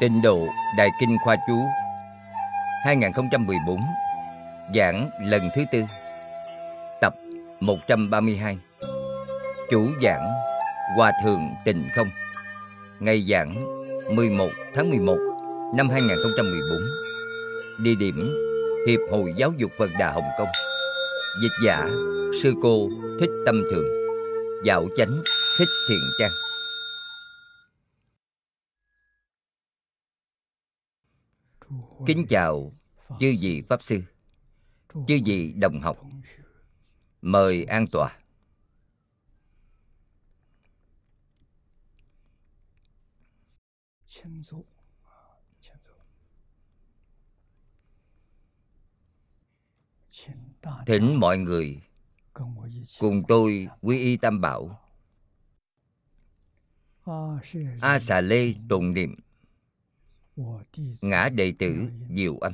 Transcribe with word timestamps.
Tịnh 0.00 0.22
độ 0.22 0.48
Đại 0.76 0.90
Kinh 1.00 1.16
Khoa 1.24 1.36
Chú 1.46 1.66
2014 2.84 3.80
Giảng 4.74 5.10
lần 5.20 5.50
thứ 5.54 5.64
tư, 5.72 5.82
Tập 7.00 7.14
132 7.60 8.58
Chủ 9.70 9.88
giảng, 10.02 10.32
Hòa 10.96 11.12
Thượng 11.24 11.54
Tịnh 11.64 11.88
Không. 11.94 12.10
Ngày 13.00 13.22
giảng 13.28 13.52
11 14.16 14.48
tháng 14.74 14.90
11 14.90 15.18
năm 15.76 15.88
2014 15.88 16.78
Địa 17.84 17.94
điểm, 18.00 18.30
Hiệp 18.88 19.00
hội 19.10 19.34
Giáo 19.36 19.52
dục 19.56 19.70
Phật 19.78 19.90
Đà 19.98 20.12
Hồng 20.12 20.28
Kông. 20.38 20.48
Dịch 21.42 21.64
giả, 21.64 21.86
Sư 22.42 22.54
cô 22.62 22.88
Thích 23.20 23.30
Tâm 23.46 23.62
Thường. 23.70 23.88
Dạo 24.64 24.86
chánh, 24.96 25.22
Thích 25.58 25.68
Thiện 25.88 26.10
Trang. 26.18 26.47
Kính 32.08 32.26
chào 32.28 32.72
chư 33.20 33.34
vị 33.40 33.62
Pháp 33.68 33.82
Sư, 33.82 34.02
chư 35.06 35.18
vị 35.24 35.52
đồng 35.52 35.80
học. 35.80 35.96
Mời 37.22 37.64
an 37.64 37.86
tòa. 37.86 38.18
Thỉnh 50.86 51.20
mọi 51.20 51.38
người 51.38 51.82
cùng 52.98 53.22
tôi 53.28 53.68
quy 53.80 53.98
y 53.98 54.16
tam 54.16 54.40
bảo 54.40 54.80
a 57.80 57.98
xà 57.98 58.20
lê 58.20 58.54
tụng 58.68 58.92
niệm 58.94 59.14
ngã 61.02 61.28
đệ 61.28 61.52
tử 61.58 61.90
diệu 62.10 62.38
âm 62.38 62.52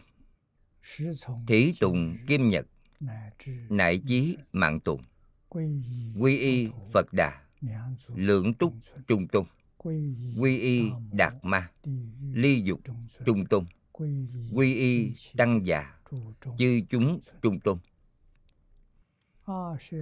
thí 1.46 1.72
tùng 1.80 2.16
kim 2.26 2.48
nhật. 2.48 2.66
Nại 3.68 4.02
chí 4.06 4.36
mạng 4.52 4.80
tùng. 4.80 5.02
Quy 6.18 6.38
y 6.38 6.68
phật 6.92 7.12
đà. 7.12 7.40
Lượng 8.14 8.54
túc 8.54 8.74
trung 9.06 9.28
tùng 9.28 9.46
quy 10.36 10.58
y 10.58 10.90
đạt 11.12 11.34
ma. 11.42 11.70
Ly 12.32 12.62
dục 12.64 12.80
trung 13.26 13.46
tùng 13.46 13.66
quy 14.52 14.74
y 14.74 15.12
tăng 15.36 15.66
già. 15.66 15.94
Chư 16.58 16.80
chúng 16.90 17.20
trung 17.42 17.60
tùng 17.60 17.78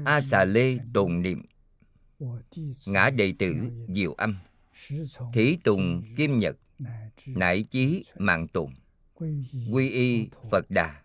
a 0.04 0.20
xà 0.20 0.44
lê 0.44 0.78
tồn 0.94 1.22
niệm. 1.22 1.42
Ngã 2.86 3.10
đệ 3.10 3.34
tử 3.38 3.70
diệu 3.88 4.12
âm 4.12 4.36
thí 5.32 5.56
tùng, 5.56 6.02
kim 6.16 6.38
nhật, 6.38 6.56
nại 7.26 7.62
chí, 7.62 8.04
mạng 8.16 8.48
tùng, 8.48 8.74
quy 9.72 9.90
y, 9.90 10.28
phật 10.50 10.70
đà, 10.70 11.02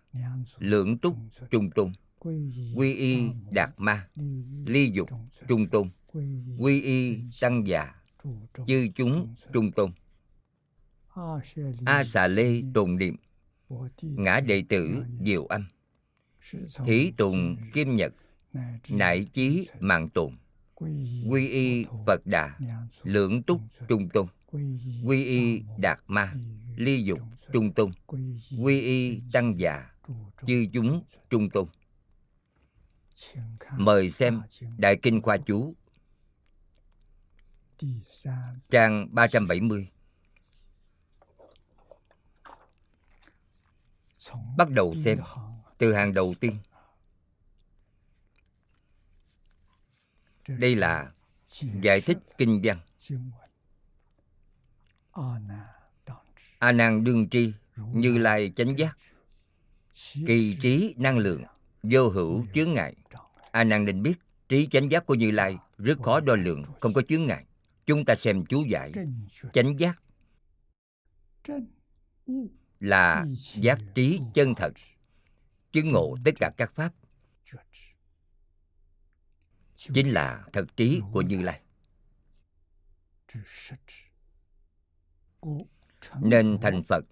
lượng 0.58 0.98
túc, 0.98 1.16
trung 1.50 1.70
tôn 1.70 1.92
quy 2.74 2.94
y, 2.94 3.22
đạt 3.50 3.70
ma, 3.76 4.08
ly 4.66 4.90
dục, 4.94 5.08
trung 5.48 5.66
tôn 5.66 5.90
quy 6.58 6.82
y, 6.82 7.18
tăng 7.40 7.66
già, 7.66 7.94
chư 8.66 8.88
chúng, 8.94 9.34
trung 9.52 9.72
tôn 9.72 9.92
a 11.86 12.04
xà 12.04 12.26
lê 12.26 12.62
tồn 12.74 12.96
niệm, 12.96 13.16
ngã 14.00 14.40
đệ 14.40 14.62
tử 14.68 15.04
diệu 15.24 15.46
âm 15.46 15.66
thí 16.84 17.12
tùng, 17.16 17.56
kim 17.72 17.96
nhật, 17.96 18.14
nại 18.88 19.24
chí, 19.24 19.68
mạng 19.80 20.08
tùng 20.08 20.36
quy 21.28 21.48
y 21.48 21.86
phật 22.06 22.26
đà 22.26 22.58
lượng 23.02 23.42
túc 23.42 23.60
trung 23.88 24.08
tôn. 24.08 24.26
Quy 25.04 25.24
y 25.24 25.62
đạt 25.78 26.00
ma, 26.06 26.34
ly 26.76 27.02
dục 27.02 27.18
trung 27.52 27.72
tôn. 27.72 27.90
Quy 28.62 28.80
y 28.80 29.22
tăng 29.32 29.60
già, 29.60 29.90
chư 30.46 30.66
chúng 30.72 31.02
trung 31.30 31.50
tôn. 31.50 31.68
Mời 33.76 34.10
xem 34.10 34.40
đại 34.78 34.96
kinh 35.02 35.22
khoa 35.22 35.36
chú. 35.36 35.74
Trang 38.70 39.08
370 39.10 39.88
bắt 44.56 44.70
đầu 44.70 44.94
xem 45.04 45.18
từ 45.78 45.92
hàng 45.92 46.14
đầu 46.14 46.34
tiên. 46.40 46.56
Đây 50.48 50.76
là 50.76 51.12
giải 51.82 52.00
thích 52.00 52.18
kinh 52.38 52.60
văn 52.64 52.78
a 56.58 56.72
nan 56.72 57.04
đương 57.04 57.28
tri 57.28 57.52
như 57.76 58.18
lai 58.18 58.52
chánh 58.56 58.78
giác. 58.78 58.98
Kỳ 60.26 60.56
trí 60.60 60.94
năng 60.96 61.18
lượng, 61.18 61.44
vô 61.82 62.08
hữu 62.08 62.46
chướng 62.54 62.72
ngại. 62.72 62.94
A 63.50 63.64
nan 63.64 63.84
nên 63.84 64.02
biết 64.02 64.14
trí 64.48 64.66
chánh 64.66 64.90
giác 64.90 65.06
của 65.06 65.14
như 65.14 65.30
lai 65.30 65.56
rất 65.78 65.98
khó 66.02 66.20
đo 66.20 66.34
lượng 66.34 66.62
không 66.80 66.92
có 66.92 67.02
chướng 67.08 67.26
ngại. 67.26 67.44
Chúng 67.86 68.04
ta 68.04 68.14
xem 68.14 68.44
chú 68.44 68.64
giải 68.64 68.92
chánh 69.52 69.78
giác. 69.78 70.02
Là 72.80 73.26
giác 73.54 73.78
trí 73.94 74.20
chân 74.34 74.54
thật, 74.54 74.72
chứng 75.72 75.90
ngộ 75.90 76.16
tất 76.24 76.34
cả 76.40 76.50
các 76.56 76.72
pháp 76.72 76.92
chính 79.78 80.08
là 80.08 80.44
thật 80.52 80.76
trí 80.76 81.02
của 81.12 81.20
như 81.22 81.42
lai. 81.42 81.60
Nên 86.20 86.58
thành 86.62 86.82
phật 86.82 87.04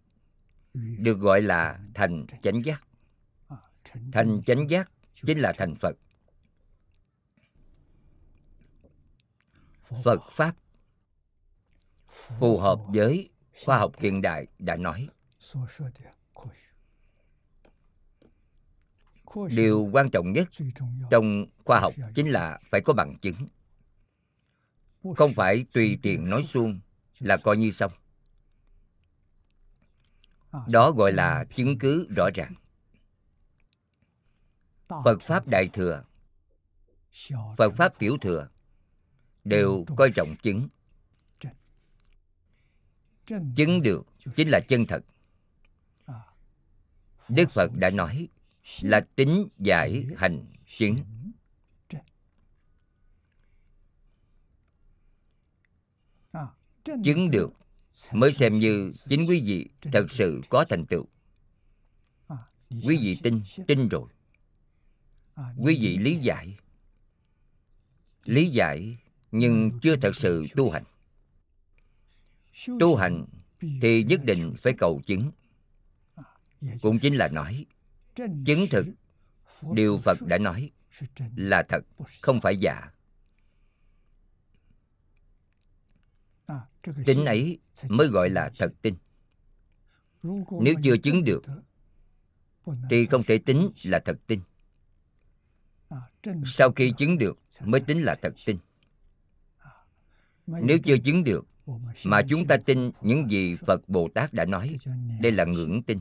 được 0.74 1.18
gọi 1.18 1.42
là 1.42 1.80
thành 1.94 2.26
chánh 2.42 2.64
giác. 2.64 2.84
Thành 4.12 4.42
chánh 4.46 4.70
giác 4.70 4.90
chính 5.14 5.38
là 5.38 5.52
thành 5.56 5.74
phật. 5.74 5.96
Phật 10.04 10.20
pháp 10.30 10.56
phù 12.06 12.58
hợp 12.58 12.80
với 12.88 13.30
khoa 13.64 13.78
học 13.78 13.92
hiện 13.98 14.22
đại 14.22 14.46
đã 14.58 14.76
nói 14.76 15.08
điều 19.50 19.88
quan 19.92 20.10
trọng 20.10 20.32
nhất 20.32 20.48
trong 21.10 21.46
khoa 21.64 21.80
học 21.80 21.94
chính 22.14 22.28
là 22.28 22.60
phải 22.70 22.80
có 22.80 22.92
bằng 22.92 23.18
chứng. 23.18 23.36
Không 25.16 25.32
phải 25.34 25.64
tùy 25.72 25.98
tiện 26.02 26.30
nói 26.30 26.42
suông 26.42 26.80
là 27.18 27.36
coi 27.36 27.56
như 27.56 27.70
xong. 27.70 27.92
Đó 30.68 30.92
gọi 30.92 31.12
là 31.12 31.44
chứng 31.54 31.78
cứ 31.78 32.06
rõ 32.16 32.28
ràng. 32.34 32.54
Phật 34.88 35.22
pháp 35.22 35.48
đại 35.48 35.68
thừa, 35.72 36.04
phật 37.56 37.74
pháp 37.76 37.98
tiểu 37.98 38.16
thừa 38.20 38.48
đều 39.44 39.84
coi 39.96 40.10
trọng 40.10 40.36
chứng. 40.42 40.68
Chứng 43.56 43.82
được 43.82 44.06
chính 44.36 44.48
là 44.48 44.60
chân 44.68 44.84
thật. 44.86 45.04
Đức 47.28 47.50
phật 47.50 47.70
đã 47.74 47.90
nói 47.90 48.28
là 48.80 49.00
tính 49.16 49.48
giải 49.58 50.06
hành 50.16 50.46
chứng. 50.66 50.96
Chứng 57.04 57.30
được 57.30 57.52
mới 58.12 58.32
xem 58.32 58.58
như 58.58 58.92
chính 59.08 59.26
quý 59.28 59.42
vị 59.46 59.68
thật 59.92 60.06
sự 60.10 60.42
có 60.48 60.64
thành 60.68 60.86
tựu. 60.86 61.06
Quý 62.70 62.96
vị 63.02 63.18
tin 63.22 63.42
tin 63.66 63.88
rồi. 63.88 64.08
Quý 65.56 65.78
vị 65.80 65.98
lý 65.98 66.16
giải. 66.16 66.58
Lý 68.24 68.48
giải 68.48 68.96
nhưng 69.32 69.78
chưa 69.82 69.96
thật 69.96 70.16
sự 70.16 70.46
tu 70.56 70.70
hành. 70.70 70.84
Tu 72.80 72.96
hành 72.96 73.26
thì 73.80 74.04
nhất 74.04 74.20
định 74.24 74.54
phải 74.62 74.72
cầu 74.78 75.00
chứng. 75.06 75.30
Cũng 76.82 76.98
chính 76.98 77.14
là 77.14 77.28
nói 77.28 77.66
chứng 78.46 78.66
thực. 78.70 78.86
Điều 79.72 79.98
phật 79.98 80.22
đã 80.22 80.38
nói 80.38 80.70
là 81.36 81.62
thật, 81.68 81.84
không 82.20 82.40
phải 82.40 82.56
giả. 82.56 82.90
Tính 87.06 87.24
ấy 87.26 87.58
mới 87.88 88.06
gọi 88.08 88.30
là 88.30 88.50
thật 88.58 88.72
tin. 88.82 88.94
Nếu 90.60 90.74
chưa 90.82 90.96
chứng 90.96 91.24
được, 91.24 91.42
thì 92.90 93.06
không 93.06 93.22
thể 93.22 93.38
tính 93.38 93.70
là 93.84 94.00
thật 94.04 94.18
tin. 94.26 94.40
Sau 96.44 96.72
khi 96.72 96.92
chứng 96.98 97.18
được, 97.18 97.38
mới 97.60 97.80
tính 97.80 98.02
là 98.02 98.16
thật 98.22 98.34
tin. 98.46 98.58
Nếu 100.46 100.78
chưa 100.84 100.98
chứng 100.98 101.24
được, 101.24 101.46
mà 102.04 102.22
chúng 102.28 102.46
ta 102.46 102.56
tin 102.66 102.90
những 103.00 103.30
gì 103.30 103.56
phật 103.56 103.88
bồ 103.88 104.08
tát 104.14 104.32
đã 104.32 104.44
nói, 104.44 104.76
đây 105.20 105.32
là 105.32 105.44
ngưỡng 105.44 105.82
tin 105.82 106.00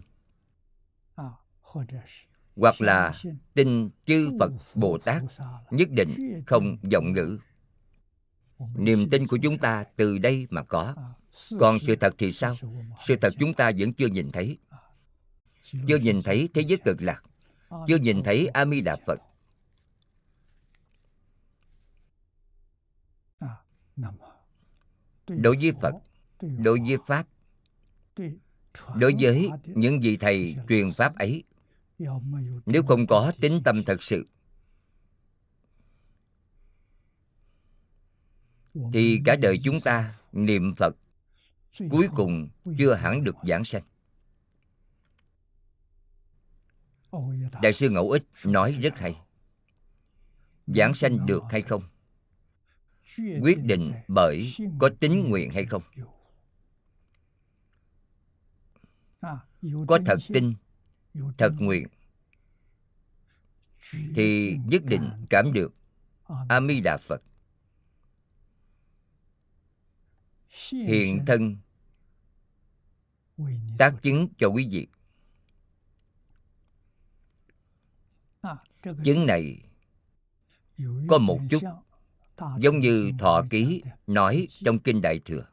hoặc 2.56 2.82
là 2.82 3.14
tin 3.54 3.90
chư 4.06 4.32
phật 4.40 4.52
bồ 4.76 4.98
tát 4.98 5.24
nhất 5.72 5.90
định 5.90 6.44
không 6.48 6.78
vọng 6.92 7.14
ngữ. 7.14 7.40
Niềm 8.76 9.10
tin 9.10 9.28
của 9.28 9.38
chúng 9.38 9.58
ta 9.58 9.84
từ 9.96 10.18
đây 10.18 10.48
mà 10.50 10.64
có. 10.64 10.96
Còn 11.60 11.80
sự 11.80 11.96
thật 11.96 12.16
thì 12.18 12.32
sao? 12.32 12.56
Sự 13.06 13.16
thật 13.16 13.34
chúng 13.40 13.54
ta 13.54 13.72
vẫn 13.78 13.94
chưa 13.94 14.08
nhìn 14.08 14.32
thấy. 14.32 14.58
Chưa 15.88 15.98
nhìn 15.98 16.22
thấy 16.22 16.50
thế 16.54 16.62
giới 16.62 16.78
cực 16.86 17.02
lạc. 17.02 17.24
Chưa 17.88 17.98
nhìn 17.98 18.24
thấy 18.24 18.48
a 18.48 18.66
di 18.66 18.82
đà 18.82 18.98
phật. 19.06 19.22
Đối 25.28 25.58
với 25.58 25.72
phật 25.82 25.94
đối 26.42 26.80
với 26.80 26.98
pháp 27.06 27.28
đối 28.96 29.16
với 29.20 29.50
những 29.66 30.00
vị 30.00 30.18
thầy 30.18 30.56
truyền 30.70 30.92
pháp 30.94 31.16
ấy 31.16 31.44
nếu 32.66 32.84
không 32.84 33.08
có 33.08 33.34
tính 33.42 33.62
tâm 33.66 33.84
thật 33.84 34.04
sự 34.04 34.28
thì 38.94 39.22
cả 39.26 39.36
đời 39.36 39.60
chúng 39.64 39.80
ta 39.80 40.16
niệm 40.32 40.76
phật 40.78 40.96
cuối 41.90 42.08
cùng 42.16 42.50
chưa 42.78 42.94
hẳn 42.94 43.24
được 43.24 43.36
giảng 43.48 43.64
sanh. 43.64 43.84
Đại 47.62 47.74
sư 47.74 47.90
ngẫu 47.90 48.12
ích 48.12 48.24
nói 48.46 48.72
rất 48.82 48.98
hay. 48.98 49.16
giảng 50.68 50.94
sanh 50.94 51.26
được 51.26 51.44
hay 51.50 51.62
không? 51.62 51.84
quyết 53.42 53.64
định 53.64 53.92
bởi 54.08 54.54
có 54.80 54.90
tính 55.00 55.30
nguyện 55.30 55.52
hay 55.52 55.66
không? 55.66 55.84
có 59.88 60.00
thật 60.06 60.18
tin 60.28 60.54
thật 61.38 61.54
nguyện. 61.60 61.88
Thì 63.92 64.58
nhất 64.66 64.82
định 64.86 65.10
cảm 65.30 65.54
được. 65.54 65.74
A 66.50 66.62
di 66.68 66.82
đà 66.82 66.98
phật. 66.98 67.22
Hiện 70.72 71.26
thân. 71.28 71.58
Tác 73.78 73.94
chứng 74.02 74.28
cho 74.38 74.48
quý 74.48 74.68
vị. 74.72 74.88
Chứng 79.04 79.26
này 79.26 79.62
có 81.08 81.18
một 81.18 81.40
chút 81.50 81.62
giống 82.60 82.80
như 82.80 83.12
thọ 83.20 83.42
ký 83.50 83.84
nói 84.08 84.48
trong 84.50 84.80
kinh 84.80 85.02
đại 85.02 85.20
thừa. 85.26 85.48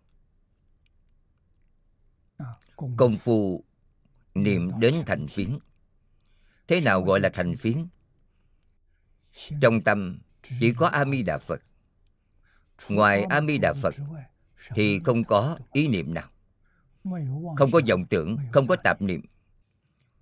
Công 2.97 3.17
phu 3.17 3.64
niệm 4.34 4.70
đến 4.81 5.02
thành 5.06 5.26
phiến. 5.29 5.58
Thế 6.69 6.81
nào 6.81 7.02
gọi 7.02 7.20
là 7.20 7.29
thành 7.29 7.56
phiến? 7.56 7.87
Trong 9.61 9.81
tâm 9.81 10.19
chỉ 10.61 10.73
có 10.73 10.87
a 10.87 11.05
di 11.05 11.23
đà 11.23 11.38
phật. 11.38 11.62
Ngoài 12.88 13.23
a 13.23 13.40
di 13.40 13.58
đà 13.58 13.73
phật 13.73 13.94
thì 14.75 15.00
không 15.05 15.25
có 15.25 15.58
ý 15.73 15.88
niệm 15.88 16.14
nào. 16.14 16.29
Không 17.56 17.70
có 17.73 17.81
vọng 17.88 18.06
tưởng 18.06 18.37
không 18.52 18.67
có 18.67 18.76
tạp 18.76 19.02
niệm. 19.02 19.20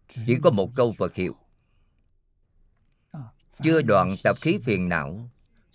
Chỉ 0.09 0.37
có 0.43 0.51
một 0.51 0.71
câu 0.75 0.95
phật 0.99 1.15
hiệu. 1.15 1.37
Chưa 3.63 3.83
đoạn 3.83 4.15
tập 4.25 4.37
khí 4.41 4.59
phiền 4.63 4.89
não 4.89 5.29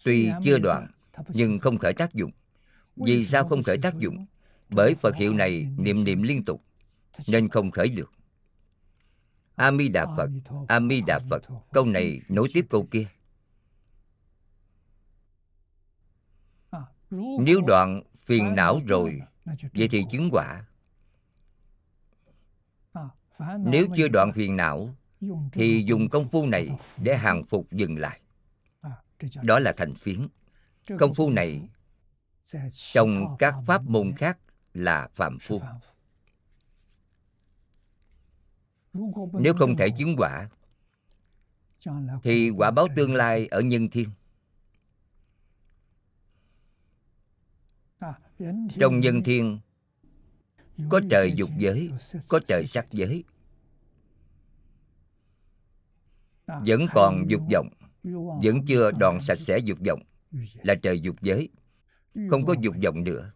tuy 0.03 0.31
chưa 0.43 0.57
đoạn 0.57 0.87
nhưng 1.27 1.59
không 1.59 1.77
khởi 1.77 1.93
tác 1.93 2.13
dụng. 2.13 2.31
Vì 2.95 3.25
sao 3.25 3.47
không 3.47 3.63
khởi 3.63 3.77
tác 3.77 3.95
dụng? 3.95 4.25
Bởi 4.69 4.95
phật 4.95 5.15
hiệu 5.15 5.33
này 5.33 5.67
niệm 5.77 6.03
niệm 6.03 6.23
liên 6.23 6.45
tục 6.45 6.63
nên 7.27 7.49
không 7.49 7.71
khởi 7.71 7.89
được 7.89 8.11
a 9.55 9.71
di 9.71 9.89
đà 9.89 10.05
phật 10.17 10.29
a 10.67 10.79
di 10.79 11.01
đà 11.01 11.19
phật 11.29 11.43
câu 11.73 11.85
này 11.85 12.21
nối 12.29 12.47
tiếp 12.53 12.65
câu 12.69 12.87
kia. 12.91 13.07
Nếu 17.39 17.61
đoạn 17.67 18.01
phiền 18.25 18.55
não 18.55 18.81
rồi 18.87 19.21
vậy 19.73 19.87
thì 19.91 20.05
chứng 20.11 20.29
quả. 20.31 20.65
Nếu 23.59 23.87
chưa 23.95 24.07
đoạn 24.07 24.31
phiền 24.35 24.57
não 24.57 24.89
thì 25.51 25.83
dùng 25.87 26.09
công 26.09 26.29
phu 26.29 26.45
này 26.45 26.69
để 27.03 27.17
hàng 27.17 27.43
phục 27.43 27.71
dừng 27.71 27.97
lại. 27.97 28.19
Đó 29.43 29.59
là 29.59 29.73
thành 29.77 29.93
phiến. 29.95 30.27
Công 30.99 31.13
phu 31.13 31.29
này 31.29 31.61
trong 32.93 33.35
các 33.39 33.55
pháp 33.65 33.83
môn 33.83 34.11
khác 34.17 34.37
là 34.73 35.09
phạm 35.15 35.37
phu 35.39 35.61
nếu 39.39 39.53
không 39.53 39.75
thể 39.75 39.89
chứng 39.97 40.15
quả, 40.17 40.49
thì 42.23 42.49
quả 42.49 42.71
báo 42.71 42.87
tương 42.95 43.13
lai 43.13 43.47
ở 43.47 43.61
nhân 43.61 43.89
thiên. 43.89 44.09
Trong 48.79 48.99
nhân 48.99 49.23
thiên, 49.23 49.59
có 50.89 51.01
trời 51.09 51.33
dục 51.35 51.49
giới, 51.57 51.91
có 52.27 52.39
trời 52.47 52.67
sắc 52.67 52.87
giới. 52.91 53.23
Vẫn 56.47 56.85
còn 56.93 57.25
dục 57.27 57.41
vọng, 57.53 57.69
vẫn 58.43 58.65
chưa 58.67 58.91
đoạn 58.91 59.21
sạch 59.21 59.39
sẽ 59.39 59.57
dục 59.57 59.79
vọng, 59.87 60.03
là 60.63 60.75
trời 60.75 60.99
dục 60.99 61.15
giới. 61.21 61.49
Không 62.29 62.45
có 62.45 62.55
dục 62.61 62.75
vọng 62.83 63.03
nữa. 63.03 63.31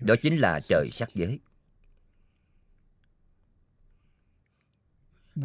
Đó 0.00 0.14
chính 0.22 0.36
là 0.36 0.60
trời 0.68 0.88
sắc 0.92 1.08
giới. 1.14 1.40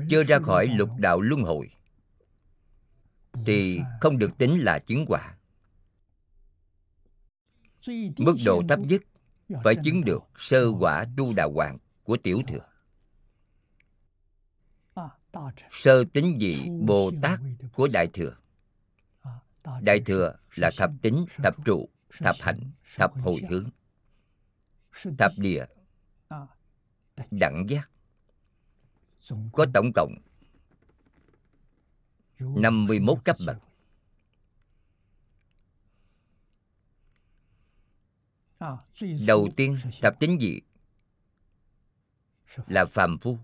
Chưa 0.09 0.23
ra 0.23 0.39
khỏi 0.39 0.67
lục 0.67 0.89
đạo 0.97 1.21
luân 1.21 1.41
hồi. 1.41 1.69
Thì 3.45 3.81
không 4.01 4.17
được 4.17 4.37
tính 4.37 4.59
là 4.59 4.79
chứng 4.79 5.05
quả 5.07 5.35
mức 8.17 8.35
độ 8.45 8.61
thấp 8.69 8.79
nhất 8.79 9.01
phải 9.63 9.75
chứng 9.83 10.05
được 10.05 10.23
sơ 10.37 10.67
quả 10.79 11.05
tu 11.17 11.33
đà 11.33 11.43
hoàng 11.43 11.77
của 12.03 12.17
tiểu 12.17 12.41
thừa. 12.47 12.65
Sơ 15.71 16.03
tính 16.13 16.37
vị 16.39 16.69
bồ 16.87 17.11
tát 17.21 17.39
của 17.73 17.87
đại 17.93 18.07
thừa. 18.13 18.37
Đại 19.81 19.99
thừa 20.05 20.35
là 20.55 20.71
thập 20.77 20.91
tính 21.01 21.25
thập 21.43 21.65
trụ 21.65 21.89
thập 22.17 22.35
hạnh 22.39 22.59
thập 22.95 23.13
hồi 23.13 23.41
hướng. 23.49 23.69
Thập 25.17 25.31
địa. 25.37 25.65
Đẳng 27.31 27.65
giác 27.69 27.91
có 29.53 29.65
tổng 29.73 29.91
cộng 29.95 30.15
51 32.39 33.17
cấp 33.25 33.35
bậc. 33.45 33.57
Đầu 39.27 39.49
tiên 39.55 39.77
thập 40.01 40.19
tính 40.19 40.41
gì 40.41 40.59
là 42.67 42.85
phàm 42.85 43.17
phu. 43.17 43.37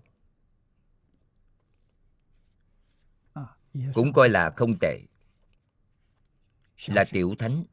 Cũng 3.94 4.12
coi 4.12 4.28
là 4.28 4.50
không 4.56 4.78
tệ. 4.80 5.00
Là 6.86 7.04
tiểu 7.10 7.34
thánh. 7.38 7.64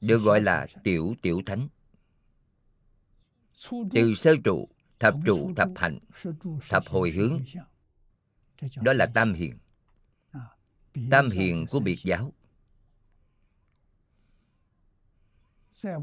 Được 0.00 0.18
gọi 0.18 0.40
là 0.40 0.66
tiểu 0.84 1.14
tiểu 1.22 1.42
thánh. 1.46 1.68
Từ 3.92 4.14
sơ 4.14 4.34
trụ 4.44 4.68
thập 4.98 5.14
trụ 5.26 5.52
thập 5.56 5.68
hạnh 5.76 5.98
thập 6.68 6.86
hồi 6.86 7.10
hướng. 7.10 7.44
đó 8.82 8.92
là 8.92 9.06
tam 9.06 9.34
hiền. 9.34 9.58
Tam 11.10 11.30
hiền 11.30 11.66
của 11.70 11.80
biệt 11.80 11.98
giáo. 12.04 12.32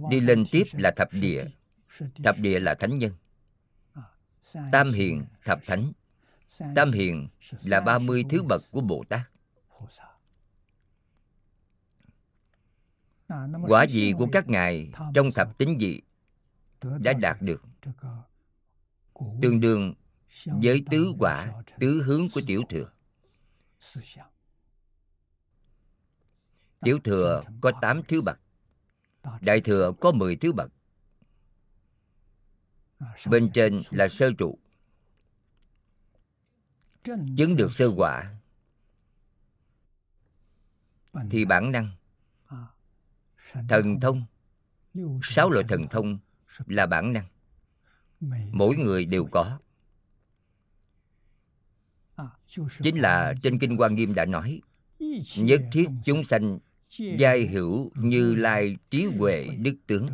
Đi 0.10 0.19
lên 0.19 0.45
tiếp 0.51 0.63
là 0.71 0.91
thập 0.95 1.10
địa. 1.13 1.45
thập 2.24 2.38
địa 2.38 2.60
là 2.60 2.75
thánh 2.75 2.95
nhân. 2.95 3.13
Tam 4.71 4.91
hiền 4.91 5.25
thập 5.45 5.60
thánh. 5.65 5.91
tam 6.75 6.91
hiền 6.91 7.27
là 7.63 7.81
30 7.81 8.24
thứ 8.29 8.43
bậc 8.43 8.62
của 8.71 8.81
bồ 8.81 9.03
tát. 9.10 9.21
Quả 13.67 13.86
vị 13.89 14.13
của 14.17 14.27
các 14.31 14.50
ngài 14.50 14.91
trong 15.13 15.31
thập 15.31 15.57
tính 15.57 15.77
vị 15.79 16.01
đã 17.00 17.13
đạt 17.13 17.41
được 17.41 17.63
tương 19.42 19.60
đương 19.60 19.94
với 20.46 20.84
tứ 20.92 21.13
quả 21.20 21.63
tứ 21.80 22.04
hướng 22.04 22.30
của 22.34 22.42
tiểu 22.48 22.63
thừa. 22.70 22.92
tiểu 26.82 27.00
thừa 27.04 27.44
có 27.62 27.72
8 27.82 28.01
thứ 28.08 28.22
bậc. 28.22 28.40
Đại 29.42 29.62
thừa 29.62 29.92
có 30.01 30.12
10 30.12 30.36
thứ 30.36 30.54
bậc. 30.54 30.72
Bên 33.25 33.51
trên 33.54 33.82
là 33.90 34.08
sơ 34.08 34.32
trụ. 34.38 34.58
Chứng 37.38 37.56
được 37.56 37.74
sơ 37.74 37.94
quả. 37.98 38.36
Thì 41.30 41.46
bản 41.46 41.72
năng. 41.72 41.92
Thần 43.70 44.00
thông. 44.00 44.24
Sáu 45.24 45.50
loại 45.50 45.66
thần 45.68 45.88
thông 45.88 46.20
là 46.66 46.86
bản 46.86 47.13
năng 47.13 47.25
mỗi 48.51 48.75
người 48.75 49.06
đều 49.06 49.25
có. 49.32 49.60
Chính 52.82 53.00
là 53.00 53.34
trên 53.44 53.60
kinh 53.60 53.78
quan 53.78 53.96
nghiêm 53.96 54.13
đã 54.13 54.25
nói 54.25 54.62
nhất 55.38 55.62
thiết 55.72 55.88
chúng 56.04 56.24
sanh 56.24 56.60
giai 57.20 57.48
hữu 57.48 57.92
như 57.96 58.36
lai 58.36 58.78
trí 58.90 59.06
huệ 59.06 59.48
đức 59.60 59.75
tướng. 59.88 60.08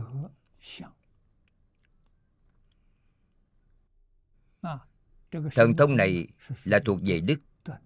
thần 5.32 5.76
thông 5.78 5.96
này 5.98 6.28
là 6.64 6.80
thuộc 6.86 7.00
về 7.04 7.22
đức 7.22 7.40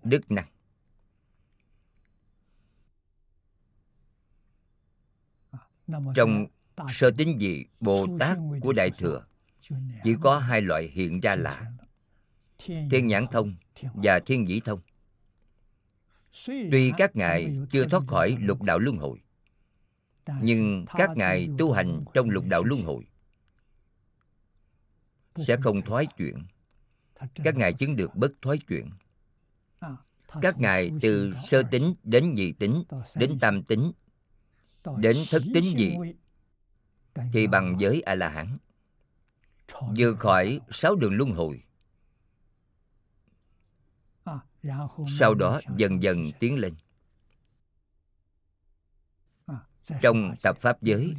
đức 0.03 0.31
năng. 0.31 0.45
Trong 6.15 6.45
sơ 6.89 7.11
tính 7.11 7.37
dị 7.39 7.65
bồ 7.79 8.07
tát 8.19 8.37
của 8.61 8.73
đại 8.73 8.89
thừa 8.89 9.25
chỉ 10.03 10.15
có 10.21 10.37
hai 10.39 10.61
loại 10.61 10.91
hiện 10.93 11.19
ra 11.19 11.35
là 11.35 11.71
Thiên 12.65 13.07
Nhãn 13.07 13.25
Thông 13.31 13.55
và 13.93 14.19
Thiên 14.19 14.43
Nhĩ 14.43 14.59
Thông. 14.59 14.79
Tuy 16.47 16.91
các 16.97 17.15
ngài 17.15 17.57
chưa 17.71 17.87
thoát 17.87 18.03
khỏi 18.07 18.37
lục 18.39 18.61
đạo 18.61 18.79
luân 18.79 18.97
hồi, 18.97 19.21
nhưng 20.41 20.85
các 20.87 21.09
ngài 21.15 21.47
tu 21.57 21.71
hành 21.71 22.03
trong 22.13 22.29
lục 22.29 22.45
đạo 22.47 22.63
luân 22.63 22.83
hồi 22.83 23.05
sẽ 25.47 25.57
không 25.61 25.81
thoái 25.81 26.05
chuyển. 26.05 26.43
Các 27.43 27.55
ngài 27.55 27.73
chứng 27.73 27.95
được 27.95 28.15
bất 28.15 28.31
thoái 28.41 28.57
chuyển. 28.57 28.89
Các 30.41 30.59
ngài 30.59 30.91
từ 31.01 31.33
sơ 31.43 31.63
tính 31.63 31.93
đến 32.03 32.33
nhị 32.33 32.51
tính, 32.51 32.83
đến 33.15 33.37
tam 33.41 33.63
tính, 33.63 33.91
đến 34.97 35.15
thất 35.29 35.43
tính 35.53 35.77
gì 35.77 35.95
thì 37.33 37.47
bằng 37.47 37.75
giới 37.79 38.01
a 38.01 38.15
la 38.15 38.29
hán 38.29 38.57
vượt 39.97 40.19
khỏi 40.19 40.59
sáu 40.69 40.95
đường 40.95 41.13
luân 41.13 41.31
hồi. 41.31 41.63
Sau 45.19 45.33
đó 45.33 45.61
dần 45.77 46.03
dần 46.03 46.31
tiến 46.39 46.59
lên. 46.59 46.73
Trong 50.01 50.35
thập 50.43 50.57
pháp 50.57 50.81
giới 50.81 51.15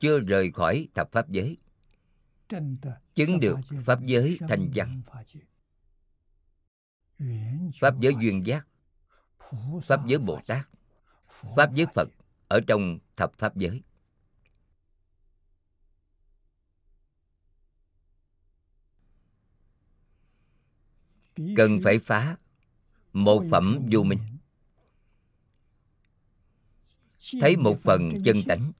chưa 0.00 0.20
rời 0.20 0.52
khỏi 0.52 0.88
thập 0.94 1.12
pháp 1.12 1.28
giới. 1.28 1.56
Chứng 3.14 3.40
được 3.40 3.58
pháp 3.84 4.00
giới 4.02 4.38
thành 4.48 4.70
văn. 4.74 5.02
pháp 7.80 8.00
giới 8.00 8.14
duyên 8.20 8.46
giác. 8.46 8.68
Pháp 9.82 10.06
giới 10.06 10.18
bồ 10.18 10.40
tát. 10.46 10.68
Pháp 11.56 11.72
giới 11.74 11.86
phật 11.94 12.08
ở 12.48 12.60
trong 12.66 12.98
thập 13.16 13.32
pháp 13.38 13.56
giới 13.56 13.82
cần 21.56 21.80
phải 21.84 21.98
phá 21.98 22.36
một 23.12 23.44
phẩm 23.50 23.78
vô 23.92 24.02
minh. 24.02 24.18
thấy 27.40 27.56
một 27.56 27.78
phần 27.82 28.22
chân 28.24 28.42
tánh 28.48 28.72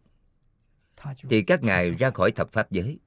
thì 1.28 1.42
các 1.42 1.62
ngài 1.62 1.90
ra 1.90 2.10
khỏi 2.10 2.30
thập 2.30 2.52
pháp 2.52 2.70
giới. 2.70 2.98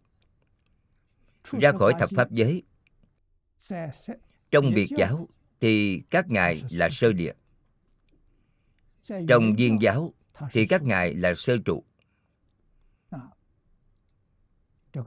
Ra 1.51 1.71
khỏi 1.71 1.93
thập 1.99 2.09
pháp 2.15 2.31
giới. 2.31 2.63
Trong 4.51 4.73
biệt 4.73 4.89
giáo 4.97 5.27
thì 5.59 6.01
các 6.09 6.29
ngài 6.29 6.63
là 6.71 6.89
sơ 6.91 7.13
địa. 7.13 7.33
Trong 9.27 9.55
viên 9.57 9.81
giáo 9.81 10.13
thì 10.51 10.67
các 10.67 10.83
ngài 10.83 11.15
là 11.15 11.33
sơ 11.35 11.57
trụ. 11.65 11.83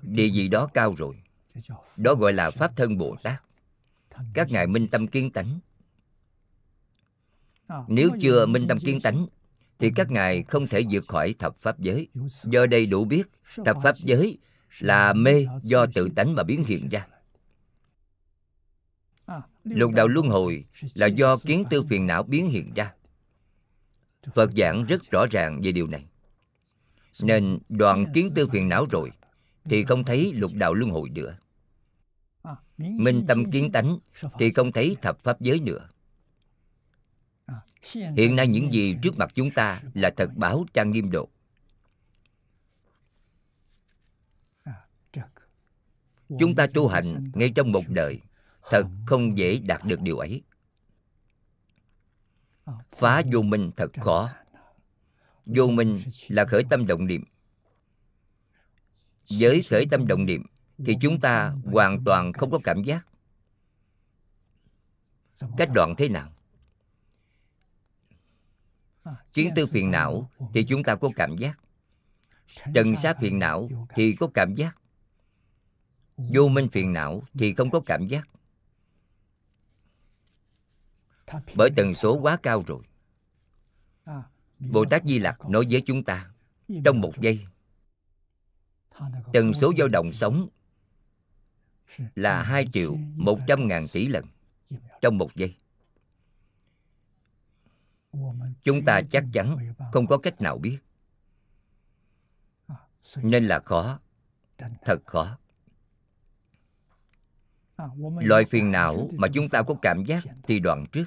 Địa 0.03 0.29
vị 0.35 0.49
đó 0.49 0.69
cao 0.75 0.95
rồi. 0.95 1.23
Đó 1.97 2.15
gọi 2.15 2.33
là 2.33 2.51
pháp 2.51 2.73
thân 2.77 2.99
bồ 2.99 3.17
tát 3.23 3.43
các 4.35 4.51
ngài 4.51 4.67
minh 4.67 4.89
tâm 4.89 5.07
kiến 5.07 5.31
tánh 5.31 5.61
nếu 7.89 8.11
chưa 8.21 8.47
minh 8.47 8.67
tâm 8.69 8.79
kiến 8.79 9.01
tánh 9.01 9.27
thì 9.79 9.91
các 9.97 10.11
ngài 10.11 10.43
không 10.43 10.67
thể 10.67 10.83
vượt 10.91 11.05
khỏi 11.09 11.35
thập 11.39 11.57
pháp 11.61 11.79
giới. 11.79 12.09
Do 12.45 12.67
đây 12.67 12.87
đủ 12.87 13.05
biết 13.05 13.23
thập 13.65 13.77
pháp 13.83 13.97
giới 13.99 14.39
là 14.81 15.13
mê 15.13 15.47
do 15.63 15.87
tự 15.95 16.09
tánh 16.17 16.35
mà 16.35 16.43
biến 16.43 16.65
hiện 16.65 16.89
ra. 16.89 17.07
lục 19.65 19.93
đạo 19.93 20.09
luân 20.09 20.29
hồi 20.29 20.65
là 20.95 21.07
do 21.07 21.37
kiến 21.37 21.65
tư 21.71 21.83
phiền 21.83 22.07
não 22.07 22.23
biến 22.23 22.51
hiện 22.51 22.75
ra. 22.75 22.93
Phật 24.35 24.51
giảng 24.57 24.85
rất 24.85 25.11
rõ 25.11 25.27
ràng 25.31 25.61
về 25.65 25.73
điều 25.73 25.87
này. 25.87 26.05
Nên 27.23 27.59
đoạn 27.69 28.07
kiến 28.15 28.31
tư 28.35 28.49
phiền 28.53 28.69
não 28.69 28.87
rồi 28.91 29.11
thì 29.65 29.85
không 29.85 30.05
thấy 30.05 30.33
lục 30.35 30.53
đạo 30.55 30.75
luân 30.75 30.91
hồi 30.91 31.11
nữa 31.11 31.37
minh 32.79 33.25
tâm 33.29 33.51
kiến 33.51 33.73
tánh 33.73 33.99
thì 34.39 34.53
không 34.53 34.73
thấy 34.73 34.97
thập 35.03 35.19
pháp 35.23 35.41
giới 35.41 35.61
nữa. 35.61 35.89
Hiện 38.17 38.37
nay 38.37 38.49
những 38.49 38.73
gì 38.73 38.97
trước 39.03 39.19
mặt 39.19 39.31
chúng 39.35 39.51
ta 39.51 39.83
là 39.95 40.11
thật 40.17 40.31
báo 40.37 40.65
trang 40.75 40.91
nghiêm 40.91 41.11
độ. 41.11 41.29
Chúng 46.39 46.55
ta 46.55 46.67
tu 46.75 46.89
hành 46.89 47.31
ngay 47.35 47.53
trong 47.55 47.73
một 47.73 47.85
đời, 47.89 48.21
thật 48.71 48.87
không 49.07 49.39
dễ 49.39 49.59
đạt 49.59 49.85
được 49.85 50.01
điều 50.01 50.19
ấy. 50.19 50.43
Phá 52.91 53.23
vô 53.33 53.43
minh 53.43 53.71
thật 53.77 53.91
khó. 54.01 54.31
Vô 55.47 55.67
minh 55.67 55.99
là 56.29 56.45
khởi 56.45 56.65
tâm 56.71 56.87
động 56.87 57.07
niệm. 57.07 57.25
Với 59.31 59.63
khởi 59.63 59.87
tâm 59.91 60.07
động 60.07 60.27
niệm 60.27 60.43
thì 60.87 60.97
chúng 61.01 61.21
ta 61.21 61.55
hoàn 61.65 62.05
toàn 62.05 62.33
không 62.33 62.51
có 62.51 62.59
cảm 62.65 62.83
giác. 62.83 63.09
Cách 65.57 65.69
đoạn 65.75 65.95
thế 65.99 66.09
nào? 66.09 66.33
Kiến 69.33 69.51
tư 69.57 69.67
phiền 69.67 69.91
não 69.91 70.31
thì 70.55 70.65
chúng 70.69 70.83
ta 70.83 70.95
có 70.97 71.11
cảm 71.17 71.37
giác. 71.37 71.59
Trần 72.75 72.97
sát 72.97 73.17
phiền 73.21 73.39
não 73.39 73.69
thì 73.95 74.17
có 74.21 74.29
cảm 74.35 74.55
giác. 74.55 74.79
Vô 76.17 76.49
minh 76.49 76.69
phiền 76.69 76.93
não 76.93 77.23
thì 77.35 77.55
không 77.55 77.71
có 77.71 77.81
cảm 77.81 78.07
giác. 78.07 78.29
Bởi 81.55 81.71
tần 81.77 81.95
số 81.95 82.19
quá 82.21 82.37
cao 82.43 82.65
rồi. 82.67 82.83
Bồ 84.59 84.85
tát 84.91 85.05
di 85.05 85.19
lặc 85.19 85.49
nói 85.49 85.65
với 85.71 85.83
chúng 85.87 86.05
ta, 86.05 86.31
trong 86.85 87.01
một 87.01 87.21
giây, 87.21 87.47
tần 89.33 89.55
số 89.55 89.73
dao 89.79 89.89
động 89.89 90.13
sống 90.13 90.49
là 92.15 92.43
2 92.43 92.67
triệu 92.73 92.97
100 93.17 93.69
ngàn 93.69 93.83
tỷ 93.93 94.09
lần 94.09 94.25
trong 95.01 95.19
một 95.19 95.35
giây. 95.35 95.57
Chúng 98.63 98.85
ta 98.87 99.01
chắc 99.11 99.25
chắn 99.33 99.75
không 99.93 100.07
có 100.07 100.19
cách 100.19 100.41
nào 100.41 100.59
biết. 100.59 100.79
Nên 103.17 103.45
là 103.45 103.59
khó, 103.59 104.01
thật 104.59 104.99
khó. 105.07 105.39
Loại 108.21 108.45
phiền 108.45 108.73
não 108.73 109.11
mà 109.13 109.29
chúng 109.35 109.49
ta 109.49 109.63
có 109.63 109.75
cảm 109.83 110.05
giác 110.05 110.25
thì 110.43 110.61
đoạn 110.61 110.85
trước. 110.93 111.07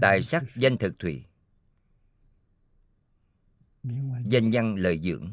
Tài 0.00 0.22
sắc 0.22 0.42
danh 0.56 0.76
thực 0.76 0.98
thủy 0.98 1.24
danh 4.24 4.50
văn 4.52 4.76
lời 4.76 5.00
dưỡng. 5.02 5.30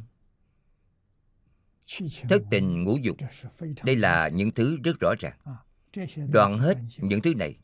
Thất 2.29 2.41
tình 2.51 2.83
ngũ 2.83 2.97
dục 2.97 3.17
đây 3.83 3.95
là 3.95 4.27
những 4.27 4.51
thứ 4.51 4.77
rất 4.83 4.99
rõ 4.99 5.13
ràng. 5.19 5.37
Đoạn 6.29 6.57
hết 6.57 6.77
những 6.97 7.21
thứ 7.21 7.33
này. 7.33 7.57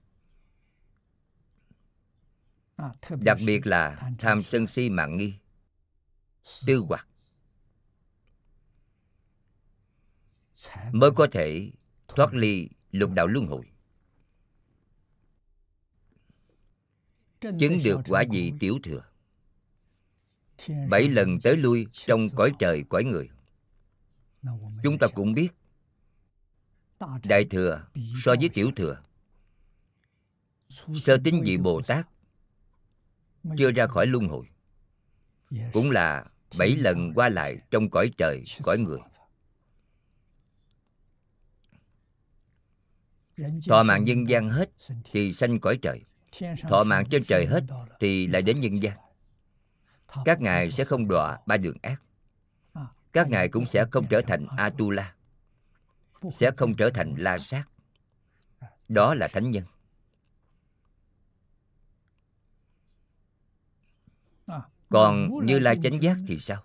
Đặc 3.09 3.37
biệt 3.45 3.67
là 3.67 4.11
tham 4.17 4.43
sân 4.43 4.67
si 4.67 4.89
mạng 4.89 5.17
nghi 5.17 5.33
tư 6.65 6.83
hoặc. 6.87 7.07
Mới 10.91 11.11
có 11.11 11.27
thể 11.31 11.71
thoát 12.07 12.33
ly 12.33 12.69
lục 12.91 13.11
đạo 13.11 13.27
luân 13.27 13.47
hồi. 13.47 13.71
Chứng 17.41 17.79
được 17.83 17.99
quả 18.07 18.23
vị 18.31 18.53
tiểu 18.59 18.79
thừa 18.83 19.06
bảy 20.89 21.09
lần 21.09 21.39
tới 21.39 21.57
lui 21.57 21.87
trong 21.91 22.29
cõi 22.35 22.51
trời 22.59 22.83
cõi 22.89 23.03
người. 23.03 23.29
Chúng 24.83 24.97
ta 24.97 25.07
cũng 25.07 25.33
biết, 25.33 25.49
đại 27.23 27.45
thừa 27.45 27.87
so 28.23 28.35
với 28.39 28.49
tiểu 28.49 28.71
thừa, 28.75 29.01
sơ 31.01 31.17
tính 31.23 31.41
vị 31.45 31.57
bồ 31.57 31.81
tát 31.81 32.07
chưa 33.57 33.71
ra 33.71 33.87
khỏi 33.87 34.07
luân 34.07 34.27
hồi, 34.27 34.45
cũng 35.73 35.91
là 35.91 36.25
bảy 36.57 36.75
lần 36.75 37.13
qua 37.13 37.29
lại 37.29 37.57
trong 37.71 37.89
cõi 37.89 38.11
trời 38.17 38.43
cõi 38.63 38.77
người. 38.77 38.99
Thọ 43.67 43.83
mạng 43.83 44.03
nhân 44.03 44.29
gian 44.29 44.49
hết 44.49 44.69
thì 45.11 45.33
sanh 45.33 45.59
cõi 45.59 45.79
trời, 45.81 46.01
thọ 46.61 46.83
mạng 46.83 47.05
trên 47.11 47.23
trời 47.23 47.45
hết 47.45 47.63
thì 47.99 48.27
lại 48.27 48.41
đến 48.41 48.59
nhân 48.59 48.83
gian 48.83 48.97
các 50.25 50.41
ngài 50.41 50.71
sẽ 50.71 50.83
không 50.83 51.07
đọa 51.07 51.39
ba 51.45 51.57
đường 51.57 51.77
ác. 51.81 52.01
Các 53.11 53.29
ngài 53.29 53.49
cũng 53.49 53.65
sẽ 53.65 53.85
không 53.91 54.05
trở 54.09 54.21
thành 54.21 54.45
atula, 54.57 55.15
sẽ 56.33 56.51
không 56.57 56.75
trở 56.75 56.89
thành 56.89 57.15
la 57.17 57.37
sát. 57.37 57.69
Đó 58.87 59.13
là 59.13 59.27
thánh 59.27 59.51
nhân. 59.51 59.63
Còn 64.89 65.29
như 65.45 65.59
lai 65.59 65.79
chánh 65.83 66.01
giác 66.01 66.17
thì 66.27 66.39
sao? 66.39 66.63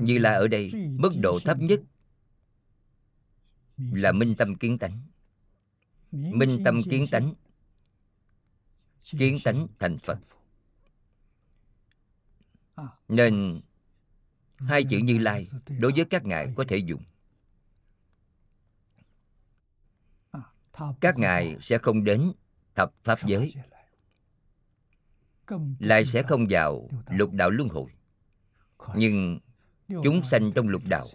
Như 0.00 0.18
la 0.18 0.32
ở 0.32 0.48
đây, 0.48 0.70
Mức 0.98 1.12
độ 1.22 1.38
thấp 1.44 1.58
nhất 1.58 1.80
Là 3.76 4.12
minh 4.12 4.34
tâm 4.38 4.54
kiến 4.54 4.78
tánh. 4.78 5.00
Minh 6.12 6.62
tâm 6.64 6.80
kiến 6.90 7.06
tánh 7.10 7.34
Kiến 9.04 9.38
tánh 9.44 9.66
thành 9.78 9.98
Phật. 9.98 10.18
Nên, 13.08 13.60
Hai 14.56 14.84
chữ 14.84 14.98
Như 14.98 15.18
Lai 15.18 15.48
Đối 15.78 15.92
với 15.96 16.04
các 16.04 16.24
ngài 16.24 16.52
có 16.56 16.64
thể 16.68 16.76
dùng. 16.76 17.02
Các 21.00 21.18
ngài 21.18 21.56
sẽ 21.60 21.78
không 21.78 22.04
đến 22.04 22.32
thập 22.74 22.92
pháp 23.02 23.18
giới. 23.26 23.54
Lại 25.78 26.04
sẽ 26.04 26.22
không 26.22 26.46
vào 26.50 26.88
lục 27.10 27.32
đạo 27.32 27.50
luân 27.50 27.68
hồi. 27.68 27.90
Nhưng 28.96 29.38
chúng 29.88 30.24
sanh 30.24 30.52
trong 30.52 30.68
lục 30.68 30.82
đạo, 30.88 31.06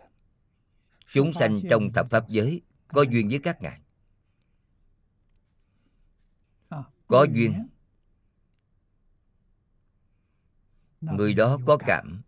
Chúng 1.11 1.33
sanh 1.33 1.59
trong 1.69 1.93
thập 1.93 2.09
pháp 2.09 2.29
giới 2.29 2.61
Có 2.87 3.01
duyên 3.01 3.29
với 3.29 3.39
các 3.39 3.61
ngài. 3.61 3.81
Có 7.07 7.25
duyên 7.33 7.68
Người 11.01 11.33
đó 11.33 11.59
có 11.65 11.77
cảm. 11.77 12.21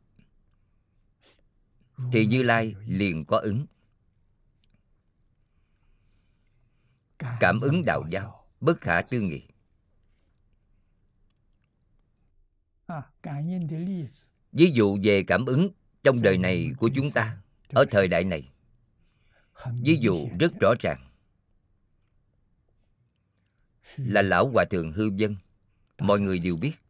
Thì 2.12 2.26
Như 2.26 2.44
Lai 2.44 2.76
liền 2.86 3.26
có 3.26 3.38
ứng. 3.38 3.66
Cảm 7.40 7.62
ứng 7.62 7.86
đạo 7.86 8.04
giáo 8.10 8.48
Bất 8.62 8.82
khả 8.82 9.02
tư 9.02 9.22
nghị. 9.22 9.42
Ví 14.52 14.72
dụ 14.72 14.98
về 15.04 15.24
cảm 15.24 15.46
ứng 15.46 15.70
trong 16.04 16.22
đời 16.22 16.38
này 16.38 16.72
của 16.78 16.90
chúng 16.96 17.12
ta 17.12 17.38
ở 17.70 17.86
thời 17.92 18.08
đại 18.08 18.24
này. 18.24 18.52
Ví 19.84 19.98
dụ 20.02 20.30
rất 20.40 20.52
rõ 20.62 20.74
ràng. 20.80 21.08
Là 23.98 24.22
lão 24.22 24.50
hòa 24.50 24.66
thượng 24.66 24.92
hư 24.92 25.10
dân 25.16 25.36
mọi 26.00 26.20
người 26.20 26.40
đều 26.40 26.58
biết 26.58 26.81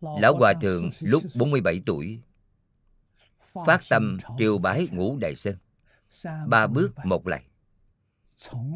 lão 0.00 0.36
hòa 0.36 0.54
thượng 0.60 0.90
lúc 1.00 1.22
47 1.34 1.82
tuổi 1.86 2.20
phát 3.52 3.80
tâm 3.88 4.18
triều 4.38 4.58
bái 4.58 4.88
ngũ 4.92 5.18
đại 5.20 5.34
sơn. 5.34 5.56
Ba 6.46 6.66
bước 6.66 6.92
một 7.04 7.26
lại. 7.26 7.44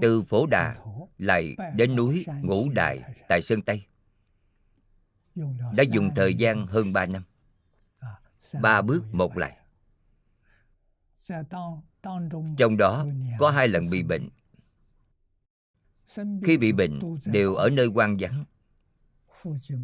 Từ 0.03 0.23
phổ 0.23 0.47
đà 0.47 0.77
lại 1.19 1.57
đến 1.75 1.97
núi 1.97 2.27
ngũ 2.43 2.69
đại 2.69 3.03
tại 3.29 3.43
sơn 3.43 3.63
tây. 3.63 3.83
Đã 5.77 5.83
dùng 5.83 6.11
thời 6.17 6.35
gian 6.35 6.67
hơn 6.67 6.93
ba 6.93 7.07
năm. 7.07 7.23
Ba 8.61 8.83
bước 8.83 9.05
một 9.13 9.37
lại. 9.37 9.57
Trong 12.59 12.77
đó 12.79 13.07
có 13.39 13.51
hai 13.51 13.69
lần 13.69 13.91
bị 13.91 14.03
bệnh. 14.03 14.29
Khi 16.45 16.57
bị 16.57 16.73
bệnh 16.73 17.01
đều 17.27 17.55
ở 17.55 17.71
nơi 17.71 17.87
quan 17.87 18.17
vắng 18.21 18.45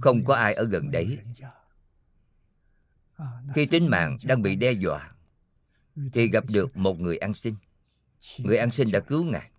không 0.01 0.25
có 0.25 0.35
ai 0.35 0.55
ở 0.55 0.64
gần 0.64 0.90
đấy. 0.90 1.18
Khi 3.55 3.66
tính 3.66 3.88
mạng 3.90 4.18
đang 4.25 4.42
bị 4.42 4.57
đe 4.57 4.73
dọa, 4.73 5.12
thì 6.12 6.29
gặp 6.29 6.44
được 6.49 6.77
một 6.77 7.01
người 7.01 7.16
ăn 7.16 7.35
xin. 7.35 7.55
Người 8.38 8.57
ăn 8.57 8.70
xin 8.70 8.90
đã 8.92 9.01
cứu 9.01 9.25
ngài. 9.25 9.51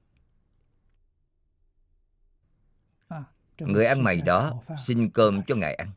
Người 3.60 3.86
ăn 3.86 4.04
mày 4.04 4.22
đó 4.22 4.62
xin 4.86 5.10
cơm 5.10 5.42
cho 5.48 5.56
ngài 5.56 5.76
ăn. 5.76 5.92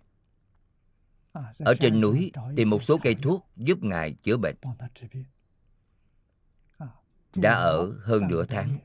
Ở 1.58 1.74
trên 1.80 2.00
núi 2.00 2.32
tìm 2.56 2.70
một 2.70 2.82
số 2.82 2.98
cây 3.02 3.16
thuốc 3.22 3.46
giúp 3.56 3.78
ngài 3.82 4.12
chữa 4.12 4.36
bệnh. 4.36 4.56
Đã 7.34 7.54
ở 7.54 7.98
hơn 8.02 8.28
nửa 8.28 8.44
tháng, 8.44 8.78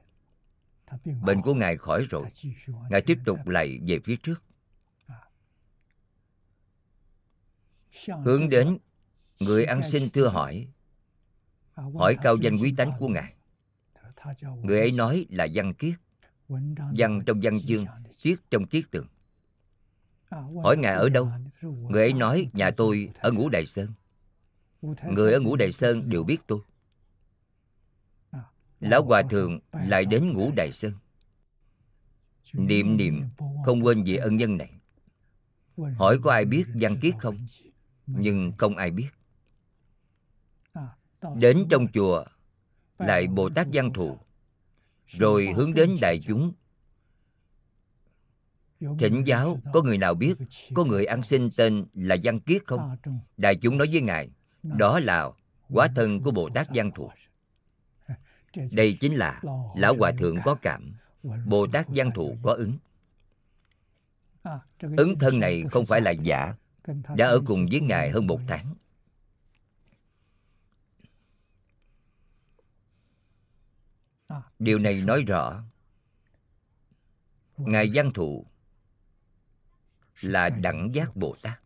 bệnh 1.21 1.41
của 1.41 1.53
ngài 1.53 1.77
khỏi 1.77 2.05
rồi. 2.09 2.25
Ngài 2.89 3.01
tiếp 3.01 3.17
tục 3.25 3.47
lại 3.47 3.79
về 3.87 3.99
phía 4.03 4.15
trước. 4.15 4.43
Hướng 8.25 8.49
đến 8.49 8.77
người 9.39 9.65
ăn 9.65 9.81
xin 9.83 10.09
thưa 10.09 10.27
hỏi. 10.27 10.67
Hỏi 11.75 12.15
cao 12.23 12.35
danh 12.35 12.57
quý 12.57 12.73
tánh 12.77 12.91
của 12.99 13.07
ngài. 13.07 13.33
Người 14.63 14.79
ấy 14.79 14.91
nói 14.91 15.25
là 15.29 15.47
văn 15.53 15.73
kiết 15.73 15.93
văn 16.97 17.21
trong 17.25 17.39
văn 17.43 17.59
chương 17.67 17.85
kiết 18.21 18.39
trong 18.51 18.67
kiết 18.67 18.85
tường. 18.91 19.07
Hỏi 20.63 20.77
ngài 20.77 20.95
ở 20.95 21.09
đâu? 21.09 21.31
người 21.61 22.01
ấy 22.01 22.13
nói 22.13 22.49
nhà 22.53 22.71
tôi 22.71 23.09
ở 23.19 23.31
ngũ 23.31 23.49
đại 23.49 23.65
sơn. 23.65 23.93
Người 25.03 25.33
ở 25.33 25.39
ngũ 25.39 25.55
đại 25.55 25.71
sơn 25.71 26.09
đều 26.09 26.23
biết 26.23 26.37
tôi. 26.47 26.59
Lão 28.79 29.03
hòa 29.03 29.21
thượng 29.29 29.59
lại 29.71 30.05
đến 30.05 30.33
ngũ 30.33 30.51
đại 30.51 30.71
sơn. 30.71 30.93
Niệm 32.53 32.97
niệm 32.97 33.23
không 33.65 33.85
quên 33.85 34.03
về 34.03 34.15
ân 34.15 34.37
nhân 34.37 34.57
này. 34.57 34.73
hỏi 35.77 36.19
có 36.23 36.31
ai 36.31 36.45
biết 36.45 36.65
văn 36.75 36.99
kiết 37.01 37.13
không 37.19 37.45
nhưng 38.17 38.51
không 38.57 38.75
ai 38.75 38.91
biết. 38.91 39.09
Đến 41.35 41.65
trong 41.69 41.87
chùa 41.93 42.23
lại 42.99 43.27
bồ 43.27 43.49
tát 43.49 43.67
văn 43.73 43.93
thù 43.93 44.17
rồi 45.07 45.47
hướng 45.55 45.73
đến 45.73 45.95
đại 46.01 46.19
chúng. 46.27 46.53
thỉnh 48.99 49.23
giáo 49.25 49.59
có 49.73 49.81
người 49.81 49.97
nào 49.97 50.13
biết 50.13 50.33
có 50.73 50.83
người 50.83 51.05
ăn 51.05 51.23
xin 51.23 51.49
tên 51.57 51.85
là 51.93 52.15
văn 52.23 52.39
kiết 52.39 52.65
không? 52.65 52.97
Đại 53.37 53.55
chúng 53.55 53.77
nói 53.77 53.87
với 53.91 54.01
ngài 54.01 54.29
đó 54.63 54.99
là 54.99 55.29
quá 55.69 55.87
thân 55.95 56.23
của 56.23 56.31
bồ 56.31 56.49
tát 56.49 56.67
văn 56.73 56.91
thù 56.91 57.11
đây 58.71 58.97
chính 58.99 59.15
là 59.15 59.41
lão 59.75 59.95
hòa 59.99 60.11
thượng 60.19 60.35
có 60.43 60.55
cảm. 60.55 60.93
Bồ 61.45 61.67
tát 61.67 61.85
văn 61.87 62.11
thù 62.15 62.37
có 62.43 62.53
ứng. 62.53 62.77
Ứng 64.97 65.19
thân 65.19 65.39
này 65.39 65.63
không 65.71 65.85
phải 65.85 66.01
là 66.01 66.11
giả 66.11 66.55
đã 67.15 67.27
ở 67.27 67.41
cùng 67.45 67.65
với 67.71 67.81
ngài 67.81 68.11
hơn 68.11 68.27
một 68.27 68.41
tháng. 68.47 68.75
Điều 74.59 74.79
này 74.79 75.03
nói 75.05 75.23
rõ. 75.27 75.63
Ngài 77.57 77.89
văn 77.93 78.11
thụ 78.13 78.45
là 80.21 80.49
đẳng 80.49 80.89
giác 80.93 81.15
bồ 81.15 81.35
tát. 81.41 81.61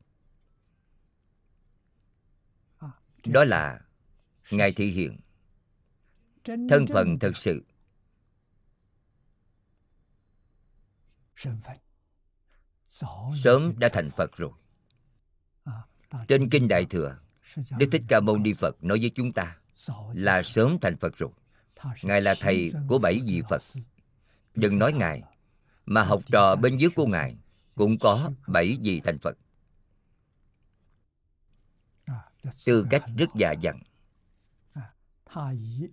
Đó 3.26 3.43
là 3.43 3.82
ngài 4.52 4.71
thị 4.71 4.91
hiện 4.91 5.19
thân 6.45 6.86
phận 6.93 7.19
thật 7.19 7.38
sự. 7.38 7.63
Sớm 13.36 13.73
đã 13.80 13.89
thành 13.93 14.10
phật 14.17 14.32
rồi 14.38 14.52
trên 16.28 16.49
kinh 16.49 16.67
đại 16.67 16.86
thừa, 16.86 17.17
đức 17.78 17.86
thích 17.91 18.02
ca 18.08 18.19
mâu 18.19 18.38
ni 18.38 18.54
phật 18.54 18.84
nói 18.84 18.99
với 18.99 19.12
chúng 19.15 19.32
ta 19.32 19.58
là 20.13 20.43
sớm 20.43 20.78
thành 20.82 20.97
phật 20.97 21.17
rồi. 21.17 21.32
Ngài 22.02 22.21
là 22.21 22.36
thầy 22.39 22.71
của 22.88 22.99
bảy 22.99 23.19
vị 23.28 23.41
phật. 23.49 23.62
Đừng 24.56 24.80
nói 24.80 24.93
ngài, 24.93 25.23
mà 25.86 26.04
học 26.04 26.21
trò 26.32 26.56
bên 26.56 26.78
dưới 26.78 26.89
của 26.95 27.06
ngài 27.06 27.36
cũng 27.76 27.97
có 27.99 28.32
bảy 28.47 28.78
vị 28.82 29.02
thành 29.04 29.19
phật. 29.19 29.38
Tư 32.65 32.88
cách 32.89 33.04
rất 33.17 33.30
già 33.36 33.52
dặn. 33.52 33.80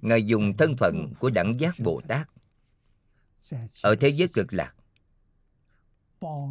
Ngài 0.02 0.26
dùng 0.26 0.56
thân 0.56 0.76
phận 0.76 1.12
của 1.20 1.30
đẳng 1.30 1.60
giác 1.60 1.74
bồ 1.78 2.00
tát 2.08 2.28
ở 3.82 3.94
thế 3.94 4.08
giới 4.08 4.28
cực 4.28 4.52
lạc, 4.52 4.74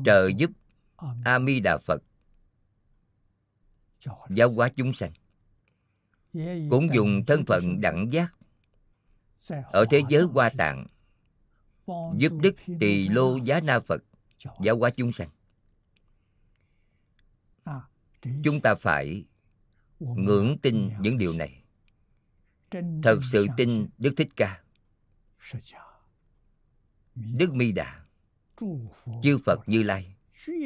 trợ 0.06 0.28
giúp 0.38 0.52
a 1.24 1.40
di 1.40 1.60
đà 1.60 1.78
phật 1.78 2.04
giáo 4.30 4.52
hóa 4.52 4.70
chúng 4.76 4.94
sanh. 4.94 5.12
Cũng 6.70 6.88
dùng 6.94 7.26
thân 7.28 7.46
phận 7.46 7.82
đẳng 7.82 8.12
giác 8.12 8.36
ở 9.72 9.86
thế 9.90 10.02
giới 10.10 10.24
hoa 10.24 10.50
tạng 10.50 10.88
giúp 12.18 12.34
đức 12.42 12.56
tỳ 12.80 13.10
lô 13.10 13.38
giá 13.38 13.62
na 13.62 13.80
phật 13.80 14.04
giáo 14.62 14.78
hóa 14.78 14.90
chúng 14.90 15.12
sanh. 15.12 15.30
Chúng 18.44 18.62
ta 18.62 18.76
phải 18.76 19.26
ngưỡng 20.00 20.58
tin 20.62 20.90
những 21.00 21.18
điều 21.18 21.34
này. 21.34 21.64
Thật 23.04 23.20
sự 23.32 23.48
tin 23.58 23.88
đức 23.98 24.14
thích 24.18 24.28
ca. 24.36 24.64
Đức 27.16 27.54
mi 27.54 27.72
đà 27.72 28.06
chư 29.24 29.38
phật 29.46 29.70
như 29.70 29.84
lai 29.84 30.16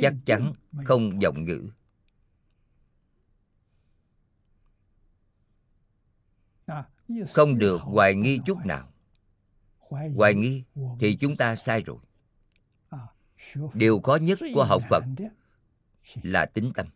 chắc 0.01 0.13
chắn 0.25 0.53
không 0.85 1.19
vọng 1.19 1.43
ngữ 1.43 1.69
không 7.27 7.57
được 7.57 7.81
hoài 7.81 8.15
nghi 8.15 8.39
chút 8.45 8.57
nào. 8.65 8.89
Hoài 10.15 10.35
nghi 10.35 10.63
thì 10.99 11.15
chúng 11.15 11.35
ta 11.35 11.55
sai 11.55 11.83
rồi. 11.83 11.97
Điều 13.73 13.99
khó 13.99 14.15
nhất 14.15 14.39
của 14.53 14.63
học 14.63 14.83
phật 14.89 15.03
là 16.21 16.45
tính 16.45 16.71
tâm. 16.75 16.87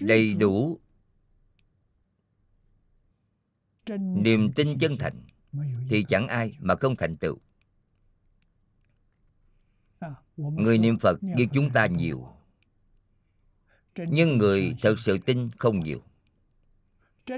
Đầy 0.00 0.34
đủ 0.34 0.78
niềm 3.98 4.52
tin 4.52 4.78
chân 4.78 4.96
thành 4.98 5.22
thì 5.88 6.04
chẳng 6.08 6.28
ai 6.28 6.56
mà 6.60 6.74
không 6.80 6.96
thành 6.96 7.16
tựu. 7.16 7.38
Người 10.36 10.78
niệm 10.78 10.98
phật 10.98 11.18
như 11.22 11.46
chúng 11.52 11.70
ta 11.70 11.86
nhiều 11.86 12.37
nhưng 14.08 14.38
người 14.38 14.74
thật 14.82 14.98
sự 14.98 15.18
tin 15.18 15.48
không 15.58 15.80
nhiều. 15.80 16.02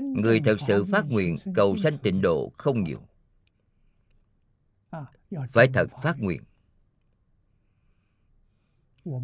Người 0.01 0.41
thật 0.41 0.61
sự 0.61 0.85
phát 0.85 1.05
nguyện 1.09 1.37
cầu 1.55 1.77
sanh 1.77 1.99
tịnh 1.99 2.21
độ 2.21 2.53
không 2.57 2.85
nhiều. 2.85 3.03
Phải 5.49 5.69
thật 5.75 5.87
phát 6.03 6.15
nguyện. 6.19 6.43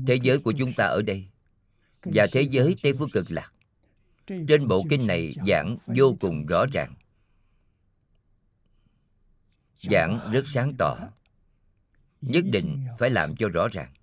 thế 0.06 0.18
giới 0.22 0.38
của 0.38 0.52
chúng 0.58 0.72
ta 0.76 0.84
ở 0.84 1.02
đây 1.02 1.28
và 2.02 2.26
thế 2.32 2.42
giới 2.42 2.76
tây 2.82 2.92
phương 2.92 3.10
cực 3.12 3.30
lạc. 3.30 3.52
Trên 4.26 4.68
bộ 4.68 4.84
kinh 4.90 5.06
này 5.06 5.34
giảng 5.46 5.76
vô 5.86 6.16
cùng 6.20 6.46
rõ 6.46 6.66
ràng. 6.72 6.94
Giảng 9.78 10.18
rất 10.32 10.44
sáng 10.46 10.72
tỏ. 10.78 10.98
nhất 12.20 12.44
định 12.46 12.86
phải 12.98 13.10
làm 13.10 13.36
cho 13.36 13.48
rõ 13.48 13.68
ràng 13.68 13.95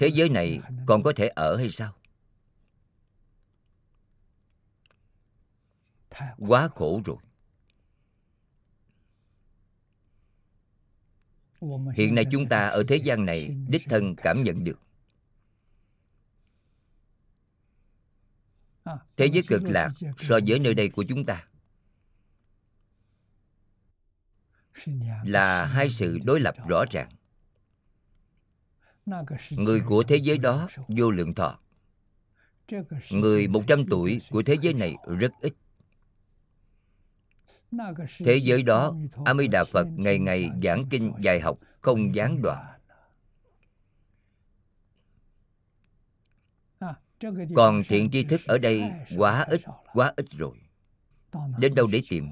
thế 0.00 0.08
giới 0.08 0.28
này 0.28 0.60
còn 0.86 1.02
có 1.02 1.12
thể 1.16 1.28
ở 1.28 1.56
hay 1.56 1.70
sao? 1.70 1.94
Quá 6.38 6.68
khổ 6.68 7.02
rồi. 7.04 7.16
Hiện 11.94 12.14
nay 12.14 12.24
chúng 12.32 12.48
ta 12.48 12.68
ở 12.68 12.84
thế 12.88 12.96
gian 12.96 13.26
này 13.26 13.56
đích 13.68 13.82
thân 13.88 14.14
cảm 14.16 14.42
nhận 14.42 14.64
được. 14.64 14.80
Thế 19.16 19.26
giới 19.26 19.42
cực 19.48 19.62
lạc 19.64 19.90
so 20.18 20.38
với 20.46 20.58
nơi 20.58 20.74
đây 20.74 20.88
của 20.88 21.04
chúng 21.08 21.26
ta 21.26 21.48
là 25.24 25.66
hai 25.66 25.90
sự 25.90 26.18
đối 26.24 26.40
lập 26.40 26.54
rõ 26.68 26.84
ràng 26.90 27.10
người 29.50 29.80
của 29.86 30.02
thế 30.02 30.16
giới 30.16 30.38
đó 30.38 30.68
vô 30.88 31.10
lượng 31.10 31.34
thọ. 31.34 31.58
Người 33.10 33.48
100 33.48 33.86
tuổi 33.90 34.20
của 34.30 34.42
thế 34.42 34.56
giới 34.60 34.74
này 34.74 34.96
rất 35.18 35.32
ít. 35.40 35.54
Thế 38.18 38.36
giới 38.36 38.62
đó, 38.62 38.94
a 39.24 39.34
di 39.34 39.48
đà 39.48 39.64
phật 39.64 39.86
ngày 39.96 40.18
ngày 40.18 40.50
giảng 40.62 40.84
kinh 40.90 41.12
dạy 41.22 41.40
học 41.40 41.58
không 41.80 42.14
gián 42.14 42.42
đoạn. 42.42 42.66
Còn 47.56 47.82
thiện 47.88 48.10
tri 48.10 48.24
thức 48.24 48.40
ở 48.46 48.58
đây 48.58 48.92
quá 49.16 49.42
ít 49.48 49.60
quá 49.92 50.12
ít 50.16 50.26
rồi. 50.30 50.56
Đến 51.58 51.74
đâu 51.74 51.86
để 51.92 52.02
tìm? 52.08 52.30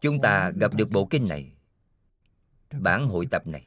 Chúng 0.00 0.20
ta 0.22 0.52
gặp 0.60 0.74
được 0.74 0.90
bộ 0.90 1.06
kinh 1.06 1.28
này 1.28 1.52
bản 2.80 3.08
hội 3.08 3.26
tập 3.26 3.46
này 3.46 3.66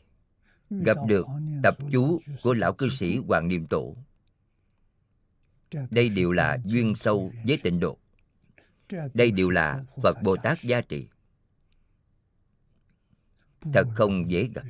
gặp 0.69 0.97
được 1.07 1.27
tập 1.63 1.77
chú 1.91 2.21
của 2.43 2.53
lão 2.53 2.73
cư 2.73 2.89
sĩ 2.89 3.17
hoàng 3.27 3.47
niệm 3.47 3.67
tổ. 3.67 3.95
Đây 5.89 6.09
đều 6.09 6.31
là 6.31 6.57
duyên 6.65 6.95
sâu 6.95 7.31
với 7.45 7.57
tịnh 7.63 7.79
độ. 7.79 7.97
Đây 9.13 9.31
đều 9.31 9.49
là 9.49 9.83
phật 10.03 10.21
bồ 10.23 10.35
tát 10.35 10.61
gia 10.63 10.81
trị. 10.81 11.07
Thật 13.73 13.87
không 13.95 14.31
dễ 14.31 14.49
gặp. 14.55 14.63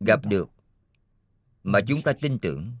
gặp 0.00 0.20
được 0.26 0.50
mà 1.62 1.80
chúng 1.86 2.02
ta 2.02 2.12
tin 2.12 2.38
tưởng. 2.38 2.72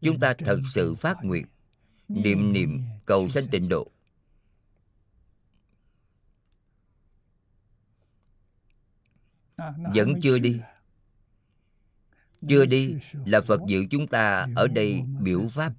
chúng 0.00 0.20
ta 0.20 0.34
thật 0.34 0.60
sự 0.74 0.94
phát 0.94 1.16
nguyện 1.22 1.46
niệm 2.08 2.52
niệm 2.52 2.82
cầu 3.06 3.28
sanh 3.28 3.44
tịnh 3.50 3.68
độ 3.68 3.90
vẫn 9.94 10.20
chưa 10.22 10.38
đi. 10.38 10.60
chưa 12.48 12.64
đi 12.64 12.94
là 13.26 13.40
phật 13.40 13.60
dự 13.66 13.84
chúng 13.90 14.06
ta 14.06 14.48
ở 14.56 14.68
đây 14.68 15.02
biểu 15.20 15.48
pháp. 15.48 15.72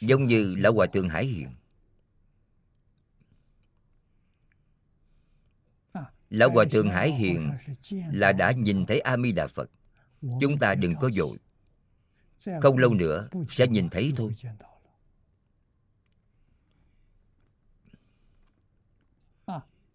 giống 0.00 0.26
như 0.26 0.54
lão 0.54 0.72
hòa 0.72 0.86
thượng 0.86 1.08
hải 1.08 1.26
hiền. 1.26 1.48
Lão 6.30 6.50
hòa 6.50 6.64
thượng 6.70 6.88
hải 6.88 7.12
hiền 7.12 7.52
là 8.12 8.32
đã 8.32 8.52
nhìn 8.52 8.86
thấy 8.86 9.00
a 9.00 9.16
di 9.16 9.32
đà 9.32 9.46
phật 9.46 9.70
chúng 10.40 10.58
ta 10.58 10.74
đừng 10.74 10.94
có 11.00 11.10
dội. 11.10 11.38
Không 12.62 12.78
lâu 12.78 12.94
nữa 12.94 13.28
sẽ 13.48 13.66
nhìn 13.66 13.88
thấy 13.88 14.12
thôi. 14.16 14.34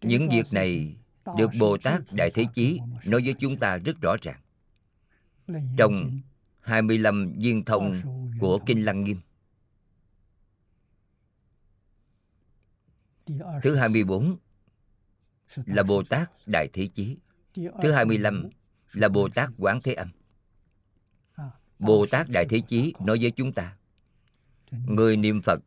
những 0.02 0.28
việc 0.28 0.46
này 0.52 0.96
được 1.38 1.50
bồ 1.58 1.76
tát 1.78 2.00
đại 2.12 2.30
thế 2.34 2.44
chí 2.54 2.80
nói 3.04 3.22
với 3.24 3.34
chúng 3.38 3.56
ta 3.56 3.76
rất 3.76 4.00
rõ 4.00 4.16
ràng. 4.22 4.40
Trong 5.76 6.20
25 6.60 7.32
viên 7.38 7.64
thông 7.64 8.00
của 8.40 8.58
Kinh 8.66 8.84
Lăng 8.84 9.04
Nghiêm. 9.04 9.20
Thứ 13.62 13.74
24 13.74 14.36
là 15.66 15.82
Bồ 15.82 16.02
Tát 16.02 16.30
Đại 16.46 16.68
Thế 16.72 16.86
Chí. 16.86 17.16
Thứ 17.54 17.92
25 17.92 18.48
là 18.92 19.08
Bồ 19.08 19.28
Tát 19.28 19.50
Quán 19.58 19.80
Thế 19.82 19.94
Âm. 19.94 20.08
Bồ 21.78 22.06
Tát 22.10 22.26
Đại 22.28 22.46
Thế 22.48 22.60
Chí 22.60 22.94
nói 23.00 23.18
với 23.20 23.30
chúng 23.30 23.52
ta 23.52 23.76
Người 24.70 25.16
niệm 25.16 25.42
Phật, 25.42 25.60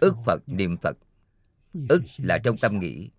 ức 0.00 0.14
Phật 0.24 0.42
niệm 0.46 0.76
Phật 0.76 0.96
Ức 1.88 2.02
là 2.16 2.38
trong 2.38 2.58
tâm 2.58 2.78
nghĩ 2.80 3.10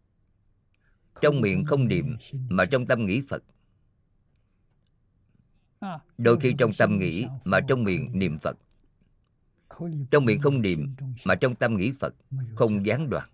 trong 1.22 1.42
miệng 1.42 1.66
không 1.66 1.88
niệm, 1.88 2.18
Mà 2.50 2.66
trong 2.66 2.86
tâm 2.86 3.06
nghĩ 3.06 3.22
Phật. 3.30 3.44
Đôi 6.18 6.40
khi 6.40 6.54
trong 6.58 6.72
tâm 6.78 6.98
nghĩ, 6.98 7.28
mà 7.46 7.60
trong 7.68 7.84
miệng 7.84 8.20
niệm 8.20 8.40
phật. 8.40 8.58
Trong 10.12 10.26
miệng 10.26 10.42
không 10.42 10.62
niệm, 10.62 10.96
mà 11.26 11.36
trong 11.36 11.56
tâm 11.56 11.78
nghĩ 11.78 11.94
phật, 12.00 12.16
không 12.56 12.86
gián 12.86 13.10
đoạn. 13.10 13.30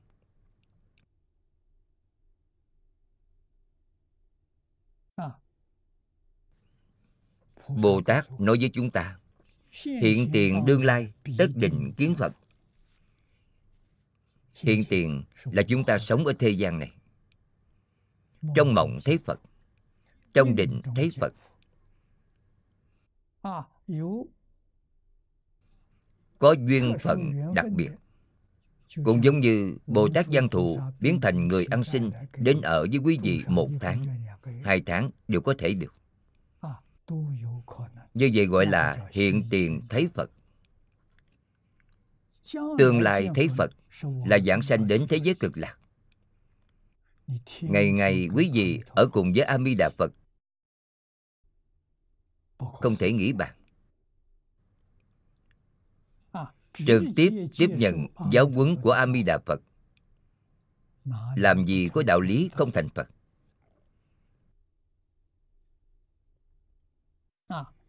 Bồ 7.67 8.01
tát 8.01 8.31
nói 8.39 8.57
với 8.59 8.69
chúng 8.73 8.91
ta, 8.91 9.17
hiện 9.85 10.29
tiền 10.33 10.65
đương 10.65 10.83
lai, 10.83 11.13
tất 11.37 11.47
định 11.55 11.93
kiến 11.97 12.15
phật. 12.15 12.33
Hiện 14.55 14.83
tiền 14.89 15.23
là 15.45 15.63
chúng 15.63 15.83
ta 15.83 15.99
sống 15.99 16.25
ở 16.25 16.33
thế 16.39 16.49
gian 16.49 16.79
này 16.79 16.91
trong 18.55 18.73
mộng 18.73 18.99
thấy 19.05 19.17
phật. 19.17 19.39
Trong 20.33 20.55
định 20.55 20.81
thấy 20.95 21.09
phật. 21.19 21.33
Có 26.39 26.55
duyên 26.67 26.95
phận 27.01 27.31
đặc 27.55 27.65
biệt. 27.75 27.89
cũng 29.03 29.23
giống 29.23 29.39
như 29.39 29.77
bồ 29.87 30.09
tát 30.13 30.25
văn 30.31 30.49
thù 30.49 30.79
biến 30.99 31.21
thành 31.21 31.47
người 31.47 31.65
ăn 31.65 31.83
xin 31.83 32.09
đến 32.37 32.61
ở 32.61 32.85
với 32.91 32.99
quý 33.03 33.19
vị 33.23 33.43
một 33.47 33.69
tháng 33.79 34.05
hai 34.63 34.81
tháng 34.85 35.11
đều 35.27 35.41
có 35.41 35.53
thể 35.57 35.73
được. 35.73 35.95
Như 38.13 38.31
vậy 38.33 38.45
gọi 38.45 38.65
là 38.65 39.07
hiện 39.11 39.43
tiền 39.49 39.81
thấy 39.89 40.09
phật. 40.13 40.31
Tương 42.77 43.01
lai 43.01 43.29
thấy 43.35 43.47
phật 43.57 43.71
là 44.25 44.39
giảng 44.39 44.61
sanh 44.61 44.87
đến 44.87 45.05
thế 45.09 45.17
giới 45.17 45.35
cực 45.35 45.57
lạc 45.57 45.77
ngày 47.61 47.91
ngày 47.91 48.27
quý 48.35 48.51
vị 48.53 48.81
ở 48.87 49.07
cùng 49.13 49.33
với 49.35 49.43
a 49.43 49.57
mi 49.57 49.75
đà 49.75 49.89
phật. 49.97 50.11
Không 52.57 52.95
thể 52.95 53.11
nghĩ 53.11 53.33
bàn. 53.33 53.53
Trực 56.73 57.03
tiếp 57.15 57.33
tiếp 57.57 57.69
nhận 57.77 58.07
giáo 58.31 58.49
huấn 58.49 58.81
của 58.81 58.91
a 58.91 59.05
mi 59.05 59.23
đà 59.23 59.39
phật. 59.45 59.61
Làm 61.35 61.65
gì 61.65 61.89
có 61.93 62.03
đạo 62.03 62.19
lý 62.19 62.49
không 62.53 62.71
thành 62.71 62.89
phật. 62.89 63.09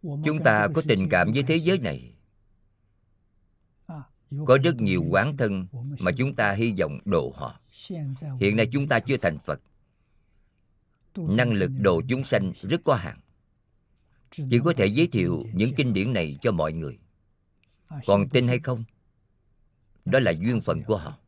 Chúng 0.02 0.38
ta 0.44 0.68
có 0.74 0.82
tình 0.88 1.08
cảm 1.10 1.32
với 1.32 1.42
thế 1.42 1.56
giới 1.56 1.78
này 1.78 2.13
có 4.46 4.58
rất 4.64 4.76
nhiều 4.76 5.04
quán 5.10 5.36
thân 5.36 5.66
mà 6.00 6.10
chúng 6.16 6.34
ta 6.34 6.52
hy 6.52 6.74
vọng 6.80 6.98
độ 7.04 7.32
họ. 7.36 7.60
Hiện 8.40 8.56
nay 8.56 8.68
chúng 8.72 8.88
ta 8.88 9.00
chưa 9.00 9.16
thành 9.16 9.38
phật. 9.38 9.60
Năng 11.16 11.52
lực 11.52 11.70
độ 11.78 12.02
chúng 12.08 12.24
sanh 12.24 12.52
rất 12.62 12.80
có 12.84 12.94
hạn. 12.94 13.20
Chỉ 14.30 14.60
có 14.64 14.72
thể 14.76 14.86
giới 14.86 15.06
thiệu 15.06 15.44
những 15.52 15.72
kinh 15.76 15.92
điển 15.92 16.12
này 16.12 16.38
cho 16.42 16.52
mọi 16.52 16.72
người. 16.72 16.98
Còn 18.06 18.28
tin 18.28 18.48
hay 18.48 18.58
không? 18.58 18.84
Đó 20.04 20.18
là 20.18 20.30
duyên 20.30 20.60
phận 20.60 20.82
của 20.82 20.96
họ. 20.96 21.18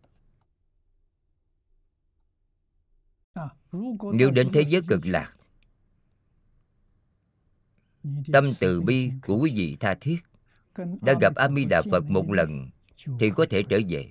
Nếu 4.15 4.31
đến 4.31 4.49
thế 4.53 4.65
giới 4.69 4.83
cực 4.89 5.07
lạc, 5.07 5.37
tâm 8.33 8.45
từ 8.61 8.83
bi 8.83 9.11
của 9.23 9.39
quý 9.39 9.53
vị 9.57 9.77
tha 9.81 9.95
thiết. 9.95 10.19
Đã 10.77 11.15
gặp 11.21 11.35
a 11.37 11.49
di 11.57 11.65
đà 11.65 11.83
phật 11.91 12.05
một 12.11 12.31
lần 12.31 12.71
thì 13.21 13.31
có 13.31 13.47
thể 13.51 13.63
trở 13.63 13.81
về. 13.89 14.11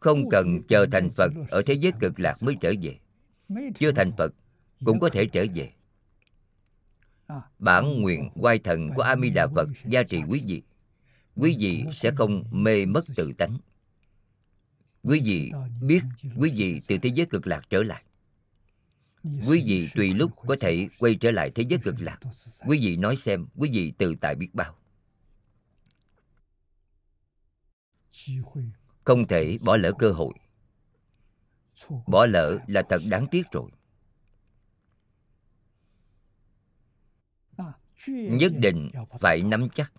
Không 0.00 0.28
cần 0.30 0.62
chờ 0.68 0.86
thành 0.92 1.10
phật 1.10 1.32
ở 1.50 1.62
thế 1.66 1.74
giới 1.74 1.92
cực 2.00 2.20
lạc 2.20 2.42
mới 2.42 2.56
trở 2.60 2.72
về. 2.82 2.98
Chưa 3.74 3.92
thành 3.92 4.12
phật 4.18 4.34
cũng 4.84 5.00
có 5.00 5.08
thể 5.08 5.26
trở 5.26 5.44
về. 5.54 5.72
Bản 7.58 8.00
nguyện 8.00 8.30
quay 8.34 8.58
thần 8.58 8.90
của 8.96 9.02
a 9.02 9.16
di 9.22 9.30
đà 9.30 9.46
phật 9.46 9.68
gia 9.84 10.02
trì 10.02 10.22
quý 10.28 10.42
vị. 10.46 10.62
Quý 11.36 11.56
vị 11.58 11.84
sẽ 11.92 12.10
không 12.16 12.44
mê 12.50 12.86
mất 12.86 13.04
tự 13.16 13.32
tánh. 13.38 13.58
Quý 15.02 15.22
vị 15.24 15.52
biết 15.82 16.02
quý 16.36 16.52
vị 16.56 16.80
từ 16.88 16.98
thế 16.98 17.10
giới 17.14 17.26
cực 17.26 17.46
lạc 17.46 17.62
trở 17.70 17.82
lại 17.82 18.04
quý 19.24 19.64
vị 19.66 19.88
tùy 19.94 20.14
lúc 20.14 20.30
có 20.46 20.56
thể 20.60 20.88
quay 20.98 21.14
trở 21.14 21.30
lại 21.30 21.50
thế 21.54 21.64
giới 21.68 21.78
cực 21.84 21.94
lạc. 21.98 22.18
quý 22.66 22.78
vị 22.78 22.96
nói 22.96 23.16
xem 23.16 23.46
quý 23.56 23.70
vị 23.72 23.92
từ 23.98 24.14
tại 24.20 24.34
biết 24.34 24.48
bao. 24.52 24.74
Không 29.04 29.26
thể 29.28 29.58
bỏ 29.58 29.76
lỡ 29.76 29.92
cơ 29.98 30.10
hội. 30.10 30.34
Bỏ 32.06 32.26
lỡ 32.26 32.58
là 32.66 32.82
thật 32.88 33.02
đáng 33.08 33.26
tiếc 33.30 33.46
rồi. 33.52 33.70
Nhất 38.08 38.52
định 38.58 38.90
phải 39.20 39.42
nắm 39.42 39.68
chắc 39.74 39.92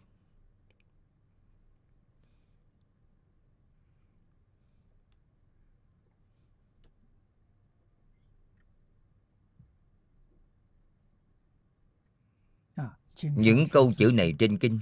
những 13.36 13.68
câu 13.72 13.92
chữ 13.98 14.12
này 14.14 14.36
trên 14.40 14.58
kinh 14.58 14.80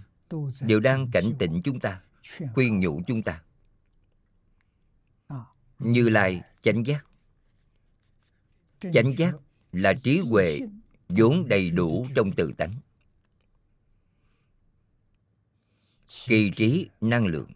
đều 0.62 0.80
đang 0.80 1.12
cảnh 1.12 1.34
tỉnh 1.40 1.62
chúng 1.64 1.80
ta, 1.80 2.02
khuyên 2.54 2.80
nhủ 2.80 3.02
chúng 3.08 3.24
ta. 3.24 3.44
Như 5.80 6.10
lai 6.10 6.42
chánh 6.62 6.86
giác. 6.86 7.06
Chánh 8.94 9.14
giác 9.18 9.36
là 9.72 9.94
trí 9.94 10.22
huệ 10.30 10.60
vốn 11.10 11.48
đầy 11.48 11.70
đủ 11.70 12.08
trong 12.16 12.32
tự 12.36 12.54
tánh. 12.58 12.76
Kỳ 16.28 16.52
trí 16.56 16.90
năng 17.02 17.26
lượng. 17.26 17.52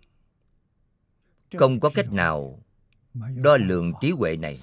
Không 1.57 1.79
có 1.79 1.89
cách 1.93 2.13
nào 2.13 2.59
đo 3.35 3.57
lường 3.57 3.91
trí 4.01 4.11
huệ 4.11 4.37
này. 4.37 4.55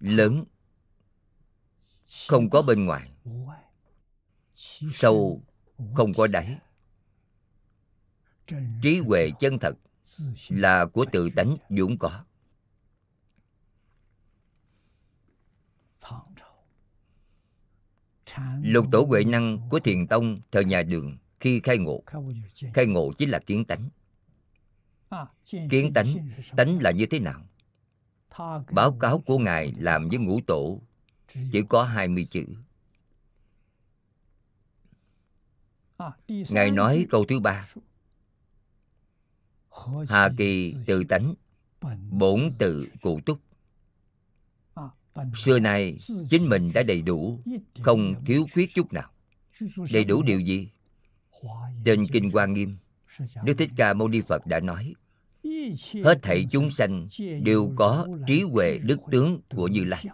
Lớn 0.00 0.44
không 2.28 2.50
có 2.50 2.62
bên 2.62 2.84
ngoài. 2.84 3.10
Sâu 4.92 5.42
không 5.94 6.12
có 6.14 6.26
đáy. 6.26 6.58
Trí 8.82 9.00
huệ 9.06 9.30
chân 9.40 9.58
thật 9.58 9.78
là 10.48 10.86
của 10.86 11.04
tự 11.12 11.30
tánh 11.36 11.56
vốn 11.68 11.98
có. 11.98 12.24
Lục 18.62 18.86
tổ 18.92 19.04
huệ 19.08 19.24
năng 19.24 19.68
của 19.68 19.78
thiền 19.78 20.06
tông 20.06 20.40
thời 20.52 20.64
nhà 20.64 20.82
đường 20.82 21.18
khi 21.40 21.60
khai 21.60 21.78
ngộ. 21.78 22.02
Khai 22.74 22.86
ngộ 22.86 23.12
chính 23.18 23.30
là 23.30 23.38
kiến 23.38 23.64
tánh. 23.64 23.88
Kiến 25.70 25.92
tánh 25.94 26.06
tánh 26.56 26.78
là 26.82 26.90
như 26.90 27.06
thế 27.06 27.18
nào? 27.18 27.40
Báo 28.70 28.96
cáo 29.00 29.18
của 29.26 29.38
ngài 29.38 29.72
làm 29.76 30.08
với 30.08 30.18
ngũ 30.18 30.40
tổ 30.46 30.82
chỉ 31.52 31.62
có 31.68 31.84
20 31.84 32.26
chữ. 32.30 32.44
Ngài 36.28 36.70
nói 36.70 37.06
câu 37.10 37.24
thứ 37.24 37.40
ba 37.40 37.68
Hà 40.08 40.28
kỳ 40.36 40.74
tự 40.86 41.04
tánh, 41.04 41.34
Bổn 42.10 42.50
tự 42.58 42.88
cụ 43.02 43.20
túc 43.26 43.38
Xưa 45.34 45.58
nay, 45.58 45.96
chính 46.30 46.48
mình 46.48 46.70
đã 46.74 46.82
đầy 46.82 47.02
đủ, 47.02 47.40
Không 47.82 48.24
thiếu 48.26 48.46
khuyết 48.52 48.74
chút 48.74 48.92
nào 48.92 49.10
Đầy 49.92 50.04
đủ 50.04 50.22
điều 50.22 50.40
gì? 50.40 50.68
Trên 51.84 52.06
Kinh 52.12 52.30
Hoa 52.30 52.46
Nghiêm, 52.46 52.76
Đức 53.44 53.54
Thích 53.58 53.70
Ca 53.76 53.94
Mâu 53.94 54.08
Ni 54.08 54.20
Phật 54.20 54.46
đã 54.46 54.60
nói, 54.60 54.94
Hết 56.04 56.18
thảy 56.22 56.46
chúng 56.50 56.70
sanh 56.70 57.08
đều 57.42 57.72
có 57.76 58.08
trí 58.26 58.42
huệ 58.42 58.78
đức 58.78 59.00
tướng 59.10 59.40
của 59.50 59.68
Như 59.68 59.84
Lai 59.84 60.04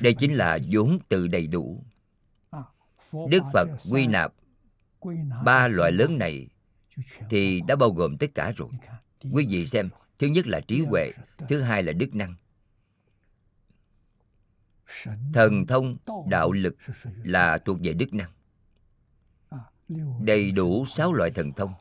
đây 0.00 0.14
chính 0.14 0.32
là 0.32 0.58
vốn 0.70 0.98
từ 1.08 1.28
đầy 1.28 1.46
đủ. 1.46 1.84
Đức 3.28 3.42
phật 3.52 3.68
quy 3.90 4.06
nạp 4.06 4.34
ba 5.44 5.68
loại 5.68 5.92
lớn 5.92 6.18
này 6.18 6.48
thì 7.30 7.60
đã 7.68 7.76
bao 7.76 7.90
gồm 7.90 8.18
tất 8.18 8.26
cả 8.34 8.52
rồi. 8.56 8.68
Quý 9.32 9.46
vị 9.50 9.66
xem 9.66 9.88
thứ 10.18 10.26
nhất 10.26 10.46
là 10.46 10.60
trí 10.60 10.80
huệ 10.80 11.12
thứ 11.48 11.60
hai 11.60 11.82
là 11.82 11.92
đức 11.92 12.14
năng. 12.14 12.34
Thần 15.34 15.66
thông 15.66 15.96
đạo 16.28 16.52
lực 16.52 16.76
là 17.24 17.58
thuộc 17.58 17.78
về 17.82 17.92
đức 17.92 18.14
năng. 18.14 18.30
Đầy 20.20 20.52
đủ 20.52 20.86
sáu 20.86 21.12
loại 21.12 21.30
thần 21.30 21.52
thông. 21.52 21.72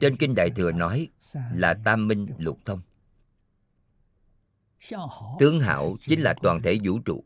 Trên 0.00 0.16
kinh 0.16 0.34
đại 0.34 0.50
thừa 0.50 0.72
nói 0.72 1.08
là 1.54 1.74
tam 1.84 2.08
minh 2.08 2.26
lục 2.38 2.58
thông 2.64 2.80
tướng 5.38 5.60
hảo 5.60 5.96
chính 6.00 6.20
là 6.20 6.34
toàn 6.42 6.62
thể 6.62 6.78
vũ 6.84 6.98
trụ. 6.98 7.24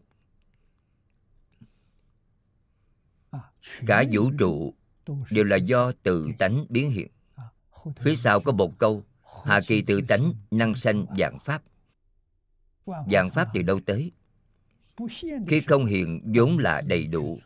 Cả 3.86 4.04
vũ 4.12 4.30
trụ 4.38 4.74
đều 5.30 5.44
là 5.44 5.56
do 5.56 5.92
tự 6.02 6.30
tánh 6.38 6.66
biến 6.68 6.90
hiện. 6.90 7.08
Phía 7.96 8.16
sau 8.16 8.40
có 8.40 8.52
một 8.52 8.78
câu 8.78 9.04
hà 9.44 9.60
kỳ 9.66 9.82
tự 9.82 10.00
tánh 10.00 10.32
năng 10.50 10.74
sanh 10.74 11.06
dạng 11.18 11.38
pháp. 11.38 11.62
Dạng 12.86 13.30
pháp 13.30 13.48
từ 13.54 13.62
đâu 13.62 13.80
tới? 13.86 14.12
Khi 15.48 15.60
không 15.66 15.86
hiện 15.86 16.32
vốn 16.34 16.58
là 16.58 16.82
đầy 16.86 17.06
đủ. 17.06 17.38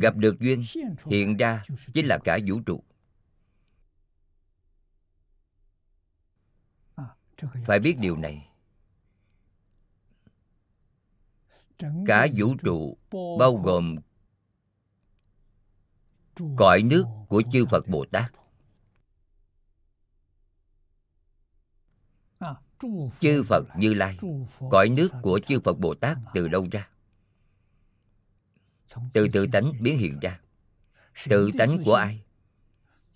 gặp 0.00 0.16
được 0.16 0.40
duyên 0.40 0.62
hiện 1.06 1.36
ra 1.36 1.62
chính 1.92 2.06
là 2.06 2.18
cả 2.24 2.38
vũ 2.46 2.60
trụ 2.66 2.82
phải 7.66 7.80
biết 7.80 7.96
điều 7.98 8.16
này. 8.16 8.48
Cả 12.06 12.26
vũ 12.36 12.54
trụ 12.62 12.98
bao 13.38 13.56
gồm 13.64 13.96
cõi 16.56 16.82
nước 16.82 17.04
của 17.28 17.42
chư 17.52 17.66
phật 17.70 17.88
bồ 17.88 18.04
tát. 18.12 18.32
Chư 23.20 23.42
phật 23.48 23.64
như 23.78 23.94
lai 23.94 24.18
cõi 24.70 24.88
nước 24.88 25.08
của 25.22 25.40
chư 25.46 25.60
phật 25.64 25.78
bồ 25.78 25.94
tát 25.94 26.18
từ 26.34 26.48
đâu 26.48 26.66
ra? 26.72 26.88
Từ 29.12 29.28
tự 29.32 29.46
tánh 29.52 29.72
biến 29.80 29.98
hiện 29.98 30.18
ra. 30.20 30.40
Tự 31.28 31.50
tánh 31.58 31.82
của 31.84 31.94
ai? 31.94 32.22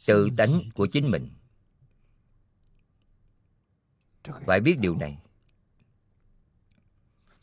Tự 0.06 0.28
tánh 0.36 0.60
của 0.74 0.88
chính 0.92 1.10
mình 1.10 1.30
phải 4.46 4.60
biết 4.60 4.78
điều 4.78 4.96
này. 4.96 5.18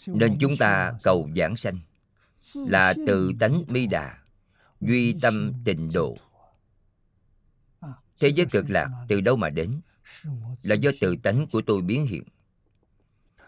Nên 0.08 0.38
chúng 0.40 0.58
ta 0.58 0.94
cầu 1.04 1.30
giảng 1.36 1.56
sanh 1.56 1.80
là 2.56 2.94
tự 3.08 3.32
tánh 3.40 3.64
mi 3.68 3.88
đà, 3.88 4.18
duy 4.82 5.16
tâm 5.22 5.54
tịnh 5.66 5.92
độ. 5.94 6.18
Thế 8.20 8.28
giới 8.28 8.46
cực 8.46 8.70
lạc 8.70 8.90
từ 9.10 9.22
đâu 9.22 9.36
mà 9.36 9.50
đến? 9.50 9.82
Là 10.64 10.76
do 10.76 10.92
tự 11.02 11.16
tánh 11.24 11.48
của 11.52 11.62
tôi 11.66 11.82
biến 11.82 12.06
hiện. 12.06 12.24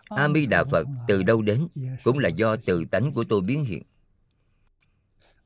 A 0.10 0.28
di 0.36 0.46
đà 0.46 0.64
phật 0.64 0.88
từ 1.08 1.24
đâu 1.24 1.42
đến 1.42 1.68
cũng 2.04 2.20
là 2.20 2.30
do 2.30 2.56
từ 2.66 2.86
tánh 2.86 3.14
của 3.14 3.24
tôi 3.30 3.42
biến 3.42 3.66
hiện. 3.66 3.84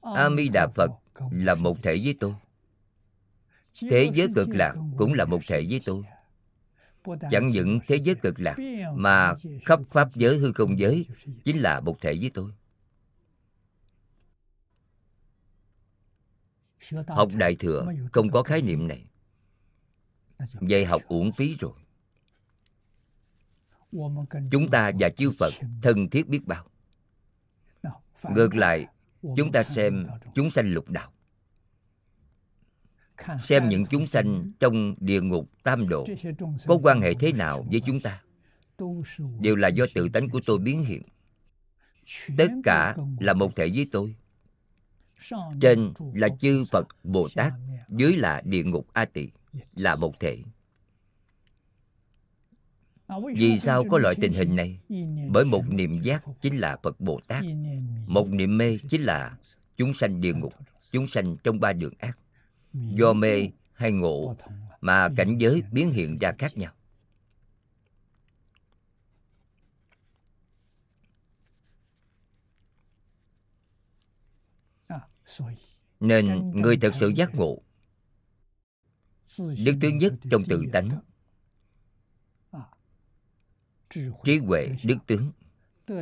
A 0.01 0.29
di 0.37 0.49
đà 0.49 0.67
phật 0.75 0.91
là 1.31 1.55
một 1.55 1.77
thể 1.83 1.99
với 2.03 2.15
tôi. 2.19 2.33
Thế 3.81 4.11
giới 4.13 4.27
cực 4.35 4.49
lạc 4.49 4.75
cũng 4.97 5.13
là 5.13 5.25
một 5.25 5.41
thể 5.47 5.65
với 5.69 5.81
tôi 5.85 6.03
chẳng 7.31 7.47
những 7.47 7.79
thế 7.87 7.95
giới 7.95 8.15
cực 8.15 8.39
lạc, 8.39 8.55
mà 8.93 9.33
khắp 9.65 9.79
pháp 9.89 10.15
giới 10.15 10.37
hư 10.37 10.51
không 10.51 10.79
giới 10.79 11.05
chính 11.43 11.57
là 11.57 11.79
một 11.79 12.01
thể 12.01 12.17
với 12.21 12.31
tôi 12.33 12.51
học 17.07 17.29
đại 17.33 17.55
thừa 17.55 17.85
không 18.11 18.31
có 18.31 18.43
khái 18.43 18.61
niệm 18.61 18.87
này. 18.87 19.05
Vậy 20.53 20.85
học 20.85 21.01
uổng 21.07 21.31
phí 21.31 21.55
rồi. 21.59 21.73
Chúng 24.51 24.69
ta 24.71 24.91
và 24.99 25.09
chư 25.09 25.31
phật 25.39 25.53
thân 25.81 26.09
thiết 26.09 26.27
biết 26.27 26.41
bao. 26.45 26.65
Ngược 28.23 28.55
lại, 28.55 28.85
chúng 29.21 29.51
ta 29.51 29.63
xem 29.63 30.07
chúng 30.35 30.51
sanh 30.51 30.73
lục 30.73 30.89
đạo 30.89 31.13
xem 33.43 33.69
những 33.69 33.85
chúng 33.85 34.07
sanh 34.07 34.51
trong 34.59 34.95
địa 34.99 35.21
ngục 35.21 35.49
tam 35.63 35.89
độ. 35.89 36.05
Có 36.67 36.77
quan 36.83 37.01
hệ 37.01 37.13
thế 37.13 37.31
nào 37.31 37.65
với 37.71 37.81
chúng 37.85 37.99
ta? 37.99 38.21
Đều 39.39 39.55
là 39.55 39.67
do 39.67 39.85
tự 39.93 40.09
tánh 40.09 40.29
của 40.29 40.41
tôi 40.45 40.59
biến 40.59 40.85
hiện. 40.85 41.01
tất 42.37 42.51
cả 42.63 42.95
là 43.19 43.33
một 43.33 43.55
thể 43.55 43.69
với 43.75 43.87
tôi. 43.91 44.15
Trên 45.61 45.93
là 46.13 46.27
chư 46.39 46.63
phật 46.71 46.87
bồ 47.03 47.27
tát 47.35 47.53
dưới 47.89 48.13
là 48.13 48.41
địa 48.45 48.63
ngục 48.63 48.87
a 48.93 49.05
tỳ 49.05 49.27
là 49.75 49.95
một 49.95 50.19
thể. 50.19 50.37
Vì 53.35 53.59
sao 53.59 53.83
có 53.89 53.97
loại 53.97 54.15
tình 54.21 54.33
hình 54.33 54.55
này? 54.55 54.79
bởi 55.29 55.45
một 55.45 55.63
niệm 55.69 56.01
giác 56.01 56.23
chính 56.41 56.55
là 56.55 56.77
phật 56.83 56.99
bồ 56.99 57.19
tát. 57.27 57.43
một 58.07 58.27
niệm 58.27 58.57
mê 58.57 58.77
chính 58.89 59.01
là 59.01 59.37
chúng 59.77 59.93
sanh 59.93 60.21
địa 60.21 60.33
ngục 60.33 60.53
chúng 60.91 61.07
sanh 61.07 61.35
trong 61.43 61.59
ba 61.59 61.73
đường 61.73 61.93
ác 61.99 62.17
do 62.73 63.13
mê 63.13 63.49
hay 63.73 63.91
ngộ 63.91 64.35
mà 64.81 65.09
cảnh 65.17 65.37
giới 65.37 65.63
biến 65.71 65.91
hiện 65.91 66.17
ra 66.17 66.33
khác 66.37 66.57
nhau. 66.57 66.73
Nên 75.99 76.51
người 76.61 76.77
thật 76.77 76.91
sự 76.95 77.07
giác 77.15 77.35
ngộ. 77.35 77.61
Đức 79.39 79.75
thứ 79.81 79.89
nhất 79.89 80.13
trong 80.31 80.43
tự 80.43 80.63
tánh. 80.73 81.01
Trí 84.23 84.37
huệ 84.37 84.69
đức 84.83 84.97
tướng. 85.07 85.31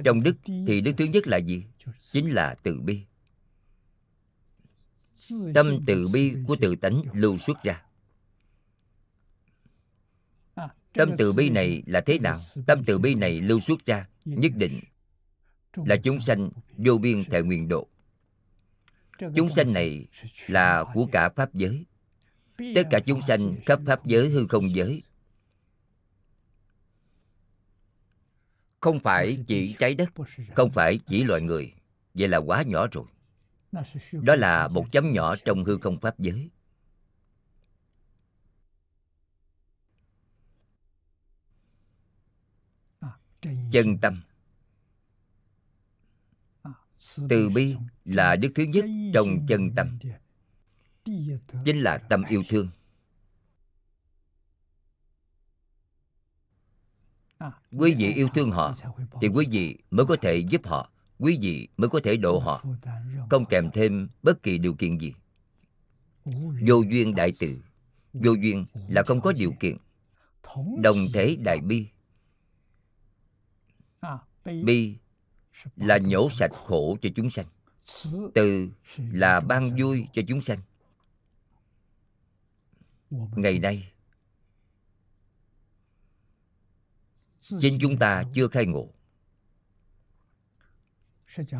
Trong 0.03 0.23
đức 0.23 0.37
thì 0.45 0.81
đức 0.81 0.91
thứ 0.97 1.05
nhất 1.05 1.27
là 1.27 1.37
gì? 1.37 1.65
Chính 1.99 2.29
là 2.29 2.55
từ 2.63 2.81
bi 2.81 3.05
tâm 5.53 5.79
từ 5.87 6.07
bi 6.13 6.35
của 6.47 6.55
tự 6.61 6.75
tánh 6.75 7.01
lưu 7.13 7.37
xuất 7.37 7.63
ra. 7.63 7.83
Tâm 10.93 11.11
từ 11.17 11.33
bi 11.33 11.49
này 11.49 11.83
là 11.85 12.01
thế 12.01 12.19
nào? 12.19 12.39
Tâm 12.67 12.83
từ 12.85 12.99
bi 12.99 13.15
này 13.15 13.41
lưu 13.41 13.59
xuất 13.59 13.85
ra 13.85 14.07
nhất 14.25 14.51
định 14.55 14.79
là 15.75 15.95
chúng 16.03 16.21
sanh 16.21 16.49
vô 16.77 16.97
biên 16.97 17.23
thể 17.23 17.41
nguyện 17.41 17.67
độ. 17.67 17.87
Chúng 19.35 19.49
sanh 19.49 19.73
này 19.73 20.05
là 20.47 20.85
của 20.93 21.07
cả 21.11 21.29
pháp 21.29 21.53
giới. 21.53 21.85
Tất 22.57 22.83
cả 22.91 22.99
chúng 22.99 23.21
sanh 23.21 23.55
khắp 23.65 23.79
pháp 23.85 24.05
giới 24.05 24.29
hư 24.29 24.47
không 24.47 24.69
giới. 24.75 25.03
Không 28.79 28.99
phải 28.99 29.37
chỉ 29.47 29.75
trái 29.79 29.95
đất 29.95 30.09
không 30.55 30.71
phải 30.71 30.99
chỉ 31.07 31.23
loài 31.23 31.41
người. 31.41 31.73
Vậy 32.13 32.27
là 32.27 32.37
quá 32.37 32.63
nhỏ 32.63 32.87
rồi 32.91 33.05
đó 34.11 34.35
là 34.35 34.67
một 34.67 34.85
chấm 34.91 35.11
nhỏ 35.11 35.35
trong 35.45 35.63
hư 35.63 35.77
không 35.77 35.99
pháp 35.99 36.19
giới. 36.19 36.49
Chân 43.71 43.97
tâm. 44.01 44.21
Từ 47.29 47.49
bi 47.49 47.75
là 48.05 48.35
đức 48.35 48.51
thứ 48.55 48.63
nhất 48.63 48.85
trong 49.13 49.45
chân 49.47 49.75
tâm. 49.75 49.99
chính 51.65 51.79
là 51.79 51.97
tâm 51.97 52.23
yêu 52.29 52.43
thương. 52.49 52.69
Quý 57.71 57.95
vị 57.97 58.13
yêu 58.13 58.27
thương 58.33 58.51
họ 58.51 58.73
thì 59.21 59.27
quý 59.27 59.47
vị 59.51 59.77
mới 59.91 60.05
có 60.05 60.15
thể 60.21 60.37
giúp 60.49 60.61
họ 60.65 60.91
quý 61.19 61.39
vị 61.41 61.67
mới 61.77 61.89
có 61.89 61.99
thể 62.03 62.17
độ 62.17 62.39
họ, 62.39 62.63
không 63.29 63.45
kèm 63.45 63.69
thêm 63.73 64.09
bất 64.23 64.43
kỳ 64.43 64.57
điều 64.57 64.73
kiện 64.73 64.97
gì. 64.97 65.13
Vô 66.67 66.81
duyên 66.89 67.15
đại 67.15 67.31
từ. 67.39 67.61
Vô 68.13 68.31
duyên 68.33 68.65
là 68.87 69.03
không 69.07 69.21
có 69.21 69.31
điều 69.31 69.53
kiện. 69.59 69.77
Đồng 70.81 70.97
thể 71.13 71.35
đại 71.35 71.59
bi. 71.61 71.87
Bi 74.45 74.95
là 75.75 75.97
nhổ 75.97 76.29
sạch 76.29 76.51
khổ 76.65 76.97
cho 77.01 77.09
chúng 77.15 77.29
sanh. 77.29 77.45
Từ 78.33 78.69
là 78.97 79.39
ban 79.39 79.75
vui 79.79 80.07
cho 80.13 80.21
chúng 80.27 80.41
sanh. 80.41 80.59
Ngày 83.11 83.59
nay 83.59 83.91
chính 87.59 87.77
chúng 87.81 87.97
ta 87.97 88.23
chưa 88.33 88.47
khai 88.47 88.65
ngộ 88.65 88.89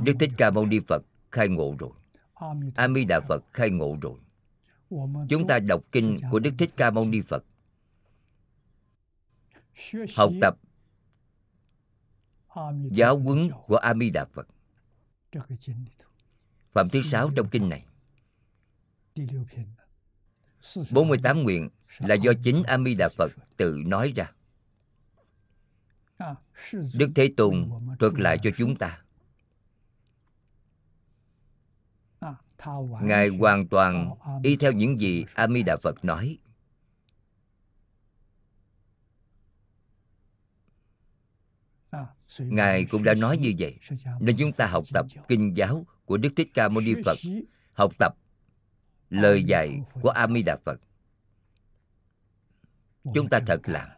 đức 0.04 0.14
thích 0.20 0.30
ca 0.38 0.52
mâu 0.52 0.66
ni 0.66 0.80
phật 0.88 1.06
khai 1.32 1.50
ngộ 1.50 1.76
rồi. 1.80 1.92
A 2.76 2.88
di 2.96 3.06
đà 3.06 3.20
phật 3.20 3.44
khai 3.54 3.70
ngộ 3.70 3.98
rồi. 4.02 4.20
Chúng 5.30 5.48
ta 5.48 5.60
đọc 5.60 5.84
kinh 5.92 6.18
của 6.32 6.40
đức 6.40 6.54
thích 6.58 6.70
ca 6.78 6.92
mâu 6.92 7.06
ni 7.06 7.22
phật. 7.22 7.46
Học 10.16 10.32
tập 10.42 10.56
giáo 12.92 13.20
huấn 13.20 13.50
của 13.68 13.76
a 13.76 13.94
di 13.94 14.10
đà 14.10 14.26
phật. 14.26 14.48
Phẩm 16.72 16.90
thứ 16.90 17.02
sáu 17.02 17.32
trong 17.36 17.50
kinh 17.50 17.70
này. 17.70 17.86
48 20.92 21.44
nguyện 21.44 21.70
là 22.00 22.16
do 22.16 22.32
chính 22.44 22.64
A 22.64 22.78
Di 22.78 22.96
Đà 22.96 23.10
Phật 23.10 23.32
tự 23.58 23.82
nói 23.86 24.14
ra. 24.16 24.32
Đức 26.94 27.12
Thế 27.16 27.30
Tôn 27.38 27.70
thuật 28.00 28.14
lại 28.14 28.38
cho 28.44 28.50
chúng 28.58 28.76
ta. 28.76 29.02
Ngài 33.02 33.28
hoàn 33.28 33.68
toàn 33.68 34.16
y 34.44 34.56
theo 34.56 34.72
những 34.72 35.00
gì 35.00 35.26
A 35.34 35.48
Di 35.48 35.64
Đà 35.64 35.78
Phật 35.78 36.06
nói. 36.06 36.38
Ngài 42.40 42.86
cũng 42.86 43.04
đã 43.04 43.14
nói 43.14 43.38
như 43.38 43.54
vậy. 43.60 43.78
Nên 44.20 44.36
chúng 44.40 44.52
ta 44.52 44.68
học 44.68 44.84
tập 44.94 45.06
kinh 45.28 45.58
giáo 45.58 45.86
của 46.06 46.18
Đức 46.18 46.30
Thích 46.36 46.50
Ca 46.54 46.70
Mâu 46.70 46.82
Ni 46.82 46.94
Phật, 47.06 47.18
Học 47.74 47.94
tập 48.00 48.16
lời 49.10 49.44
dạy 49.44 49.82
của 50.02 50.10
A 50.10 50.28
Di 50.28 50.44
Đà 50.44 50.58
Phật. 50.66 50.82
Chúng 53.14 53.30
ta 53.30 53.40
thật 53.48 53.62
làm 53.64 53.90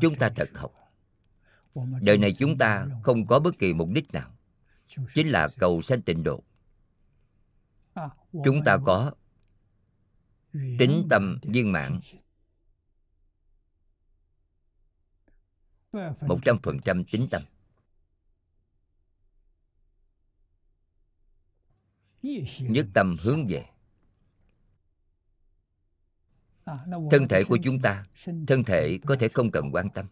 chúng 0.00 0.14
ta 0.14 0.30
thật 0.36 0.48
học. 0.54 0.72
Đời 2.00 2.18
này 2.18 2.32
chúng 2.32 2.58
ta 2.58 2.86
không 3.02 3.26
có 3.26 3.40
bất 3.40 3.58
kỳ 3.58 3.74
mục 3.74 3.88
đích 3.92 4.12
nào, 4.12 4.30
chính 5.14 5.28
là 5.28 5.48
cầu 5.58 5.82
sanh 5.82 6.02
tịnh 6.02 6.22
độ 6.22 6.42
chúng 8.44 8.62
ta 8.64 8.78
có 8.84 9.12
tính 10.52 11.06
tâm 11.10 11.38
viên 11.42 11.72
mãn. 11.72 12.00
Một 16.20 16.38
trăm 16.42 16.58
phần 16.62 16.78
trăm 16.84 17.04
tính 17.04 17.28
tâm. 17.30 17.42
Nhất 22.60 22.86
tâm 22.94 23.16
hướng 23.20 23.46
về 23.46 23.66
thân 27.10 27.28
thể 27.28 27.42
của 27.48 27.58
chúng 27.64 27.80
ta. 27.82 28.06
thân 28.46 28.64
thể 28.66 28.98
có 29.06 29.16
thể 29.20 29.28
không 29.28 29.50
cần 29.50 29.70
quan 29.72 29.90
tâm. 29.90 30.06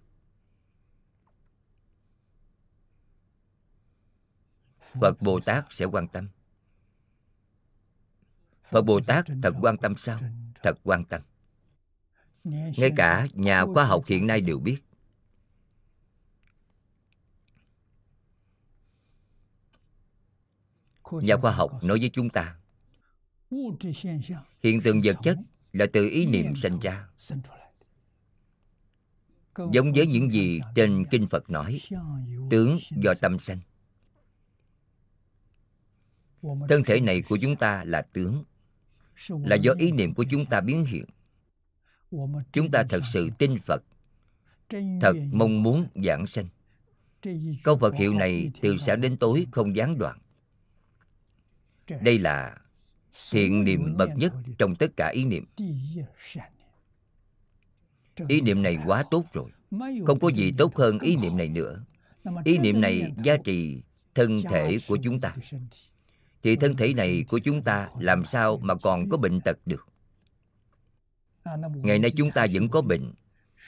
Phật 5.01 5.15
bồ 5.21 5.41
tát 5.41 5.65
sẽ 5.71 5.85
quan 5.85 6.09
tâm 6.09 6.29
phật 8.71 8.83
bồ 8.83 9.01
tát 9.01 9.25
thật 9.43 9.55
quan 9.61 9.77
tâm 9.77 9.97
sao? 9.97 10.21
Thật 10.63 10.79
quan 10.83 11.05
tâm. 11.05 11.23
Ngay 12.45 12.91
cả 12.97 13.27
nhà 13.33 13.65
khoa 13.65 13.85
học 13.85 14.05
hiện 14.07 14.27
nay 14.27 14.41
đều 14.41 14.59
biết. 14.59 14.79
Nhà 21.11 21.37
khoa 21.37 21.53
học 21.53 21.85
nói 21.85 21.99
với 21.99 22.11
chúng 22.13 22.31
ta, 22.31 22.57
hiện 24.63 24.81
tượng 24.85 25.01
vật 25.05 25.17
chất 25.23 25.39
là 25.73 25.87
từ 25.93 26.09
ý 26.09 26.27
niệm 26.27 26.57
sinh 26.57 26.79
ra. 26.79 27.09
Giống 29.57 29.93
với 29.93 30.07
những 30.07 30.33
gì 30.33 30.61
trên 30.75 31.05
kinh 31.11 31.27
phật 31.29 31.51
nói, 31.51 31.81
tướng 32.51 32.79
do 33.03 33.15
tâm 33.21 33.39
sanh. 33.39 33.59
Thân 36.43 36.83
thể 36.87 37.01
này 37.01 37.23
của 37.23 37.39
chúng 37.43 37.57
ta 37.57 37.85
là 37.85 38.03
tướng 38.03 38.45
là 39.29 39.57
do 39.57 39.73
ý 39.79 39.91
niệm 39.91 40.15
của 40.15 40.25
chúng 40.31 40.47
ta 40.47 40.61
biến 40.61 40.85
hiện. 40.85 41.05
Chúng 42.53 42.71
ta 42.71 42.83
thật 42.89 43.01
sự 43.13 43.31
tin 43.39 43.59
phật, 43.59 43.83
thật 45.01 45.13
mong 45.33 45.63
muốn 45.63 45.87
giảng 45.95 46.27
sanh. 46.27 46.47
Câu 47.65 47.79
phật 47.79 47.95
hiệu 47.95 48.15
này 48.15 48.51
từ 48.63 48.77
sáng 48.79 49.01
đến 49.01 49.17
tối 49.17 49.47
không 49.53 49.77
gián 49.77 49.99
đoạn. 49.99 50.19
Đây 52.01 52.19
là 52.19 52.59
thiện 53.31 53.65
niệm 53.65 53.97
bậc 53.97 54.11
nhất 54.17 54.35
trong 54.59 54.75
tất 54.75 54.97
cả 54.97 55.09
ý 55.09 55.25
niệm. 55.25 55.45
Ý 58.29 58.41
niệm 58.41 58.63
này 58.63 58.79
quá 58.87 59.05
tốt 59.11 59.25
rồi. 59.33 59.51
Không 60.07 60.19
có 60.21 60.29
gì 60.29 60.53
tốt 60.59 60.77
hơn 60.77 60.99
ý 60.99 61.17
niệm 61.17 61.37
này 61.37 61.49
nữa. 61.49 61.85
Ý 62.45 62.59
niệm 62.59 62.81
này 62.81 63.13
giá 63.25 63.37
trị 63.45 63.83
thân 64.15 64.41
thể 64.51 64.79
của 64.89 64.99
chúng 65.03 65.21
ta 65.21 65.37
thì 66.43 66.57
thân 66.57 66.77
thể 66.77 66.95
này 66.95 67.25
của 67.29 67.39
chúng 67.39 67.63
ta 67.63 67.89
làm 67.99 68.25
sao 68.25 68.59
mà 68.63 68.75
còn 68.75 69.09
có 69.09 69.17
bệnh 69.17 69.41
tật 69.41 69.59
được? 69.67 69.87
Ngày 71.75 71.99
nay 71.99 72.11
chúng 72.11 72.31
ta 72.31 72.47
vẫn 72.53 72.69
có 72.69 72.83
bệnh. 72.83 73.13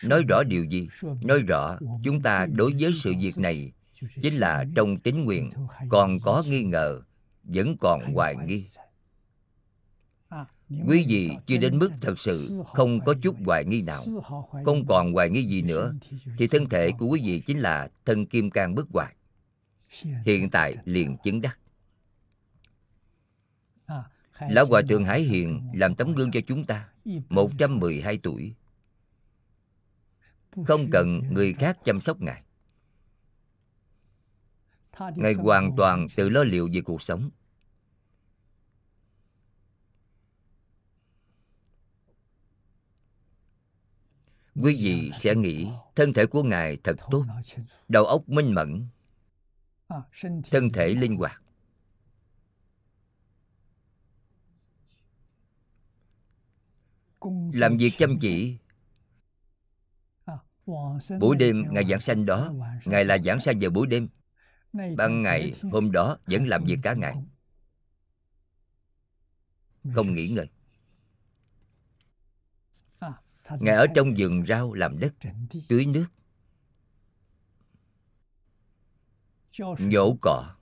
Nói 0.05 0.23
rõ 0.29 0.43
điều 0.43 0.65
gì? 0.65 0.89
Nói 1.23 1.39
rõ, 1.39 1.79
chúng 2.05 2.23
ta 2.23 2.47
đối 2.47 2.75
với 2.81 2.93
sự 2.95 3.15
việc 3.21 3.39
này 3.39 3.73
chính 4.23 4.35
là 4.35 4.65
trong 4.75 4.99
tính 4.99 5.25
nguyện, 5.25 5.51
còn 5.89 6.21
có 6.21 6.45
nghi 6.49 6.63
ngờ, 6.63 7.01
vẫn 7.43 7.77
còn 7.81 8.15
hoài 8.15 8.37
nghi. 8.47 8.67
Quý 10.87 11.05
vị 11.09 11.31
chưa 11.47 11.57
đến 11.57 11.79
mức 11.79 11.91
thật 12.01 12.21
sự 12.21 12.63
không 12.75 13.01
có 13.01 13.15
chút 13.23 13.37
hoài 13.45 13.65
nghi 13.65 13.83
nào, 13.83 14.03
không 14.65 14.87
còn 14.87 15.13
hoài 15.13 15.31
nghi 15.31 15.43
gì 15.43 15.63
nữa, 15.63 15.95
thì 16.39 16.47
thân 16.47 16.69
thể 16.69 16.91
của 16.99 17.07
quý 17.07 17.21
vị 17.25 17.41
chính 17.47 17.59
là 17.59 17.89
thân 18.05 18.27
kim 18.27 18.51
cang 18.51 18.75
bất 18.75 18.87
hoại. 18.93 19.15
Hiện 20.25 20.51
tại 20.51 20.77
liền 20.85 21.17
chứng 21.25 21.41
đắc. 21.41 21.59
Lão 24.49 24.67
Hòa 24.67 24.83
Thượng 24.89 25.05
Hải 25.05 25.23
Hiền 25.23 25.71
làm 25.75 25.95
tấm 25.95 26.15
gương 26.15 26.31
cho 26.31 26.41
chúng 26.47 26.67
ta 26.67 26.89
112 27.29 28.19
tuổi. 28.23 28.55
Không 30.67 30.91
cần 30.93 31.23
người 31.31 31.55
khác 31.55 31.79
chăm 31.85 32.01
sóc 32.01 32.21
Ngài. 32.21 32.43
Ngài 35.17 35.35
hoàn 35.35 35.77
toàn 35.77 36.07
tự 36.17 36.29
lo 36.29 36.43
liệu 36.43 36.69
về 36.73 36.81
cuộc 36.81 37.03
sống. 37.03 37.31
Quý 44.63 44.79
vị 44.83 45.11
sẽ 45.15 45.35
nghĩ 45.35 45.69
thân 45.97 46.13
thể 46.13 46.27
của 46.27 46.43
Ngài 46.43 46.77
thật 46.77 46.97
tốt 47.11 47.25
Đầu 47.89 48.05
óc 48.05 48.29
minh 48.29 48.55
mẫn 48.55 48.87
Thân 50.51 50.71
thể 50.73 50.89
linh 50.89 51.17
hoạt 51.17 51.43
Làm 57.53 57.77
việc 57.77 57.93
chăm 57.99 58.19
chỉ. 58.21 58.59
Buổi 61.21 61.37
đêm 61.37 61.65
ngày 61.71 61.85
giảng 61.85 62.01
sanh 62.01 62.27
đó. 62.27 62.53
Ngài 62.85 63.05
là 63.05 63.19
giảng 63.19 63.41
sanh 63.41 63.59
vào 63.61 63.71
buổi 63.71 63.87
đêm. 63.87 64.09
Ban 64.97 65.23
ngày, 65.23 65.53
hôm 65.73 65.93
đó, 65.93 66.19
vẫn 66.27 66.47
làm 66.47 66.65
việc 66.65 66.79
cả 66.83 66.95
ngày. 66.95 67.15
Không 69.95 70.15
nghỉ 70.15 70.29
ngơi. 70.29 70.49
Ngài 73.61 73.75
ở 73.75 73.87
trong 73.95 74.15
vườn 74.19 74.47
rau 74.47 74.73
làm 74.73 74.99
đất, 74.99 75.15
Tưới 75.69 75.87
nước. 75.87 76.07
Nhổ 79.79 80.17
cỏ. 80.23 80.55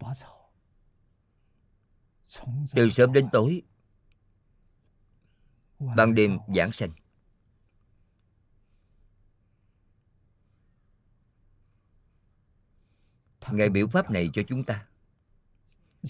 Từ 2.74 2.90
sớm 2.90 3.12
đến 3.12 3.28
tối 3.32 3.62
Ban 5.78 6.14
đêm 6.14 6.38
giảng 6.54 6.72
sanh. 6.72 6.90
Ngài 13.50 13.70
biểu 13.70 13.86
pháp 13.88 14.10
này 14.10 14.30
cho 14.32 14.42
chúng 14.48 14.64
ta. 14.64 14.84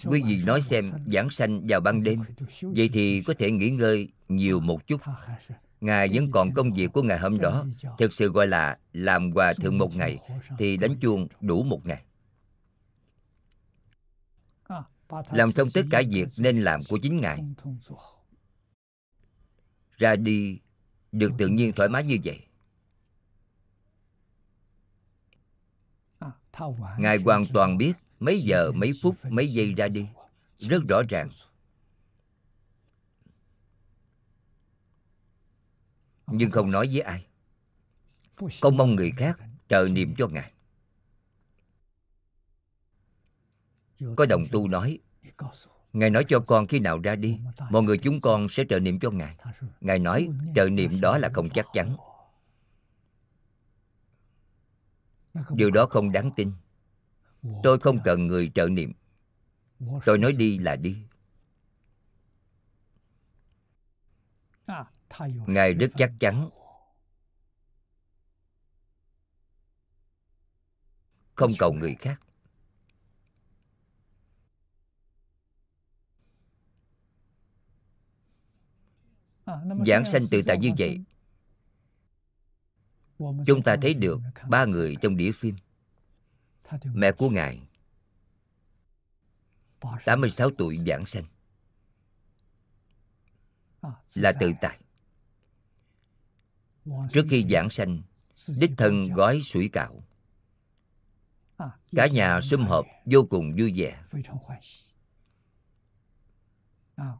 Quý 0.05 0.23
vị 0.27 0.43
nói 0.47 0.61
xem 0.61 0.91
giảng 1.07 1.31
sanh 1.31 1.67
vào 1.69 1.81
ban 1.81 2.05
đêm 2.05 2.23
Vậy 2.63 2.91
thì 2.93 3.23
có 3.27 3.35
thể 3.39 3.51
nghỉ 3.51 3.71
ngơi 3.71 4.09
nhiều 4.29 4.61
một 4.61 4.87
chút. 4.87 5.01
Ngài 5.81 6.09
vẫn 6.13 6.31
còn 6.31 6.55
công 6.55 6.73
việc 6.73 6.93
của 6.93 7.03
Ngài 7.03 7.19
hôm 7.19 7.39
đó 7.39 7.67
Thực 7.99 8.15
sự 8.15 8.33
gọi 8.33 8.47
là 8.47 8.79
làm 8.93 9.33
hòa 9.33 9.53
thượng 9.53 9.79
một 9.79 9.97
ngày 9.97 10.19
Thì 10.59 10.77
đánh 10.77 10.97
chuông 11.01 11.29
đủ 11.41 11.63
một 11.63 11.87
ngày. 11.87 12.03
Làm 15.31 15.53
xong 15.53 15.69
tất 15.75 15.83
cả 15.91 16.03
việc 16.11 16.29
nên 16.37 16.61
làm 16.61 16.81
của 16.89 16.99
chính 17.03 17.21
Ngài 17.21 17.45
Ra 19.99 20.17
đi 20.17 20.59
được 21.13 21.33
tự 21.39 21.49
nhiên 21.49 21.73
thoải 21.73 21.89
mái 21.89 22.05
như 22.05 22.19
vậy. 22.25 22.41
Ngài 26.99 27.19
hoàn 27.19 27.45
toàn 27.53 27.79
biết 27.79 27.93
mấy 28.21 28.41
giờ, 28.41 28.73
mấy 28.73 28.93
phút, 29.03 29.17
mấy 29.31 29.49
giây 29.53 29.75
ra 29.75 29.89
đi. 29.89 30.09
Rất 30.59 30.83
rõ 30.89 31.03
ràng. 31.09 31.31
Nhưng 36.27 36.51
không 36.51 36.71
nói 36.71 36.89
với 36.93 37.01
ai. 37.01 37.27
Không 38.61 38.77
mong 38.77 38.95
người 38.97 39.13
khác 39.17 39.41
trợ 39.69 39.89
niệm 39.91 40.15
cho 40.19 40.29
Ngài. 40.29 40.53
Có 44.17 44.27
đồng 44.27 44.45
tu 44.53 44.69
nói 44.69 44.99
Ngài 45.93 46.11
nói 46.11 46.25
cho 46.29 46.41
con 46.41 46.67
khi 46.67 46.79
nào 46.79 46.99
ra 46.99 47.17
đi 47.17 47.39
Mọi 47.71 47.83
người 47.83 47.99
chúng 47.99 48.21
con 48.21 48.49
sẽ 48.49 48.65
trợ 48.69 48.81
niệm 48.81 49.01
cho 49.01 49.11
Ngài. 49.11 49.37
Ngài 49.81 49.99
nói 49.99 50.29
trợ 50.55 50.69
niệm 50.69 51.01
đó 51.01 51.19
là 51.19 51.31
không 51.33 51.51
chắc 51.51 51.67
chắn. 51.73 51.97
Điều 55.51 55.71
đó 55.71 55.87
không 55.91 56.13
đáng 56.13 56.31
tin. 56.37 56.53
Tôi 57.63 57.79
không 57.79 57.99
cần 58.05 58.27
người 58.27 58.51
trợ 58.55 58.69
niệm. 58.69 58.93
Tôi 60.05 60.19
nói 60.19 60.33
đi 60.33 60.59
là 60.59 60.77
đi. 60.77 60.97
Ngài 65.47 65.75
rất 65.75 65.91
chắc 65.97 66.13
chắn. 66.21 66.51
Không 71.35 71.53
cầu 71.59 71.73
người 71.73 71.95
khác 71.95 72.21
Giảng 79.87 80.05
sanh 80.05 80.23
tự 80.31 80.43
tại 80.47 80.59
như 80.59 80.71
vậy 80.79 81.01
Chúng 83.19 83.63
ta 83.65 83.77
thấy 83.83 83.95
được 83.95 84.21
ba 84.49 84.65
người 84.65 84.97
trong 85.03 85.17
đĩa 85.17 85.33
phim. 85.33 85.57
Mẹ 86.85 87.13
của 87.13 87.31
Ngài 87.31 87.61
86 90.05 90.51
tuổi 90.59 90.79
giảng 90.87 91.07
sanh. 91.07 91.25
Là 94.15 94.33
tự 94.41 94.53
tại. 94.61 94.79
Trước 97.13 97.27
khi 97.31 97.47
giảng 97.51 97.71
sanh 97.71 98.03
Đích 98.59 98.71
thân 98.77 99.09
gói 99.09 99.41
sủi 99.43 99.69
cạo 99.69 100.03
Cả 101.93 102.07
nhà 102.07 102.41
sum 102.41 102.65
họp 102.65 102.87
vô 103.05 103.27
cùng 103.31 103.57
vui 103.59 103.73
vẻ. 103.77 104.03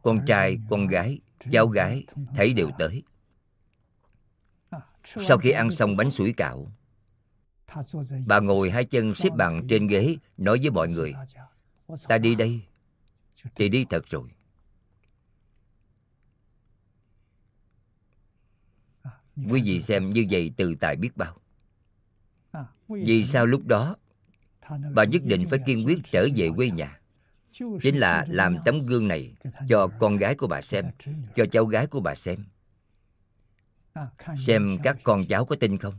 Con 0.03 0.25
trai, 0.27 0.57
con 0.69 0.87
gái, 0.87 1.19
cháu 1.51 1.67
gái, 1.67 2.05
Thấy 2.35 2.53
đều 2.53 2.69
tới. 2.79 3.03
Sau 5.03 5.37
khi 5.37 5.51
ăn 5.51 5.71
xong 5.71 5.97
bánh 5.97 6.11
sủi 6.11 6.33
cạo 6.33 6.71
Bà 8.27 8.39
ngồi 8.39 8.69
hai 8.69 8.85
chân 8.85 9.15
xếp 9.15 9.29
bằng 9.37 9.67
trên 9.67 9.87
ghế, 9.87 10.15
Nói 10.37 10.59
với 10.61 10.71
mọi 10.71 10.87
người, 10.87 11.13
Ta 12.07 12.17
đi 12.17 12.35
đây, 12.35 12.61
Thì 13.55 13.69
đi 13.69 13.85
thật 13.89 14.05
rồi. 14.09 14.29
Quý 19.49 19.61
vị 19.65 19.81
xem 19.81 20.03
như 20.03 20.25
vậy 20.31 20.51
từ 20.57 20.75
tài 20.79 20.95
biết 20.95 21.17
bao. 21.17 21.37
Vì 22.87 23.25
sao 23.25 23.45
lúc 23.45 23.65
đó, 23.65 23.95
Bà 24.93 25.03
nhất 25.03 25.21
định 25.25 25.45
phải 25.49 25.59
kiên 25.65 25.85
quyết 25.85 25.99
trở 26.11 26.27
về 26.35 26.49
quê 26.55 26.69
nhà? 26.69 26.98
Chính 27.81 27.97
là 27.97 28.25
làm 28.29 28.57
tấm 28.65 28.79
gương 28.79 29.07
này 29.07 29.33
Cho 29.69 29.87
con 29.99 30.17
gái 30.17 30.35
của 30.35 30.47
bà 30.47 30.61
xem 30.61 30.85
Cho 31.35 31.45
cháu 31.51 31.65
gái 31.65 31.87
của 31.87 31.99
bà 31.99 32.15
xem. 32.15 32.45
Xem 34.39 34.77
các 34.83 34.97
con 35.03 35.25
cháu 35.25 35.45
có 35.45 35.55
tin 35.55 35.77
không? 35.77 35.97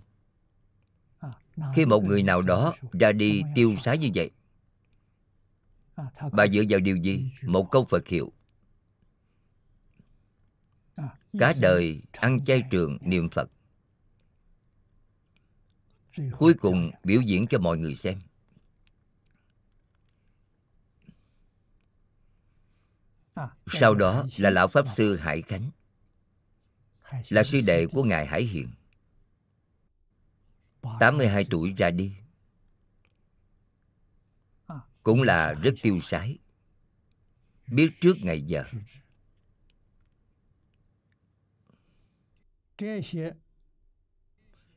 Khi 1.75 1.87
một 1.87 2.05
người 2.05 2.23
nào 2.23 2.43
đó 2.43 2.75
ra 2.93 3.13
đi 3.13 3.43
tiêu 3.55 3.77
xá 3.81 3.95
như 3.95 4.11
vậy 4.15 4.31
Bà 6.33 6.47
dựa 6.47 6.63
vào 6.69 6.81
điều 6.81 6.97
gì? 6.97 7.31
Một 7.43 7.71
câu 7.71 7.85
Phật 7.85 8.09
hiệu. 8.09 8.33
Cả 11.39 11.55
đời 11.61 12.03
ăn 12.13 12.45
chay 12.45 12.63
trường 12.71 12.99
niệm 13.01 13.29
Phật. 13.31 13.51
Cuối 16.39 16.55
cùng 16.55 16.91
biểu 17.05 17.21
diễn 17.21 17.47
cho 17.47 17.59
mọi 17.59 17.79
người 17.79 17.95
xem 17.95 18.19
Sau 23.67 23.95
đó 23.95 24.27
là 24.37 24.51
Lão 24.51 24.69
Pháp 24.69 24.87
Sư 24.91 25.17
Hải 25.17 25.43
Khánh, 25.43 25.71
Là 27.29 27.45
sư 27.45 27.61
đệ 27.67 27.87
của 27.87 28.05
Ngài 28.05 28.27
Hải 28.27 28.43
Hiền. 28.43 28.69
82 31.01 31.47
tuổi 31.51 31.75
ra 31.77 31.91
đi, 31.91 32.13
Cũng 35.03 35.23
là 35.23 35.53
rất 35.53 35.75
tiêu 35.83 36.01
sái, 36.03 36.39
Biết 37.67 37.91
trước 38.01 38.17
ngày 38.23 38.43
giờ. 38.43 38.65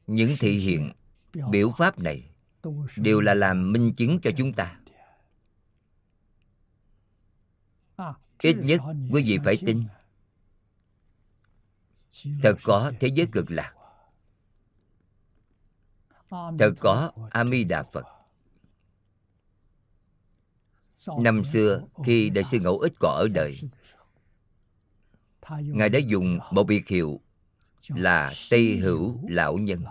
Những 0.07 0.36
thị 0.39 0.59
hiện 0.59 0.91
biểu 1.49 1.72
pháp 1.78 1.99
này 1.99 2.30
đều 2.97 3.20
là 3.22 3.34
làm 3.34 3.72
minh 3.72 3.93
chứng 3.97 4.20
cho 4.20 4.32
chúng 4.38 4.53
ta 4.53 4.80
ít 8.44 8.56
nhất 8.60 8.82
quý 9.12 9.24
vị 9.24 9.39
phải 9.46 9.58
tin. 9.66 9.84
Thật 12.44 12.56
có 12.64 12.91
thế 13.00 13.08
giới 13.08 13.28
cực 13.32 13.52
lạc. 13.52 13.74
Thật 16.30 16.74
có 16.80 17.12
a 17.32 17.46
di 17.46 17.64
đà 17.64 17.84
phật. 17.84 18.06
Năm 21.20 21.44
xưa 21.44 21.84
khi 22.06 22.30
đại 22.30 22.44
sư 22.44 22.60
ngẫu 22.60 22.80
ích 22.80 22.94
còn 23.00 23.16
ở 23.16 23.28
đời, 23.34 23.60
ngài 25.50 25.89
đã 25.89 26.00
dùng 26.00 26.39
một 26.52 26.64
biệt 26.64 26.88
hiệu 26.88 27.22
là 27.88 28.34
tây 28.50 28.78
hữu 28.78 29.20
lão 29.30 29.58
nhân. 29.58 29.84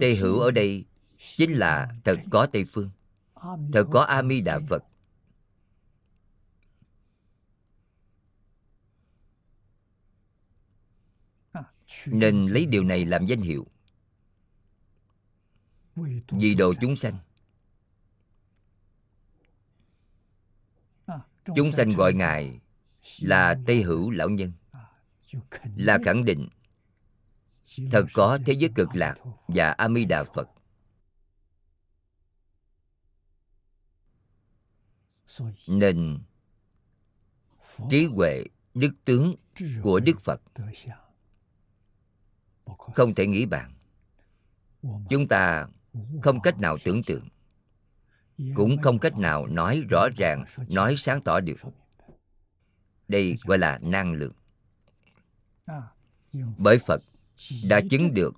Tây 0.00 0.16
hữu 0.16 0.40
ở 0.40 0.50
đây 0.50 0.84
chính 1.20 1.52
là 1.52 1.94
thật 2.04 2.16
có 2.30 2.46
tây 2.52 2.64
phương 2.72 2.90
thật 3.72 3.86
có 3.90 4.00
a 4.00 4.22
di 4.22 4.40
đà 4.40 4.60
phật 4.68 4.84
nên 12.06 12.46
lấy 12.46 12.66
điều 12.66 12.84
này 12.84 13.04
làm 13.04 13.26
danh 13.26 13.40
hiệu. 13.40 13.66
Vì 16.28 16.54
độ 16.54 16.74
chúng 16.80 16.96
sanh. 16.96 17.18
Chúng 21.56 21.72
sanh 21.72 21.90
gọi 21.90 22.14
ngài 22.14 22.60
là 23.20 23.56
tây 23.66 23.82
hữu 23.82 24.10
lão 24.10 24.28
nhân. 24.28 24.52
Là 25.76 25.98
khẳng 26.04 26.24
định 26.24 26.48
thật 27.90 28.04
có 28.14 28.38
thế 28.46 28.52
giới 28.52 28.70
cực 28.74 28.88
lạc 28.94 29.14
và 29.48 29.70
a 29.70 29.88
di 29.88 30.04
đà 30.04 30.24
phật 30.24 30.48
nên 35.68 36.18
trí 37.90 38.04
huệ 38.04 38.44
đức 38.74 38.92
tướng 39.04 39.34
của 39.82 40.00
đức 40.00 40.20
phật 40.20 40.42
không 42.94 43.14
thể 43.14 43.26
nghĩ 43.26 43.46
bàn. 43.46 43.72
Chúng 45.10 45.28
ta 45.28 45.66
không 46.22 46.40
cách 46.40 46.58
nào 46.58 46.78
tưởng 46.84 47.02
tượng 47.02 47.28
cũng 48.54 48.78
không 48.82 48.98
cách 48.98 49.18
nào 49.18 49.46
nói 49.46 49.82
rõ 49.90 50.08
ràng 50.16 50.44
nói 50.68 50.94
sáng 50.96 51.22
tỏ 51.22 51.40
được. 51.40 51.58
Đây 53.08 53.38
gọi 53.44 53.58
là 53.58 53.78
năng 53.82 54.12
lượng. 54.12 54.32
Bởi 56.58 56.78
phật 56.78 57.02
đã 57.68 57.80
chứng 57.90 58.14
được 58.14 58.34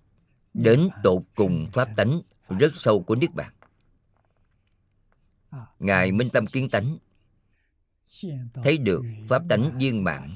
đến 0.54 0.88
tột 1.02 1.22
cùng 1.34 1.66
pháp 1.72 1.88
tánh 1.96 2.20
rất 2.48 2.72
sâu 2.74 3.02
của 3.02 3.14
niết 3.14 3.34
bàn 3.34 3.52
ngài 5.78 6.12
minh 6.12 6.28
tâm 6.32 6.46
kiến 6.46 6.68
tánh. 6.68 6.98
Thấy 8.54 8.78
được 8.78 9.02
pháp 9.28 9.42
tánh 9.48 9.78
viên 9.78 10.04
mãn. 10.04 10.30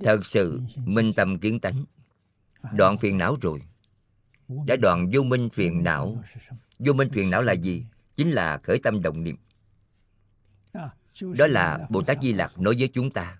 Thật 0.00 0.26
sự, 0.26 0.60
minh 0.76 1.12
tâm 1.16 1.38
kiến 1.38 1.60
tánh. 1.60 1.84
Đoạn 2.72 2.98
phiền 2.98 3.18
não 3.18 3.36
rồi. 3.40 3.62
Đã 4.66 4.76
đoạn 4.82 5.10
vô 5.12 5.22
minh 5.22 5.48
phiền 5.52 5.82
não. 5.82 6.22
Vô 6.78 6.92
minh 6.92 7.08
phiền 7.12 7.30
não 7.30 7.42
là 7.42 7.52
gì? 7.52 7.84
Chính 8.16 8.30
là 8.30 8.58
khởi 8.58 8.78
tâm 8.78 9.02
động 9.02 9.24
niệm. 9.24 9.36
Đó 11.20 11.46
là 11.46 11.86
bồ 11.90 12.02
tát 12.02 12.22
di 12.22 12.32
lặc 12.32 12.58
nói 12.58 12.76
với 12.78 12.88
chúng 12.88 13.10
ta. 13.10 13.38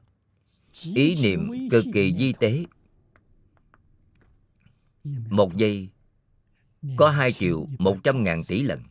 Ý 0.94 1.22
niệm 1.22 1.68
cực 1.70 1.84
kỳ 1.94 2.16
di 2.18 2.32
tế 2.32 2.64
một 5.30 5.56
giây 5.56 5.88
có 6.96 7.10
hai 7.10 7.32
triệu 7.32 7.66
một 7.78 7.96
trăm 8.04 8.24
ngàn 8.24 8.40
tỷ 8.48 8.62
lần. 8.62 8.82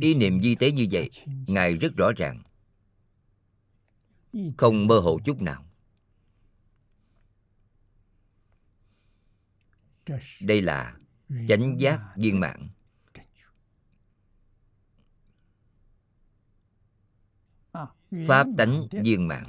Ý 0.00 0.14
niệm 0.14 0.40
di 0.42 0.54
tế 0.54 0.72
như 0.72 0.86
vậy 0.90 1.10
ngài 1.46 1.74
rất 1.74 1.96
rõ 1.96 2.12
ràng. 2.16 2.42
Không 4.56 4.86
mơ 4.86 4.98
hồ 4.98 5.18
chút 5.24 5.40
nào. 5.40 5.64
Đây 10.40 10.62
là 10.62 10.96
chánh 11.48 11.76
giác 11.80 12.00
viên 12.16 12.40
mãn. 12.40 12.68
pháp 18.26 18.46
tánh 18.58 18.88
viên 18.90 19.28
mãn 19.28 19.44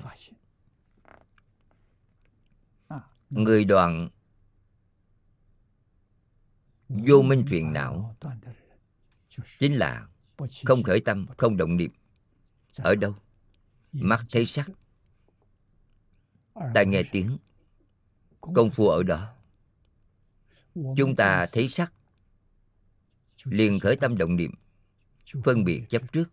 người 3.30 3.66
đoạn 3.66 4.10
vô 6.88 7.22
minh 7.22 7.46
phiền 7.48 7.74
não 7.74 8.16
chính 9.60 9.74
là 9.74 10.08
không 10.66 10.84
khởi 10.84 11.02
tâm, 11.02 11.26
không 11.38 11.58
động 11.58 11.78
niệm. 11.78 11.92
Ở 12.78 12.96
đâu? 12.96 13.16
Mắt 13.92 14.26
thấy 14.32 14.46
sắc. 14.46 14.70
Tai 16.54 16.86
nghe 16.86 17.04
tiếng. 17.12 17.38
Công 18.42 18.72
phu 18.72 18.88
ở 18.88 19.04
đó. 19.04 19.34
Chúng 20.76 21.16
ta 21.18 21.46
thấy 21.52 21.68
sắc. 21.68 21.94
Liền 23.44 23.80
khởi 23.80 23.96
tâm 23.96 24.18
động 24.18 24.36
niệm. 24.36 24.52
Phân 25.44 25.64
biệt 25.64 25.84
chấp 25.90 26.02
trước. 26.12 26.30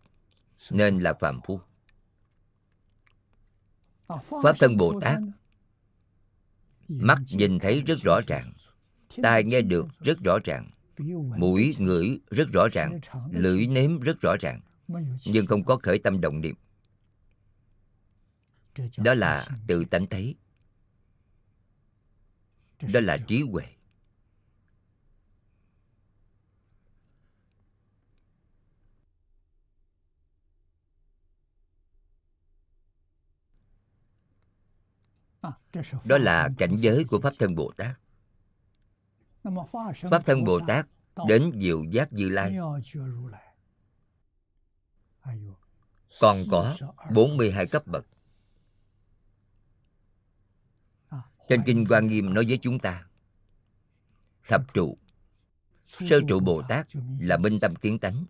Nên 0.71 0.99
là 0.99 1.15
phạm 1.21 1.41
phu. 1.45 1.61
Pháp 4.43 4.57
thân 4.59 4.77
bồ 4.77 5.01
tát 5.01 5.19
mắt 6.89 7.19
nhìn 7.31 7.59
thấy 7.59 7.81
rất 7.81 7.99
rõ 8.03 8.21
ràng. 8.27 8.53
Tai 9.23 9.45
nghe 9.45 9.61
được 9.61 9.87
rất 10.01 10.19
rõ 10.25 10.39
ràng. 10.45 10.71
Mũi, 11.39 11.77
ngửi 11.79 12.21
rất 12.31 12.53
rõ 12.53 12.69
ràng. 12.73 13.01
Lưỡi 13.31 13.67
nếm 13.67 14.01
rất 14.01 14.21
rõ 14.21 14.37
ràng. 14.41 14.61
Nhưng 15.27 15.47
không 15.47 15.65
có 15.65 15.77
khởi 15.77 15.99
tâm 15.99 16.21
động 16.21 16.41
niệm. 16.41 16.55
Đó 18.97 19.15
là 19.15 19.49
tự 19.67 19.85
tánh 19.85 20.07
thấy. 20.07 20.35
Đó 22.93 23.01
là 23.01 23.17
trí 23.17 23.43
huệ. 23.43 23.65
Đó 36.05 36.19
là 36.19 36.49
cảnh 36.59 36.77
giới 36.77 37.05
của 37.05 37.21
pháp 37.21 37.33
thân 37.39 37.55
bồ 37.55 37.73
tát. 37.77 38.01
Pháp 40.11 40.27
thân 40.27 40.45
bồ 40.45 40.61
tát 40.67 40.87
đến 41.29 41.53
diệu 41.63 41.85
giác 41.85 42.13
như 42.13 42.29
lai. 42.29 42.57
Còn 46.21 46.37
có 46.51 46.77
42 47.13 47.67
cấp 47.67 47.87
bậc. 47.87 48.07
Trên 51.49 51.63
kinh 51.67 51.87
quan 51.89 52.07
nghiêm 52.07 52.35
nói 52.35 52.45
với 52.49 52.59
chúng 52.63 52.79
ta 52.79 53.07
thập 54.49 54.75
trụ. 54.75 54.99
Sơ 55.87 56.21
trụ 56.29 56.41
bồ 56.41 56.63
tát 56.69 56.87
là 57.21 57.37
minh 57.37 57.61
tâm 57.61 57.77
kiến 57.77 57.99
tánh 57.99 58.25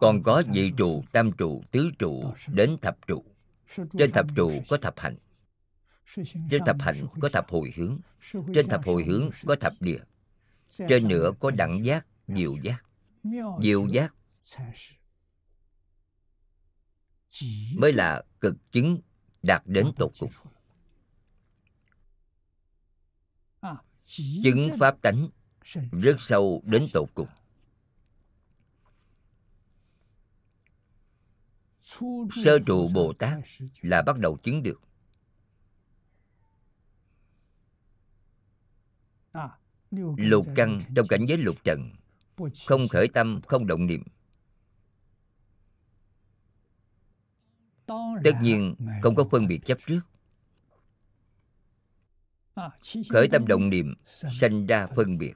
còn 0.00 0.22
có 0.22 0.42
vị 0.52 0.72
trụ 0.76 1.04
tam 1.12 1.32
trụ 1.32 1.62
tứ 1.70 1.90
trụ 1.98 2.32
đến 2.48 2.76
thập 2.82 3.06
trụ 3.06 3.24
trên 3.98 4.12
thập 4.12 4.26
trụ 4.36 4.52
có 4.68 4.76
thập 4.76 4.98
hạnh 4.98 5.16
trên 6.50 6.62
thập 6.66 6.76
hạnh 6.80 7.06
có 7.20 7.28
thập 7.28 7.48
hồi 7.48 7.72
hướng 7.76 7.98
trên 8.54 8.68
thập 8.68 8.84
hồi 8.86 9.04
hướng 9.04 9.30
có 9.46 9.56
thập 9.56 9.72
địa 9.80 10.00
trên 10.88 11.08
nữa 11.08 11.30
có 11.40 11.50
đẳng 11.50 11.84
giác 11.84 12.06
diệu 12.28 12.56
giác 12.62 12.84
diệu 13.60 13.86
giác 13.90 14.14
mới 17.76 17.92
là 17.92 18.22
cực 18.40 18.56
chứng 18.72 18.98
đạt 19.42 19.62
đến 19.66 19.86
tột 19.96 20.12
cùng 20.18 20.30
chứng 24.42 24.70
pháp 24.78 25.02
tánh 25.02 25.28
rất 25.92 26.16
sâu 26.18 26.62
đến 26.64 26.86
tột 26.92 27.08
cùng 27.14 27.28
sơ 32.44 32.58
trụ 32.66 32.88
bồ 32.94 33.12
tát 33.12 33.38
là 33.82 34.02
bắt 34.02 34.18
đầu 34.18 34.36
chứng 34.42 34.62
được. 34.62 34.80
Lục 40.16 40.46
căn 40.54 40.80
trong 40.94 41.06
cảnh 41.08 41.24
giới 41.28 41.38
lục 41.38 41.56
trần, 41.64 41.90
không 42.66 42.88
khởi 42.88 43.08
tâm, 43.08 43.40
không 43.46 43.66
động 43.66 43.86
niệm. 43.86 44.02
Tất 48.24 48.32
nhiên, 48.42 48.74
không 49.02 49.14
có 49.14 49.24
phân 49.30 49.46
biệt 49.46 49.60
chấp 49.64 49.78
trước. 49.86 50.00
Khởi 53.10 53.28
tâm 53.28 53.46
động 53.46 53.68
niệm, 53.68 53.94
sanh 54.06 54.66
ra 54.66 54.86
phân 54.86 55.18
biệt. 55.18 55.34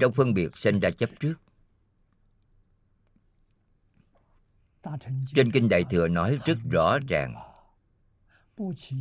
Trong 0.00 0.12
phân 0.14 0.34
biệt 0.34 0.56
sanh 0.56 0.80
ra 0.80 0.90
chấp 0.90 1.10
trước. 1.20 1.34
Trên 5.34 5.52
kinh 5.52 5.68
đại 5.68 5.84
thừa 5.90 6.08
nói 6.08 6.38
rất 6.44 6.58
rõ 6.70 6.98
ràng. 7.08 7.34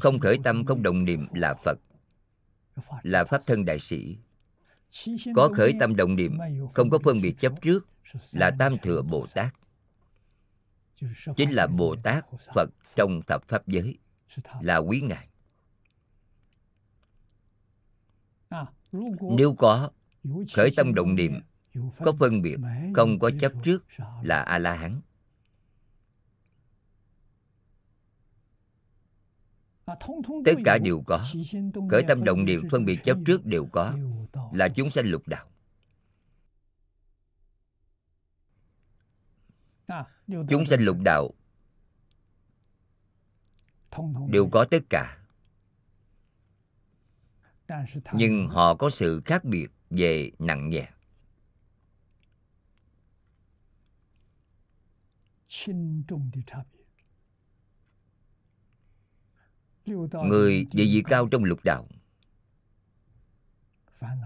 không 0.01 0.19
khởi 0.19 0.37
tâm 0.43 0.65
không 0.65 0.83
động 0.83 1.05
niệm 1.05 1.27
là 1.33 1.53
phật 1.53 1.79
là 3.03 3.23
pháp 3.23 3.41
thân 3.45 3.65
đại 3.65 3.79
sĩ. 3.79 4.17
Có 5.35 5.49
khởi 5.53 5.73
tâm 5.79 5.95
động 5.95 6.15
niệm 6.15 6.37
không 6.73 6.89
có 6.89 6.99
phân 7.03 7.21
biệt 7.21 7.35
chấp 7.39 7.53
trước 7.61 7.87
là 8.33 8.51
tam 8.59 8.77
thừa 8.77 9.01
bồ 9.01 9.25
tát. 9.33 9.53
Chính 11.35 11.51
là 11.51 11.67
bồ 11.67 11.95
tát 12.03 12.25
phật 12.53 12.69
trong 12.95 13.21
thập 13.27 13.47
pháp 13.47 13.67
giới 13.67 13.97
là 14.61 14.77
quý 14.77 15.01
ngài. 15.01 15.27
Nếu 19.37 19.55
có 19.57 19.91
khởi 20.53 20.71
tâm 20.75 20.93
động 20.93 21.15
niệm 21.15 21.41
có 21.97 22.13
phân 22.19 22.41
biệt 22.41 22.57
không 22.95 23.19
có 23.19 23.31
chấp 23.39 23.51
trước 23.63 23.85
là 24.21 24.41
a 24.41 24.57
la 24.57 24.73
hán 24.75 25.01
tất 30.45 30.55
cả 30.65 30.77
đều 30.83 31.01
có. 31.05 31.23
khởi 31.89 32.03
tâm 32.07 32.23
động 32.23 32.45
niệm 32.45 32.61
phân 32.71 32.85
biệt 32.85 32.99
chấp 33.03 33.17
trước 33.25 33.45
đều 33.45 33.65
có. 33.71 33.93
là 34.51 34.69
chúng 34.69 34.91
sanh 34.91 35.05
lục 35.05 35.23
đạo. 35.27 35.47
Chúng 40.27 40.65
sanh 40.65 40.81
lục 40.81 40.97
đạo 41.05 41.31
đều 44.27 44.49
có 44.51 44.65
tất 44.71 44.83
cả. 44.89 45.17
Nhưng 48.13 48.47
họ 48.47 48.75
có 48.75 48.89
sự 48.89 49.21
khác 49.25 49.43
biệt 49.43 49.67
về 49.89 50.31
nặng 50.39 50.69
nhẹ 50.69 50.89
người 59.85 60.65
địa 60.71 60.85
vị 60.85 61.03
cao 61.07 61.27
trong 61.27 61.43
lục 61.43 61.59
đạo. 61.63 61.87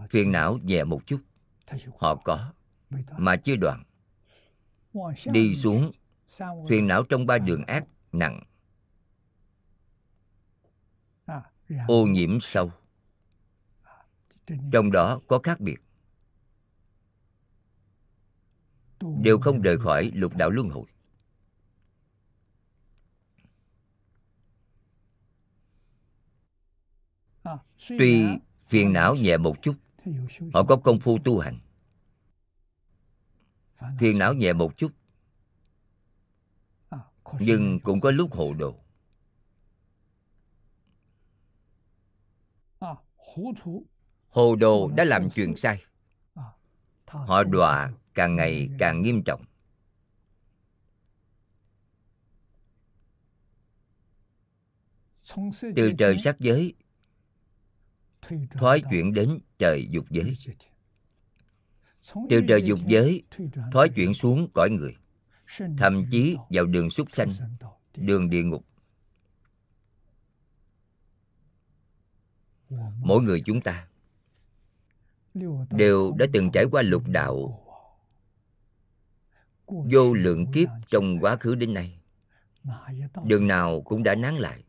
Phiền 0.09 0.31
não 0.31 0.57
nhẹ 0.57 0.83
một 0.83 1.07
chút. 1.07 1.21
Họ 1.99 2.15
có 2.15 2.53
mà 3.17 3.35
chưa 3.35 3.55
đoạn. 3.55 3.83
Đi 5.25 5.55
xuống 5.55 5.91
phiền 6.69 6.87
não 6.87 7.03
trong 7.03 7.25
ba 7.25 7.37
đường 7.37 7.63
ác 7.63 7.85
nặng. 8.11 8.43
Ô 11.87 12.05
nhiễm 12.07 12.39
sâu. 12.39 12.71
Trong 14.71 14.91
đó 14.91 15.19
có 15.27 15.39
khác 15.43 15.59
biệt. 15.59 15.77
Đều 19.21 19.39
không 19.39 19.61
rời 19.61 19.77
khỏi 19.77 20.11
lục 20.13 20.35
đạo 20.35 20.49
luân 20.49 20.69
hồi 20.69 20.85
tuy 27.87 28.25
phiền 28.67 28.93
não 28.93 29.15
nhẹ 29.15 29.37
một 29.37 29.55
chút 29.61 29.75
họ 30.53 30.63
có 30.63 30.75
công 30.83 30.99
phu 30.99 31.17
tu 31.19 31.39
hành. 31.39 31.59
Phiền 33.99 34.17
não 34.17 34.33
nhẹ 34.33 34.53
một 34.53 34.77
chút 34.77 34.91
nhưng 37.39 37.79
cũng 37.79 38.01
có 38.01 38.11
lúc 38.11 38.33
hồ 38.33 38.53
đồ. 38.53 38.75
Hồ 44.29 44.55
đồ 44.55 44.91
đã 44.95 45.03
làm 45.03 45.29
chuyện 45.29 45.55
sai. 45.55 45.83
Họ 47.05 47.43
đọa 47.43 47.91
càng 48.13 48.35
ngày 48.35 48.69
càng 48.79 49.01
nghiêm 49.01 49.23
trọng. 49.23 49.43
Từ 55.75 55.91
trời 55.97 56.17
sắc 56.17 56.39
giới 56.39 56.73
thoái 58.51 58.81
chuyển 58.91 59.13
đến 59.13 59.39
trời 59.59 59.87
dục 59.89 60.05
giới. 60.09 60.35
Từ 62.29 62.41
trời 62.47 62.63
dục 62.63 62.79
giới 62.87 63.23
thoái 63.71 63.89
chuyển 63.89 64.13
xuống 64.13 64.47
cõi 64.53 64.69
người. 64.69 64.95
Thậm 65.77 66.05
chí 66.11 66.35
vào 66.49 66.65
đường 66.65 66.89
súc 66.89 67.11
sanh 67.11 67.29
đường 67.95 68.29
địa 68.29 68.43
ngục. 68.43 68.65
Mỗi 73.01 73.21
người 73.21 73.41
chúng 73.45 73.61
ta 73.61 73.87
đều 75.71 76.13
đã 76.17 76.25
từng 76.33 76.51
trải 76.51 76.65
qua 76.71 76.81
lục 76.81 77.03
đạo 77.07 77.63
vô 79.67 80.13
lượng 80.13 80.51
kiếp 80.51 80.69
trong 80.87 81.19
quá 81.19 81.35
khứ 81.35 81.55
đến 81.55 81.73
nay. 81.73 81.99
Đường 83.25 83.47
nào 83.47 83.81
cũng 83.81 84.03
đã 84.03 84.15
nán 84.15 84.35
lại 84.35 84.63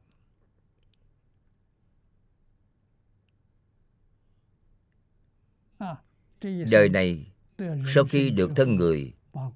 đời 6.71 6.89
này, 6.89 7.33
sau 7.95 8.05
khi 8.05 8.31
được 8.31 8.51
thân 8.57 8.75
người, 8.75 9.15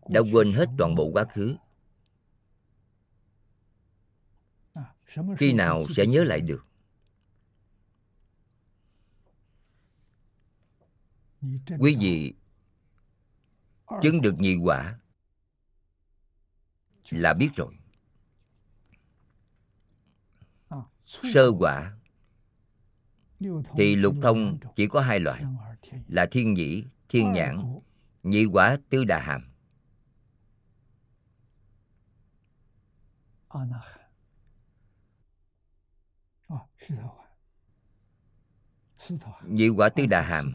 đã 0.09 0.20
quên 0.33 0.53
hết 0.53 0.68
toàn 0.78 0.95
bộ 0.95 1.11
quá 1.12 1.24
khứ. 1.24 1.57
Khi 5.37 5.53
nào 5.53 5.85
sẽ 5.97 6.07
nhớ 6.07 6.24
lại 6.24 6.41
được? 6.41 6.66
Quý 11.78 11.97
vị 12.01 12.35
chứng 14.03 14.20
được 14.20 14.35
nhị 14.39 14.57
quả 14.57 14.99
là 17.11 17.35
biết 17.35 17.51
rồi. 17.57 17.74
Sơ 21.05 21.53
quả 21.59 21.97
thì 23.76 23.97
lục 23.97 24.14
thông 24.22 24.59
chỉ 24.76 24.87
có 24.87 25.01
hai 25.01 25.20
loại 25.20 25.45
là 26.09 26.26
thiên 26.30 26.55
nhĩ 26.55 26.84
thiên 27.09 27.32
nhãn 27.32 27.80
nhị 28.22 28.45
quả 28.45 28.78
tư 28.90 29.05
đà 29.05 29.20
hàm. 29.20 29.49
Nhị 39.47 39.68
quả 39.68 39.88
tư 39.88 40.07
đà 40.07 40.22
hàm. 40.22 40.53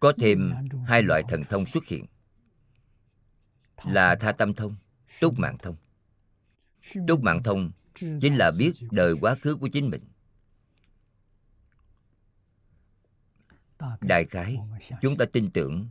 có 0.00 0.12
thêm 0.20 0.52
hai 0.86 1.02
loại 1.02 1.22
thần 1.28 1.42
thông 1.44 1.66
xuất 1.66 1.86
hiện. 1.86 2.04
Là 3.84 4.16
tha 4.16 4.32
tâm 4.32 4.54
thông. 4.54 4.76
Túc 5.20 5.38
mạng 5.38 5.58
thông. 5.58 5.76
Túc 7.08 7.20
mạng 7.20 7.42
thông 7.42 7.72
chính 7.96 8.36
là 8.36 8.50
biết 8.58 8.72
đời 8.90 9.14
quá 9.20 9.34
khứ 9.34 9.56
của 9.56 9.68
chính 9.72 9.90
mình 9.90 10.04
đại 14.00 14.24
khái 14.24 14.58
chúng 15.02 15.16
ta 15.16 15.24
tin 15.24 15.50
tưởng. 15.50 15.88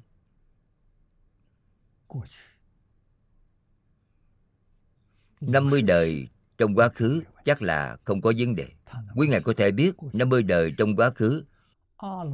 Năm 5.42 5.70
mươi 5.70 5.82
đời 5.82 6.28
trong 6.58 6.76
quá 6.76 6.90
khứ 6.90 7.24
chắc 7.46 7.62
là 7.62 7.98
không 8.04 8.22
có 8.22 8.34
vấn 8.38 8.56
đề. 8.56 8.68
Quý 9.16 9.28
ngài 9.28 9.42
có 9.42 9.54
thể 9.58 9.72
biết 9.72 9.96
năm 10.14 10.30
mươi 10.30 10.44
đời 10.44 10.74
trong 10.78 10.96
quá 10.96 11.10
khứ 11.10 11.44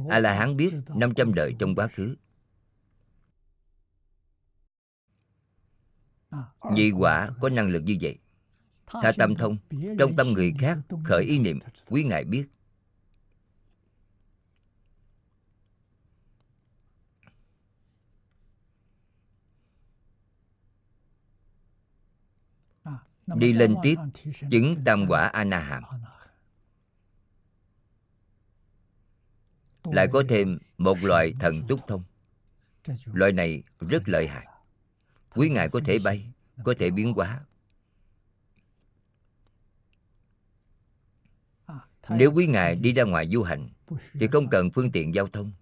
a 0.08 0.18
la 0.18 0.34
hán 0.34 0.56
biết 0.56 0.74
500 0.94 1.34
đời 1.34 1.54
trong 1.58 1.74
quá 1.74 1.88
khứ. 1.94 2.16
Nhị 6.72 6.90
quả 6.90 7.30
có 7.40 7.48
năng 7.48 7.68
lực 7.68 7.80
như 7.80 7.96
vậy. 8.00 8.18
Tha 8.86 9.12
tâm 9.18 9.34
thông 9.34 9.56
trong 9.98 10.16
tâm 10.16 10.32
người 10.32 10.54
khác 10.58 10.78
khởi 11.04 11.24
ý 11.24 11.38
niệm 11.38 11.58
quý 11.86 12.04
ngài 12.04 12.24
biết 12.24 12.46
đi 23.36 23.52
lên 23.52 23.76
tiếp 23.82 23.94
chứng 24.50 24.76
tam 24.84 25.06
quả 25.08 25.26
a 25.26 25.44
na 25.44 25.58
hàm 25.58 25.82
lại 29.84 30.08
có 30.12 30.22
thêm 30.28 30.58
một 30.78 30.98
loại 31.02 31.34
thần 31.40 31.66
túc 31.68 31.80
thông 31.86 32.02
loại 33.04 33.32
này 33.32 33.62
rất 33.80 34.02
lợi 34.08 34.26
hại 34.28 34.46
quý 35.34 35.48
ngài 35.50 35.68
có 35.68 35.80
thể 35.84 35.98
bay 35.98 36.32
có 36.64 36.74
thể 36.78 36.90
biến 36.90 37.12
hóa 37.12 37.40
nếu 42.08 42.32
quý 42.32 42.46
ngài 42.46 42.76
đi 42.76 42.92
ra 42.92 43.04
ngoài 43.04 43.28
du 43.28 43.42
hành 43.42 43.68
thì 44.12 44.26
không 44.26 44.48
cần 44.48 44.70
phương 44.70 44.92
tiện 44.92 45.14
giao 45.14 45.28
thông 45.28 45.52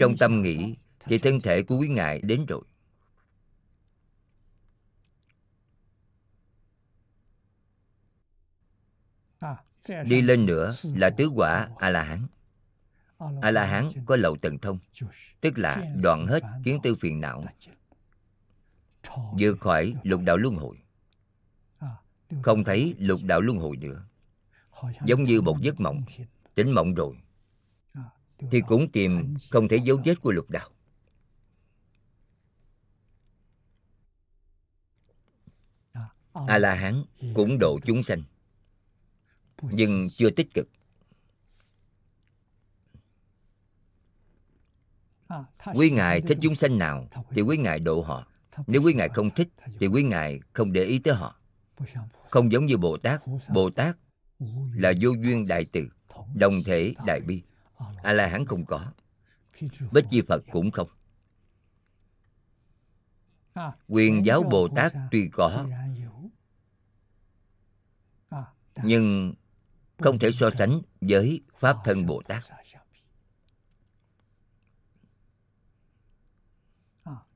trong 0.00 0.16
tâm 0.16 0.42
nghĩ 0.42 0.74
thì 1.00 1.18
thân 1.18 1.40
thể 1.40 1.62
của 1.62 1.76
quý 1.78 1.88
ngài 1.88 2.20
đến 2.20 2.46
rồi 2.46 2.62
đi 10.04 10.22
lên 10.22 10.46
nữa 10.46 10.72
là 10.82 11.10
tứ 11.10 11.28
quả 11.34 11.68
a 11.78 11.90
la 11.90 12.02
hán 12.02 12.26
a 13.42 13.50
la 13.50 13.66
hán 13.66 13.88
có 14.06 14.16
lậu 14.16 14.36
tần 14.36 14.58
thông, 14.58 14.78
tức 15.40 15.58
là 15.58 15.84
đoạn 16.02 16.26
hết 16.26 16.42
kiến 16.64 16.80
tư 16.82 16.94
phiền 16.94 17.20
não, 17.20 17.44
vượt 19.38 19.60
khỏi 19.60 19.94
lục 20.02 20.20
đạo 20.24 20.36
luân 20.36 20.56
hồi. 20.56 20.76
Không 22.42 22.64
thấy 22.64 22.94
lục 22.98 23.20
đạo 23.22 23.40
luân 23.40 23.58
hồi 23.58 23.76
nữa. 23.76 24.04
Giống 25.04 25.24
như 25.24 25.40
một 25.40 25.60
giấc 25.60 25.80
mộng, 25.80 26.04
tỉnh 26.54 26.72
mộng 26.72 26.94
rồi, 26.94 27.16
thì 28.50 28.60
cũng 28.60 28.92
tìm 28.92 29.36
không 29.50 29.68
thấy 29.68 29.80
dấu 29.80 30.00
vết 30.04 30.20
của 30.20 30.30
lục 30.30 30.50
đạo. 30.50 30.70
A 36.48 36.58
la 36.58 36.74
hán 36.74 37.04
cũng 37.34 37.58
độ 37.58 37.78
chúng 37.86 38.02
sanh 38.02 38.22
nhưng 39.62 40.08
chưa 40.10 40.30
tích 40.30 40.54
cực. 40.54 40.68
Quý 45.74 45.90
ngài 45.90 46.20
thích 46.20 46.38
chúng 46.40 46.54
sanh 46.54 46.78
nào 46.78 47.08
thì 47.30 47.42
quý 47.42 47.56
ngài 47.56 47.80
độ 47.80 48.02
họ. 48.02 48.26
Nếu 48.66 48.82
quý 48.82 48.94
ngài 48.94 49.08
không 49.08 49.30
thích 49.30 49.48
thì 49.78 49.86
quý 49.86 50.02
ngài 50.02 50.40
không 50.52 50.72
để 50.72 50.84
ý 50.84 50.98
tới 50.98 51.14
họ. 51.14 51.40
Không 52.30 52.52
giống 52.52 52.66
như 52.66 52.76
bồ 52.76 52.96
tát 52.96 53.22
bồ 53.54 53.70
tát 53.70 53.96
là 54.74 54.92
vô 55.00 55.10
duyên 55.10 55.44
đại 55.48 55.64
từ, 55.72 55.88
đồng 56.34 56.62
thể 56.64 56.94
đại 57.06 57.20
bi. 57.20 57.42
A 58.02 58.12
la 58.12 58.26
hán 58.26 58.46
không 58.46 58.64
có. 58.64 58.92
Bích 59.92 60.04
chi 60.10 60.22
phật 60.28 60.44
cũng 60.52 60.70
không. 60.70 60.88
Quyền 63.88 64.26
giáo 64.26 64.42
bồ 64.42 64.68
tát 64.68 64.92
tuy 65.10 65.28
có, 65.32 65.66
nhưng 68.82 69.34
không 69.98 70.18
thể 70.18 70.32
so 70.32 70.50
sánh 70.50 70.82
với 71.00 71.40
pháp 71.56 71.76
thân 71.84 72.06
bồ 72.06 72.22
tát. 72.28 72.42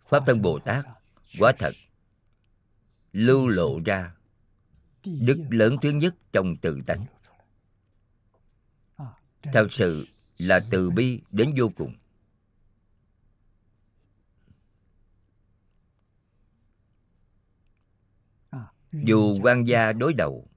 Pháp 0.06 0.22
thân 0.26 0.42
bồ 0.42 0.58
tát 0.58 0.84
quả 1.38 1.52
thật, 1.58 1.72
lưu 3.12 3.48
lộ 3.48 3.80
ra 3.84 4.14
đức 5.04 5.44
lớn 5.50 5.76
thứ 5.82 5.90
nhất 5.90 6.14
trong 6.32 6.56
tự 6.62 6.80
tánh. 6.86 7.06
Thật 9.42 9.66
sự 9.70 10.06
là 10.38 10.60
từ 10.70 10.90
bi 10.90 11.20
đến 11.30 11.54
vô 11.56 11.70
cùng. 11.76 11.94
Dù 18.92 19.38
quan 19.42 19.64
gia 19.64 19.92
đối 19.92 20.12
đầu 20.12 20.49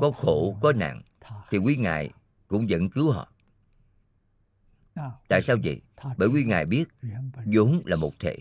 có 0.00 0.10
khổ, 0.10 0.58
có 0.60 0.72
nạn, 0.72 1.02
thì 1.50 1.58
quý 1.58 1.76
ngài 1.76 2.10
cũng 2.46 2.66
vẫn 2.68 2.90
cứu 2.90 3.12
họ. 3.12 3.32
Tại 5.28 5.42
sao 5.42 5.56
vậy? 5.64 5.80
Bởi 6.16 6.28
quý 6.28 6.44
ngài 6.44 6.66
biết 6.66 6.84
vốn 7.46 7.82
là 7.84 7.96
một 7.96 8.12
thể 8.18 8.36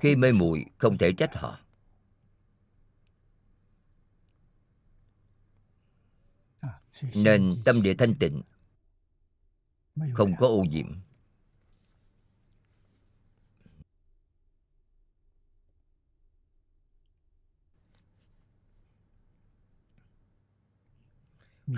khi 0.00 0.16
mê 0.16 0.32
muội 0.32 0.64
không 0.78 0.98
thể 0.98 1.12
trách 1.12 1.34
họ. 1.34 1.58
Nên 7.14 7.56
tâm 7.64 7.82
địa 7.82 7.94
thanh 7.94 8.14
tịnh, 8.14 8.42
không 10.14 10.36
có 10.38 10.46
ô 10.46 10.64
nhiễm. 10.70 10.86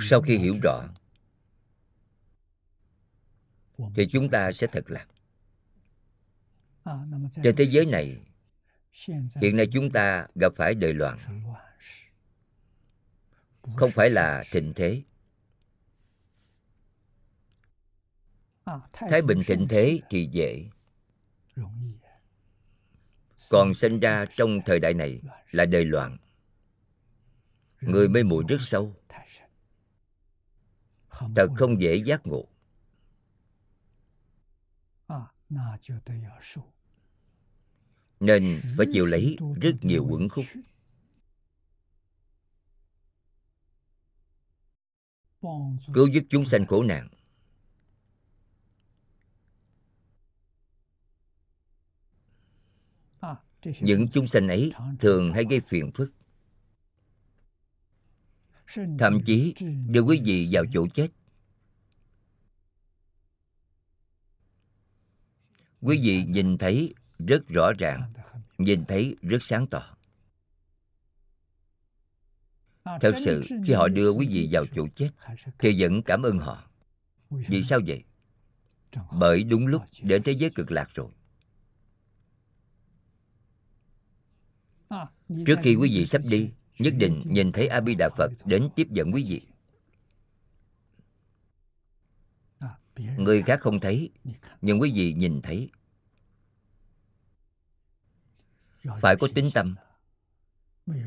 Sau 0.01 0.23
khi 0.23 0.39
hiểu 0.39 0.57
rõ, 0.63 0.89
thì 3.95 4.07
chúng 4.11 4.31
ta 4.31 4.53
sẽ 4.53 4.67
thật 4.67 4.91
lạc 4.91 5.07
trên 7.43 7.57
thế 7.57 7.65
giới 7.65 7.87
này, 7.87 8.19
hiện 9.41 9.57
nay 9.57 9.67
chúng 9.73 9.91
ta 9.91 10.27
gặp 10.35 10.53
phải 10.57 10.75
đời 10.75 10.95
loạn. 10.95 11.19
Không 13.77 13.91
phải 13.91 14.11
là 14.11 14.45
thịnh 14.51 14.73
thế. 14.77 15.03
Thái 18.93 19.23
bình 19.23 19.41
thịnh 19.47 19.67
thế 19.69 20.01
thì 20.11 20.29
dễ. 20.33 20.71
Còn 23.51 23.75
sinh 23.75 24.01
ra 24.01 24.25
trong 24.37 24.59
thời 24.67 24.81
đại 24.81 24.95
này 24.95 25.21
là 25.51 25.65
đời 25.65 25.85
loạn. 25.85 26.17
Người 27.81 28.09
mê 28.09 28.23
muội 28.23 28.45
rất 28.49 28.57
sâu 28.61 29.00
thật 31.37 31.49
không 31.57 31.83
dễ 31.83 31.97
giác 31.97 32.27
ngộ. 32.27 32.45
Nên 38.21 38.61
phải 38.77 38.87
chịu 38.93 39.07
lấy 39.07 39.37
rất 39.61 39.75
nhiều 39.83 40.07
quẩn 40.11 40.29
khúc. 40.29 40.45
cứu 45.95 46.07
giúp 46.07 46.25
chúng 46.31 46.45
sanh 46.45 46.67
khổ 46.67 46.83
nạn. 46.83 47.09
Những 53.81 54.09
chúng 54.13 54.27
sanh 54.27 54.49
ấy 54.49 54.73
thường 55.01 55.33
hay 55.33 55.45
gây 55.51 55.61
phiền 55.61 55.91
phức 55.95 56.13
thậm 58.99 59.19
chí, 59.27 59.55
đưa 59.89 60.01
quý 60.01 60.23
vị 60.25 60.49
vào 60.53 60.65
chỗ 60.73 60.87
chết. 60.95 61.09
Quý 65.81 66.01
vị 66.03 66.25
nhìn 66.25 66.59
thấy 66.59 66.95
rất 67.19 67.49
rõ 67.49 67.73
ràng, 67.79 68.13
nhìn 68.59 68.85
thấy 68.85 69.17
rất 69.23 69.39
sáng 69.43 69.67
tỏ. 69.67 69.97
Thật 72.85 73.15
sự, 73.25 73.45
khi 73.67 73.73
họ 73.73 73.89
đưa 73.89 74.11
quý 74.11 74.29
vị 74.31 74.49
vào 74.53 74.65
chỗ 74.75 74.87
chết, 74.97 75.11
thì 75.59 75.83
vẫn 75.83 76.03
cảm 76.03 76.23
ơn 76.23 76.39
họ. 76.39 76.71
Vì 77.31 77.63
sao 77.63 77.81
vậy? 77.87 78.05
Bởi 79.13 79.45
đúng 79.45 79.67
lúc 79.67 79.83
đến 80.03 80.23
thế 80.23 80.33
giới 80.33 80.51
cực 80.51 80.71
lạc 80.71 80.89
rồi. 80.95 81.11
Trước 85.47 85.57
khi 85.63 85.75
quý 85.75 85.91
vị 85.93 86.07
sắp 86.07 86.23
đi 86.25 86.51
nhất 86.81 86.95
định 86.97 87.23
nhìn 87.27 87.53
thấy 87.53 87.67
a 87.67 87.81
di 87.87 87.95
đà 87.95 88.09
phật 88.17 88.31
đến 88.45 88.69
tiếp 88.77 88.87
dẫn 88.91 89.11
quý 89.15 89.25
vị. 89.29 89.43
Người 93.17 93.43
khác 93.43 93.61
không 93.61 93.81
thấy, 93.81 94.11
nhưng 94.61 94.81
quý 94.81 94.93
vị 94.95 95.13
nhìn 95.13 95.41
thấy. 95.43 95.71
Phải 99.01 99.17
có 99.17 99.29
tính 99.35 99.51
tâm. 99.55 99.77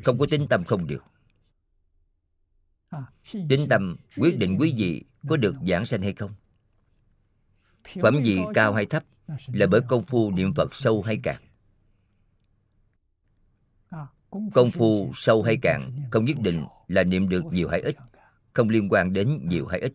Không 0.03 0.17
có 0.17 0.26
tính 0.30 0.47
tâm 0.49 0.63
không 0.63 0.88
được. 0.88 1.03
Tính 3.32 3.67
tâm 3.69 3.95
quyết 4.17 4.38
định 4.38 4.57
quý 4.59 4.74
vị 4.78 5.03
có 5.30 5.38
được 5.38 5.55
giảng 5.67 5.86
sanh 5.86 6.01
hay 6.01 6.13
không. 6.13 6.34
Phẩm 8.01 8.15
vị 8.24 8.39
cao 8.53 8.74
hay 8.74 8.86
thấp 8.86 9.03
là 9.47 9.67
bởi 9.71 9.82
công 9.88 10.05
phu 10.05 10.32
niệm 10.32 10.53
phật 10.53 10.76
sâu 10.76 11.01
hay 11.01 11.17
cạn 11.24 11.41
công 14.54 14.72
phu 14.72 15.12
sâu 15.16 15.44
hay 15.44 15.58
cạn 15.58 15.92
không 16.12 16.26
nhất 16.26 16.38
định 16.40 16.66
là 16.88 17.04
niệm 17.04 17.30
được 17.30 17.46
nhiều 17.52 17.70
hay 17.70 17.82
ít 17.82 17.96
không 18.54 18.70
liên 18.70 18.90
quan 18.90 19.14
đến 19.14 19.40
nhiều 19.44 19.68
hay 19.68 19.80
ít 19.80 19.94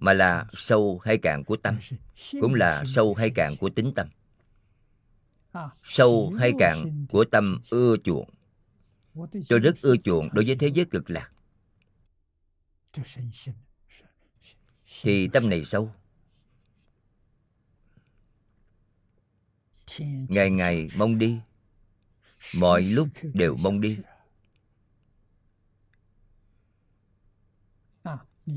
mà 0.00 0.12
là 0.12 0.46
sâu 0.52 1.00
hay 1.04 1.18
cạn 1.18 1.44
của 1.44 1.56
tâm 1.56 1.78
cũng 2.40 2.54
là 2.54 2.84
sâu 2.86 3.14
hay 3.14 3.30
cạn 3.30 3.56
của 3.56 3.68
tính 3.68 3.92
tâm. 3.94 4.08
Sâu 5.84 6.32
hay 6.38 6.52
cạn 6.58 7.06
của 7.08 7.24
tâm 7.24 7.60
ưa 7.70 7.96
chuộng. 8.04 8.30
Tôi 9.48 9.60
rất 9.60 9.82
ưa 9.82 9.96
chuộng 9.96 10.28
đối 10.32 10.44
với 10.44 10.56
thế 10.56 10.68
giới 10.68 10.84
cực 10.84 11.10
lạc. 11.10 11.32
Thì 15.02 15.28
tâm 15.28 15.48
này 15.48 15.64
sâu. 15.64 15.92
ngày 20.28 20.50
ngày 20.50 20.88
mong 20.98 21.18
đi 21.18 21.38
mọi 22.60 22.82
lúc 22.82 23.08
đều 23.34 23.56
mong 23.56 23.80
đi. 23.80 23.98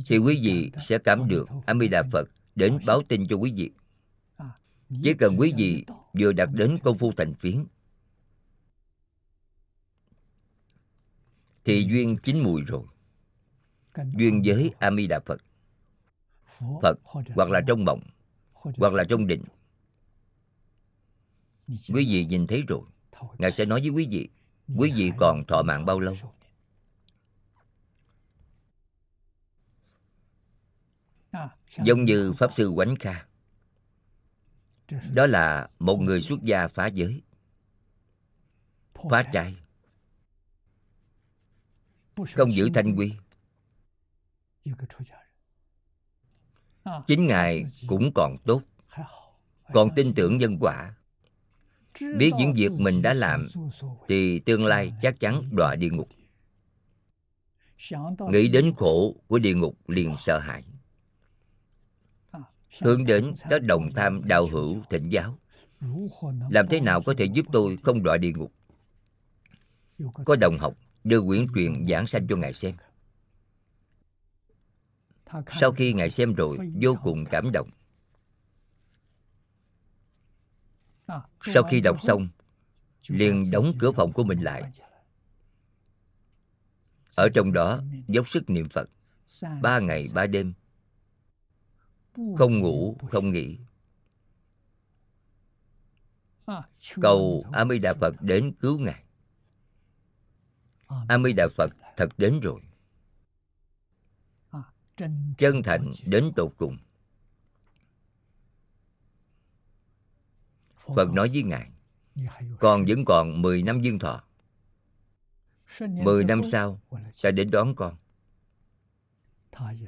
Thì 0.05 0.17
quý 0.17 0.39
vị 0.43 0.71
sẽ 0.81 0.97
cảm 0.97 1.27
được 1.27 1.49
a 1.65 1.73
di 1.81 1.87
đà 1.87 2.03
phật 2.11 2.29
đến 2.55 2.77
báo 2.85 3.01
tin 3.07 3.27
cho 3.27 3.35
quý 3.35 3.53
vị. 3.55 3.71
Chỉ 5.03 5.13
cần 5.13 5.35
quý 5.37 5.53
vị 5.57 5.85
vừa 6.13 6.33
đạt 6.33 6.49
đến 6.53 6.77
công 6.83 6.97
phu 6.97 7.11
thành 7.11 7.33
phiến, 7.35 7.65
thì 11.65 11.87
duyên 11.89 12.17
chín 12.23 12.43
mùi 12.43 12.61
rồi. 12.61 12.83
Duyên 13.95 14.41
với 14.45 14.73
a 14.79 14.91
di 14.91 15.07
đà 15.07 15.19
phật. 15.19 15.41
Phật 16.81 16.99
hoặc 17.35 17.49
là 17.49 17.61
trong 17.67 17.85
mộng, 17.85 18.01
hoặc 18.53 18.93
là 18.93 19.03
trong 19.09 19.27
định. 19.27 19.43
Quý 21.67 22.05
vị 22.07 22.25
nhìn 22.25 22.47
thấy 22.47 22.63
rồi 22.67 22.81
ngài 23.37 23.51
sẽ 23.51 23.65
nói 23.65 23.81
với 23.81 23.89
quý 23.89 24.07
vị. 24.11 24.29
Quý 24.77 24.93
vị 24.95 25.11
còn 25.17 25.45
thọ 25.47 25.61
mạng 25.61 25.85
bao 25.85 25.99
lâu? 25.99 26.15
giống 31.83 32.05
như 32.05 32.33
pháp 32.33 32.53
sư 32.53 32.71
quánh 32.75 32.95
kha. 32.95 33.25
Đó 35.13 35.25
là 35.25 35.69
một 35.79 35.97
người 35.97 36.21
xuất 36.21 36.43
gia 36.43 36.67
phá 36.67 36.87
giới. 36.87 37.21
Phá 39.11 39.23
trai. 39.33 39.55
Không 42.35 42.51
giữ 42.53 42.69
thanh 42.73 42.95
quy. 42.95 43.13
Chính 47.07 47.27
ngài 47.27 47.65
cũng 47.87 48.11
còn 48.15 48.37
tốt. 48.45 48.61
Còn 49.73 49.89
tin 49.95 50.13
tưởng 50.15 50.37
nhân 50.37 50.57
quả 50.59 50.95
biết 51.99 52.31
những 52.37 52.53
việc 52.53 52.71
mình 52.71 53.01
đã 53.01 53.13
làm, 53.13 53.47
thì 54.07 54.39
tương 54.39 54.65
lai 54.65 54.93
chắc 55.01 55.19
chắn 55.19 55.49
đọa 55.51 55.75
địa 55.75 55.89
ngục. 55.89 56.09
Nghĩ 58.31 58.47
đến 58.47 58.73
khổ 58.77 59.15
của 59.27 59.39
địa 59.39 59.53
ngục 59.53 59.77
liền 59.87 60.15
sợ 60.19 60.39
hãi. 60.39 60.63
Hướng 62.81 63.05
đến 63.05 63.33
các 63.49 63.63
đồng 63.63 63.93
tham 63.95 64.21
đạo 64.25 64.47
hữu 64.47 64.81
thỉnh 64.89 65.09
giáo. 65.09 65.37
Làm 66.49 66.67
thế 66.69 66.79
nào 66.79 67.01
có 67.05 67.13
thể 67.17 67.25
giúp 67.25 67.45
tôi 67.51 67.77
không 67.83 68.03
đọa 68.03 68.17
địa 68.17 68.31
ngục? 68.31 68.51
Có 70.25 70.35
đồng 70.35 70.57
học 70.57 70.77
đưa 71.03 71.21
quyển 71.21 71.45
truyện 71.53 71.85
giảng 71.89 72.07
sanh 72.07 72.27
cho 72.27 72.35
ngài 72.35 72.53
xem. 72.53 72.75
Sau 75.59 75.71
khi 75.71 75.93
ngài 75.93 76.09
xem 76.09 76.33
rồi, 76.33 76.57
vô 76.81 76.97
cùng 77.03 77.25
cảm 77.25 77.51
động. 77.51 77.69
Sau 81.41 81.63
khi 81.63 81.81
đọc 81.81 82.01
xong 82.01 82.27
liền 83.07 83.51
đóng 83.51 83.73
cửa 83.79 83.91
phòng 83.91 84.11
của 84.11 84.23
mình 84.23 84.39
lại. 84.39 84.71
Ở 87.15 87.29
trong 87.33 87.53
đó 87.53 87.81
dốc 88.07 88.29
sức 88.29 88.49
niệm 88.49 88.69
phật. 88.69 88.89
Ba 89.61 89.79
ngày 89.79 90.07
ba 90.13 90.25
đêm. 90.27 90.53
Không 92.37 92.59
ngủ 92.59 92.97
không 93.11 93.31
nghỉ. 93.31 93.57
Cầu 97.01 97.45
a 97.53 97.65
di 97.65 97.79
đà 97.79 97.93
phật 97.93 98.15
đến 98.21 98.53
cứu 98.59 98.79
ngài. 98.79 99.03
A 100.87 101.17
di 101.25 101.33
đà 101.33 101.47
phật 101.57 101.71
thật 101.97 102.09
đến 102.17 102.39
rồi. 102.39 102.61
Chân 105.37 105.63
thành 105.63 105.91
đến 106.05 106.31
tột 106.35 106.53
cùng 106.57 106.77
phật 110.95 111.11
nói 111.11 111.29
với 111.33 111.43
ngài 111.43 111.71
con 112.59 112.85
vẫn 112.87 113.05
còn 113.05 113.41
10 113.41 113.63
năm 113.63 113.81
dương 113.81 113.99
thọ. 113.99 114.23
10 115.79 116.23
năm 116.23 116.41
sau 116.51 116.81
ta 117.21 117.31
đến 117.31 117.51
đón 117.51 117.75
con. 117.75 117.95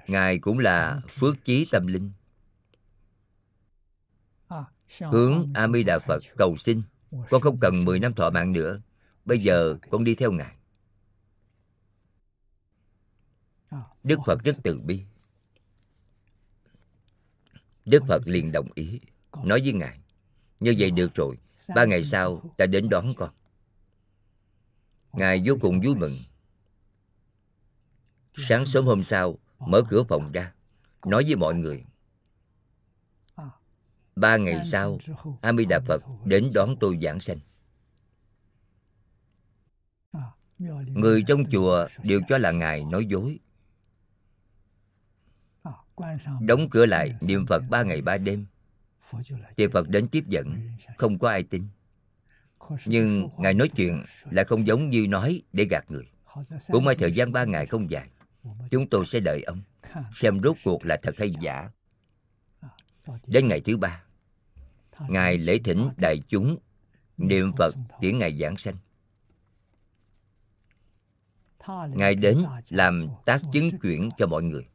Ngài 0.08 0.40
cũng 0.40 0.60
là 0.60 1.02
phước 1.10 1.46
chí 1.46 1.68
tâm 1.72 1.88
linh. 1.88 2.12
Hướng 5.00 5.54
a 5.54 5.68
di 5.74 5.84
đà 5.84 6.00
phật 6.00 6.24
cầu 6.38 6.58
xin 6.58 6.82
con 7.30 7.42
không 7.42 7.60
cần 7.60 7.86
10 7.86 8.00
năm 8.00 8.14
thọ 8.14 8.30
mạng 8.30 8.52
nữa. 8.52 8.82
Bây 9.26 9.40
giờ 9.40 9.78
con 9.92 10.04
đi 10.04 10.16
theo 10.16 10.32
ngài. 10.32 10.56
Đức 14.04 14.20
phật 14.26 14.44
rất 14.44 14.56
từ 14.64 14.80
bi. 14.80 15.04
Đức 17.86 18.04
phật 18.08 18.22
liền 18.26 18.52
đồng 18.52 18.68
ý 18.76 19.00
nói 19.44 19.62
với 19.62 19.74
ngài 19.74 20.03
như 20.64 20.76
vậy 20.78 20.92
được 20.92 21.16
rồi. 21.16 21.38
Ba 21.76 21.86
ngày 21.86 22.04
sau, 22.04 22.42
ta 22.58 22.66
đến 22.66 22.90
đón 22.90 23.14
con. 23.18 23.30
Ngài 25.14 25.42
vô 25.46 25.56
cùng 25.62 25.82
vui 25.82 25.96
mừng. 25.96 26.18
Sáng 28.34 28.66
sớm 28.66 28.86
hôm 28.86 29.04
sau, 29.04 29.38
mở 29.60 29.82
cửa 29.90 30.04
phòng 30.04 30.32
ra, 30.32 30.54
nói 31.06 31.24
với 31.24 31.36
mọi 31.36 31.56
người. 31.56 31.86
Ba 34.16 34.38
ngày 34.38 34.62
sau 34.72 34.98
a 35.42 35.54
di 35.54 35.66
đà 35.66 35.80
phật 35.80 36.04
đến 36.26 36.52
đón 36.54 36.76
tôi 36.80 37.00
giảng 37.02 37.20
sanh. 37.20 37.40
Người 40.88 41.24
trong 41.28 41.44
chùa 41.52 41.88
đều 42.04 42.22
cho 42.28 42.38
là 42.38 42.52
ngài 42.52 42.86
nói 42.86 43.06
dối. 43.06 43.40
Đóng 46.42 46.70
cửa 46.72 46.86
lại 46.86 47.16
niệm 47.22 47.46
phật 47.46 47.64
ba 47.70 47.84
ngày 47.84 48.02
ba 48.02 48.18
đêm 48.18 48.46
thì 49.58 49.68
phật 49.68 49.90
đến 49.90 50.08
tiếp 50.08 50.24
dẫn 50.28 50.70
không 50.98 51.20
có 51.20 51.30
ai 51.30 51.44
tin. 51.44 51.68
Nhưng 52.86 53.30
ngài 53.38 53.54
nói 53.54 53.70
chuyện 53.76 54.04
lại 54.32 54.46
không 54.46 54.68
giống 54.68 54.90
như 54.90 55.08
nói 55.10 55.42
để 55.54 55.66
gạt 55.66 55.92
người. 55.92 56.10
Cũng 56.68 56.86
may 56.86 56.96
thời 56.96 57.12
gian 57.12 57.32
ba 57.32 57.44
ngày 57.44 57.66
không 57.66 57.90
dài, 57.90 58.10
chúng 58.72 58.90
tôi 58.90 59.06
sẽ 59.06 59.20
đợi 59.20 59.44
ông, 59.44 59.62
xem 60.16 60.42
rốt 60.44 60.58
cuộc 60.64 60.86
là 60.86 60.98
thật 61.04 61.16
hay 61.18 61.32
giả. 61.42 61.70
Đến 63.28 63.48
ngày 63.48 63.62
thứ 63.62 63.78
ba, 63.78 64.04
ngài 65.10 65.38
lễ 65.38 65.60
thỉnh 65.64 65.90
đại 65.98 66.22
chúng 66.28 66.58
niệm 67.18 67.52
phật 67.58 67.76
tiễn 68.02 68.18
ngài 68.18 68.38
giảng 68.38 68.58
sanh. 68.58 68.76
Ngài 71.90 72.16
đến 72.16 72.46
làm 72.70 73.08
tác 73.26 73.42
chứng 73.54 73.80
chuyển 73.80 74.10
cho 74.18 74.28
mọi 74.28 74.44
người. 74.44 74.68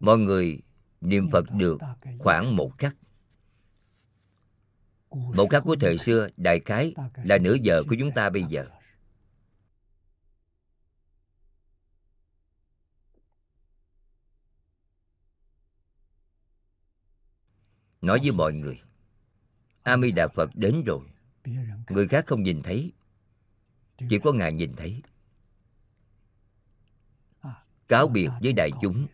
Mọi 0.00 0.18
người 0.18 0.60
niệm 1.04 1.30
phật 1.30 1.44
được 1.50 1.78
khoảng 2.18 2.56
một 2.56 2.72
khắc. 2.78 2.96
Một 5.10 5.46
khắc 5.50 5.62
của 5.64 5.76
thời 5.80 5.98
xưa, 5.98 6.28
đại 6.36 6.60
khái 6.64 6.94
là 7.24 7.38
nửa 7.38 7.54
giờ 7.54 7.82
của 7.88 7.96
chúng 7.98 8.10
ta 8.14 8.30
bây 8.30 8.44
giờ. 8.44 8.66
Nói 18.00 18.18
với 18.22 18.32
mọi 18.32 18.52
người 18.52 18.80
a 19.82 19.96
di 19.96 20.12
đà 20.12 20.28
phật 20.28 20.50
đến 20.54 20.84
rồi. 20.84 21.00
Người 21.88 22.08
khác 22.08 22.26
không 22.26 22.42
nhìn 22.42 22.62
thấy, 22.62 22.92
chỉ 24.08 24.18
có 24.18 24.32
ngài 24.32 24.52
nhìn 24.52 24.74
thấy. 24.76 25.02
Cáo 27.88 28.08
biệt 28.08 28.28
với 28.42 28.52
đại 28.52 28.70
chúng, 28.82 29.06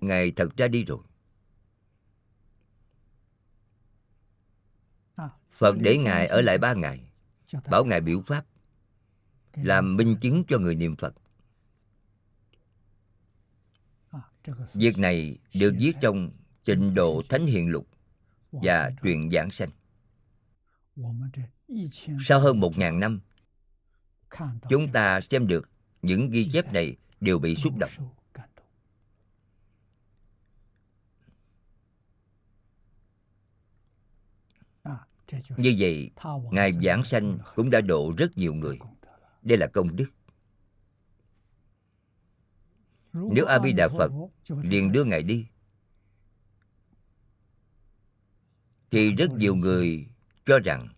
ngài 0.00 0.30
thật 0.30 0.56
ra 0.56 0.68
đi 0.68 0.84
rồi. 0.84 0.98
Phật 5.60 5.76
để 5.78 5.98
ngài 5.98 6.26
ở 6.26 6.40
lại 6.40 6.58
ba 6.58 6.74
ngày, 6.74 7.10
bảo 7.70 7.84
ngài 7.84 8.00
biểu 8.00 8.22
pháp, 8.26 8.46
làm 9.54 9.96
minh 9.96 10.16
chứng 10.20 10.44
cho 10.48 10.58
người 10.58 10.74
niệm 10.74 10.96
phật. 10.96 11.14
Việc 14.74 14.98
này 14.98 15.38
được 15.54 15.74
viết 15.78 15.92
trong 16.00 16.30
tịnh 16.64 16.94
độ 16.94 17.22
thánh 17.28 17.46
hiền 17.46 17.68
lục 17.68 17.86
và 18.52 18.90
Truyền 19.02 19.30
giảng 19.30 19.50
sanh. 19.50 19.70
Sau 22.24 22.40
hơn 22.40 22.60
một 22.60 22.78
ngàn 22.78 23.00
năm, 23.00 23.20
chúng 24.70 24.92
ta 24.92 25.20
xem 25.20 25.46
được 25.46 25.70
những 26.02 26.30
ghi 26.30 26.48
chép 26.52 26.72
này 26.72 26.96
đều 27.20 27.38
bị 27.38 27.56
xúc 27.56 27.76
động. 27.76 27.90
Như 35.56 35.74
vậy, 35.78 36.10
ngài 36.52 36.72
giảng 36.72 37.04
sanh 37.04 37.38
cũng 37.54 37.70
đã 37.70 37.80
độ 37.80 38.12
rất 38.18 38.38
nhiều 38.38 38.54
người. 38.54 38.78
Đây 39.42 39.58
là 39.58 39.66
công 39.66 39.96
đức. 39.96 40.10
Nếu 43.12 43.46
a 43.46 43.58
di 43.64 43.72
đà 43.72 43.88
phật 43.88 44.12
liền 44.48 44.92
đưa 44.92 45.04
ngài 45.04 45.22
đi, 45.22 45.46
thì 48.90 49.14
rất 49.14 49.32
nhiều 49.32 49.54
người 49.56 50.06
cho 50.44 50.58
rằng 50.58 50.88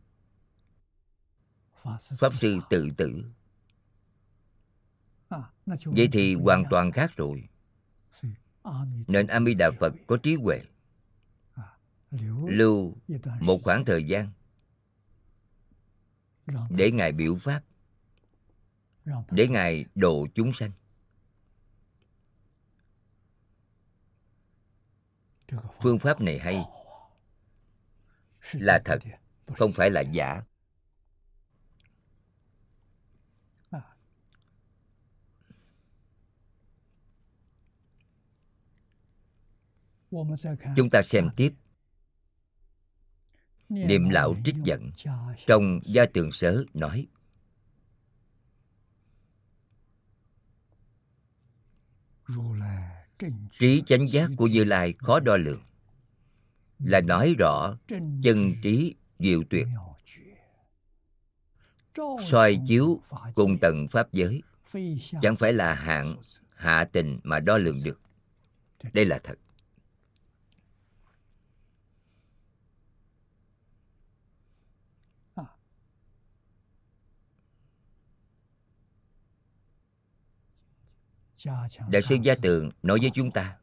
pháp 2.18 2.35
sư 2.35 2.59
tự 2.70 2.89
tử. 2.97 3.24
Vậy 5.85 6.09
thì 6.12 6.35
hoàn 6.35 6.64
toàn 6.70 6.93
khác 6.93 7.11
rồi. 7.16 7.49
Nên 9.07 9.26
a 9.26 9.41
di 9.41 9.55
đà 9.55 9.70
phật 9.80 9.95
có 10.07 10.16
trí 10.16 10.35
huệ 10.35 10.61
lưu 12.12 12.96
một 13.40 13.58
khoảng 13.62 13.84
thời 13.84 14.04
gian. 14.04 14.28
Để 16.70 16.90
ngài 16.90 17.12
biểu 17.12 17.36
pháp. 17.36 17.62
Để 19.30 19.48
ngài 19.48 19.84
độ 19.94 20.26
chúng 20.34 20.52
sanh. 20.52 20.70
Phương 25.82 25.98
pháp 25.98 26.20
này 26.20 26.38
hay. 26.38 26.64
Là 28.52 28.82
thật 28.84 28.98
không 29.46 29.72
phải 29.72 29.90
là 29.90 30.00
giả. 30.00 30.42
Chúng 40.76 40.90
ta 40.90 41.02
xem 41.02 41.28
tiếp 41.36 41.54
niệm 43.73 44.09
lão 44.09 44.35
trích 44.45 44.57
dẫn 44.64 44.91
trong 45.47 45.81
gia 45.85 46.07
tường 46.07 46.33
sớ 46.33 46.64
nói. 46.75 47.07
Trí 53.59 53.83
chánh 53.87 54.09
giác 54.09 54.31
của 54.37 54.47
như 54.47 54.64
lai 54.64 54.95
khó 54.99 55.20
đo 55.20 55.37
lường. 55.37 55.62
Là 56.79 57.01
nói 57.01 57.35
rõ 57.39 57.77
chân 58.23 58.55
trí 58.62 58.95
diệu 59.18 59.43
tuyệt. 59.51 59.66
soi 62.27 62.59
chiếu 62.66 63.01
cùng 63.35 63.59
tầng 63.59 63.89
pháp 63.89 64.12
giới. 64.12 64.43
Chẳng 65.23 65.37
phải 65.37 65.53
là 65.53 65.75
hạng 65.75 66.16
hạ 66.55 66.85
tình 66.93 67.20
mà 67.23 67.41
đo 67.41 67.59
lường 67.59 67.79
được. 67.85 68.01
Đây 68.93 69.05
là 69.05 69.18
thật 69.25 69.39
đại 81.88 82.03
sư 82.03 82.16
gia 82.22 82.34
tường 82.34 82.70
nói 82.82 82.99
với 83.01 83.11
chúng 83.14 83.30
ta, 83.30 83.59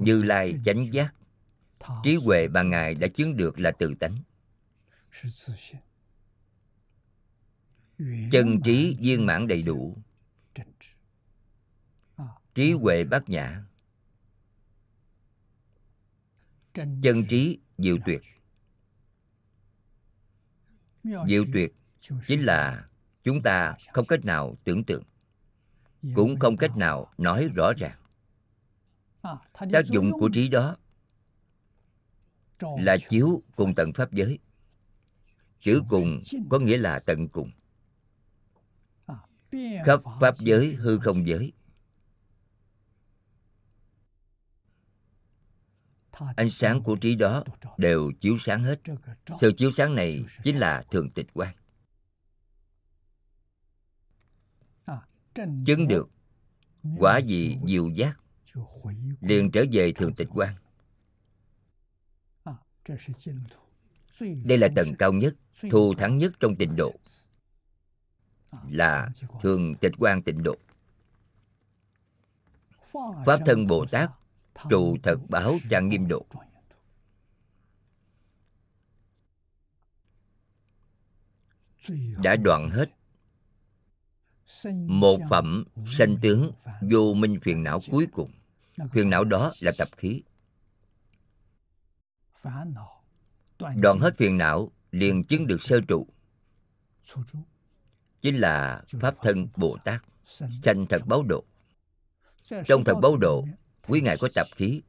như 0.00 0.22
lai 0.22 0.60
chánh 0.64 0.92
giác, 0.92 1.14
trí 2.04 2.16
huệ 2.16 2.48
mà 2.48 2.62
ngài 2.62 2.94
đã 2.94 3.08
chứng 3.08 3.36
được 3.36 3.58
là 3.58 3.72
từ 3.78 3.94
tánh. 3.94 4.22
Chân 8.32 8.60
trí 8.64 8.96
viên 9.00 9.26
mãn 9.26 9.48
đầy 9.48 9.62
đủ. 9.62 9.96
Trí 12.54 12.72
huệ 12.72 13.04
bát 13.04 13.28
nhã. 13.28 13.64
Chân 16.74 17.26
trí 17.28 17.58
diệu 17.78 17.96
tuyệt. 18.06 18.22
Diệu 21.28 21.44
tuyệt 21.52 21.74
chính 22.26 22.42
là 22.42 22.88
chúng 23.24 23.42
ta 23.42 23.76
không 23.92 24.06
cách 24.06 24.24
nào 24.24 24.56
tưởng 24.64 24.84
tượng 24.84 25.02
cũng 26.14 26.38
không 26.38 26.56
cách 26.56 26.76
nào 26.76 27.12
nói 27.18 27.48
rõ 27.54 27.72
ràng. 27.72 27.98
Tác 29.72 29.86
dụng 29.86 30.12
của 30.12 30.28
trí 30.34 30.48
đó 30.48 30.76
là 32.60 32.96
chiếu 33.08 33.42
cùng 33.56 33.74
tận 33.76 33.92
pháp 33.92 34.12
giới. 34.12 34.38
Chữ 35.60 35.82
cùng 35.88 36.22
có 36.50 36.58
nghĩa 36.58 36.76
là 36.76 37.00
tận 37.06 37.28
cùng. 37.28 37.50
Khắp 39.84 40.00
pháp 40.20 40.38
giới 40.38 40.74
hư 40.74 40.98
không 40.98 41.26
giới. 41.26 41.52
Ánh 46.36 46.50
sáng 46.50 46.82
của 46.82 46.96
trí 46.96 47.16
đó 47.16 47.44
đều 47.76 48.12
chiếu 48.20 48.36
sáng 48.40 48.62
hết. 48.62 48.80
sự 49.40 49.52
chiếu 49.56 49.72
sáng 49.72 49.94
này 49.94 50.24
chính 50.42 50.56
là 50.56 50.84
thường 50.90 51.10
tịch 51.10 51.26
quan 51.32 51.54
chứng 55.66 55.88
được. 55.88 56.10
Quả 56.98 57.18
gì 57.18 57.58
diệu 57.66 57.88
giác 57.88 58.20
liền 59.20 59.50
trở 59.50 59.64
về 59.72 59.92
thường 59.92 60.14
tịch 60.14 60.28
quan 60.30 60.54
đây 64.20 64.58
là 64.58 64.68
tầng 64.76 64.94
cao 64.98 65.12
nhất 65.12 65.34
thù 65.70 65.94
thắng 65.94 66.18
nhất 66.18 66.32
trong 66.40 66.56
tịnh 66.56 66.76
độ. 66.76 66.94
là 68.68 69.08
thường 69.42 69.74
tịch 69.74 69.92
quan 69.98 70.22
tịnh 70.22 70.42
độ. 70.42 70.56
Pháp 73.26 73.40
thân 73.46 73.66
bồ 73.66 73.86
tát 73.90 74.10
trụ 74.70 74.96
thật 75.02 75.16
báo 75.28 75.58
trang 75.70 75.88
nghiêm 75.88 76.08
độ. 76.08 76.26
đã 82.22 82.36
đoạn 82.36 82.70
hết 82.70 82.90
một 84.86 85.20
phẩm 85.30 85.64
sanh 85.86 86.16
tướng 86.22 86.52
vô 86.90 87.14
minh 87.14 87.38
phiền 87.42 87.62
não 87.62 87.78
cuối 87.90 88.06
cùng. 88.12 88.30
phiền 88.92 89.10
não 89.10 89.24
đó 89.24 89.52
là 89.60 89.72
tập 89.78 89.88
khí. 89.96 90.22
Đoạn 93.58 93.98
hết 94.00 94.14
phiền 94.18 94.38
não 94.38 94.72
liền 94.90 95.24
chứng 95.24 95.46
được 95.46 95.62
sơ 95.62 95.80
trụ. 95.88 96.06
Chính 98.20 98.36
là 98.36 98.84
pháp 99.00 99.14
thân 99.22 99.48
bồ 99.56 99.76
tát 99.84 100.02
sanh 100.62 100.86
thật 100.88 101.02
báo 101.06 101.22
độ. 101.22 101.44
Trong 102.66 102.84
thật 102.84 102.94
báo 103.02 103.16
độ 103.16 103.44
quý 103.86 104.00
ngài 104.00 104.16
có 104.20 104.28
tập 104.34 104.46
khí. 104.56 104.82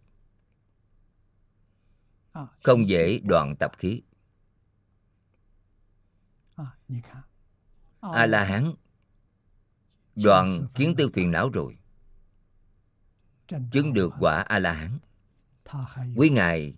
Không 2.63 2.87
dễ 2.87 3.19
đoạn 3.23 3.55
tập 3.55 3.71
khí. 3.77 4.01
A 7.99 8.25
la 8.25 8.43
hán 8.43 8.73
đoạn 10.15 10.65
kiến 10.75 10.93
tư 10.97 11.09
phiền 11.13 11.31
não 11.31 11.49
rồi. 11.49 11.77
chứng 13.47 13.93
được 13.93 14.13
quả 14.19 14.41
a 14.41 14.59
la 14.59 14.73
hán 14.73 14.99
quý 16.15 16.29
ngài 16.29 16.75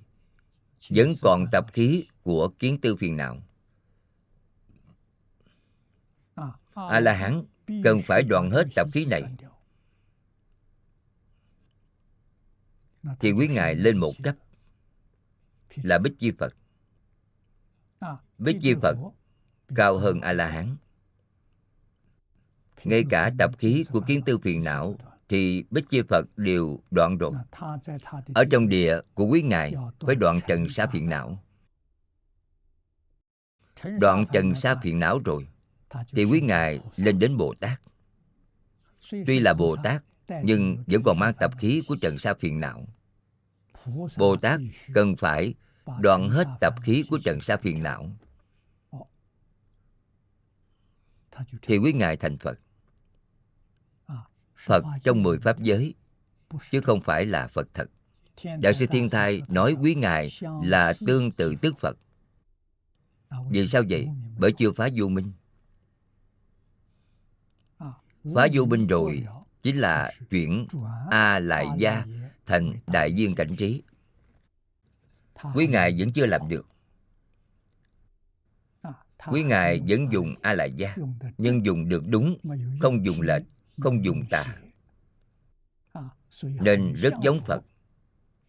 vẫn 0.89 1.13
còn 1.21 1.45
tập 1.51 1.65
khí 1.73 2.05
của 2.23 2.49
kiến 2.59 2.81
tư 2.81 2.95
phiền 2.95 3.17
não. 3.17 3.43
A 6.73 6.99
la 6.99 7.13
hán 7.13 7.43
cần 7.83 8.01
phải 8.05 8.23
đoạn 8.23 8.49
hết 8.49 8.67
tập 8.75 8.87
khí 8.93 9.05
này. 9.05 9.23
thì 13.19 13.31
quý 13.31 13.47
ngài 13.47 13.75
lên 13.75 13.97
một 13.97 14.13
cấp. 14.23 14.35
là 15.75 15.99
bích 15.99 16.13
chi 16.19 16.31
phật. 16.39 16.55
Bích 18.37 18.57
chi 18.61 18.75
phật 18.81 18.97
cao 19.75 19.97
hơn 19.97 20.21
a 20.21 20.33
la 20.33 20.47
hán 20.47 20.75
ngay 22.83 23.03
cả 23.09 23.31
tập 23.37 23.51
khí 23.57 23.85
của 23.91 24.01
kiến 24.01 24.21
tư 24.25 24.37
phiền 24.37 24.63
não 24.63 24.95
thì 25.29 25.63
bích 25.71 25.89
chi 25.89 26.01
phật 26.09 26.25
đều 26.37 26.79
đoạn 26.91 27.17
rồi 27.17 27.31
ở 28.35 28.45
trong 28.51 28.69
địa 28.69 28.99
của 29.13 29.25
quý 29.25 29.41
ngài 29.41 29.73
phải 29.99 30.15
đoạn 30.15 30.39
trần 30.47 30.69
sa 30.69 30.87
phiền 30.87 31.09
não. 31.09 31.43
Đoạn 33.99 34.25
trần 34.33 34.55
sa 34.55 34.75
phiền 34.83 34.99
não 34.99 35.19
rồi, 35.25 35.47
thì 36.11 36.23
quý 36.23 36.41
ngài 36.41 36.79
lên 36.95 37.19
đến 37.19 37.37
bồ 37.37 37.53
tát. 37.59 37.81
Tuy 39.11 39.39
là 39.39 39.53
bồ 39.53 39.75
tát, 39.83 40.03
nhưng 40.43 40.83
vẫn 40.87 41.03
còn 41.03 41.19
mang 41.19 41.33
tập 41.39 41.51
khí 41.59 41.81
của 41.87 41.95
trần 42.01 42.17
sa 42.17 42.33
phiền 42.33 42.59
não. 42.59 42.87
Bồ 44.17 44.35
tát 44.35 44.59
cần 44.93 45.15
phải 45.15 45.53
đoạn 45.99 46.29
hết 46.29 46.47
tập 46.61 46.73
khí 46.83 47.03
của 47.09 47.19
trần 47.23 47.41
sa 47.41 47.57
phiền 47.57 47.83
não. 47.83 48.09
Thì 51.61 51.77
quý 51.77 51.93
ngài 51.93 52.17
thành 52.17 52.37
phật 52.37 52.59
phật 54.65 54.83
trong 55.03 55.23
mười 55.23 55.39
pháp 55.39 55.59
giới, 55.59 55.93
chứ 56.71 56.81
không 56.81 57.01
phải 57.01 57.25
là 57.25 57.47
phật 57.47 57.67
thật. 57.73 57.89
Đại 58.61 58.73
sư 58.73 58.85
thiên 58.85 59.09
thai 59.09 59.41
nói 59.47 59.75
quý 59.81 59.95
ngài 59.95 60.31
là 60.63 60.93
tương 61.07 61.31
tự 61.31 61.55
tức 61.61 61.79
phật. 61.79 61.97
Vì 63.49 63.67
sao 63.67 63.83
vậy? 63.89 64.07
Bởi 64.39 64.51
chưa 64.51 64.71
phá 64.71 64.89
vô 64.95 65.07
minh. 65.07 65.31
Phá 68.35 68.47
vô 68.53 68.65
minh 68.65 68.87
rồi 68.87 69.25
chính 69.61 69.77
là 69.77 70.11
chuyển 70.29 70.67
a 71.11 71.39
lại 71.39 71.67
gia 71.77 72.05
thành 72.45 72.73
đại 72.87 73.13
viên 73.17 73.35
cảnh 73.35 73.55
trí. 73.55 73.81
Quý 75.53 75.67
ngài 75.67 75.95
vẫn 75.97 76.11
chưa 76.11 76.25
làm 76.25 76.49
được. 76.49 76.67
Quý 79.27 79.43
ngài 79.43 79.81
vẫn 79.87 80.11
dùng 80.11 80.35
a 80.41 80.53
lại 80.53 80.71
gia, 80.77 80.95
nhưng 81.37 81.65
dùng 81.65 81.89
được 81.89 82.03
đúng, 82.07 82.37
không 82.81 83.05
dùng 83.05 83.21
lệch 83.21 83.43
không 83.77 84.05
dùng 84.05 84.21
tà 84.29 84.55
nên 86.43 86.93
rất 86.93 87.13
giống 87.23 87.39
phật, 87.39 87.63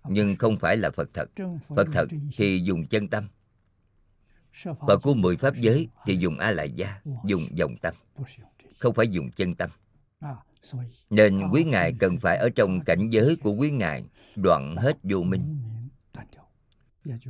nhưng 0.09 0.37
không 0.37 0.59
phải 0.59 0.77
là 0.77 0.91
phật 0.91 1.11
thật. 1.14 1.31
Phật 1.77 1.89
thật 1.93 2.07
thì 2.37 2.59
dùng 2.59 2.87
chân 2.87 3.09
tâm. 3.09 3.29
Phật 4.64 4.99
của 5.03 5.14
mười 5.14 5.37
pháp 5.37 5.55
giới 5.57 5.89
thì 6.07 6.16
dùng 6.16 6.39
a 6.39 6.51
lại 6.51 6.70
gia 6.70 7.01
dùng 7.24 7.49
dòng 7.53 7.77
tâm, 7.83 7.95
không 8.79 8.95
phải 8.95 9.09
dùng 9.09 9.31
chân 9.31 9.55
tâm. 9.55 9.70
Nên 11.11 11.49
quý 11.51 11.64
ngài 11.64 11.93
cần 11.99 12.18
phải 12.18 12.37
ở 12.37 12.49
trong 12.57 12.81
cảnh 12.81 13.09
giới 13.11 13.37
của 13.37 13.53
quý 13.53 13.70
ngài, 13.70 14.05
đoạn 14.37 14.77
hết 14.77 14.99
vô 15.03 15.22
minh. 15.22 15.59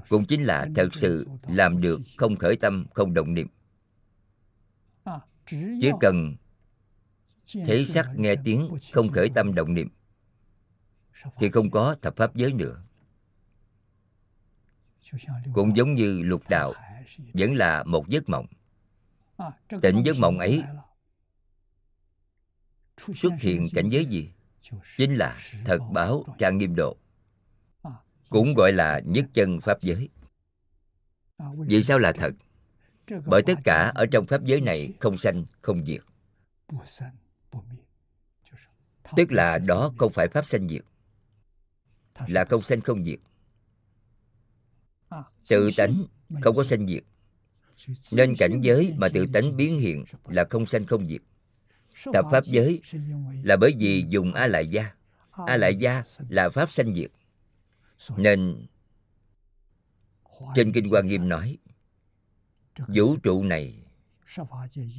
Cũng 0.08 0.24
chính 0.24 0.42
là 0.42 0.66
thật 0.74 0.94
sự 0.94 1.26
làm 1.48 1.80
được 1.80 2.00
không 2.16 2.36
khởi 2.36 2.56
tâm, 2.56 2.86
không 2.94 3.14
động 3.14 3.34
niệm. 3.34 3.48
Chỉ 5.80 5.90
cần 6.00 6.36
thấy 7.54 7.84
sắc 7.84 8.10
nghe 8.16 8.34
tiếng, 8.44 8.76
không 8.92 9.08
khởi 9.08 9.28
tâm 9.34 9.54
động 9.54 9.74
niệm. 9.74 9.88
Thì 11.36 11.50
không 11.50 11.70
có 11.70 11.96
thập 12.02 12.16
pháp 12.16 12.34
giới 12.34 12.52
nữa. 12.52 12.82
Cũng 15.54 15.76
giống 15.76 15.94
như 15.94 16.22
lục 16.22 16.42
đạo, 16.48 16.72
vẫn 17.34 17.54
là 17.54 17.84
một 17.84 18.08
giấc 18.08 18.28
mộng. 18.28 18.46
Tỉnh 19.82 20.02
giấc 20.04 20.16
mộng 20.18 20.38
ấy 20.38 20.62
xuất 23.14 23.32
hiện 23.40 23.68
cảnh 23.74 23.88
giới 23.88 24.06
gì? 24.06 24.30
Chính 24.96 25.14
là 25.14 25.38
thật 25.64 25.78
báo 25.92 26.24
trang 26.38 26.58
nghiêm 26.58 26.74
độ. 26.74 26.96
Cũng 28.28 28.54
gọi 28.54 28.72
là 28.72 29.00
nhất 29.04 29.24
chân 29.34 29.60
pháp 29.60 29.80
giới. 29.80 30.08
Vì 31.38 31.82
sao 31.82 31.98
là 31.98 32.12
thật? 32.12 32.34
Bởi 33.26 33.42
tất 33.46 33.58
cả 33.64 33.92
ở 33.94 34.06
trong 34.12 34.26
pháp 34.26 34.44
giới 34.44 34.60
này 34.60 34.92
không 35.00 35.18
sanh, 35.18 35.44
không 35.60 35.86
diệt 35.86 36.00
tức 39.16 39.32
là 39.32 39.58
đó 39.58 39.92
không 39.98 40.12
phải 40.12 40.28
pháp 40.28 40.46
sanh 40.46 40.68
diệt. 40.68 40.82
Là 42.26 42.44
không 42.44 42.62
sanh 42.62 42.80
không 42.80 43.04
diệt. 43.04 43.18
Tự 45.48 45.70
tánh 45.76 46.04
không 46.40 46.56
có 46.56 46.64
sanh 46.64 46.86
diệt. 46.86 47.02
Nên 48.12 48.34
cảnh 48.38 48.60
giới 48.60 48.94
mà 48.96 49.08
tự 49.08 49.26
tánh 49.32 49.56
biến 49.56 49.76
hiện 49.76 50.04
là 50.24 50.44
không 50.50 50.66
sanh 50.66 50.86
không 50.86 51.08
diệt. 51.08 51.20
Tập 52.12 52.24
pháp 52.30 52.44
giới 52.44 52.80
là 53.42 53.56
bởi 53.56 53.74
vì 53.78 54.04
dùng 54.08 54.32
a 54.32 54.46
lại 54.46 54.66
gia. 54.66 54.94
A 55.46 55.56
lại 55.56 55.76
gia 55.76 56.04
là 56.28 56.48
pháp 56.48 56.70
sanh 56.70 56.94
diệt. 56.94 57.10
Nên 58.16 58.66
trên 60.54 60.72
kinh 60.72 60.88
hoa 60.88 61.02
nghiêm 61.02 61.28
nói, 61.28 61.58
vũ 62.88 63.16
trụ 63.22 63.42
này 63.42 63.85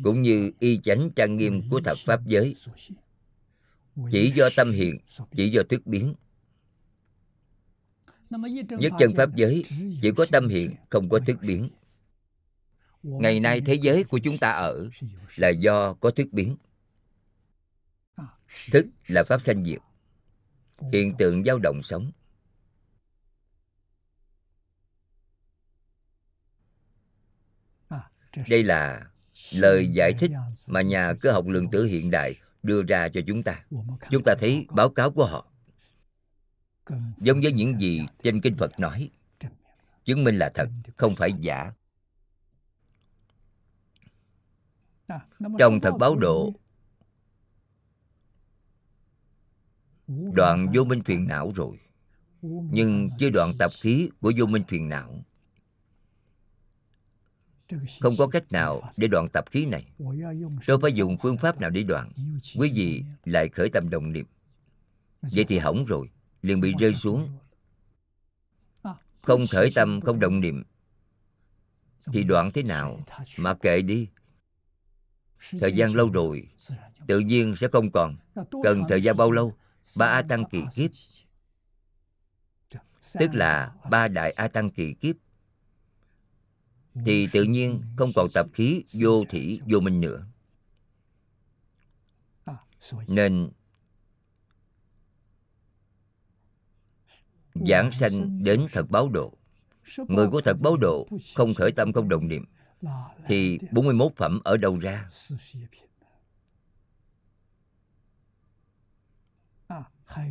cũng 0.04 0.22
như 0.22 0.52
y 0.60 0.78
chánh 0.78 1.10
trang 1.16 1.38
nghiêm 1.38 1.70
của 1.70 1.82
thập 1.82 1.98
pháp 2.06 2.26
giới. 2.26 2.56
Chỉ 4.12 4.32
do 4.36 4.50
tâm 4.56 4.72
hiện 4.72 4.98
chỉ 5.36 5.50
do 5.50 5.62
thức 5.70 5.82
biến. 5.86 6.16
Nhất 8.70 8.94
chân 9.00 9.14
pháp 9.18 9.36
giới 9.36 9.64
chỉ 10.02 10.12
có 10.18 10.26
tâm 10.32 10.48
hiện 10.48 10.76
không 10.90 11.10
có 11.10 11.20
thức 11.20 11.38
biến. 11.42 11.70
Ngày 13.04 13.40
nay 13.40 13.62
thế 13.62 13.74
giới 13.74 14.04
của 14.04 14.20
chúng 14.20 14.38
ta 14.38 14.52
ở 14.52 14.90
là 15.36 15.50
do 15.50 15.94
có 15.94 16.12
thức 16.12 16.28
biến. 16.32 16.58
Thức 18.72 18.88
là 19.08 19.24
pháp 19.24 19.42
sanh 19.42 19.64
diệt. 19.64 19.80
Hiện 20.94 21.14
tượng 21.18 21.44
dao 21.44 21.60
động 21.60 21.84
sống. 21.84 22.12
Đây 28.50 28.64
là 28.64 29.12
lời 29.54 29.88
giải 29.88 30.14
thích 30.14 30.32
mà 30.68 30.82
nhà 30.82 31.14
cơ 31.14 31.32
học 31.32 31.48
lượng 31.48 31.72
tử 31.72 31.86
hiện 31.86 32.12
đại 32.12 32.36
đưa 32.64 32.84
ra 32.84 33.10
cho 33.10 33.22
chúng 33.28 33.44
ta. 33.44 33.66
Chúng 34.10 34.24
ta 34.24 34.36
thấy 34.40 34.66
báo 34.70 34.90
cáo 34.90 35.12
của 35.12 35.26
họ. 35.26 35.48
Giống 37.18 37.42
với 37.42 37.54
những 37.54 37.80
gì 37.80 38.02
trên 38.24 38.42
kinh 38.42 38.58
phật 38.58 38.80
nói. 38.80 39.10
Chứng 40.06 40.24
minh 40.24 40.38
là 40.38 40.52
thật, 40.54 40.70
không 40.98 41.16
phải 41.16 41.34
giả. 41.34 41.72
Trong 45.60 45.80
thật 45.82 45.94
báo 46.00 46.16
độ, 46.16 46.54
đoạn 50.08 50.68
vô 50.74 50.84
minh 50.84 51.02
phiền 51.02 51.28
não 51.28 51.52
rồi. 51.56 51.80
Nhưng 52.72 53.10
chưa 53.20 53.30
đoạn 53.30 53.54
tập 53.60 53.72
khí 53.82 54.10
của 54.22 54.32
vô 54.38 54.46
minh 54.46 54.64
phiền 54.68 54.90
não 54.90 55.24
không 58.00 58.16
có 58.18 58.28
cách 58.28 58.52
nào 58.52 58.82
để 58.98 59.08
đoạn 59.08 59.28
tập 59.34 59.46
khí 59.52 59.66
này. 59.66 59.86
Tôi 60.68 60.80
phải 60.82 60.94
dùng 60.94 61.18
phương 61.22 61.38
pháp 61.38 61.62
nào 61.62 61.70
để 61.70 61.84
đoạn. 61.84 62.12
Quý 62.58 62.72
vị 62.76 63.04
lại 63.26 63.50
khởi 63.50 63.70
tâm 63.70 63.90
đồng 63.90 64.12
niệm. 64.12 64.26
Vậy 65.22 65.46
thì 65.48 65.58
hỏng 65.58 65.86
rồi. 65.86 66.10
Liền 66.42 66.62
bị 66.62 66.74
rơi 66.80 66.94
xuống. 66.94 67.38
Không 69.22 69.48
khởi 69.48 69.72
tâm, 69.76 70.02
không 70.02 70.20
động 70.20 70.40
niệm. 70.40 70.64
Thì 72.06 72.24
đoạn 72.24 72.52
thế 72.52 72.64
nào? 72.64 73.00
Mà 73.38 73.54
kệ 73.54 73.82
đi. 73.82 74.08
Thời 75.60 75.74
gian 75.74 75.96
lâu 75.96 76.10
rồi, 76.10 76.48
tự 77.08 77.20
nhiên 77.20 77.56
sẽ 77.56 77.68
không 77.68 77.92
còn. 77.92 78.16
Cần 78.64 78.84
thời 78.90 79.02
gian 79.02 79.18
bao 79.18 79.32
lâu? 79.32 79.56
Ba 79.98 80.06
a 80.06 80.22
tăng 80.22 80.46
kỳ 80.50 80.64
kiếp. 80.76 80.92
Tức 83.20 83.30
là 83.34 83.74
ba 83.90 84.08
đại 84.08 84.32
a 84.32 84.48
tăng 84.48 84.70
kỳ 84.70 84.94
kiếp 84.94 85.16
thì 87.06 87.28
tự 87.28 87.44
nhiên 87.44 87.82
không 87.96 88.12
còn 88.16 88.28
tập 88.34 88.48
khí, 88.54 88.84
vô 88.94 89.24
thị 89.30 89.62
vô 89.66 89.80
minh 89.80 90.02
nữa. 90.02 90.26
Nên 93.08 93.50
giảng 97.56 97.92
sanh 97.92 98.44
đến 98.44 98.68
thật 98.72 98.90
báo 98.90 99.10
độ. 99.10 99.34
Người 100.08 100.28
của 100.28 100.42
thật 100.42 100.58
báo 100.62 100.78
độ 100.78 101.08
không 101.36 101.54
khởi 101.54 101.72
tâm 101.72 101.94
không 101.94 102.10
đồng 102.10 102.28
niệm, 102.28 102.46
thì 103.28 103.60
41 103.72 104.12
phẩm 104.16 104.40
ở 104.44 104.58
đâu 104.58 104.80
ra? 104.80 105.10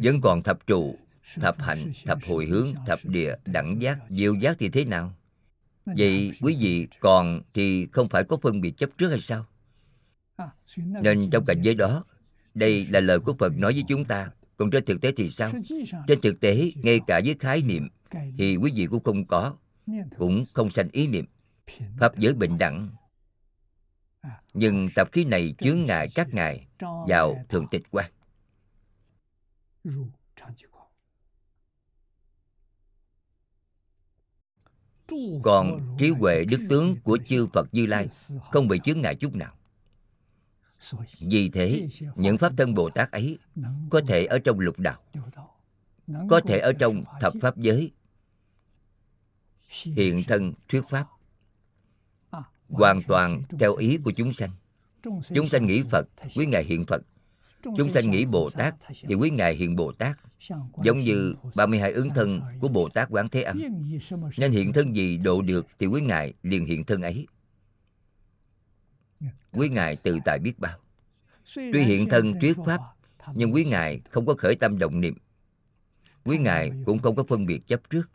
Vẫn 0.03 0.21
còn 0.23 0.43
thập 0.43 0.67
trụ, 0.67 0.99
thập 1.35 1.59
hạnh 1.59 1.93
thập 2.05 2.19
hồi 2.29 2.47
hướng, 2.47 2.75
thập 2.87 2.99
địa, 3.05 3.35
đẳng 3.45 3.83
giác, 3.83 3.99
diệu 4.11 4.35
giác 4.35 4.57
thì 4.59 4.69
thế 4.69 4.85
nào? 4.85 5.15
Vậy 5.87 6.33
quý 6.41 6.57
vị 6.61 6.89
còn 7.01 7.41
thì 7.55 7.87
không 7.93 8.09
phải 8.09 8.25
có 8.25 8.37
phân 8.43 8.61
biệt 8.61 8.77
chấp 8.77 8.91
trước 8.99 9.09
hay 9.09 9.21
sao? 9.21 9.47
Nên 10.77 11.31
trong 11.31 11.45
cảnh 11.45 11.61
giới 11.63 11.75
đó 11.75 12.05
đây 12.55 12.87
là 12.87 13.01
lời 13.01 13.21
của 13.21 13.35
phật 13.39 13.57
nói 13.57 13.73
với 13.73 13.85
chúng 13.89 14.05
ta. 14.05 14.31
còn 14.57 14.71
trên 14.71 14.85
thực 14.85 15.01
tế 15.01 15.13
thì 15.17 15.31
sao? 15.31 15.53
Trên 16.07 16.21
thực 16.21 16.41
tế 16.41 16.73
ngay 16.77 17.01
cả 17.07 17.21
với 17.25 17.37
khái 17.41 17.63
niệm 17.63 17.89
thì 18.39 18.57
quý 18.57 18.73
vị 18.77 18.87
cũng 18.87 19.03
không 19.03 19.27
có 19.27 19.57
cũng 20.19 20.45
không 20.53 20.71
sanh 20.71 20.89
ý 20.93 21.07
niệm. 21.07 21.25
Pháp 21.99 22.19
giới 22.19 22.35
bình 22.35 22.59
đẳng. 22.59 22.89
Nhưng 24.55 24.89
tập 24.95 25.09
khí 25.13 25.25
này 25.25 25.55
chướng 25.59 25.85
ngại 25.87 26.09
các 26.15 26.35
ngài 26.35 26.67
vào 27.09 27.45
thường 27.49 27.67
tịch 27.71 27.83
quan 27.91 28.11
còn 35.43 35.97
trí 35.99 36.11
huệ 36.11 36.45
đức 36.45 36.61
tướng 36.69 36.97
của 37.05 37.19
chư 37.27 37.47
phật 37.53 37.69
như 37.73 37.87
lai 37.87 38.09
không 38.51 38.69
bị 38.69 38.81
chướng 38.85 39.01
ngại 39.01 39.15
chút 39.15 39.35
nào. 39.35 39.53
Vì 41.21 41.49
thế 41.49 41.89
những 42.17 42.39
pháp 42.39 42.53
thân 42.57 42.75
bồ 42.75 42.91
tát 42.91 43.11
ấy 43.11 43.39
có 43.91 44.01
thể 44.09 44.27
ở 44.27 44.39
trong 44.39 44.61
lục 44.61 44.79
đạo 44.79 45.01
có 46.29 46.41
thể 46.41 46.59
ở 46.59 46.73
trong 46.73 47.05
thập 47.21 47.33
pháp 47.41 47.57
giới 47.57 47.91
hiện 49.81 50.23
thân 50.29 50.53
thuyết 50.69 50.83
pháp 50.89 51.07
hoàn 52.69 53.03
toàn 53.03 53.43
theo 53.59 53.77
ý 53.77 53.99
của 54.05 54.11
chúng 54.11 54.33
sanh. 54.33 54.51
Chúng 55.35 55.49
sanh 55.49 55.67
nghĩ 55.67 55.83
phật 55.91 56.09
quý 56.35 56.47
ngài 56.47 56.65
hiện 56.65 56.85
phật 56.85 57.03
chúng 57.77 57.91
sanh 57.91 58.11
nghĩ 58.11 58.25
bồ 58.25 58.51
tát 58.51 58.75
thì 58.89 59.15
quý 59.15 59.31
ngài 59.31 59.55
hiện 59.55 59.77
bồ 59.77 59.93
tát 59.93 60.19
giống 60.83 61.01
như 61.01 61.35
32 61.55 61.93
ứng 61.93 62.11
thân 62.11 62.41
của 62.61 62.69
bồ 62.69 62.89
tát 62.89 63.09
quán 63.11 63.29
thế 63.29 63.43
âm. 63.43 63.63
nên 64.39 64.53
hiện 64.53 64.73
thân 64.73 64.97
gì 64.97 65.19
độ 65.19 65.43
được 65.43 65.67
thì 65.79 65.87
quý 65.87 66.01
ngài 66.01 66.35
liền 66.43 66.67
hiện 66.67 66.85
thân 66.85 67.03
ấy. 67.03 67.27
Quý 69.53 69.69
ngài 69.69 69.97
tự 69.97 70.19
tại 70.25 70.39
biết 70.39 70.59
bao. 70.59 70.79
Tuy 71.55 71.83
hiện 71.83 72.09
thân 72.09 72.41
thuyết 72.41 72.57
pháp 72.67 72.81
nhưng 73.35 73.55
quý 73.55 73.65
ngài 73.65 74.01
không 74.11 74.27
có 74.27 74.35
khởi 74.35 74.57
tâm 74.57 74.79
động 74.79 75.01
niệm. 75.01 75.15
Quý 76.25 76.39
ngài 76.39 76.73
cũng 76.87 76.99
không 76.99 77.17
có 77.17 77.25
phân 77.29 77.47
biệt 77.47 77.67
chấp 77.67 77.81
trước. 77.91 78.11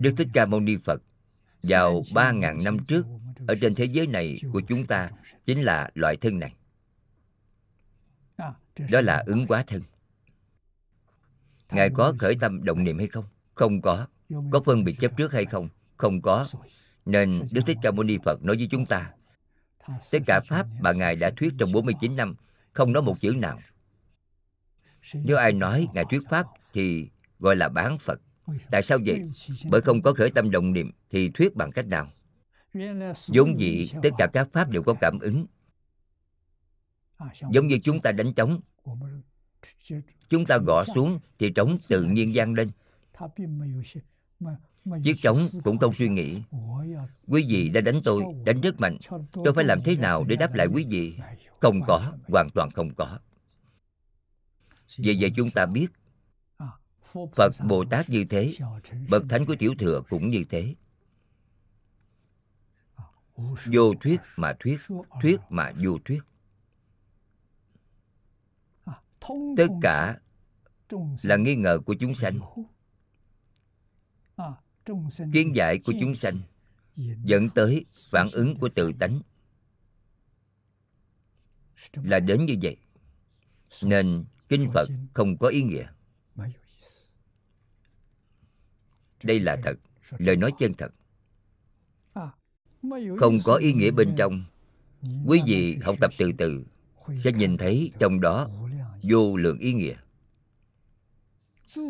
Đức 0.00 0.14
Thích 0.16 0.28
Ca 0.32 0.46
Mâu 0.46 0.60
Ni 0.60 0.76
Phật 0.84 1.02
vào 1.62 2.02
3.000 2.02 2.62
năm 2.62 2.78
trước, 2.78 3.06
ở 3.48 3.54
trên 3.60 3.74
thế 3.74 3.84
giới 3.84 4.06
này 4.06 4.38
của 4.52 4.60
chúng 4.60 4.86
ta 4.86 5.10
chính 5.44 5.62
là 5.62 5.90
loại 5.94 6.16
thân 6.16 6.38
này. 6.38 6.54
Đó 8.90 9.00
là 9.00 9.22
ứng 9.26 9.46
quá 9.46 9.64
thân. 9.66 9.82
Ngài 11.70 11.90
có 11.90 12.14
khởi 12.18 12.34
tâm 12.40 12.64
động 12.64 12.84
niệm 12.84 12.98
hay 12.98 13.06
không? 13.06 13.24
Không 13.54 13.80
có. 13.80 14.06
Có 14.50 14.60
phân 14.64 14.84
biệt 14.84 14.96
chấp 15.00 15.16
trước 15.16 15.32
hay 15.32 15.44
không? 15.44 15.68
Không 15.96 16.22
có. 16.22 16.46
Nên 17.06 17.42
Đức 17.50 17.60
Thích 17.66 17.78
Ca 17.82 17.90
Mâu 17.90 18.02
Ni 18.02 18.18
Phật 18.24 18.44
nói 18.44 18.56
với 18.56 18.68
chúng 18.70 18.86
ta, 18.86 19.10
Tất 20.12 20.18
cả 20.26 20.40
Pháp 20.48 20.66
mà 20.80 20.92
Ngài 20.92 21.16
đã 21.16 21.30
thuyết 21.36 21.52
trong 21.58 21.72
49 21.72 22.16
năm, 22.16 22.34
Không 22.72 22.92
nói 22.92 23.02
một 23.02 23.14
chữ 23.20 23.34
nào 23.36 23.60
Nếu 25.14 25.36
ai 25.36 25.52
nói 25.52 25.88
Ngài 25.94 26.04
thuyết 26.10 26.22
Pháp 26.30 26.46
Thì 26.72 27.10
gọi 27.38 27.56
là 27.56 27.68
bán 27.68 27.98
Phật 27.98 28.20
Tại 28.70 28.82
sao 28.82 28.98
vậy? 29.06 29.20
Bởi 29.70 29.80
không 29.80 30.02
có 30.02 30.12
khởi 30.14 30.30
tâm 30.30 30.50
động 30.50 30.72
niệm 30.72 30.90
Thì 31.10 31.30
thuyết 31.30 31.54
bằng 31.54 31.72
cách 31.72 31.86
nào? 31.86 32.08
vốn 33.28 33.60
dĩ, 33.60 33.90
tất 34.02 34.10
cả 34.18 34.26
các 34.26 34.48
pháp 34.52 34.70
đều 34.70 34.82
có 34.82 34.94
cảm 35.00 35.18
ứng. 35.18 35.46
Giống 37.50 37.66
như 37.66 37.78
chúng 37.82 38.00
ta 38.00 38.12
đánh 38.12 38.32
trống. 38.32 38.60
Chúng 40.28 40.46
ta 40.46 40.58
gõ 40.58 40.84
xuống 40.94 41.20
thì 41.38 41.50
trống 41.50 41.78
tự 41.88 42.04
nhiên 42.04 42.30
vang 42.34 42.54
lên. 42.54 42.70
Chiếc 45.04 45.14
trống 45.22 45.46
cũng 45.64 45.78
không 45.78 45.94
suy 45.94 46.08
nghĩ. 46.08 46.42
Quý 47.26 47.46
vị 47.48 47.70
đã 47.74 47.80
đánh 47.80 48.00
tôi, 48.04 48.22
đánh 48.44 48.60
rất 48.60 48.80
mạnh. 48.80 48.96
Tôi 49.32 49.54
phải 49.54 49.64
làm 49.64 49.80
thế 49.84 49.96
nào 49.96 50.24
để 50.24 50.36
đáp 50.36 50.54
lại 50.54 50.66
quý 50.66 50.86
vị? 50.90 51.18
Không 51.60 51.80
có, 51.86 52.12
hoàn 52.28 52.50
toàn 52.54 52.70
không 52.70 52.94
có. 52.94 53.18
Vì 54.96 55.16
vậy 55.20 55.32
chúng 55.36 55.50
ta 55.50 55.66
biết 55.66 55.86
phật 57.36 57.52
bồ 57.68 57.84
tát 57.90 58.10
như 58.10 58.24
thế, 58.30 58.54
bậc 59.10 59.24
thánh 59.28 59.46
của 59.46 59.56
tiểu 59.58 59.74
thừa 59.78 60.02
cũng 60.08 60.30
như 60.30 60.42
thế. 60.50 60.74
Vô 63.72 63.94
thuyết 64.00 64.20
mà 64.36 64.52
thuyết 64.60 64.80
thuyết 65.22 65.40
mà 65.48 65.72
vô 65.82 65.98
thuyết. 66.04 66.22
Tất 69.56 69.68
cả 69.82 70.18
là 71.22 71.36
nghi 71.36 71.56
ngờ 71.56 71.78
của 71.86 71.94
chúng 72.00 72.14
sanh. 72.14 72.38
Kiến 75.32 75.54
giải 75.54 75.78
của 75.78 75.92
chúng 76.00 76.14
sanh 76.14 76.40
dẫn 77.24 77.48
tới 77.54 77.84
phản 78.10 78.28
ứng 78.32 78.56
của 78.56 78.68
tự 78.74 78.92
tánh. 79.00 79.20
Là 81.92 82.20
đến 82.20 82.46
như 82.46 82.54
vậy, 82.62 82.76
nên 83.82 84.24
kinh 84.48 84.70
phật 84.74 84.88
không 85.14 85.38
có 85.38 85.48
ý 85.48 85.62
nghĩa. 85.62 85.86
Đây 89.22 89.40
là 89.40 89.56
thật. 89.64 89.78
Lời 90.18 90.36
nói 90.36 90.52
chân 90.58 90.74
thật. 90.74 90.92
Không 93.18 93.38
có 93.44 93.54
ý 93.54 93.72
nghĩa 93.72 93.90
bên 93.90 94.14
trong. 94.18 94.44
Quý 95.26 95.40
vị 95.46 95.78
học 95.82 95.96
tập 96.00 96.10
từ 96.18 96.32
từ, 96.38 96.64
sẽ 97.24 97.32
nhìn 97.32 97.56
thấy 97.56 97.92
trong 97.98 98.20
đó 98.20 98.50
vô 99.02 99.36
lượng 99.36 99.58
ý 99.58 99.72
nghĩa. 99.72 99.96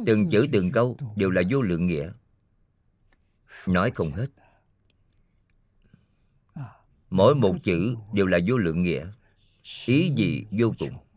Từng 0.07 0.31
chữ, 0.31 0.47
từng 0.53 0.73
câu 0.73 0.97
đều 1.17 1.31
là 1.31 1.43
vô 1.51 1.63
lượng 1.63 1.87
nghĩa. 1.87 2.13
Nói 3.67 3.91
không 3.91 4.13
hết. 4.13 4.27
Mỗi 7.11 7.35
một 7.35 7.57
chữ 7.63 7.97
đều 8.13 8.27
là 8.27 8.39
vô 8.47 8.57
lượng 8.57 8.83
nghĩa. 8.83 9.07
Ý 9.87 10.13
gì 10.17 10.45
vô 10.51 10.75
cùng. 10.79 11.08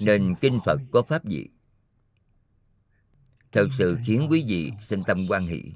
Nên 0.00 0.34
kinh 0.40 0.58
phật 0.64 0.80
có 0.92 1.02
pháp 1.02 1.24
gì? 1.24 1.46
Thật 3.52 3.68
sự 3.78 3.98
khiến 4.04 4.26
quý 4.30 4.44
vị 4.48 4.72
sinh 4.82 5.02
tâm 5.06 5.26
quan 5.28 5.46
hỷ. 5.46 5.72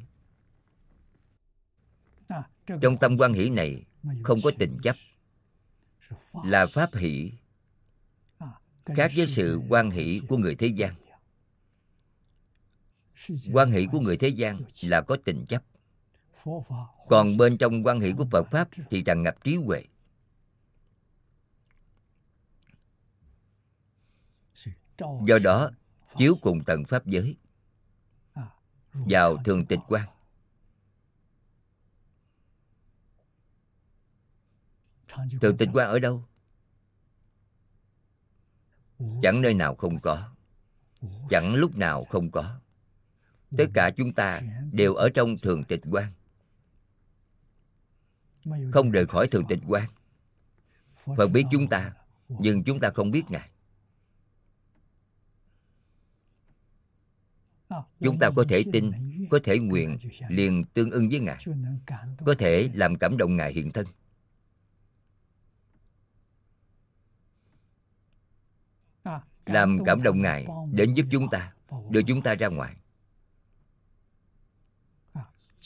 Trong 2.81 2.99
tâm 3.01 3.19
quan 3.19 3.33
hỷ 3.33 3.51
này 3.51 3.85
không 4.23 4.39
có 4.45 4.51
tình 4.59 4.79
chấp. 4.83 4.97
là 6.45 6.67
pháp 6.67 6.95
hỷ 6.95 7.33
khác 8.85 9.13
với 9.17 9.27
sự 9.27 9.61
quan 9.69 9.91
hỷ 9.91 10.21
của 10.29 10.37
người 10.37 10.55
thế 10.55 10.67
gian. 10.67 10.95
quan 13.53 13.71
hỷ 13.71 13.87
của 13.93 14.01
người 14.01 14.17
thế 14.17 14.29
gian 14.29 14.61
là 14.83 15.01
có 15.01 15.17
tình 15.25 15.45
chấp. 15.49 15.63
Còn 17.09 17.37
bên 17.37 17.59
trong 17.59 17.83
quan 17.83 18.01
hỷ 18.01 18.13
của 18.13 18.27
phật 18.31 18.51
pháp 18.51 18.69
thì 18.91 19.03
tràn 19.03 19.23
ngập 19.23 19.45
trí 19.45 19.57
huệ 19.57 19.85
do 24.99 25.39
đó 25.45 25.71
chiếu 26.17 26.35
cùng 26.43 26.65
tận 26.67 26.85
pháp 26.85 27.07
giới. 27.07 27.37
Vào 28.93 29.37
thường 29.45 29.67
tịch 29.67 29.81
quan 29.89 30.09
thường 35.41 35.57
tịch 35.57 35.69
quan 35.73 35.89
ở 35.89 35.99
đâu? 35.99 36.25
Chẳng 39.23 39.43
nơi 39.43 39.55
nào 39.55 39.75
không 39.75 39.99
có. 39.99 40.31
Chẳng 41.31 41.55
lúc 41.55 41.77
nào 41.77 42.05
không 42.05 42.31
có. 42.31 42.61
Tất 43.59 43.67
cả 43.75 43.91
chúng 43.97 44.13
ta 44.13 44.41
đều 44.73 44.95
ở 44.95 45.09
trong 45.15 45.39
thường 45.39 45.65
tịch 45.65 45.81
quan 45.91 46.13
không 48.73 48.91
rời 48.91 49.07
khỏi 49.07 49.29
thường 49.29 49.47
tịch 49.49 49.59
quan 49.67 49.89
phật 51.17 51.29
biết 51.29 51.45
chúng 51.51 51.69
ta 51.69 51.93
nhưng 52.29 52.65
chúng 52.65 52.81
ta 52.81 52.91
không 52.91 53.11
biết 53.11 53.23
ngài 53.29 53.51
chúng 58.01 58.19
ta 58.19 58.31
có 58.37 58.45
thể 58.49 58.65
tin 58.73 58.91
có 59.31 59.39
thể 59.45 59.59
nguyện 59.59 59.99
liền 60.29 60.65
tương 60.65 60.91
ưng 60.91 61.09
với 61.09 61.21
ngài. 61.21 61.45
Có 62.27 62.35
thể 62.39 62.71
làm 62.75 62.97
cảm 62.97 63.17
động 63.17 63.37
ngài 63.37 63.53
hiện 63.53 63.73
thân. 63.73 63.87
Làm 69.47 69.79
cảm 69.85 70.03
động 70.03 70.23
ngài 70.23 70.47
đến 70.73 70.95
giúp 70.95 71.07
chúng 71.11 71.31
ta 71.31 71.55
đưa 71.91 72.03
chúng 72.03 72.23
ta 72.23 72.35
ra 72.35 72.49
ngoài. 72.49 72.77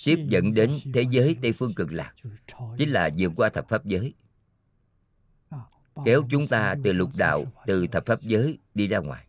Tiếp 0.05 0.27
dẫn 0.29 0.55
đến 0.55 0.79
thế 0.95 1.05
giới 1.11 1.37
tây 1.43 1.53
phương 1.53 1.75
cực 1.75 1.93
lạc 1.93 2.15
chính 2.79 2.91
là 2.91 3.11
vượt 3.19 3.33
qua 3.37 3.49
thập 3.49 3.69
pháp 3.69 3.85
giới. 3.85 4.15
Kéo 6.05 6.23
chúng 6.31 6.47
ta 6.47 6.75
từ 6.85 6.93
lục 6.93 7.11
đạo 7.17 7.45
từ 7.67 7.87
thập 7.87 8.07
pháp 8.07 8.23
giới 8.23 8.59
đi 8.75 8.89
ra 8.89 8.99
ngoài 8.99 9.27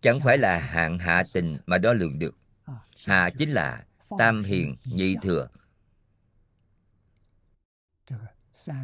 chẳng 0.00 0.20
phải 0.20 0.38
là 0.38 0.58
hạng 0.58 0.98
hạ 0.98 1.22
tình 1.32 1.56
mà 1.66 1.78
đo 1.78 1.92
lường 1.92 2.18
được. 2.18 2.36
Hạ 3.04 3.30
chính 3.38 3.50
là 3.50 3.86
tam 4.18 4.42
hiền 4.42 4.76
nhị 4.84 5.16
thừa. 5.22 5.48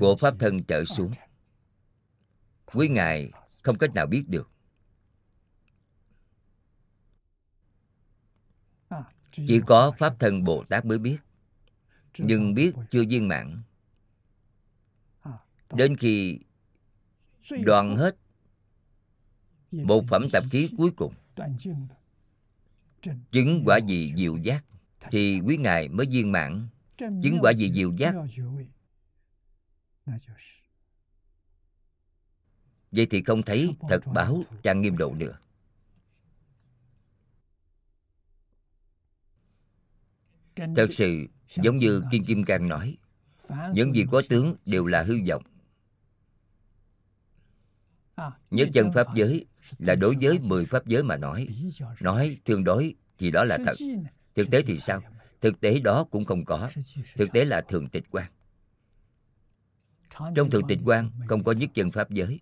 Của 0.01 0.17
pháp 0.17 0.35
thân 0.39 0.65
trở 0.65 0.85
xuống. 0.85 1.13
Quý 2.65 2.89
ngài 2.89 3.31
không 3.63 3.79
cách 3.79 3.95
nào 3.95 4.07
biết 4.07 4.25
được. 4.29 4.51
Chỉ 9.33 9.61
có 9.67 9.93
pháp 9.99 10.15
thân 10.19 10.45
bồ 10.45 10.65
tát 10.69 10.85
mới 10.85 10.99
biết. 10.99 11.19
Nhưng 12.19 12.55
biết 12.55 12.75
chưa 12.91 13.05
viên 13.09 13.29
mãn. 13.29 13.63
Đến 15.73 15.97
khi 15.97 16.41
đoạn 17.51 17.97
hết 17.97 18.17
một 19.73 20.05
phẩm 20.09 20.29
tập 20.33 20.45
khí 20.51 20.71
cuối 20.79 20.91
cùng. 20.97 21.15
chứng 23.31 23.63
quả 23.67 23.79
gì 23.79 24.13
diệu 24.17 24.37
giác 24.37 24.65
thì 25.11 25.41
quý 25.41 25.57
ngài 25.57 25.89
mới 25.89 26.07
viên 26.07 26.33
mãn. 26.33 26.69
Chứng 26.99 27.39
quả 27.41 27.53
gì 27.53 27.73
diệu 27.73 27.93
giác 27.97 28.15
vậy 32.93 33.07
thì 33.11 33.23
không 33.23 33.43
thấy 33.43 33.77
thật 33.89 34.01
báo 34.15 34.43
trang 34.63 34.81
nghiêm 34.81 34.97
độ 34.97 35.15
nữa. 35.15 35.39
Thật 40.57 40.87
sự 40.93 41.27
giống 41.63 41.77
như 41.77 42.03
kim 42.11 42.25
kim 42.25 42.45
cang 42.45 42.69
nói 42.69 42.97
những 43.75 43.95
gì 43.95 44.05
có 44.11 44.23
tướng 44.29 44.57
đều 44.67 44.87
là 44.87 45.03
hư 45.03 45.15
vọng. 45.29 45.43
Nhất 48.51 48.69
chân 48.75 48.93
pháp 48.93 49.07
giới 49.15 49.47
là 49.79 49.95
đối 49.95 50.17
với 50.21 50.39
mười 50.39 50.65
pháp 50.65 50.87
giới 50.87 51.03
mà 51.03 51.17
nói. 51.17 51.49
Nói 52.01 52.39
tương 52.45 52.65
đối 52.65 52.95
thì 53.19 53.31
đó 53.31 53.45
là 53.45 53.59
thật. 53.65 53.75
Thực 54.35 54.51
tế 54.51 54.63
thì 54.63 54.79
sao? 54.79 55.01
Thực 55.41 55.61
tế 55.61 55.79
đó 55.79 56.05
cũng 56.11 56.25
không 56.25 56.45
có. 56.45 56.71
Thực 57.15 57.33
tế 57.33 57.45
là 57.45 57.61
thường 57.61 57.89
tịch 57.89 58.05
quan 58.11 58.27
trong 60.35 60.51
thường 60.51 60.67
tịch 60.69 60.79
quan 60.85 61.11
không 61.29 61.45
có 61.45 61.53
nhất 61.53 61.71
chân 61.75 61.91
pháp 61.91 62.11
giới. 62.11 62.41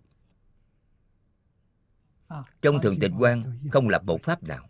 Trong 2.61 2.81
thường 2.81 2.99
tịch 2.99 3.11
quan 3.19 3.59
không 3.71 3.89
lập 3.89 4.03
một 4.03 4.23
pháp 4.23 4.43
nào. 4.43 4.69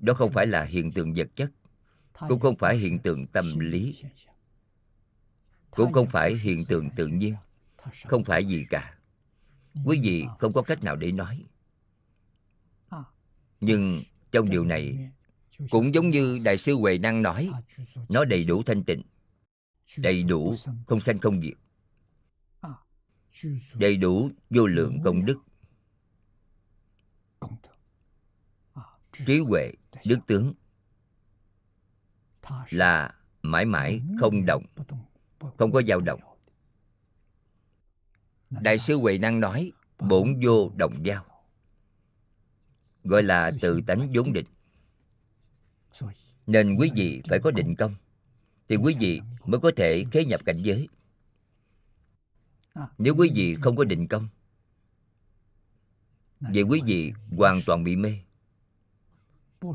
Đó 0.00 0.14
không 0.14 0.32
phải 0.32 0.46
là 0.46 0.62
hiện 0.62 0.92
tượng 0.92 1.14
vật 1.14 1.28
chất, 1.36 1.52
cũng 2.28 2.40
không 2.40 2.56
phải 2.56 2.76
hiện 2.76 2.98
tượng 2.98 3.26
tâm 3.26 3.58
lý, 3.58 4.02
cũng 5.70 5.92
không 5.92 6.06
phải 6.06 6.34
hiện 6.34 6.64
tượng 6.64 6.90
tự 6.96 7.06
nhiên, 7.06 7.34
không 8.06 8.24
phải 8.24 8.44
gì 8.44 8.66
cả 8.70 8.95
quý 9.84 10.00
vị 10.02 10.24
không 10.38 10.52
có 10.52 10.62
cách 10.62 10.84
nào 10.84 10.96
để 10.96 11.12
nói. 11.12 11.44
Nhưng 13.60 14.02
trong 14.32 14.50
điều 14.50 14.64
này 14.64 15.10
cũng 15.70 15.94
giống 15.94 16.10
như 16.10 16.38
đại 16.44 16.56
sư 16.56 16.74
huệ 16.74 16.98
năng 16.98 17.22
nói 17.22 17.50
nó 18.08 18.24
đầy 18.24 18.44
đủ 18.44 18.62
thanh 18.62 18.84
tịnh 18.84 19.02
đầy 19.96 20.22
đủ 20.22 20.54
không 20.86 21.00
sanh 21.00 21.18
không 21.18 21.42
diệt. 21.42 21.54
Đầy 23.74 23.96
đủ 23.96 24.30
vô 24.50 24.66
lượng 24.66 24.98
công 25.04 25.24
đức. 25.24 25.38
Trí 29.26 29.38
huệ 29.38 29.72
đức 30.04 30.18
tướng 30.26 30.54
là 32.70 33.14
mãi 33.42 33.64
mãi 33.64 34.02
không 34.20 34.46
động 34.46 34.64
không 35.58 35.72
có 35.72 35.82
dao 35.82 36.00
động 36.00 36.20
đại 38.50 38.78
sư 38.78 38.96
huệ 38.96 39.18
năng 39.18 39.40
nói, 39.40 39.72
bổn 39.98 40.40
vô 40.42 40.70
đồng 40.76 41.04
dao 41.04 41.24
gọi 43.04 43.22
là 43.22 43.52
tự 43.60 43.80
tánh 43.86 44.10
vốn 44.14 44.32
định. 44.32 44.46
Nên 46.46 46.76
quý 46.76 46.90
vị 46.94 47.22
phải 47.28 47.38
có 47.38 47.50
định 47.50 47.74
công, 47.76 47.94
thì 48.68 48.76
quý 48.76 48.96
vị 49.00 49.20
mới 49.44 49.60
có 49.60 49.70
thể 49.76 50.04
khế 50.12 50.24
nhập 50.24 50.40
cảnh 50.44 50.56
giới. 50.62 50.88
Nếu 52.98 53.14
quý 53.18 53.30
vị 53.34 53.56
không 53.60 53.76
có 53.76 53.84
định 53.84 54.08
công, 54.08 54.28
vậy 56.40 56.62
quý 56.62 56.80
vị 56.86 57.12
hoàn 57.36 57.60
toàn 57.66 57.84
bị 57.84 57.96
mê. 57.96 58.18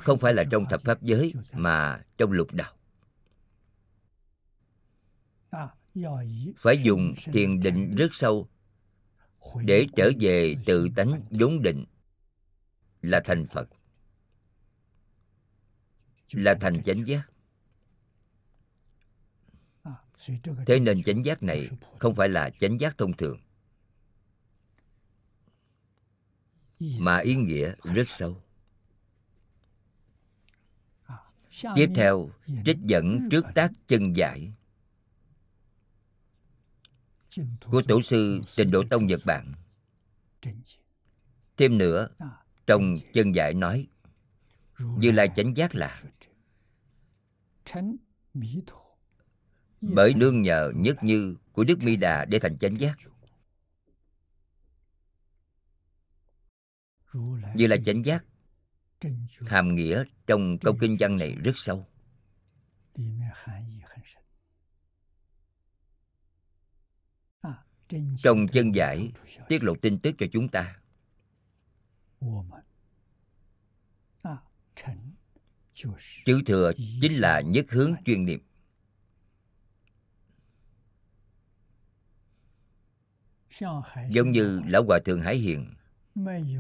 Không 0.01 0.17
phải 0.17 0.33
là 0.33 0.43
trong 0.51 0.65
thập 0.65 0.81
pháp 0.81 1.01
giới, 1.01 1.33
mà 1.53 2.03
trong 2.17 2.31
lục 2.31 2.47
đạo. 2.53 2.73
Phải 6.57 6.81
dùng 6.83 7.13
thiền 7.23 7.59
định 7.59 7.95
rất 7.95 8.15
sâu 8.15 8.47
để 9.63 9.87
trở 9.95 10.11
về 10.19 10.55
tự 10.65 10.89
tánh 10.95 11.21
vốn 11.29 11.61
định 11.61 11.85
là 13.01 13.21
thành 13.25 13.45
phật. 13.45 13.69
Là 16.31 16.55
thành 16.61 16.83
chánh 16.83 17.07
giác. 17.07 17.31
Thế 20.67 20.79
nên 20.79 21.03
chánh 21.03 21.25
giác 21.25 21.43
này 21.43 21.69
không 21.99 22.15
phải 22.15 22.29
là 22.29 22.49
chánh 22.49 22.79
giác 22.79 22.97
thông 22.97 23.13
thường 23.13 23.39
mà 26.79 27.17
ý 27.17 27.35
nghĩa 27.35 27.73
rất 27.83 28.07
sâu. 28.07 28.41
Tiếp 31.75 31.89
theo 31.95 32.29
trích 32.65 32.77
dẫn 32.81 33.29
trước 33.31 33.45
tác 33.55 33.71
chân 33.87 34.15
giải 34.15 34.53
của 37.65 37.81
tổ 37.81 38.01
sư 38.01 38.41
Tịnh 38.55 38.71
Độ 38.71 38.83
Tông 38.89 39.07
Nhật 39.07 39.21
Bản. 39.25 39.53
Thêm 41.57 41.77
nữa, 41.77 42.07
trong 42.67 42.95
chân 43.13 43.35
giải 43.35 43.53
nói, 43.53 43.87
Như 44.79 45.11
Lai 45.11 45.29
chánh 45.35 45.57
giác 45.57 45.75
là 45.75 46.01
bởi 49.81 50.13
nương 50.13 50.41
nhờ 50.41 50.71
nhất 50.75 51.03
như 51.03 51.35
của 51.51 51.63
Đức 51.63 51.83
Mi 51.83 51.95
Đà 51.95 52.25
để 52.25 52.39
thành 52.39 52.57
chánh 52.57 52.79
giác. 52.79 52.97
Như 57.55 57.67
là 57.67 57.77
chánh 57.85 58.05
giác, 58.05 58.25
hàm 59.47 59.75
nghĩa 59.75 60.03
trong 60.27 60.57
câu 60.57 60.77
kinh 60.79 60.97
văn 60.99 61.17
này 61.17 61.35
rất 61.43 61.51
sâu. 61.55 61.87
Trong 68.17 68.47
chân 68.47 68.75
giải, 68.75 69.11
tiết 69.47 69.63
lộ 69.63 69.75
tin 69.75 69.99
tức 69.99 70.15
cho 70.17 70.25
chúng 70.31 70.47
ta. 70.47 70.77
Chữ 76.25 76.41
thừa 76.45 76.71
chính 77.01 77.13
là 77.13 77.41
nhất 77.41 77.65
hướng 77.69 77.93
chuyên 78.05 78.25
niệm. 78.25 78.39
Giống 84.09 84.31
như 84.31 84.61
Lão 84.65 84.83
Hòa 84.83 84.99
Thượng 85.05 85.21
Hải 85.21 85.35
Hiền 85.35 85.73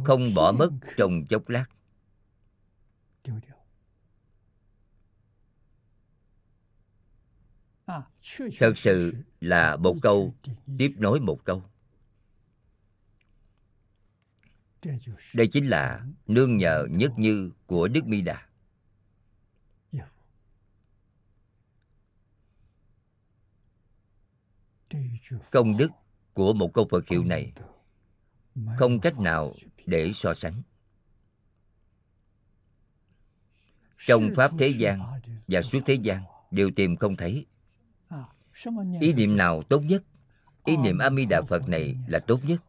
không 0.03 0.33
bỏ 0.33 0.51
mất 0.51 0.69
trong 0.97 1.25
chốc 1.25 1.49
lát. 1.49 1.65
Thật 8.59 8.77
sự 8.77 9.13
là 9.41 9.75
một 9.75 9.95
câu 10.01 10.33
tiếp 10.77 10.91
nối 10.97 11.19
một 11.19 11.45
câu. 11.45 11.63
Đây 15.33 15.47
chính 15.47 15.67
là 15.67 16.05
nương 16.27 16.57
nhờ 16.57 16.87
nhất 16.89 17.11
như 17.17 17.51
của 17.65 17.87
Đức 17.87 18.05
Mi 18.05 18.21
Đà. 18.21 18.47
Công 25.51 25.77
đức 25.77 25.91
của 26.33 26.53
một 26.53 26.73
câu 26.73 26.87
Phật 26.91 27.07
hiệu 27.07 27.23
này 27.23 27.53
không 28.77 28.99
cách 28.99 29.19
nào 29.19 29.53
để 29.85 30.11
so 30.13 30.33
sánh. 30.33 30.61
Trong 33.97 34.29
Pháp 34.35 34.51
thế 34.59 34.67
gian 34.67 34.99
và 35.47 35.61
suốt 35.61 35.79
thế 35.85 35.93
gian 35.93 36.23
đều 36.51 36.71
tìm 36.75 36.95
không 36.95 37.15
thấy. 37.15 37.45
Ý 39.01 39.13
niệm 39.13 39.37
nào 39.37 39.63
tốt 39.63 39.79
nhất? 39.79 40.03
Ý 40.65 40.77
niệm 40.77 40.97
A 40.97 41.09
Di 41.09 41.25
Đà 41.25 41.41
Phật 41.41 41.69
này 41.69 41.97
là 42.07 42.19
tốt 42.19 42.39
nhất. 42.43 42.63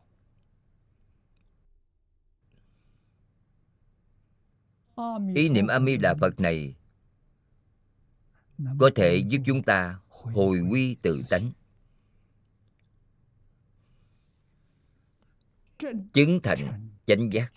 Ý 5.35 5.49
niệm 5.49 5.67
A 5.67 5.81
Di 5.81 5.97
Đà 5.97 6.15
Phật 6.21 6.41
này 6.41 6.75
có 8.79 8.91
thể 8.95 9.17
giúp 9.17 9.39
chúng 9.47 9.63
ta 9.63 9.99
hồi 10.09 10.59
quy 10.71 10.95
tự 10.95 11.23
tánh, 11.31 11.53
chứng 16.13 16.41
thành 16.43 16.91
chánh 17.07 17.33
giác. 17.33 17.53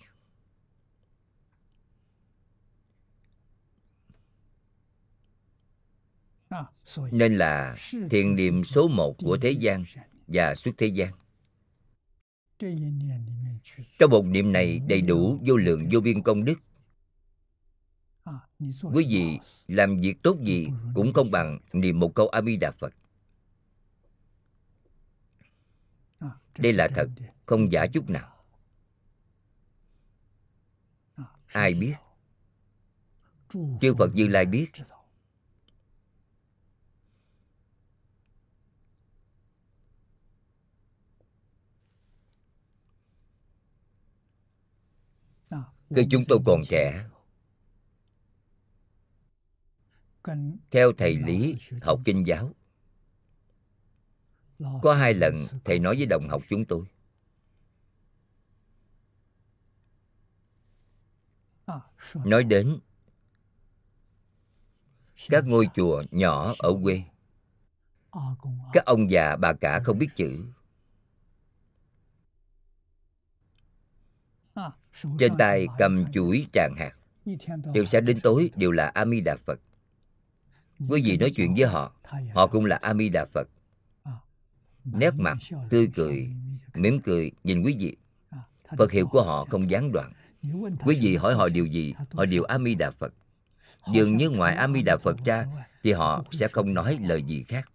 Nên 7.10 7.36
là 7.36 7.76
thiền 8.10 8.36
niệm 8.36 8.64
số 8.64 8.88
một 8.88 9.14
của 9.18 9.38
thế 9.42 9.50
gian 9.50 9.84
và 10.26 10.54
suốt 10.54 10.70
thế 10.78 10.86
gian. 10.86 11.12
Trong 13.98 14.10
một 14.10 14.24
niệm 14.24 14.52
này 14.52 14.80
đầy 14.88 15.00
đủ 15.00 15.38
vô 15.46 15.56
lượng 15.56 15.88
vô 15.92 16.00
biên 16.00 16.22
công 16.22 16.44
đức. 16.44 16.58
Quý 18.94 19.06
vị 19.10 19.38
làm 19.68 20.00
việc 20.00 20.22
tốt 20.22 20.36
gì 20.40 20.68
cũng 20.94 21.12
không 21.12 21.30
bằng 21.30 21.58
niệm 21.72 22.00
một 22.00 22.14
câu 22.14 22.28
A 22.28 22.42
Di 22.42 22.56
Đà 22.56 22.70
Phật. 22.70 22.94
Đây 26.58 26.72
là 26.72 26.88
thật, 26.94 27.08
không 27.46 27.72
giả 27.72 27.86
chút 27.86 28.10
nào. 28.10 28.36
Ai 31.46 31.74
biết? 31.74 31.94
Chư 33.80 33.94
Phật 33.98 34.14
Như 34.14 34.28
Lai 34.28 34.46
biết. 34.46 34.66
Khi 45.90 46.06
chúng 46.10 46.24
tôi 46.28 46.38
còn 46.46 46.60
trẻ, 46.68 47.04
theo 50.70 50.92
thầy 50.98 51.16
lý 51.16 51.56
học 51.82 52.00
kinh 52.04 52.26
giáo, 52.26 52.52
có 54.82 54.94
hai 54.94 55.14
lần 55.14 55.34
thầy 55.64 55.78
nói 55.78 55.96
với 55.96 56.06
đồng 56.06 56.28
học 56.28 56.42
chúng 56.48 56.64
tôi 56.64 56.84
nói 62.14 62.44
đến 62.44 62.78
các 65.28 65.44
ngôi 65.46 65.68
chùa 65.74 66.02
nhỏ 66.10 66.54
ở 66.58 66.72
quê. 66.82 67.02
Các 68.72 68.84
ông 68.84 69.10
già 69.10 69.36
bà 69.36 69.52
cả 69.52 69.80
không 69.84 69.98
biết 69.98 70.08
chữ. 70.16 70.46
Trên 75.18 75.32
tay 75.38 75.66
cầm 75.78 76.12
chuỗi 76.12 76.46
tràng 76.52 76.74
hạt. 76.76 76.92
từ 77.74 77.84
sáng 77.84 78.04
đến 78.04 78.20
tối 78.20 78.50
đều 78.56 78.70
là 78.70 78.86
a 78.94 79.06
di 79.06 79.20
đà 79.20 79.36
phật 79.36 79.60
quý 80.88 81.02
vị 81.04 81.16
nói 81.16 81.32
chuyện 81.36 81.54
với 81.54 81.66
họ 81.66 81.92
họ 82.34 82.46
cũng 82.46 82.64
là 82.64 82.76
a 82.76 82.94
di 82.94 83.08
đà 83.08 83.24
phật 83.24 83.48
nét 84.84 85.14
mặt 85.14 85.36
tươi 85.70 85.88
cười 85.94 86.30
mỉm 86.76 87.00
cười 87.00 87.30
nhìn 87.44 87.62
quý 87.62 87.76
vị. 87.78 87.96
Phật 88.78 88.92
hiệu 88.92 89.06
của 89.06 89.22
họ 89.22 89.44
không 89.44 89.70
gián 89.70 89.92
đoạn. 89.92 90.12
Quý 90.84 90.98
vị 91.00 91.16
hỏi 91.16 91.34
họ 91.34 91.48
điều 91.48 91.66
gì? 91.66 91.94
họ 92.12 92.24
đều 92.24 92.42
a 92.42 92.58
di 92.58 92.74
đà 92.74 92.90
phật. 92.90 93.14
dường 93.92 94.16
như 94.16 94.30
ngoài 94.30 94.54
a 94.56 94.68
di 94.74 94.82
đà 94.82 94.96
phật 94.96 95.16
ra 95.24 95.46
thì 95.82 95.92
họ 95.92 96.24
sẽ 96.32 96.48
không 96.48 96.74
nói 96.74 96.98
lời 97.00 97.22
gì 97.22 97.44
khác. 97.48 97.68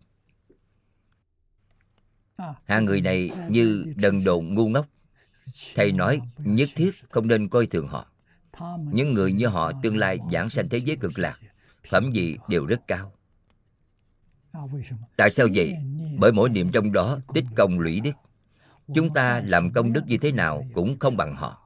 Hai 2.65 2.81
người 2.81 3.01
này 3.01 3.31
như 3.49 3.93
đần 3.95 4.23
độn 4.23 4.45
ngu 4.45 4.69
ngốc 4.69 4.87
thầy 5.75 5.91
nói, 5.91 6.21
nhất 6.37 6.69
thiết 6.75 6.91
không 7.09 7.27
nên 7.27 7.49
coi 7.49 7.65
thường 7.65 7.87
họ. 7.87 8.07
Những 8.91 9.13
người 9.13 9.33
như 9.33 9.47
họ 9.47 9.71
tương 9.83 9.97
lai 9.97 10.19
giảng 10.31 10.49
sanh 10.49 10.69
thế 10.69 10.77
giới 10.77 10.95
cực 10.95 11.19
lạc, 11.19 11.39
phẩm 11.89 12.11
vị 12.13 12.37
đều 12.47 12.65
rất 12.65 12.81
cao. 12.87 13.13
Tại 15.17 15.31
sao 15.31 15.47
vậy? 15.55 15.75
Bởi 16.17 16.31
mỗi 16.31 16.49
niệm 16.49 16.71
trong 16.71 16.91
đó 16.91 17.19
tích 17.33 17.45
công 17.55 17.79
lũy 17.79 17.99
đức. 17.99 18.11
Chúng 18.95 19.13
ta 19.13 19.41
làm 19.45 19.71
công 19.71 19.93
đức 19.93 20.07
như 20.07 20.17
thế 20.17 20.31
nào 20.31 20.65
cũng 20.73 20.99
không 20.99 21.17
bằng 21.17 21.35
họ. 21.35 21.57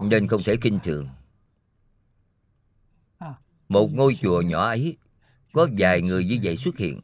Nên 0.00 0.26
không 0.26 0.42
thể 0.44 0.56
kinh 0.56 0.78
thường. 0.82 1.08
Một 3.68 3.88
ngôi 3.92 4.16
chùa 4.22 4.40
nhỏ 4.40 4.64
ấy, 4.64 4.96
có 5.52 5.68
vài 5.78 6.02
người 6.02 6.24
như 6.24 6.38
vậy 6.42 6.56
xuất 6.56 6.76
hiện 6.76 7.00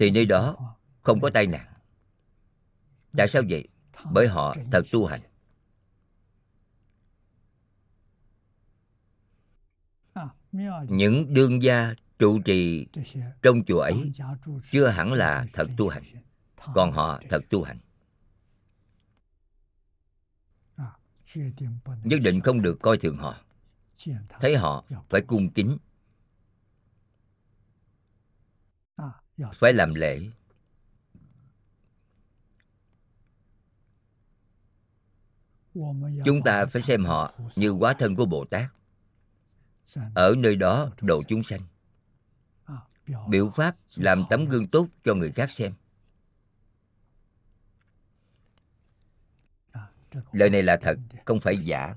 thì 0.00 0.10
nơi 0.10 0.26
đó 0.26 0.76
không 1.00 1.20
có 1.20 1.30
tai 1.34 1.46
nạn. 1.46 1.66
Tại 3.16 3.28
sao 3.28 3.42
vậy? 3.48 3.68
Bởi 4.12 4.28
họ 4.28 4.56
thật 4.72 4.82
tu 4.92 5.06
hành. 5.06 5.20
Những 10.88 11.34
đương 11.34 11.62
gia 11.62 11.94
trụ 12.18 12.40
trì 12.44 12.86
trong 13.42 13.64
chùa 13.66 13.80
ấy 13.80 14.12
chưa 14.70 14.86
hẳn 14.86 15.12
là 15.12 15.46
thật 15.52 15.68
tu 15.76 15.88
hành, 15.88 16.02
còn 16.74 16.92
họ 16.92 17.20
thật 17.30 17.40
tu 17.50 17.62
hành. 17.62 17.78
Nhất 22.04 22.20
định 22.22 22.40
không 22.40 22.62
được 22.62 22.78
coi 22.82 22.98
thường 22.98 23.16
họ. 23.16 23.36
Thấy 24.40 24.56
họ 24.56 24.84
phải 25.08 25.20
cung 25.20 25.50
kính 25.50 25.78
phải 29.54 29.72
làm 29.72 29.94
lễ. 29.94 30.20
Chúng 36.24 36.42
ta 36.44 36.66
phải 36.66 36.82
xem 36.82 37.04
họ 37.04 37.34
như 37.56 37.70
quá 37.70 37.94
thân 37.98 38.16
của 38.16 38.26
bồ 38.26 38.44
tát. 38.44 38.70
Ở 40.14 40.34
nơi 40.38 40.56
đó 40.56 40.90
độ 41.00 41.22
chúng 41.28 41.42
sanh. 41.42 41.60
Biểu 43.28 43.50
pháp 43.50 43.76
làm 43.96 44.24
tấm 44.30 44.44
gương 44.44 44.66
tốt 44.66 44.88
cho 45.04 45.14
người 45.14 45.32
khác 45.32 45.50
xem. 45.50 45.72
Lời 50.32 50.50
này 50.50 50.62
là 50.62 50.76
thật 50.76 50.98
không 51.24 51.40
phải 51.40 51.56
giả 51.56 51.94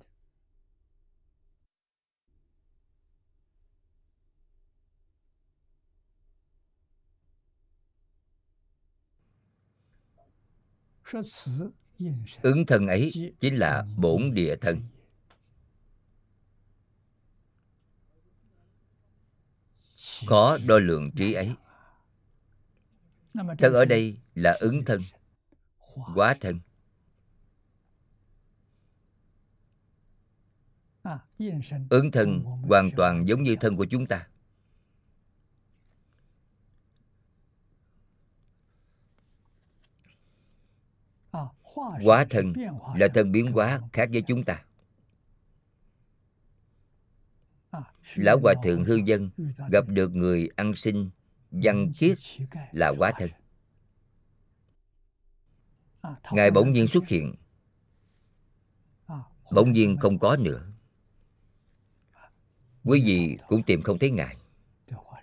Ứng 12.41 12.65
thân 12.65 12.87
ấy 12.87 13.33
chính 13.39 13.55
là 13.55 13.85
bổn 13.97 14.33
địa 14.33 14.55
thân. 14.55 14.81
Khó 20.27 20.57
đo 20.67 20.79
lường 20.79 21.11
trí 21.11 21.33
ấy. 21.33 21.51
Thân 23.33 23.73
ở 23.73 23.85
đây 23.85 24.17
là 24.35 24.57
ứng 24.59 24.85
thân, 24.85 25.01
quá 26.15 26.35
thân. 26.41 26.59
Ứng 31.89 32.11
thân 32.11 32.43
hoàn 32.43 32.89
toàn 32.97 33.27
giống 33.27 33.43
như 33.43 33.55
thân 33.61 33.77
của 33.77 33.85
chúng 33.85 34.05
ta. 34.05 34.27
Hóa 41.75 42.25
thân 42.29 42.53
là 42.95 43.07
thân 43.13 43.31
biến 43.31 43.51
hóa 43.51 43.81
khác 43.93 44.09
với 44.11 44.21
chúng 44.21 44.43
ta. 44.43 44.63
Lão 48.15 48.39
Hòa 48.39 48.53
Thượng 48.63 48.83
Hư 48.83 48.95
Dân 48.95 49.29
gặp 49.69 49.87
được 49.87 50.11
người 50.11 50.49
ăn 50.55 50.75
xin 50.75 51.09
văn 51.51 51.91
kiết 51.97 52.17
là 52.71 52.93
hóa 52.97 53.11
thân. 53.17 53.29
Ngài 56.31 56.51
bỗng 56.51 56.71
nhiên 56.71 56.87
xuất 56.87 57.07
hiện, 57.07 57.35
bỗng 59.51 59.71
nhiên 59.71 59.97
không 59.97 60.19
có 60.19 60.37
nữa. 60.37 60.67
Quý 62.83 63.01
vị 63.05 63.37
cũng 63.47 63.63
tìm 63.63 63.81
không 63.81 63.99
thấy 63.99 64.11
Ngài. 64.11 64.37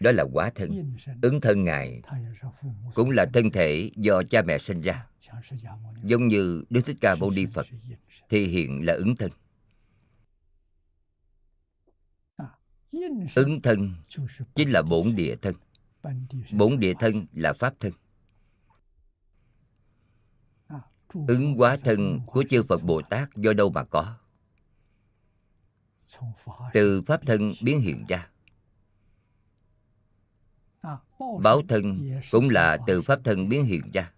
Đó 0.00 0.12
là 0.12 0.24
quá 0.32 0.50
thân. 0.54 0.96
Ứng 1.22 1.40
thân 1.40 1.64
Ngài, 1.64 2.02
cũng 2.94 3.10
là 3.10 3.26
thân 3.34 3.50
thể 3.50 3.90
do 3.96 4.22
cha 4.22 4.42
mẹ 4.42 4.58
sinh 4.58 4.80
ra. 4.80 5.06
Giống 6.02 6.28
như 6.28 6.64
Đức 6.70 6.80
Thích 6.86 6.96
Ca 7.00 7.14
Mâu 7.14 7.30
Ni 7.30 7.46
Phật 7.46 7.66
thì 8.28 8.46
hiện 8.46 8.86
là 8.86 8.92
ứng 8.92 9.16
thân. 9.16 9.30
Ứng 13.34 13.62
thân 13.62 13.94
chính 14.54 14.70
là 14.70 14.82
bổn 14.82 15.16
địa 15.16 15.36
thân. 15.36 15.54
Bổn 16.52 16.80
địa 16.80 16.94
thân 17.00 17.26
là 17.32 17.52
pháp 17.52 17.74
thân. 17.80 17.92
Ứng 21.28 21.54
hóa 21.54 21.76
thân 21.76 22.20
của 22.26 22.44
chư 22.50 22.62
Phật 22.68 22.82
Bồ 22.82 23.02
Tát 23.02 23.36
do 23.36 23.52
đâu 23.52 23.70
mà 23.70 23.84
có? 23.84 24.16
Từ 26.72 27.02
pháp 27.02 27.26
thân 27.26 27.52
biến 27.62 27.80
hiện 27.80 28.04
ra. 28.08 28.29
Báo 31.42 31.62
thân 31.68 32.10
cũng 32.30 32.50
là 32.50 32.78
từ 32.86 33.02
pháp 33.02 33.20
thân 33.24 33.48
biến 33.48 33.64
hiện 33.64 33.90
ra. 33.92 34.12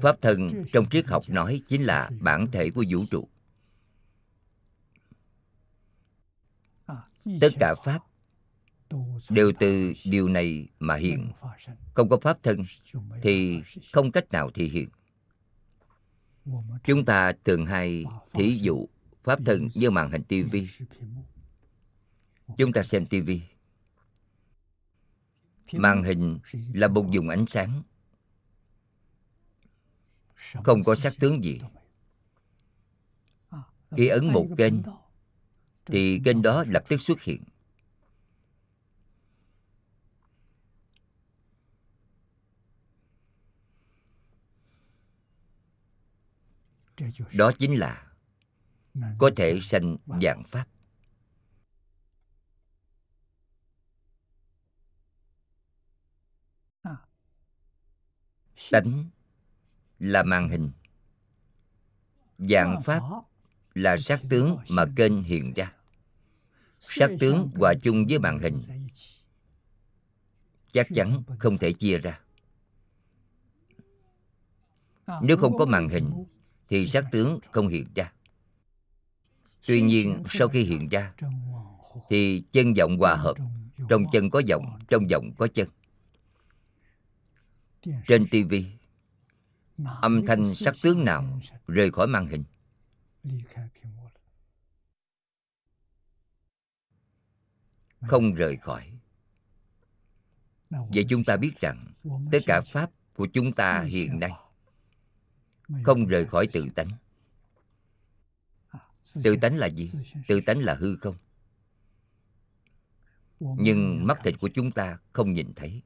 Pháp 0.00 0.16
thân 0.22 0.64
trong 0.72 0.88
triết 0.88 1.06
học 1.06 1.22
nói 1.28 1.62
chính 1.68 1.82
là 1.82 2.10
bản 2.20 2.46
thể 2.52 2.70
của 2.70 2.84
vũ 2.90 3.04
trụ. 3.10 3.28
Tất 7.40 7.48
cả 7.58 7.74
Pháp 7.84 7.98
đều 9.30 9.52
từ 9.60 9.92
điều 10.04 10.28
này 10.28 10.68
mà 10.78 10.96
hiện. 10.96 11.32
Không 11.94 12.08
có 12.08 12.18
Pháp 12.22 12.42
thân 12.42 12.62
thì 13.22 13.62
không 13.92 14.12
cách 14.12 14.32
nào 14.32 14.50
thị 14.50 14.68
hiện. 14.68 14.88
Chúng 16.84 17.04
ta 17.04 17.32
thường 17.44 17.66
hay 17.66 18.04
thí 18.32 18.58
dụ 18.62 18.88
Pháp 19.24 19.38
thân 19.46 19.68
như 19.74 19.90
màn 19.90 20.10
hình 20.10 20.22
tivi. 20.22 20.68
Chúng 22.56 22.72
ta 22.72 22.82
xem 22.82 23.06
tivi. 23.06 23.42
Màn 25.72 26.02
hình 26.02 26.38
là 26.72 26.88
một 26.88 27.06
dùng 27.10 27.28
ánh 27.28 27.46
sáng. 27.46 27.82
Không 30.64 30.84
có 30.84 30.94
sắc 30.94 31.12
tướng 31.20 31.44
gì. 31.44 31.60
Khi 33.90 34.08
ấn 34.08 34.32
một 34.32 34.46
kênh, 34.56 34.74
thì 35.86 36.20
kênh 36.24 36.42
đó 36.42 36.64
lập 36.68 36.84
tức 36.88 37.00
xuất 37.00 37.22
hiện. 37.22 37.42
Đó 47.32 47.52
chính 47.58 47.78
là 47.78 48.12
có 49.18 49.30
thể 49.36 49.60
sanh 49.62 49.96
dạng 50.22 50.44
pháp. 50.44 50.68
Tánh 58.70 59.04
là 59.98 60.22
màn 60.22 60.48
hình. 60.48 60.70
Dạng 62.38 62.80
pháp 62.84 63.02
là 63.74 63.96
sắc 63.96 64.20
tướng 64.28 64.58
mà 64.68 64.84
kênh 64.96 65.22
hiện 65.22 65.52
ra. 65.52 65.72
Sắc 66.80 67.10
tướng 67.20 67.50
hòa 67.54 67.74
chung 67.82 68.06
với 68.08 68.18
màn 68.18 68.38
hình. 68.38 68.60
chắc 70.72 70.86
chắn 70.94 71.22
không 71.38 71.58
thể 71.58 71.72
chia 71.72 71.98
ra. 71.98 72.20
nếu 75.22 75.36
không 75.36 75.58
có 75.58 75.66
màn 75.66 75.88
hình 75.88 76.24
thì 76.68 76.86
sắc 76.86 77.04
tướng 77.12 77.38
không 77.50 77.68
hiện 77.68 77.86
ra. 77.94 78.12
Tuy 79.66 79.82
nhiên 79.82 80.22
sau 80.30 80.48
khi 80.48 80.62
hiện 80.62 80.88
ra 80.88 81.14
thì 82.08 82.42
chân 82.52 82.76
giọng 82.76 82.98
hòa 82.98 83.14
hợp. 83.14 83.34
trong 83.88 84.04
chân 84.12 84.30
có 84.30 84.38
giọng 84.46 84.78
trong 84.88 85.10
giọng 85.10 85.30
có 85.38 85.46
chân 85.54 85.68
trên 88.06 88.28
tivi 88.30 88.66
âm 89.84 90.26
thanh 90.26 90.54
sắc 90.54 90.74
tướng 90.82 91.04
nào 91.04 91.40
rời 91.66 91.90
khỏi 91.90 92.06
màn 92.06 92.26
hình? 92.26 92.44
Không 98.00 98.34
rời 98.34 98.56
khỏi. 98.56 98.92
Vậy 100.70 101.06
chúng 101.08 101.24
ta 101.24 101.36
biết 101.36 101.52
rằng 101.60 101.92
tất 102.32 102.38
cả 102.46 102.60
pháp 102.60 102.90
của 103.14 103.26
chúng 103.32 103.52
ta 103.52 103.82
hiện 103.82 104.18
nay 104.18 104.32
không 105.82 106.06
rời 106.06 106.26
khỏi 106.26 106.48
tự 106.52 106.68
tánh. 106.74 106.90
Tự 109.22 109.36
tánh 109.36 109.56
là 109.56 109.66
gì? 109.66 109.92
tự 110.28 110.40
tánh 110.40 110.58
là 110.58 110.74
hư 110.74 110.96
không? 110.96 111.16
Nhưng 113.40 114.06
mắt 114.06 114.18
thịt 114.24 114.34
của 114.40 114.48
chúng 114.54 114.70
ta 114.70 114.98
không 115.12 115.32
nhìn 115.32 115.52
thấy 115.56 115.82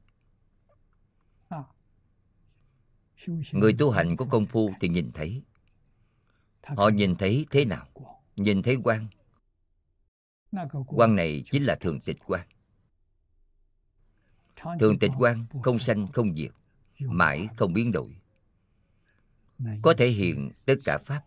người 3.51 3.73
tu 3.79 3.91
hành 3.91 4.15
có 4.15 4.25
công 4.25 4.45
phu 4.45 4.73
thì 4.79 4.87
nhìn 4.89 5.11
thấy. 5.13 5.41
Họ 6.63 6.89
nhìn 6.89 7.15
thấy 7.15 7.45
thế 7.51 7.65
nào? 7.65 7.87
Nhìn 8.35 8.61
thấy 8.61 8.77
quan 8.83 9.07
quan 10.87 11.15
này 11.15 11.43
chính 11.51 11.63
là 11.63 11.75
thường 11.75 11.99
tịch 11.99 12.17
quan 12.25 12.47
thường 14.79 14.99
tịch 14.99 15.11
quan 15.17 15.45
không 15.63 15.79
sanh, 15.79 16.07
không 16.07 16.35
diệt, 16.35 16.51
mãi 16.99 17.47
không 17.55 17.73
biến 17.73 17.91
đổi. 17.91 18.15
Có 19.81 19.93
thể 19.97 20.07
hiện 20.07 20.51
tất 20.65 20.75
cả 20.85 20.97
pháp. 21.05 21.23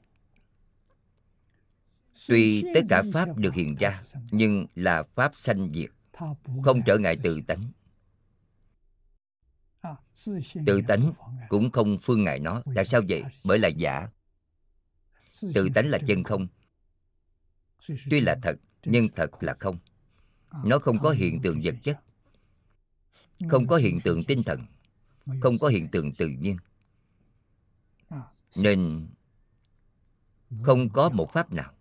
Tuy 2.29 2.65
tất 2.75 2.81
cả 2.89 3.03
pháp 3.13 3.37
được 3.37 3.55
hiện 3.55 3.75
ra, 3.75 4.03
nhưng 4.31 4.67
là 4.75 5.03
pháp 5.15 5.33
sanh 5.35 5.71
diệt, 5.71 5.91
không 6.65 6.81
trở 6.87 6.99
ngại 6.99 7.17
tự 7.23 7.41
tánh 7.47 7.71
tự 10.67 10.81
tánh 10.89 11.13
cũng 11.49 11.71
không 11.71 11.99
phương 12.03 12.25
ngại 12.25 12.39
nó. 12.39 12.63
Tại 12.75 12.85
sao 12.85 13.01
vậy? 13.09 13.23
Bởi 13.45 13.59
là 13.59 13.69
giả. 13.69 14.09
Tự 15.55 15.69
tánh 15.75 15.87
là 15.87 15.99
chân 16.07 16.23
không. 16.23 16.47
Tuy 18.11 18.21
là 18.21 18.39
thật, 18.43 18.57
nhưng 18.85 19.09
thật 19.09 19.43
là 19.43 19.57
không. 19.61 19.79
Nó 20.65 20.79
không 20.79 20.99
có 20.99 21.11
hiện 21.11 21.43
tượng 21.43 21.61
vật 21.63 21.75
chất. 21.83 22.01
Không 23.49 23.67
có 23.67 23.77
hiện 23.77 24.01
tượng 24.01 24.25
tinh 24.25 24.43
thần. 24.43 24.67
Không 25.41 25.59
có 25.59 25.69
hiện 25.69 25.89
tượng 25.89 26.13
tự 26.13 26.29
nhiên. 26.29 26.57
Nên 28.57 29.07
không 30.63 30.89
có 30.89 31.09
một 31.09 31.33
pháp 31.33 31.53
nào. 31.53 31.73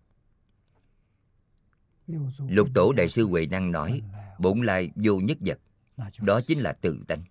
Lục 2.38 2.70
tổ 2.74 2.94
đại 2.94 3.10
sư 3.10 3.28
huệ 3.28 3.46
năng 3.46 3.72
nói, 3.72 4.02
bổn 4.40 4.62
lai 4.62 4.92
vô 4.96 5.20
nhất 5.20 5.38
vật. 5.42 5.60
Đó 6.20 6.42
chính 6.42 6.60
là 6.60 6.74
tự 6.74 7.04
tánh 7.08 7.24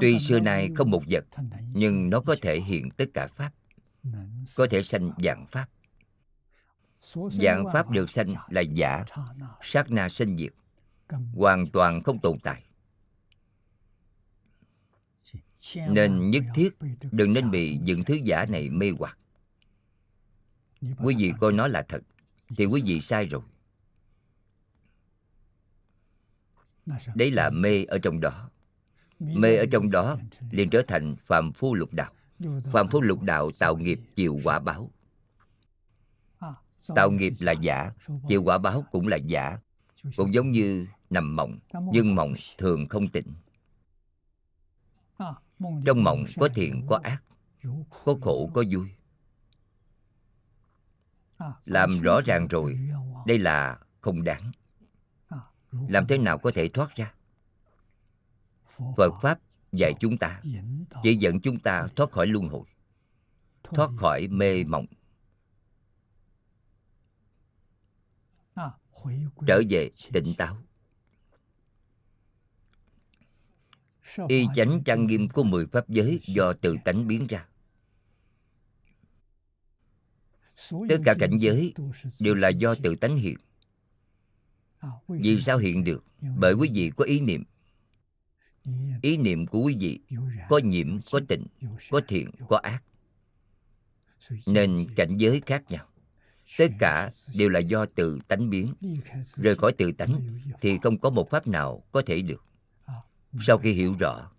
tuy 0.00 0.18
xưa 0.18 0.40
nay 0.40 0.70
không 0.76 0.90
một 0.90 1.02
vật 1.10 1.24
nhưng 1.74 2.10
nó 2.10 2.20
có 2.20 2.36
thể 2.42 2.60
hiện 2.60 2.90
tất 2.90 3.04
cả 3.14 3.26
pháp. 3.26 3.50
Có 4.56 4.66
thể 4.70 4.82
sanh 4.82 5.10
dạng 5.24 5.46
pháp. 5.46 5.68
Dạng 7.30 7.64
pháp 7.72 7.90
được 7.90 8.10
sanh 8.10 8.34
là 8.48 8.60
giả. 8.60 9.04
Sát 9.62 9.90
na 9.90 10.08
sinh 10.08 10.36
diệt. 10.36 10.52
Hoàn 11.34 11.66
toàn 11.66 12.02
không 12.02 12.18
tồn 12.20 12.38
tại. 12.38 12.64
Nên 15.88 16.30
nhất 16.30 16.44
thiết 16.54 16.76
đừng 17.12 17.32
nên 17.32 17.50
bị 17.50 17.78
những 17.82 18.04
thứ 18.04 18.14
giả 18.14 18.46
này 18.46 18.70
mê 18.70 18.90
hoặc. 18.98 19.18
Quý 20.80 21.14
vị 21.18 21.32
coi 21.40 21.52
nó 21.52 21.66
là 21.66 21.82
thật 21.88 22.02
thì 22.56 22.64
quý 22.64 22.82
vị 22.86 23.00
sai 23.00 23.26
rồi. 23.26 23.42
Đấy 27.14 27.30
là 27.30 27.50
mê 27.50 27.84
ở 27.84 27.98
trong 27.98 28.20
đó 28.20 28.50
mê 29.18 29.56
ở 29.56 29.64
trong 29.72 29.90
đó 29.90 30.16
liền 30.50 30.70
trở 30.70 30.82
thành 30.88 31.16
phàm 31.16 31.52
phu 31.52 31.74
lục 31.74 31.92
đạo. 31.92 32.12
Phàm 32.72 32.88
phu 32.88 33.00
lục 33.00 33.22
đạo 33.22 33.50
tạo 33.58 33.76
nghiệp 33.76 34.00
chịu 34.16 34.40
quả 34.44 34.58
báo. 34.58 34.90
Tạo 36.94 37.10
nghiệp 37.10 37.32
là 37.38 37.52
giả 37.52 37.92
chịu 38.28 38.42
quả 38.42 38.58
báo 38.58 38.84
cũng 38.92 39.08
là 39.08 39.16
giả, 39.16 39.58
cũng 40.16 40.34
giống 40.34 40.50
như 40.50 40.86
nằm 41.10 41.36
mộng, 41.36 41.58
nhưng 41.92 42.14
mộng 42.14 42.34
thường 42.58 42.86
không 42.88 43.08
tỉnh 43.08 43.26
trong 45.86 46.04
mộng 46.04 46.24
có 46.36 46.48
thiện, 46.54 46.86
có 46.88 47.00
ác, 47.02 47.22
có 48.04 48.14
khổ, 48.20 48.50
có 48.54 48.64
vui. 48.70 48.88
Làm 51.66 52.00
rõ 52.00 52.20
ràng 52.20 52.48
rồi, 52.48 52.78
đây 53.26 53.38
là 53.38 53.78
không 54.00 54.24
đáng. 54.24 54.52
Làm 55.88 56.06
thế 56.06 56.18
nào 56.18 56.38
có 56.38 56.50
thể 56.54 56.68
thoát 56.68 56.96
ra? 56.96 57.14
Phật 58.96 59.12
pháp 59.22 59.40
dạy 59.72 59.92
chúng 60.00 60.18
ta, 60.18 60.42
chỉ 61.02 61.16
dẫn 61.16 61.40
chúng 61.40 61.58
ta 61.58 61.88
thoát 61.96 62.10
khỏi 62.10 62.26
luân 62.26 62.48
hồi, 62.48 62.66
thoát 63.62 63.90
khỏi 63.96 64.26
mê 64.26 64.64
mộng. 64.64 64.86
Trở 69.46 69.62
về 69.70 69.90
tỉnh 70.12 70.34
táo. 70.38 70.56
Y 74.28 74.46
chánh 74.54 74.82
trang 74.84 75.06
nghiêm 75.06 75.28
của 75.28 75.42
mười 75.42 75.66
pháp 75.66 75.88
giới 75.88 76.20
do 76.26 76.52
tự 76.52 76.76
tánh 76.84 77.06
biến 77.06 77.26
ra. 77.26 77.48
Tất 80.88 80.96
cả 81.04 81.14
cảnh 81.18 81.36
giới 81.40 81.74
đều 82.20 82.34
là 82.34 82.48
do 82.48 82.74
tự 82.82 82.96
tánh 82.96 83.16
hiện. 83.16 83.38
Vì 85.08 85.40
sao 85.40 85.58
hiện 85.58 85.84
được? 85.84 86.04
Bởi 86.20 86.54
quý 86.54 86.70
vị 86.74 86.92
có 86.96 87.04
ý 87.04 87.20
niệm 87.20 87.44
ý 89.02 89.16
niệm 89.16 89.46
của 89.46 89.60
quý 89.60 89.76
vị 89.80 90.00
có 90.48 90.58
nhiễm 90.58 90.98
có 91.10 91.20
tịnh 91.28 91.46
có 91.90 92.00
thiện 92.08 92.30
có 92.48 92.56
ác. 92.56 92.82
nên 94.46 94.86
cảnh 94.96 95.16
giới 95.16 95.42
khác 95.46 95.62
nhau. 95.68 95.86
Tất 96.58 96.70
cả 96.78 97.10
đều 97.34 97.48
là 97.48 97.58
do 97.58 97.86
tự 97.86 98.18
tánh 98.28 98.50
biến. 98.50 98.74
Rời 99.34 99.54
khỏi 99.56 99.72
tự 99.72 99.92
tánh 99.92 100.40
thì 100.60 100.78
không 100.82 100.98
có 100.98 101.10
một 101.10 101.30
pháp 101.30 101.46
nào 101.46 101.82
có 101.92 102.02
thể 102.06 102.22
được. 102.22 102.44
Sau 103.40 103.58
khi 103.58 103.72
hiểu 103.72 103.94
rõ 103.98 104.30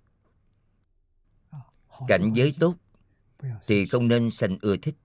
cảnh 2.08 2.32
giới 2.34 2.54
tốt 2.60 2.76
thì 3.68 3.86
không 3.86 4.08
nên 4.08 4.32
sanh 4.32 4.58
ưa 4.62 4.78
thích. 4.78 4.96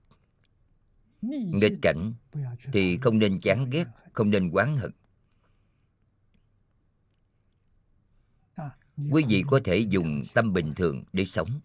Nghịch 1.21 1.73
cảnh 1.81 2.13
thì 2.73 2.97
không 2.97 3.19
nên 3.19 3.39
chán 3.39 3.69
ghét 3.69 3.85
không 4.13 4.29
nên 4.29 4.51
oán 4.51 4.75
hận 4.75 4.91
quý 9.11 9.25
vị 9.29 9.43
có 9.47 9.59
thể 9.63 9.77
dùng 9.77 10.23
tâm 10.33 10.53
bình 10.53 10.73
thường 10.75 11.03
để 11.13 11.25
sống. 11.25 11.59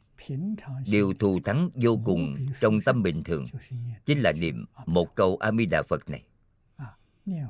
Điều 0.87 1.15
thù 1.19 1.41
thắng 1.45 1.71
vô 1.75 2.01
cùng 2.05 2.47
trong 2.61 2.81
tâm 2.81 3.03
bình 3.03 3.25
thường 3.25 3.47
chính 4.07 4.19
là 4.19 4.33
niệm 4.33 4.65
một 4.87 5.15
câu 5.15 5.37
a 5.37 5.51
di 5.59 5.67
đà 5.67 5.83
phật 5.83 6.11
này. 6.11 6.25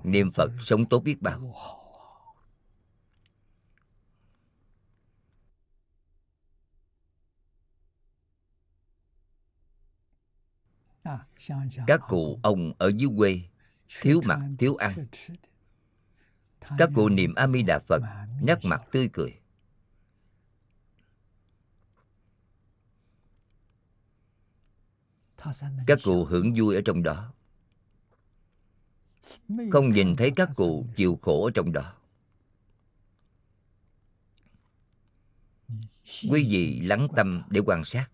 Niệm 0.05 0.33
phật 0.33 0.51
sống 0.61 0.85
tốt 0.85 1.01
biết 1.01 1.23
bao. 1.23 1.55
Các 11.87 12.01
cụ 12.09 12.41
ông 12.43 12.73
ở 12.79 12.93
dưới 12.97 13.11
quê 13.17 13.41
thiếu 14.01 14.21
mặt, 14.25 14.39
thiếu 14.59 14.77
ăn 14.77 14.93
các 16.79 16.91
cụ 16.95 17.09
niệm 17.09 17.35
a 17.35 17.47
di 17.47 17.63
đà 17.63 17.79
phật, 17.79 18.03
nét 18.43 18.59
mặt 18.65 18.83
tươi 18.93 19.09
cười. 19.13 19.40
Các 25.87 25.99
cụ 26.05 26.25
hưởng 26.25 26.55
vui 26.57 26.75
ở 26.75 26.81
trong 26.85 27.03
đó. 27.03 27.33
không 29.71 29.89
nhìn 29.89 30.17
thấy 30.17 30.33
các 30.37 30.49
cụ 30.57 30.87
chịu 30.97 31.19
khổ 31.23 31.45
ở 31.45 31.51
trong 31.55 31.73
đó. 31.73 31.95
Quý 36.31 36.47
vị 36.51 36.81
lắng 36.81 37.09
tâm 37.17 37.43
để 37.51 37.61
quan 37.67 37.85
sát. 37.85 38.11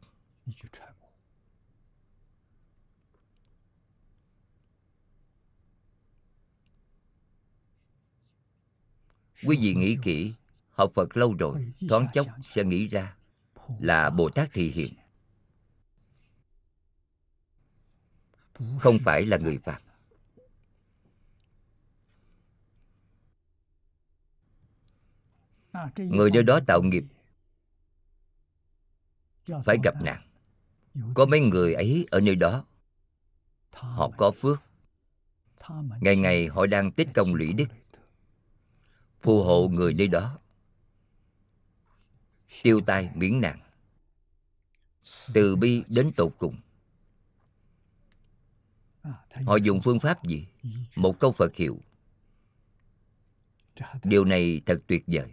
Quý 9.47 9.59
vị 9.61 9.75
nghĩ 9.75 9.97
kỹ 10.03 10.33
học 10.71 10.93
phật 10.95 11.17
lâu 11.17 11.35
rồi 11.35 11.73
thoáng 11.89 12.07
chốc 12.15 12.27
sẽ 12.51 12.65
nghĩ 12.65 12.89
ra 12.89 13.17
là 13.79 14.11
bồ 14.11 14.31
tát 14.31 14.51
thị 14.53 14.71
hiện 14.71 14.95
không 18.81 18.99
phải 19.05 19.27
là 19.27 19.37
người 19.37 19.59
phạm 19.59 19.83
người 25.97 26.31
nơi 26.31 26.43
đó 26.43 26.61
tạo 26.67 26.83
nghiệp. 26.83 27.05
Phải 29.65 29.77
gặp 29.85 30.03
nạn. 30.03 30.23
Có 31.15 31.27
mấy 31.27 31.41
người 31.41 31.75
ấy 31.75 32.07
ở 32.11 32.21
nơi 32.21 32.37
đó. 32.37 32.65
Họ 33.73 34.11
có 34.17 34.33
phước. 34.41 34.63
Ngày 36.01 36.17
ngày 36.17 36.47
họ 36.47 36.67
đang 36.67 36.93
tích 36.93 37.09
công 37.15 37.35
lũy 37.35 37.53
đức. 37.53 37.67
Phù 39.21 39.43
hộ 39.43 39.69
người 39.69 39.95
nơi 39.95 40.09
đó. 40.09 40.39
Tiêu 42.63 42.81
tai 42.87 43.11
miễn 43.15 43.41
nạn. 43.41 43.59
Từ 45.35 45.57
bi 45.57 45.85
đến 45.89 46.13
tột 46.17 46.33
cùng 46.39 46.57
họ 49.47 49.57
dùng 49.57 49.81
phương 49.81 50.01
pháp 50.01 50.25
gì? 50.25 50.47
Một 50.97 51.21
câu 51.21 51.33
phật 51.33 51.57
hiệu. 51.57 51.81
Điều 54.05 54.25
này 54.25 54.61
thật 54.67 54.79
tuyệt 54.87 55.05
vời. 55.07 55.33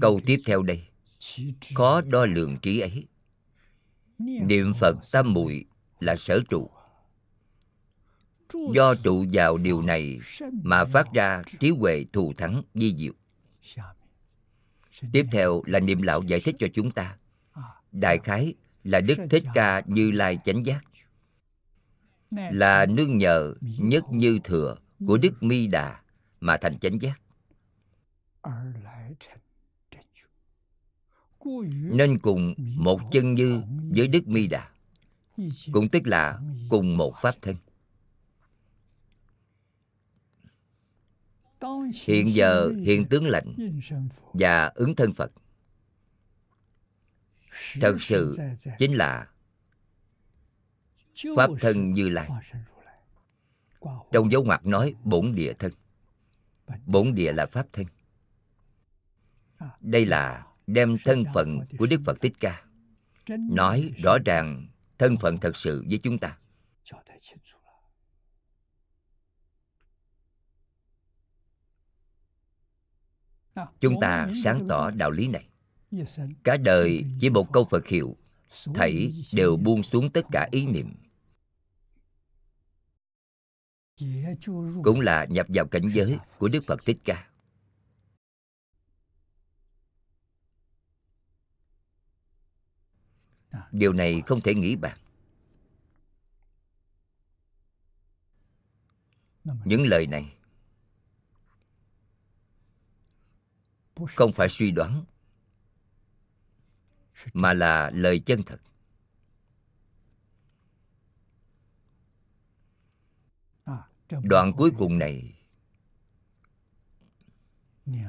Câu 0.00 0.20
tiếp 0.26 0.42
theo 0.46 0.62
đây. 0.62 0.86
Khó 1.74 2.00
đo 2.00 2.26
lường 2.26 2.58
trí 2.58 2.80
ấy. 2.80 3.06
Niệm 4.18 4.72
phật 4.80 4.96
tam 5.12 5.32
muội 5.32 5.64
là 6.00 6.16
sở 6.16 6.40
trụ. 6.48 6.70
Do 8.72 8.94
trụ 8.94 9.24
vào 9.32 9.58
điều 9.58 9.82
này 9.82 10.20
mà 10.62 10.84
phát 10.84 11.12
ra 11.12 11.42
trí 11.60 11.70
huệ 11.70 12.04
thù 12.12 12.32
thắng 12.36 12.62
di 12.74 12.94
diệu 12.96 13.12
tiếp 15.12 15.26
theo 15.32 15.62
là 15.66 15.80
niệm 15.80 16.02
lão 16.02 16.22
giải 16.22 16.40
thích 16.40 16.56
cho 16.58 16.66
chúng 16.74 16.90
ta. 16.90 17.16
Đại 17.92 18.18
khái 18.18 18.54
là 18.84 19.00
đức 19.00 19.18
thích 19.30 19.44
ca 19.54 19.82
như 19.86 20.10
lai 20.10 20.38
chánh 20.44 20.66
giác. 20.66 20.84
Là 22.30 22.86
nương 22.86 23.18
nhờ 23.18 23.54
nhất 23.60 24.04
như 24.10 24.38
thừa 24.44 24.76
của 25.06 25.18
đức 25.18 25.42
mi 25.42 25.66
đà 25.66 26.00
mà 26.40 26.56
thành 26.56 26.78
chánh 26.78 26.98
giác. 27.00 27.20
Nên 31.70 32.18
cùng 32.18 32.54
một 32.58 33.00
chân 33.12 33.34
như 33.34 33.62
với 33.96 34.08
đức 34.08 34.28
mi 34.28 34.46
đà, 34.46 34.68
cũng 35.72 35.88
tức 35.88 36.06
là 36.06 36.40
cùng 36.68 36.96
một 36.96 37.14
pháp 37.22 37.34
thân. 37.42 37.56
Hiện 42.04 42.34
giờ 42.34 42.72
hiện 42.82 43.06
tướng 43.10 43.26
lệnh 43.26 43.46
và 44.32 44.66
ứng 44.74 44.94
thân 44.94 45.12
phật. 45.12 45.32
Thật 47.80 47.96
sự 48.00 48.36
chính 48.78 48.94
là 48.94 49.28
pháp 51.36 51.50
thân 51.60 51.92
như 51.92 52.08
lai. 52.08 52.28
Trong 54.12 54.32
dấu 54.32 54.44
ngoặc 54.44 54.66
nói 54.66 54.94
bổn 55.04 55.34
địa 55.34 55.52
thân. 55.52 55.72
Bổn 56.86 57.14
địa 57.14 57.32
là 57.32 57.46
pháp 57.46 57.66
thân. 57.72 57.86
Đây 59.80 60.06
là 60.06 60.46
đem 60.66 60.96
thân 61.04 61.24
phận 61.34 61.58
của 61.78 61.86
đức 61.86 62.00
phật 62.06 62.20
thích 62.20 62.32
ca. 62.40 62.64
Nói 63.28 63.90
rõ 64.02 64.16
ràng 64.24 64.66
thân 64.98 65.16
phận 65.16 65.38
thật 65.38 65.56
sự 65.56 65.84
với 65.88 65.98
chúng 65.98 66.18
ta. 66.18 66.38
Chúng 73.80 74.00
ta 74.00 74.28
sáng 74.44 74.66
tỏ 74.68 74.90
đạo 74.90 75.10
lý 75.10 75.28
này. 75.28 75.46
Cả 76.44 76.56
đời 76.56 77.04
chỉ 77.20 77.30
một 77.30 77.52
câu 77.52 77.64
phật 77.70 77.86
hiệu, 77.86 78.16
thảy 78.74 79.12
đều 79.32 79.56
buông 79.56 79.82
xuống 79.82 80.10
tất 80.10 80.26
cả 80.32 80.48
ý 80.50 80.66
niệm. 80.66 80.94
Cũng 84.84 85.00
là 85.00 85.24
nhập 85.24 85.46
vào 85.48 85.66
cảnh 85.66 85.88
giới 85.94 86.18
của 86.38 86.48
đức 86.48 86.64
phật 86.66 86.84
thích 86.86 86.98
ca. 87.04 87.26
Điều 93.72 93.92
này 93.92 94.22
không 94.26 94.40
thể 94.40 94.54
nghĩ 94.54 94.76
bàn. 94.76 94.98
Những 99.64 99.86
lời 99.86 100.06
này 100.06 100.34
không 104.06 104.32
phải 104.32 104.48
suy 104.48 104.70
đoán 104.70 105.04
mà 107.32 107.52
là 107.52 107.90
lời 107.94 108.20
chân 108.26 108.42
thật. 108.42 108.60
Đoạn 114.22 114.52
cuối 114.56 114.70
cùng 114.78 114.98
này 114.98 115.34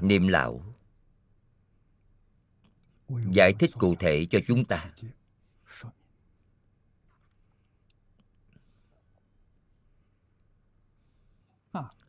niệm 0.01 0.27
lão 0.27 0.75
giải 3.31 3.53
thích 3.59 3.71
cụ 3.79 3.95
thể 3.99 4.27
cho 4.29 4.39
chúng 4.47 4.65
ta. 4.65 4.93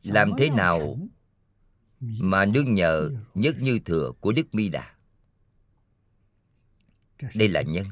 Làm 0.03 0.33
thế 0.39 0.51
nào 0.51 0.97
mà 2.03 2.45
nương 2.45 2.74
nhờ 2.74 3.11
nhất 3.35 3.57
như 3.61 3.79
thừa 3.79 4.12
của 4.20 4.33
đức 4.33 4.55
mi 4.55 4.69
đà. 4.69 4.95
Đây 7.35 7.49
là 7.49 7.62
nhân. 7.62 7.87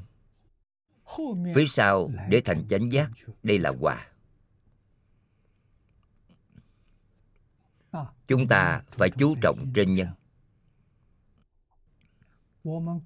Phía 1.55 1.67
sau 1.69 2.11
để 2.29 2.41
thành 2.45 2.69
chánh 2.69 2.93
giác, 2.93 3.11
đây 3.43 3.59
là 3.59 3.73
quà. 3.81 4.07
chúng 8.31 8.49
ta 8.49 8.83
phải 8.91 9.11
chú 9.11 9.35
trọng 9.43 9.73
trên 9.75 9.95
nhân. 9.95 10.09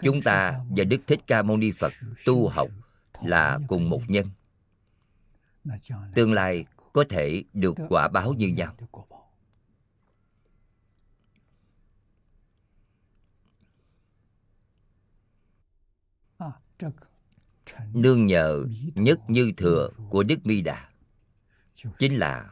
Chúng 0.03 0.23
ta 0.25 0.61
và 0.71 0.85
đức 0.85 1.01
thích 1.07 1.21
ca 1.27 1.43
mâu 1.43 1.57
ni 1.57 1.71
phật 1.71 1.93
tu 2.25 2.49
học 2.49 2.69
là 3.23 3.59
cùng 3.69 3.91
một 3.91 4.01
nhân. 4.09 4.31
Tương 6.15 6.33
lai 6.33 6.65
có 6.93 7.05
thể 7.09 7.45
được 7.53 7.77
quả 7.89 8.09
báo 8.09 8.33
như 8.33 8.49
nhau. 8.49 8.77
nương 17.93 18.27
nhờ 18.27 18.67
nhất 18.95 19.21
như 19.29 19.53
thừa 19.57 19.91
của 20.11 20.23
đức 20.23 20.47
mi 20.47 20.63
đà. 20.63 20.89
Chính 21.99 22.15
là 22.19 22.51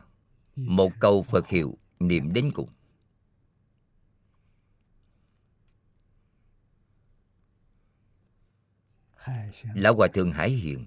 một 0.57 0.93
câu 1.01 1.23
phật 1.23 1.49
hiệu 1.49 1.79
niệm 2.01 2.33
đến 2.33 2.51
cùng. 2.55 2.69
Lão 9.75 9.95
hòa 9.95 10.09
thượng 10.15 10.33
hải 10.33 10.51
hiền 10.51 10.87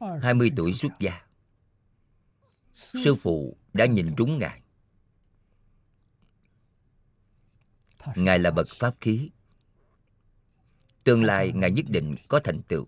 20 0.00 0.52
tuổi 0.56 0.74
xuất 0.74 0.92
gia. 1.00 1.26
Sư 2.74 3.14
phụ 3.14 3.56
đã 3.72 3.86
nhìn 3.86 4.14
trúng 4.16 4.38
ngài. 4.38 4.62
Ngài 8.16 8.38
là 8.38 8.50
bậc 8.50 8.68
pháp 8.68 8.94
khí 9.00 9.30
tương 11.08 11.24
lai 11.24 11.52
ngài 11.52 11.70
nhất 11.70 11.84
định 11.88 12.16
có 12.28 12.40
thành 12.44 12.62
tựu. 12.62 12.86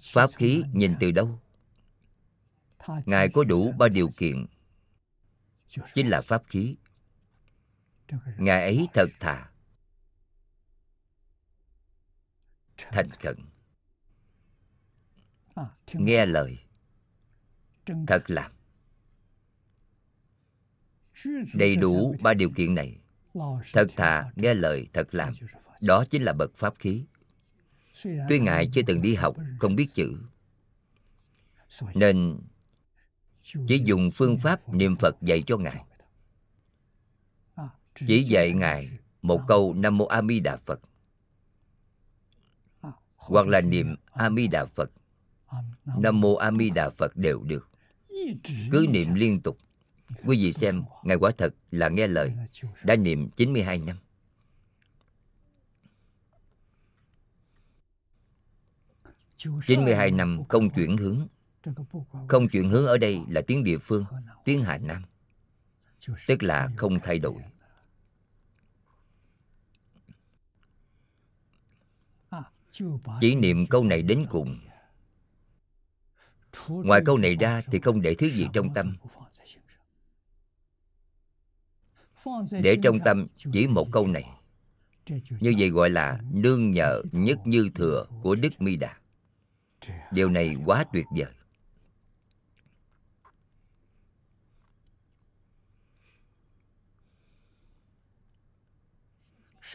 Pháp 0.00 0.30
khí 0.36 0.62
nhìn 0.72 0.94
từ 1.00 1.10
đâu? 1.10 1.40
Ngài 3.06 3.28
có 3.28 3.44
đủ 3.44 3.72
ba 3.78 3.88
điều 3.88 4.08
kiện. 4.16 4.46
Chính 5.94 6.08
là 6.08 6.20
pháp 6.20 6.42
khí. 6.46 6.76
Ngài 8.38 8.62
ấy 8.62 8.88
thật 8.94 9.06
thà. 9.20 9.50
Thành 12.76 13.10
khẩn. 13.10 13.36
Nghe 15.92 16.26
lời. 16.26 16.58
Thật 18.06 18.22
làm. 18.26 18.52
Đầy 21.54 21.76
đủ 21.76 22.16
ba 22.22 22.34
điều 22.34 22.50
kiện 22.50 22.74
này 22.74 23.00
thật 23.72 23.86
thà 23.96 24.30
nghe 24.36 24.54
lời, 24.54 24.88
thật 24.92 25.14
làm. 25.14 25.34
Đó 25.80 26.04
chính 26.10 26.22
là 26.22 26.32
bậc 26.32 26.54
pháp 26.54 26.74
khí. 26.78 27.04
Tuy 28.28 28.38
ngài 28.38 28.68
chưa 28.72 28.82
từng 28.86 29.02
đi 29.02 29.14
học, 29.14 29.36
không 29.58 29.76
biết 29.76 29.88
chữ. 29.94 30.16
Nên 31.94 32.40
chỉ 33.42 33.82
dùng 33.84 34.10
phương 34.14 34.38
pháp 34.38 34.68
niệm 34.68 34.96
phật 34.96 35.16
dạy 35.22 35.42
cho 35.42 35.56
ngài. 35.56 35.84
Chỉ 38.06 38.22
dạy 38.22 38.52
ngài 38.52 38.90
một 39.22 39.40
câu 39.48 39.74
nam 39.74 39.98
mô 39.98 40.06
a 40.06 40.22
di 40.28 40.40
đà 40.40 40.56
phật. 40.56 40.80
Hoặc 43.16 43.48
là 43.48 43.60
niệm 43.60 43.96
a 44.12 44.30
di 44.36 44.48
đà 44.48 44.64
phật. 44.64 44.90
Nam 45.98 46.20
mô 46.20 46.34
a 46.34 46.50
di 46.52 46.70
đà 46.70 46.90
phật 46.90 47.16
đều 47.16 47.42
được. 47.42 47.68
Cứ 48.72 48.86
niệm 48.88 49.14
liên 49.14 49.40
tục. 49.40 49.58
Quý 50.24 50.36
vị 50.42 50.52
xem, 50.52 50.82
Ngài 51.02 51.16
quả 51.16 51.30
thật 51.38 51.54
là 51.70 51.88
nghe 51.88 52.06
lời, 52.06 52.32
đã 52.84 52.96
niệm 52.96 53.30
92 53.30 53.78
năm. 53.78 53.96
chín 59.66 59.84
mươi 59.84 59.94
hai 59.94 60.10
năm 60.10 60.42
không 60.48 60.70
chuyển 60.70 60.96
hướng. 60.96 61.26
Không 62.28 62.48
chuyển 62.48 62.70
hướng 62.70 62.86
ở 62.86 62.98
đây 62.98 63.20
là 63.28 63.40
tiếng 63.46 63.64
địa 63.64 63.78
phương 63.78 64.04
tiếng 64.44 64.62
hà 64.62 64.78
nam. 64.78 65.02
Tức 66.26 66.42
là 66.42 66.68
không 66.76 67.00
thay 67.00 67.18
đổi. 67.18 67.42
Chỉ 73.20 73.34
niệm 73.34 73.66
câu 73.66 73.84
này 73.84 74.02
đến 74.02 74.26
cùng. 74.30 74.58
Ngoài 76.68 77.00
câu 77.04 77.18
này 77.18 77.36
ra 77.36 77.62
thì 77.66 77.80
không 77.80 78.00
để 78.00 78.14
thứ 78.14 78.30
gì 78.30 78.46
trong 78.52 78.74
tâm 78.74 78.96
để 82.62 82.76
trong 82.82 82.98
tâm 83.04 83.26
chỉ 83.52 83.66
một 83.66 83.88
câu 83.92 84.06
này. 84.06 84.24
Như 85.40 85.54
vậy 85.58 85.70
gọi 85.70 85.90
là 85.90 86.20
nương 86.32 86.70
nhờ 86.70 87.02
nhất 87.12 87.38
như 87.44 87.70
thừa 87.74 88.06
của 88.22 88.34
đức 88.34 88.60
mi 88.60 88.76
đà. 88.76 88.96
Điều 90.12 90.28
này 90.28 90.56
quá 90.66 90.84
tuyệt 90.92 91.06
vời. 91.16 91.32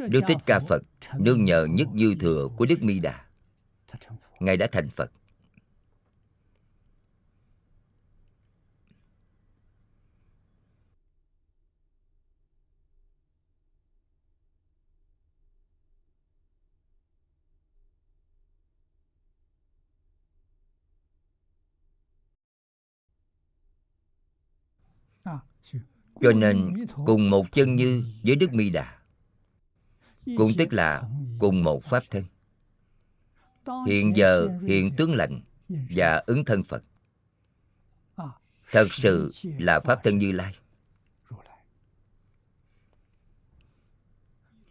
Đức 0.10 0.22
thích 0.28 0.38
ca 0.46 0.60
phật 0.60 0.84
nương 1.20 1.46
nhờ 1.46 1.66
nhất 1.66 1.88
như 1.94 2.16
thừa 2.20 2.48
của 2.58 2.66
đức 2.66 2.84
mi 2.84 3.00
đà. 3.00 3.26
Ngài 4.40 4.58
đã 4.58 4.68
thành 4.72 4.90
phật 4.90 5.12
cho 26.22 26.32
nên, 26.32 26.86
cùng 27.06 27.30
một 27.30 27.52
chân 27.52 27.76
như 27.76 28.04
với 28.24 28.36
đức 28.36 28.54
mi 28.54 28.70
đà. 28.70 28.98
Cũng 30.38 30.52
tức 30.58 30.74
là 30.74 31.10
cùng 31.40 31.64
một 31.64 31.84
pháp 31.84 32.04
thân. 32.10 32.24
Hiện 33.88 34.16
giờ, 34.16 34.50
hiện 34.68 34.92
tướng 34.98 35.16
lành 35.16 35.42
và 35.70 36.24
ứng 36.26 36.46
thân 36.46 36.64
phật 36.64 36.84
thật 38.72 38.94
sự 38.94 39.32
là 39.44 39.80
pháp 39.80 40.00
thân 40.04 40.18
như 40.18 40.32
lai. 40.32 40.56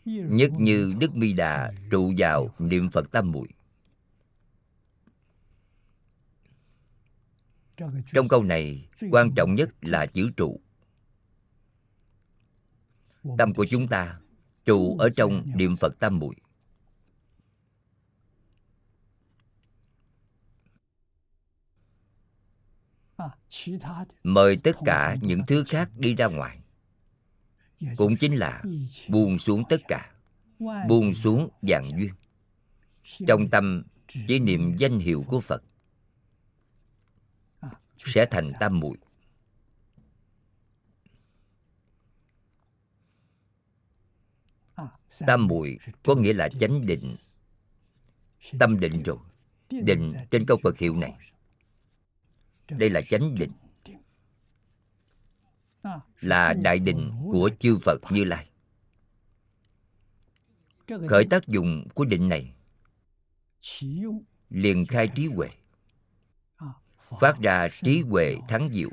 Nhất 0.04 0.52
như 0.58 0.94
đức 0.98 1.16
mi 1.16 1.32
đà 1.32 1.72
trụ 1.90 2.12
vào 2.18 2.54
niệm 2.58 2.90
phật 2.90 3.10
tam 3.12 3.32
muội. 3.32 3.48
Trong 8.12 8.28
câu 8.28 8.42
này, 8.42 8.88
quan 9.10 9.34
trọng 9.36 9.54
nhất 9.54 9.70
là 9.80 10.06
chữ 10.06 10.30
trụ 10.36 10.60
tâm 13.38 13.54
của 13.54 13.66
chúng 13.70 13.88
ta 13.88 14.20
trụ 14.64 14.96
ở 14.98 15.08
trong 15.10 15.42
niệm 15.54 15.76
phật 15.76 15.98
tam 15.98 16.18
muội. 16.18 16.34
Mời 24.22 24.56
tất 24.56 24.76
cả 24.84 25.16
những 25.22 25.40
thứ 25.46 25.64
khác 25.66 25.90
đi 25.96 26.14
ra 26.14 26.26
ngoài. 26.26 26.60
Cũng 27.96 28.16
chính 28.16 28.34
là 28.34 28.62
buông 29.08 29.38
xuống 29.38 29.62
tất 29.68 29.80
cả, 29.88 30.14
buông 30.88 31.14
xuống 31.14 31.48
dạng 31.62 31.90
duyên 31.98 32.12
trong 33.26 33.50
tâm 33.50 33.82
chỉ 34.08 34.38
niệm 34.38 34.76
danh 34.76 34.98
hiệu 34.98 35.24
của 35.28 35.40
phật, 35.40 35.62
sẽ 37.98 38.26
thành 38.30 38.44
tam 38.60 38.80
muội. 38.80 38.96
tam 45.26 45.46
muội 45.46 45.78
có 46.02 46.14
nghĩa 46.14 46.32
là 46.32 46.48
chánh 46.60 46.86
định. 46.86 47.16
Tâm 48.58 48.80
định 48.80 49.02
rồi. 49.02 49.18
Định 49.70 50.12
trên 50.30 50.46
câu 50.46 50.58
phật 50.62 50.78
hiệu 50.78 50.96
này. 50.96 51.18
Đây 52.70 52.90
là 52.90 53.00
chánh 53.00 53.34
định. 53.34 53.52
Là 56.20 56.54
đại 56.54 56.78
định 56.78 57.12
của 57.24 57.50
chư 57.60 57.78
phật 57.82 58.00
như 58.10 58.24
lai. 58.24 58.48
Khởi 61.08 61.26
tác 61.30 61.46
dụng 61.46 61.88
của 61.94 62.04
định 62.04 62.28
này. 62.28 62.54
Liền 64.50 64.86
khai 64.86 65.08
trí 65.14 65.26
huệ. 65.26 65.48
Phát 67.20 67.38
ra 67.40 67.68
trí 67.82 68.00
huệ 68.00 68.36
thắng 68.48 68.68
diệu. 68.72 68.90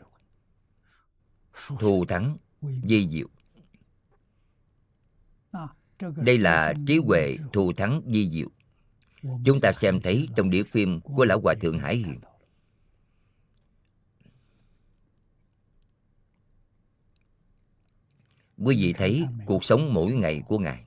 Thù 1.80 2.06
thắng, 2.06 2.38
di 2.61 3.07
diệu 3.10 3.27
đây 6.15 6.38
là 6.38 6.73
trí 6.88 6.98
huệ 6.98 7.38
thù 7.53 7.73
thắng 7.73 8.02
di 8.07 8.30
diệu. 8.30 8.48
Chúng 9.45 9.61
ta 9.61 9.72
xem 9.72 10.02
thấy 10.02 10.28
trong 10.36 10.49
đĩa 10.49 10.64
phim 10.64 11.02
của 11.02 11.26
lão 11.26 11.40
hòa 11.40 11.53
thượng 11.61 11.78
hải 11.78 11.95
hiền. 11.95 12.19
Quý 18.57 18.76
vị 18.76 18.94
thấy 18.94 19.26
cuộc 19.45 19.64
sống 19.64 19.94
mỗi 19.94 20.11
ngày 20.11 20.41
của 20.48 20.60
ngài. 20.60 20.86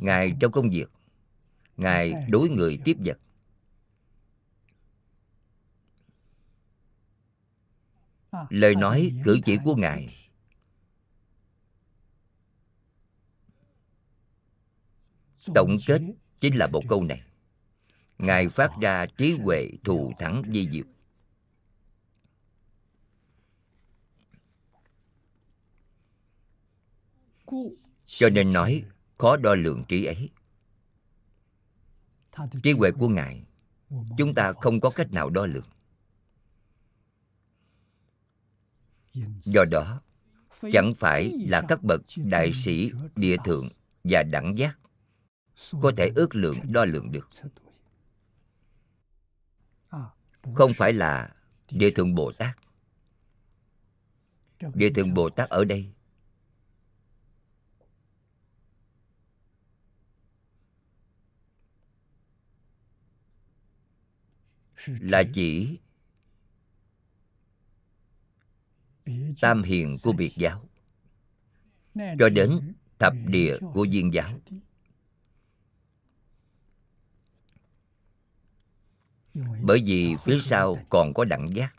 Ngài 0.00 0.32
trong 0.40 0.52
công 0.52 0.70
việc. 0.70 0.90
Ngài 1.76 2.14
đối 2.28 2.48
người 2.48 2.78
tiếp 2.84 2.96
vật. 3.04 3.18
Lời 8.50 8.74
nói 8.74 9.12
cử 9.24 9.38
chỉ 9.44 9.58
của 9.64 9.76
ngài 9.76 10.21
tổng 15.54 15.76
kết 15.86 16.02
chính 16.40 16.56
là 16.56 16.66
một 16.66 16.82
câu 16.88 17.04
này. 17.04 17.22
Ngài 18.18 18.48
phát 18.48 18.70
ra 18.80 19.06
trí 19.06 19.32
huệ 19.32 19.70
thù 19.84 20.12
thắng 20.18 20.42
di 20.52 20.68
diệu. 20.70 20.84
Cho 28.06 28.28
nên 28.28 28.52
nói 28.52 28.84
khó 29.18 29.36
đo 29.36 29.54
lường 29.54 29.84
trí 29.88 30.04
ấy. 30.04 30.30
Trí 32.62 32.72
huệ 32.72 32.90
của 32.90 33.08
Ngài 33.08 33.42
chúng 34.18 34.34
ta 34.34 34.52
không 34.52 34.80
có 34.80 34.90
cách 34.90 35.12
nào 35.12 35.30
đo 35.30 35.46
lường. 35.46 35.66
Do 39.42 39.64
đó, 39.70 40.00
chẳng 40.72 40.94
phải 40.98 41.32
là 41.48 41.62
các 41.68 41.82
bậc 41.82 42.02
đại 42.16 42.52
sĩ 42.52 42.90
địa 43.16 43.36
thượng 43.44 43.68
và 44.04 44.22
đẳng 44.22 44.58
giác 44.58 44.78
có 45.82 45.92
thể 45.96 46.12
ước 46.14 46.34
lượng 46.34 46.56
đo 46.72 46.84
lường 46.84 47.12
được. 47.12 47.28
Không 50.54 50.72
phải 50.76 50.92
là 50.92 51.34
địa 51.70 51.90
thượng 51.90 52.14
Bồ 52.14 52.32
Tát. 52.32 52.56
Địa 54.74 54.90
thượng 54.90 55.14
Bồ 55.14 55.30
Tát 55.30 55.48
ở 55.48 55.64
đây 55.64 55.90
là 64.86 65.22
chỉ 65.34 65.78
tam 69.40 69.62
hiền 69.62 69.96
của 70.02 70.12
Biệt 70.12 70.32
giáo, 70.36 70.68
cho 71.94 72.28
đến 72.28 72.74
thập 72.98 73.14
địa 73.26 73.58
của 73.74 73.86
viên 73.90 74.14
giáo. 74.14 74.40
Bởi 79.62 79.82
vì 79.86 80.16
phía 80.24 80.38
sau 80.38 80.78
còn 80.88 81.14
có 81.14 81.24
đẳng 81.24 81.46
giác, 81.52 81.76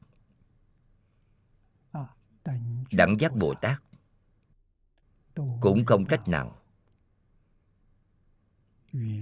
đẳng 2.91 3.19
giác 3.19 3.35
Bồ 3.35 3.53
Tát 3.61 3.83
cũng 5.61 5.85
không 5.85 6.05
cách 6.05 6.27
nào 6.27 6.61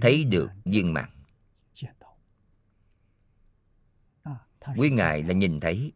thấy 0.00 0.24
được 0.24 0.50
viên 0.64 0.92
mạng. 0.92 1.10
Quý 4.76 4.90
Ngài 4.90 5.22
là 5.22 5.32
nhìn 5.32 5.60
thấy 5.60 5.92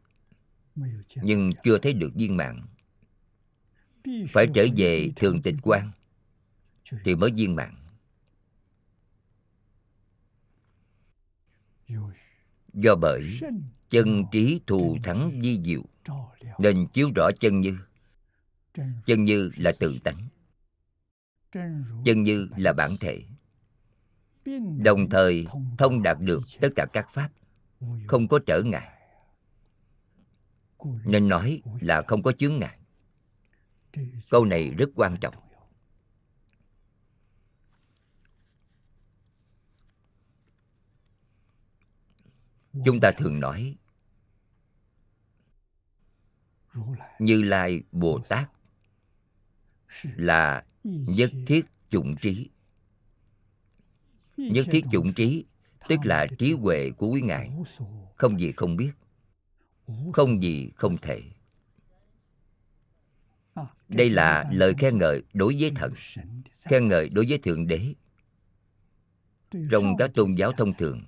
nhưng 1.23 1.51
chưa 1.65 1.79
thấy 1.79 1.93
được 1.93 2.11
viên 2.15 2.37
mạng. 2.37 2.67
Phải 4.29 4.47
trở 4.55 4.67
về 4.77 5.11
thường 5.17 5.43
tịch 5.43 5.55
quan 5.63 5.91
thì 7.05 7.15
mới 7.15 7.31
viên 7.31 7.57
mạng. 7.57 7.86
Do 12.77 12.97
bởi 12.97 13.41
chân 13.89 14.25
trí 14.33 14.61
thù 14.67 14.97
thắng 15.03 15.41
di 15.43 15.61
diệu 15.65 15.83
nên 16.59 16.87
chiếu 16.87 17.11
rõ 17.15 17.31
chân 17.41 17.61
như. 17.61 17.79
Chân 19.07 19.25
như 19.25 19.51
là 19.57 19.73
tự 19.79 19.99
tánh, 20.05 20.29
chân 22.05 22.23
như 22.23 22.49
là 22.57 22.73
bản 22.73 22.97
thể. 22.97 23.23
Đồng 24.85 25.11
thời 25.11 25.47
thông 25.79 26.03
đạt 26.03 26.19
được 26.21 26.43
tất 26.61 26.69
cả 26.77 26.87
các 26.93 27.09
pháp, 27.13 27.31
không 28.07 28.29
có 28.29 28.39
trở 28.47 28.63
ngại. 28.63 28.89
Nên 31.05 31.29
nói 31.29 31.63
là 31.81 32.03
không 32.03 32.23
có 32.23 32.33
chướng 32.33 32.59
ngại. 32.59 32.79
Câu 34.31 34.45
này 34.45 34.71
rất 34.71 34.91
quan 34.95 35.17
trọng. 35.21 35.35
Chúng 42.85 43.01
ta 43.01 43.13
thường 43.13 43.41
nói 43.41 43.77
Như 47.19 47.43
Lai 47.43 47.83
Bồ 47.93 48.21
Tát 48.29 48.51
là 50.03 50.65
nhất 50.85 51.31
thiết 51.47 51.67
chủng 51.91 52.17
trí. 52.23 52.51
Nhất 54.37 54.67
thiết 54.71 54.85
chủng 54.93 55.13
trí 55.13 55.45
tức 55.89 55.99
là 56.05 56.27
trí 56.39 56.53
huệ 56.53 56.91
của 56.91 57.09
quý 57.09 57.21
Ngài, 57.21 57.51
không 58.17 58.41
gì 58.41 58.53
không 58.53 58.77
biết, 58.77 58.93
không 60.13 60.43
gì 60.43 60.71
không 60.77 60.97
thể. 60.99 61.23
Đây 63.89 64.11
là 64.11 64.51
lời 64.53 64.75
khen 64.79 64.99
ngợi 64.99 65.23
đối 65.33 65.57
với 65.61 65.73
thần, 65.75 65.93
khen 66.69 66.89
ngợi 66.89 67.09
đối 67.09 67.27
với 67.29 67.39
Thượng 67.39 67.67
Đế. 67.67 67.95
Trong 69.71 69.97
các 69.99 70.11
tôn 70.15 70.35
giáo 70.35 70.53
thông 70.53 70.75
thường, 70.75 71.05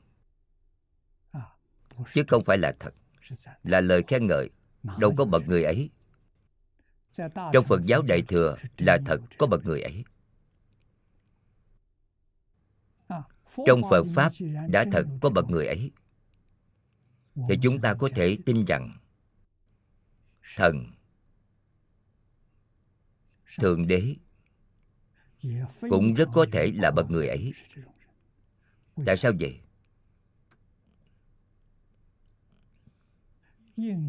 chứ 2.14 2.24
không 2.28 2.44
phải 2.44 2.58
là 2.58 2.76
thật, 2.80 2.94
là 3.62 3.80
lời 3.80 4.02
khen 4.06 4.26
ngợi, 4.26 4.50
đâu 4.98 5.14
có 5.16 5.24
bậc 5.24 5.42
người 5.46 5.64
ấy. 5.64 5.90
Trong 7.52 7.64
Phật 7.68 7.80
giáo 7.84 8.02
Đại 8.02 8.22
Thừa 8.22 8.56
là 8.78 8.98
thật 9.06 9.20
có 9.38 9.46
bậc 9.46 9.64
người 9.64 9.80
ấy. 9.80 10.04
Trong 13.66 13.80
Phật 13.90 14.06
Pháp 14.14 14.32
đã 14.68 14.84
thật 14.92 15.06
có 15.20 15.30
bậc 15.30 15.50
người 15.50 15.66
ấy. 15.66 15.90
Thì 17.48 17.58
chúng 17.62 17.80
ta 17.80 17.94
có 17.94 18.08
thể 18.14 18.38
tin 18.46 18.64
rằng 18.64 18.98
thần, 20.56 20.76
Thượng 23.58 23.86
Đế 23.86 24.16
cũng 25.80 26.14
rất 26.14 26.28
có 26.34 26.46
thể 26.52 26.72
là 26.74 26.90
bậc 26.90 27.10
người 27.10 27.28
ấy. 27.28 27.52
Tại 29.06 29.16
sao 29.16 29.32
vậy? 29.40 29.60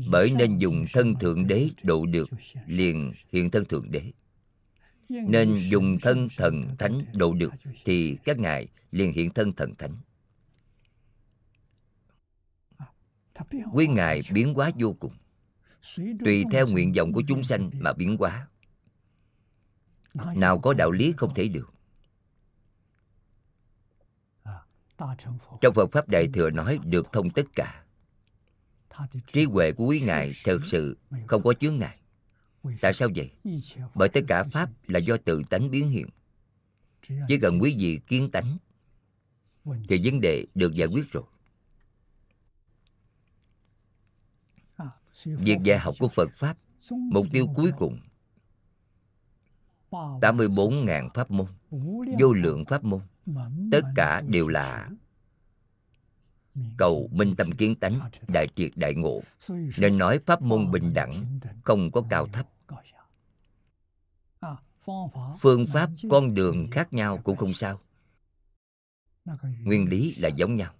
Bởi 0.09 0.31
nên 0.31 0.57
dùng 0.57 0.85
thân 0.93 1.15
Thượng 1.19 1.47
Đế 1.47 1.69
độ 1.83 2.05
được 2.05 2.29
liền 2.67 3.13
hiện 3.31 3.51
thân 3.51 3.65
Thượng 3.65 3.91
Đế. 3.91 4.11
Nên 5.09 5.57
dùng 5.69 5.97
thân 6.01 6.27
thần 6.37 6.75
thánh 6.79 7.05
độ 7.13 7.33
được 7.33 7.53
thì 7.85 8.17
các 8.23 8.39
ngài 8.39 8.67
liền 8.91 9.13
hiện 9.13 9.29
thân 9.29 9.53
thần 9.53 9.75
thánh. 9.75 9.95
Quý 13.73 13.87
ngài 13.87 14.21
biến 14.33 14.53
hóa 14.53 14.71
vô 14.79 14.95
cùng, 14.99 15.13
tùy 16.19 16.43
theo 16.51 16.67
nguyện 16.67 16.93
vọng 16.97 17.13
của 17.13 17.23
chúng 17.27 17.43
sanh 17.43 17.69
mà 17.73 17.93
biến 17.93 18.17
hóa. 18.19 18.47
Nào 20.35 20.59
có 20.59 20.73
đạo 20.73 20.91
lý 20.91 21.13
không 21.17 21.33
thể 21.33 21.47
được. 21.47 21.73
Trong 25.61 25.73
Phật 25.73 25.91
Pháp 25.91 26.09
Đại 26.09 26.27
Thừa 26.33 26.49
nói 26.49 26.79
được 26.83 27.07
thông 27.11 27.29
tất 27.29 27.45
cả. 27.55 27.83
Trí 29.33 29.45
huệ 29.45 29.71
của 29.71 29.85
quý 29.85 30.01
ngài 30.01 30.33
thật 30.43 30.59
sự 30.65 30.97
không 31.27 31.43
có 31.43 31.53
chướng 31.53 31.79
ngại. 31.79 31.97
Tại 32.81 32.93
sao 32.93 33.09
vậy? 33.15 33.31
Bởi 33.95 34.09
tất 34.09 34.21
cả 34.27 34.43
Pháp 34.43 34.69
là 34.87 34.99
do 34.99 35.17
tự 35.17 35.43
tánh 35.49 35.71
biến 35.71 35.89
hiện. 35.89 36.07
Chỉ 37.27 37.37
cần 37.41 37.59
quý 37.61 37.75
vị 37.79 37.99
kiến 38.07 38.31
tánh, 38.31 38.57
thì 39.89 40.01
vấn 40.03 40.21
đề 40.21 40.45
được 40.55 40.73
giải 40.73 40.87
quyết 40.87 41.11
rồi. 41.11 41.23
Việc 45.23 45.57
dạy 45.63 45.79
học 45.79 45.95
của 45.99 46.07
Phật 46.07 46.29
Pháp, 46.37 46.57
Mục 46.89 47.27
tiêu 47.31 47.47
cuối 47.55 47.71
cùng 47.77 47.99
84.000 49.91 51.09
pháp 51.13 51.31
môn, 51.31 51.47
Vô 52.19 52.33
lượng 52.33 52.65
pháp 52.65 52.83
môn, 52.83 53.01
Tất 53.71 53.81
cả 53.95 54.21
đều 54.21 54.47
là 54.47 54.89
cầu 56.77 57.09
minh 57.11 57.35
tâm 57.35 57.51
kiến 57.51 57.75
tánh, 57.75 57.99
đại 58.27 58.47
triệt 58.55 58.71
đại 58.75 58.95
ngộ. 58.95 59.21
Nên 59.77 59.97
nói 59.97 60.19
pháp 60.19 60.41
môn 60.41 60.71
bình 60.71 60.93
đẳng, 60.93 61.39
không 61.63 61.91
có 61.91 62.03
cao 62.09 62.27
thấp. 62.27 62.47
Phương 65.39 65.67
pháp 65.73 65.89
con 66.09 66.33
đường 66.33 66.67
khác 66.71 66.93
nhau 66.93 67.17
cũng 67.17 67.37
không 67.37 67.53
sao. 67.53 67.81
Nguyên 69.63 69.89
lý 69.89 70.15
là 70.15 70.29
giống 70.29 70.55
nhau. 70.55 70.73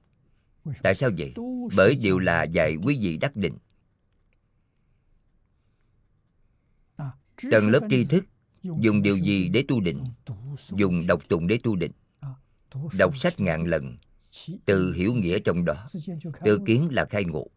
Tại 0.84 0.96
sao 0.96 1.10
vậy? 1.18 1.34
Bởi 1.76 1.96
đều 1.96 2.20
là 2.20 2.44
dạy 2.44 2.76
quý 2.76 3.00
vị 3.02 3.18
đắc 3.18 3.36
định. 3.36 3.58
Tầng 7.52 7.68
lớp 7.68 7.80
tri 7.90 8.06
thức, 8.06 8.26
dùng 8.64 9.02
điều 9.02 9.18
gì 9.18 9.50
để 9.50 9.64
tu 9.68 9.82
định? 9.82 10.04
Dùng 10.72 11.08
đọc 11.08 11.22
tụng 11.30 11.48
để 11.48 11.60
tu 11.64 11.76
định. 11.76 11.92
Đọc 12.94 13.18
sách 13.18 13.40
ngàn 13.40 13.66
lần 13.66 13.98
từ 14.66 14.94
hiểu 14.94 15.14
nghĩa 15.14 15.40
trong 15.40 15.66
đó 15.66 15.86
tự 16.44 16.60
kiến 16.66 16.88
là 16.92 17.06
khai 17.06 17.26
ngộ. 17.26 17.48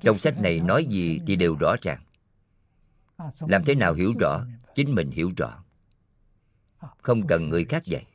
Trong 0.00 0.18
sách 0.18 0.40
này 0.42 0.60
nói 0.60 0.86
gì 0.86 1.20
thì 1.26 1.36
đều 1.36 1.56
rõ 1.56 1.76
ràng. 1.82 2.02
Làm 3.40 3.64
thế 3.64 3.74
nào 3.74 3.94
hiểu 3.94 4.12
rõ, 4.20 4.44
chính 4.74 4.94
mình 4.94 5.10
hiểu 5.10 5.32
rõ. 5.36 5.64
Không 6.98 7.26
cần 7.26 7.48
người 7.48 7.64
khác 7.64 7.84
dạy. 7.84 8.06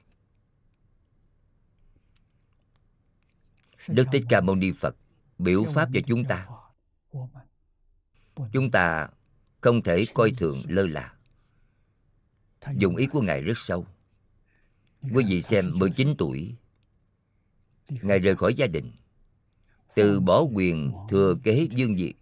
Đức 3.88 4.08
thích 4.12 4.24
ca 4.30 4.42
mâu 4.42 4.56
ni 4.56 4.72
phật 4.72 4.96
biểu 5.38 5.66
pháp 5.74 5.90
cho 5.94 6.00
chúng 6.08 6.24
ta. 6.26 6.48
Chúng 8.54 8.72
ta 8.72 9.10
không 9.62 9.82
thể 9.82 10.06
coi 10.14 10.32
thường 10.32 10.58
lơ 10.68 10.88
là. 10.88 11.14
Dùng 12.76 12.96
ý 12.96 13.06
của 13.06 13.22
ngài 13.22 13.42
rất 13.42 13.58
sâu 13.58 13.86
quý 15.02 15.26
vị 15.28 15.42
xem 15.42 15.72
19 15.76 16.16
tuổi. 16.18 16.56
Ngài 17.90 18.20
rời 18.20 18.36
khỏi 18.36 18.54
gia 18.54 18.68
đình. 18.68 18.92
Từ 19.96 20.20
bỏ 20.20 20.42
quyền 20.42 20.92
thừa 21.10 21.36
kế 21.44 21.68
dương 21.72 21.96
vị. 21.96 22.14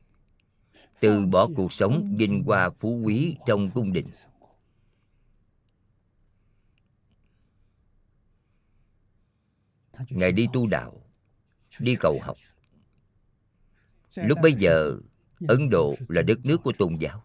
Từ 1.00 1.26
bỏ 1.26 1.48
cuộc 1.56 1.74
sống 1.74 2.16
vinh 2.18 2.44
hoa 2.44 2.70
phú 2.80 3.02
quý 3.06 3.36
trong 3.48 3.70
cung 3.70 3.94
đình. 3.94 4.08
Ngài 10.10 10.32
đi 10.32 10.48
tu 10.54 10.68
đạo, 10.68 11.02
đi 11.80 11.96
cầu 12.00 12.20
học. 12.22 12.38
Lúc 14.16 14.38
bấy 14.42 14.54
giờ, 14.54 14.98
ấn 15.48 15.70
độ 15.70 15.96
là 16.08 16.22
đất 16.22 16.40
nước 16.44 16.58
của 16.64 16.72
tôn 16.78 16.96
giáo. 16.96 17.24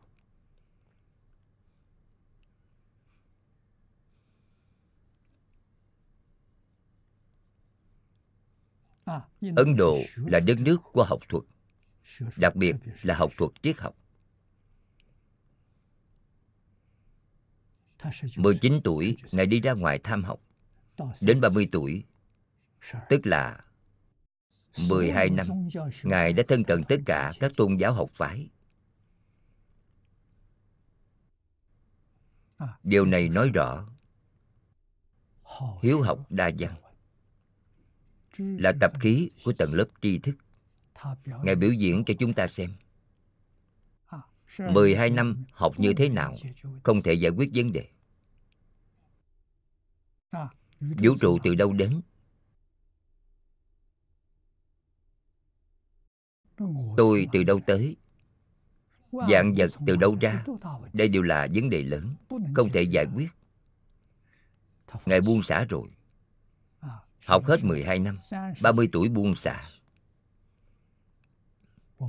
Ấn 9.57 9.77
độ 9.77 9.99
là 10.17 10.41
đất 10.41 10.61
nước 10.61 10.77
của 10.93 11.05
học 11.05 11.21
thuật 11.29 11.45
đặc 12.37 12.57
biệt 12.57 12.77
là 13.03 13.15
học 13.15 13.31
thuật 13.37 13.51
triết 13.63 13.79
học 13.79 13.97
19 18.37 18.81
tuổi, 18.85 19.17
Ngài 19.33 19.47
đi 19.47 19.61
ra 19.61 19.73
ngoài 19.73 20.01
tham 20.05 20.25
học. 20.25 20.41
Đến 21.23 21.41
30 21.41 21.69
tuổi, 21.73 22.05
tức 23.09 23.27
là 23.27 23.65
12 24.89 25.31
năm, 25.31 25.47
Ngài 26.03 26.33
đã 26.33 26.43
thân 26.49 26.65
cận 26.65 26.83
tất 26.89 26.97
cả 27.07 27.33
các 27.41 27.53
tôn 27.57 27.77
giáo 27.77 27.93
học 27.93 28.11
phái. 28.15 28.49
Điều 32.83 33.05
này 33.05 33.29
nói 33.29 33.51
rõ 33.55 33.89
hiếu 35.83 36.03
học 36.03 36.27
đa 36.31 36.51
văn 36.59 36.75
là 38.39 38.73
tập 38.81 38.93
khí 39.01 39.31
của 39.45 39.53
tầng 39.53 39.75
lớp 39.75 39.87
tri 40.03 40.19
thức. 40.19 40.37
Ngài 41.43 41.55
biểu 41.55 41.73
diễn 41.73 42.05
cho 42.05 42.15
chúng 42.19 42.35
ta 42.35 42.47
xem. 42.47 42.71
12 44.59 45.11
năm 45.11 45.45
học 45.53 45.73
như 45.79 45.93
thế 45.93 46.09
nào 46.09 46.35
không 46.83 47.03
thể 47.03 47.13
giải 47.13 47.31
quyết 47.31 47.51
vấn 47.55 47.73
đề. 47.73 47.89
Vũ 50.81 51.15
trụ 51.21 51.39
từ 51.43 51.55
đâu 51.55 51.73
đến? 51.73 52.01
Tôi 56.97 57.29
từ 57.33 57.45
đâu 57.45 57.61
tới? 57.67 57.97
Dạng 59.13 59.55
vật 59.57 59.71
từ 59.87 59.97
đâu 59.97 60.17
ra? 60.21 60.45
Đây 60.93 61.09
đều 61.09 61.23
là 61.23 61.49
vấn 61.55 61.71
đề 61.71 61.83
lớn, 61.83 62.15
không 62.55 62.71
thể 62.73 62.83
giải 62.83 63.07
quyết. 63.15 63.29
Ngài 65.07 65.21
buông 65.21 65.43
xả 65.43 65.65
rồi. 65.65 65.89
Học 67.27 67.45
hết 67.45 67.65
12 67.65 67.99
năm, 67.99 68.19
30 68.63 68.89
tuổi 68.93 69.09
buông 69.09 69.35
xả. 69.35 69.63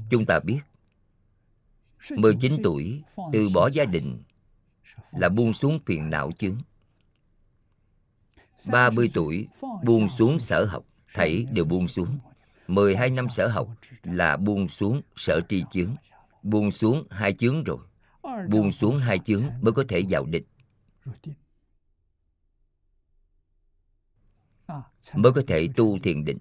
Chúng 0.09 0.25
ta 0.25 0.39
biết 0.39 0.59
19 2.11 2.53
tuổi 2.63 3.03
từ 3.33 3.49
bỏ 3.53 3.69
gia 3.73 3.85
đình 3.85 4.23
là 5.11 5.29
buông 5.29 5.53
xuống 5.53 5.79
phiền 5.85 6.09
não 6.09 6.31
chướng. 6.31 6.57
30 8.71 9.11
tuổi 9.13 9.47
buông 9.83 10.09
xuống 10.09 10.39
sở 10.39 10.65
học 10.65 10.85
Thảy 11.13 11.45
đều 11.51 11.65
buông 11.65 11.87
xuống. 11.87 12.19
12 12.67 13.09
năm 13.09 13.29
sở 13.29 13.47
học 13.47 13.67
là 14.03 14.37
buông 14.37 14.69
xuống 14.69 15.01
sở 15.15 15.41
tri 15.49 15.63
chướng. 15.71 15.95
Buông 16.43 16.71
xuống 16.71 17.07
hai 17.09 17.33
chướng 17.33 17.63
rồi. 17.63 17.77
Buông 18.49 18.71
xuống 18.71 18.99
hai 18.99 19.19
chướng 19.19 19.43
mới 19.61 19.73
có 19.73 19.83
thể 19.89 20.01
vào 20.09 20.25
định 20.25 20.43
Mới 25.13 25.31
có 25.31 25.41
thể 25.47 25.69
tu 25.75 25.99
thiền 25.99 26.25
định. 26.25 26.37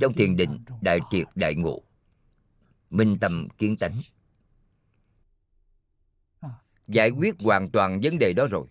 Trong 0.00 0.14
thiền 0.16 0.36
định, 0.36 0.58
đại 0.80 0.98
triệt 1.10 1.26
đại 1.34 1.54
ngộ, 1.54 1.82
Minh 2.90 3.18
tâm 3.18 3.48
kiến 3.58 3.76
tánh. 3.76 4.00
Giải 6.88 7.10
quyết 7.10 7.34
hoàn 7.40 7.70
toàn 7.70 8.00
vấn 8.02 8.18
đề 8.18 8.32
đó 8.32 8.46
rồi. 8.50 8.66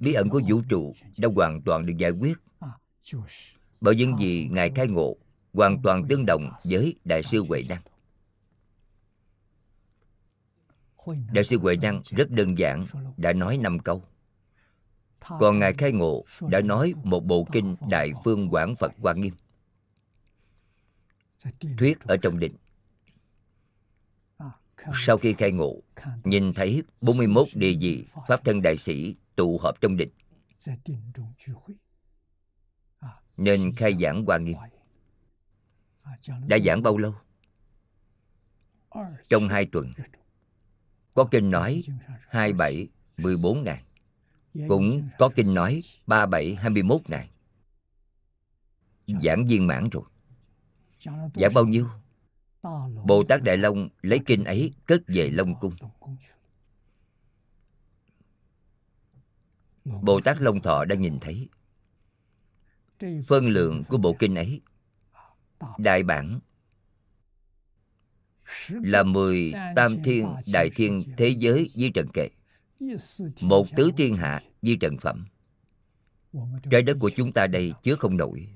Bí 0.00 0.12
ẩn 0.12 0.28
của 0.28 0.40
vũ 0.48 0.62
trụ 0.68 0.94
đã 1.18 1.28
hoàn 1.34 1.62
toàn 1.62 1.86
được 1.86 1.94
giải 1.98 2.10
quyết. 2.10 2.38
Bởi 3.80 3.96
những 3.96 4.18
gì 4.18 4.48
ngài 4.52 4.70
khai 4.70 4.88
ngộ 4.88 5.16
hoàn 5.52 5.82
toàn 5.82 6.08
tương 6.08 6.26
đồng 6.26 6.50
với 6.64 6.96
đại 7.04 7.22
sư 7.22 7.44
huệ 7.48 7.64
năng 7.68 7.82
đại 11.32 11.44
sư 11.44 11.58
huệ 11.58 11.76
năng 11.76 12.02
rất 12.04 12.30
đơn 12.30 12.58
giản, 12.58 12.86
đã 13.16 13.32
nói 13.32 13.56
năm 13.56 13.78
câu 13.78 14.02
còn 15.24 15.58
ngài 15.58 15.74
khai 15.74 15.92
ngộ 15.92 16.24
đã 16.40 16.60
nói 16.60 16.94
một 17.04 17.20
bộ 17.20 17.46
kinh 17.52 17.76
đại 17.88 18.12
phương 18.24 18.48
quảng 18.50 18.76
phật 18.76 18.92
hoa 18.98 19.12
nghiêm. 19.12 19.34
Thuyết 21.78 22.00
ở 22.00 22.16
trong 22.16 22.38
định. 22.38 22.56
Sau 24.94 25.18
khi 25.18 25.32
khai 25.32 25.52
ngộ 25.52 25.80
nhìn 26.24 26.54
thấy 26.54 26.82
41 27.00 27.48
địa 27.54 27.76
vị 27.80 28.06
pháp 28.28 28.44
thân 28.44 28.62
đại 28.62 28.76
sĩ 28.76 29.16
tụ 29.36 29.58
họp 29.58 29.80
trong 29.80 29.96
định. 29.96 30.10
Nên 33.36 33.74
khai 33.76 33.96
giảng 34.00 34.24
hoa 34.24 34.38
nghiêm. 34.38 34.56
đã 36.46 36.58
giảng 36.58 36.82
bao 36.82 36.98
lâu? 36.98 37.14
Trong 39.28 39.48
hai 39.48 39.66
tuần. 39.66 39.92
có 41.14 41.28
kinh 41.30 41.50
nói 41.50 41.82
hai 42.28 42.52
bảy 42.52 42.88
mười 43.16 43.36
bốn 43.36 43.62
ngàn 43.62 43.84
cũng 44.68 45.08
có 45.18 45.30
kinh 45.36 45.54
nói 45.54 45.80
ba 46.06 46.26
bảy 46.26 46.54
hai 46.54 46.70
mươi 46.70 46.82
mốt 46.82 47.00
ngàn 47.08 47.26
giảng 49.06 49.46
viên 49.46 49.66
mãn 49.66 49.88
rồi. 49.90 50.04
Giảng 51.34 51.54
bao 51.54 51.64
nhiêu? 51.64 51.88
bồ 53.04 53.24
tát 53.28 53.42
đại 53.42 53.56
long 53.56 53.88
lấy 54.02 54.20
kinh 54.26 54.44
ấy 54.44 54.74
cất 54.86 55.02
về 55.06 55.30
long 55.30 55.58
cung. 55.58 55.74
Bồ 59.84 60.20
tát 60.20 60.40
long 60.40 60.60
thọ 60.60 60.84
đã 60.84 60.96
nhìn 60.96 61.18
thấy. 61.20 61.48
Phân 63.26 63.46
lượng 63.46 63.82
của 63.88 63.98
bộ 63.98 64.16
kinh 64.18 64.34
ấy 64.34 64.60
đại 65.78 66.02
bản 66.02 66.40
là 68.68 69.02
mười 69.02 69.52
tam 69.76 70.02
thiên 70.02 70.34
đại 70.46 70.70
thiên 70.74 71.04
thế 71.16 71.28
giới 71.28 71.70
di 71.74 71.90
trần 71.90 72.08
kệ 72.12 72.28
một 73.40 73.66
tứ 73.76 73.90
thiên 73.96 74.14
hạ 74.14 74.42
di 74.62 74.76
trần 74.76 74.98
phẩm. 74.98 75.26
Trái 76.70 76.82
đất 76.82 76.96
của 77.00 77.10
chúng 77.16 77.32
ta 77.32 77.46
đây 77.46 77.72
chứa 77.82 77.96
không 77.96 78.16
nổi. 78.16 78.48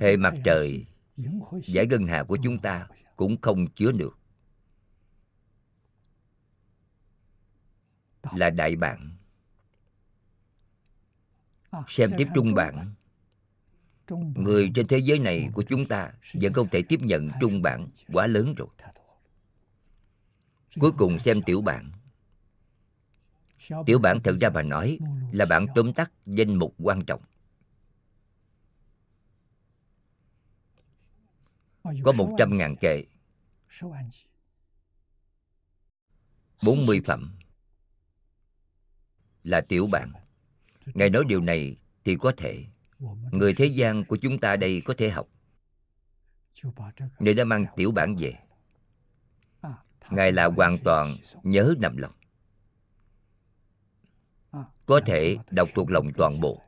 Hệ 0.00 0.16
mặt 0.16 0.34
trời 0.44 0.86
giải 1.64 1.86
ngân 1.86 2.06
hà 2.06 2.24
của 2.24 2.38
chúng 2.42 2.58
ta 2.58 2.88
cũng 3.16 3.40
không 3.40 3.66
chứa 3.66 3.92
được. 3.92 4.18
Là 8.32 8.50
đại 8.50 8.76
bản. 8.76 9.16
Xem 11.88 12.10
tiếp 12.18 12.26
trung 12.34 12.54
bản 12.54 12.94
người 14.34 14.70
trên 14.74 14.86
thế 14.86 14.98
giới 14.98 15.18
này 15.18 15.50
của 15.54 15.62
chúng 15.62 15.86
ta 15.86 16.12
vẫn 16.34 16.52
không 16.52 16.68
thể 16.68 16.82
tiếp 16.82 17.00
nhận 17.02 17.28
trung 17.40 17.62
bản 17.62 17.88
quá 18.12 18.26
lớn 18.26 18.54
rồi 18.54 18.68
cuối 20.80 20.92
cùng 20.98 21.18
xem 21.18 21.42
tiểu 21.42 21.60
bản 21.60 21.92
Tiểu 23.86 23.98
bản 23.98 24.20
thật 24.24 24.36
ra 24.40 24.50
mà 24.50 24.62
nói 24.62 24.98
là 25.32 25.46
bản 25.46 25.66
tóm 25.74 25.92
tắt 25.92 26.12
danh 26.26 26.54
mục 26.54 26.74
quan 26.78 27.04
trọng. 27.04 27.22
Có 31.82 32.12
100.000 32.12 32.76
kệ, 32.76 33.04
40 36.64 37.00
phẩm 37.06 37.34
là 39.44 39.60
tiểu 39.60 39.86
bản. 39.86 40.12
Ngài 40.86 41.10
nói 41.10 41.24
điều 41.28 41.40
này 41.40 41.76
thì 42.04 42.16
có 42.16 42.32
thể. 42.36 42.64
Người 43.32 43.54
thế 43.54 43.66
gian 43.66 44.04
của 44.04 44.16
chúng 44.16 44.40
ta 44.40 44.56
đây 44.56 44.82
có 44.84 44.94
thể 44.98 45.10
học. 45.10 45.28
nên 47.18 47.36
đã 47.36 47.44
mang 47.44 47.64
tiểu 47.76 47.92
bản 47.92 48.16
về. 48.18 48.34
Ngài 50.10 50.32
là 50.32 50.46
hoàn 50.46 50.78
toàn 50.78 51.16
nhớ 51.42 51.74
nằm 51.78 51.96
lòng. 51.96 52.12
Có 54.86 55.00
thể 55.06 55.36
đọc 55.50 55.68
thuộc 55.74 55.90
lòng 55.90 56.12
toàn 56.16 56.40
bộ. 56.40 56.62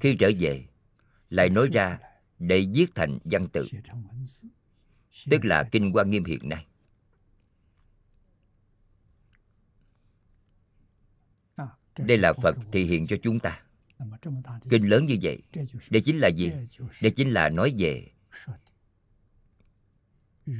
Khi 0.00 0.16
trở 0.18 0.30
về, 0.40 0.66
lại 1.30 1.50
nói 1.50 1.68
ra 1.72 1.98
để 2.38 2.66
viết 2.74 2.86
thành 2.94 3.18
văn 3.24 3.48
tự, 3.48 3.68
tức 5.30 5.44
là 5.44 5.68
Kinh 5.72 5.92
quan 5.94 6.10
Nghiêm 6.10 6.24
hiện 6.24 6.48
nay. 6.48 6.66
Đây 11.98 12.18
là 12.18 12.32
Phật 12.32 12.56
thị 12.72 12.84
hiện 12.84 13.06
cho 13.06 13.16
chúng 13.22 13.38
ta. 13.38 13.61
Kinh 14.70 14.88
lớn 14.88 15.06
như 15.06 15.16
vậy, 15.22 15.42
đây 15.90 16.02
chính 16.02 16.18
là 16.18 16.28
gì? 16.28 16.52
Đây 17.02 17.10
chính 17.10 17.30
là 17.30 17.48
nói 17.48 17.74
về 17.78 18.06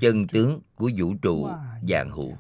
chân 0.01 0.27
tướng 0.27 0.61
của 0.75 0.91
vũ 0.99 1.15
trụ 1.23 1.49
dạng 1.89 2.11
hữu. 2.11 2.37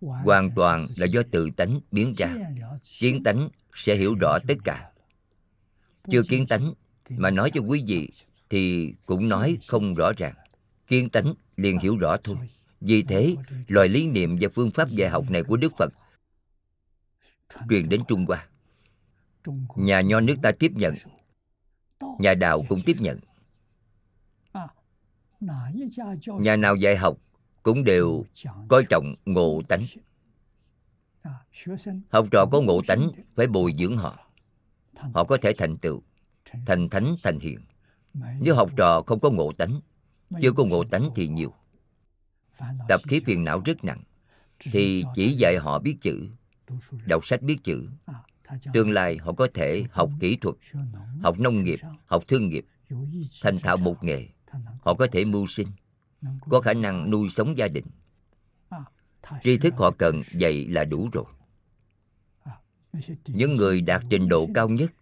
Hoàn 0.00 0.50
toàn 0.56 0.86
là 0.96 1.06
do 1.06 1.22
tự 1.30 1.50
tánh 1.56 1.80
biến 1.90 2.14
ra. 2.18 2.34
Kiến 2.98 3.22
tánh 3.22 3.48
sẽ 3.74 3.96
hiểu 3.96 4.14
rõ 4.20 4.38
tất 4.48 4.54
cả. 4.64 4.90
Chưa 6.10 6.22
kiến 6.28 6.46
tánh 6.46 6.74
mà 7.08 7.30
nói 7.30 7.50
cho 7.54 7.60
quý 7.60 7.84
vị 7.86 8.08
thì 8.50 8.94
cũng 9.06 9.28
nói 9.28 9.58
không 9.66 9.94
rõ 9.94 10.12
ràng. 10.16 10.34
Kiến 10.86 11.10
tánh 11.10 11.34
liền 11.56 11.78
hiểu 11.78 11.96
rõ 11.96 12.16
thôi. 12.24 12.36
Vì 12.80 13.02
thế, 13.02 13.36
loại 13.68 13.88
lý 13.88 14.06
niệm 14.06 14.36
và 14.40 14.48
phương 14.54 14.70
pháp 14.70 14.90
dạy 14.90 15.10
học 15.10 15.30
này 15.30 15.42
của 15.42 15.56
Đức 15.56 15.72
Phật 15.78 15.92
truyền 17.70 17.88
đến 17.88 18.00
Trung 18.08 18.24
Hoa. 18.28 18.48
Nhà 19.76 20.00
nho 20.00 20.20
nước 20.20 20.34
ta 20.42 20.52
tiếp 20.58 20.72
nhận, 20.74 20.94
nhà 22.18 22.34
đạo 22.34 22.64
cũng 22.68 22.80
tiếp 22.86 22.96
nhận. 23.00 23.18
Nhà 26.40 26.56
nào 26.56 26.76
dạy 26.76 26.96
học 26.96 27.16
cũng 27.62 27.84
đều 27.84 28.24
coi 28.68 28.84
trọng 28.90 29.14
ngộ 29.24 29.62
tánh. 29.68 29.82
Học 32.10 32.26
trò 32.30 32.46
có 32.52 32.60
ngộ 32.60 32.82
tánh 32.86 33.10
phải 33.34 33.46
bồi 33.46 33.74
dưỡng 33.78 33.96
họ. 33.96 34.18
Họ 34.94 35.24
có 35.24 35.36
thể 35.42 35.52
thành 35.58 35.76
tựu, 35.76 36.02
thành 36.66 36.88
thánh, 36.88 37.16
thành 37.22 37.38
hiền. 37.38 37.58
Nếu 38.40 38.54
học 38.54 38.70
trò 38.76 39.02
không 39.06 39.20
có 39.20 39.30
ngộ 39.30 39.52
tánh, 39.52 39.80
chưa 40.42 40.52
có 40.52 40.64
ngộ 40.64 40.84
tánh 40.84 41.10
thì 41.16 41.28
nhiều 41.28 41.52
tập 42.88 43.00
khí 43.08 43.20
phiền 43.26 43.44
não 43.44 43.60
rất 43.64 43.84
nặng 43.84 44.02
thì 44.58 45.04
chỉ 45.14 45.34
dạy 45.38 45.56
họ 45.60 45.78
biết 45.78 45.96
chữ 46.00 46.28
đọc 47.06 47.26
sách 47.26 47.42
biết 47.42 47.56
chữ. 47.64 47.88
Tương 48.72 48.90
lai 48.90 49.16
họ 49.16 49.32
có 49.32 49.48
thể 49.54 49.84
học 49.90 50.10
kỹ 50.20 50.36
thuật 50.36 50.56
học 51.22 51.40
nông 51.40 51.62
nghiệp 51.62 51.78
học 52.06 52.24
thương 52.28 52.48
nghiệp 52.48 52.64
thành 53.42 53.58
thạo 53.58 53.76
một 53.76 54.04
nghề. 54.04 54.28
họ 54.80 54.94
có 54.94 55.06
thể 55.12 55.24
mưu 55.24 55.46
sinh 55.46 55.68
có 56.48 56.60
khả 56.60 56.74
năng 56.74 57.10
nuôi 57.10 57.30
sống 57.30 57.58
gia 57.58 57.68
đình. 57.68 57.84
Tri 59.42 59.58
thức 59.58 59.74
họ 59.76 59.90
cần 59.90 60.22
dạy 60.32 60.66
là 60.68 60.84
đủ 60.84 61.08
rồi. 61.12 61.24
Những 63.26 63.56
người 63.56 63.80
đạt 63.80 64.02
trình 64.10 64.28
độ 64.28 64.48
cao 64.54 64.68
nhất 64.68 64.92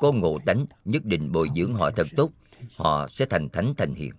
có 0.00 0.12
ngộ 0.12 0.38
tánh 0.46 0.66
nhất 0.84 1.04
định 1.04 1.32
bồi 1.32 1.48
dưỡng 1.56 1.74
họ 1.74 1.90
thật 1.90 2.06
tốt 2.16 2.30
họ 2.76 3.08
sẽ 3.08 3.26
thành 3.30 3.48
thánh 3.48 3.74
thành 3.76 3.94
hiền. 3.94 4.12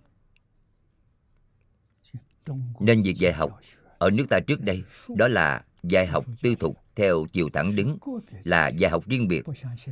Nên 2.80 3.02
việc 3.02 3.16
dạy 3.16 3.32
học 3.32 3.60
ở 3.98 4.10
nước 4.10 4.26
ta 4.30 4.40
trước 4.40 4.60
đây 4.60 4.82
đó 5.08 5.28
là 5.28 5.64
dạy 5.88 6.06
học 6.06 6.24
tư 6.42 6.54
thục 6.54 6.76
theo 6.96 7.26
chiều 7.32 7.48
thẳng 7.52 7.76
đứng 7.76 7.98
là 8.44 8.68
dạy 8.68 8.90
học 8.90 9.04
riêng 9.06 9.28
biệt, 9.28 9.44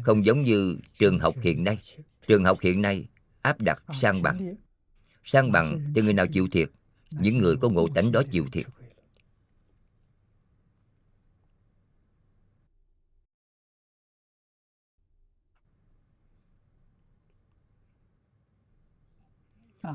không 0.02 0.24
giống 0.24 0.42
như 0.42 0.76
trường 0.98 1.18
học 1.18 1.34
hiện 1.42 1.64
nay. 1.64 1.78
Trường 2.26 2.44
học 2.44 2.58
hiện 2.60 2.82
nay 2.82 3.06
áp 3.42 3.60
đặt 3.60 3.84
sang 3.92 4.22
bằng. 4.22 4.54
Sang 5.24 5.52
bằng 5.52 5.92
cho 5.94 6.02
người 6.02 6.12
nào 6.12 6.26
chịu 6.26 6.48
thiệt? 6.52 6.68
Những 7.10 7.38
người 7.38 7.56
có 7.56 7.68
ngộ 7.68 7.88
tánh 7.94 8.12
đó 8.12 8.22
chịu 8.30 8.46
thiệt. 8.52 8.66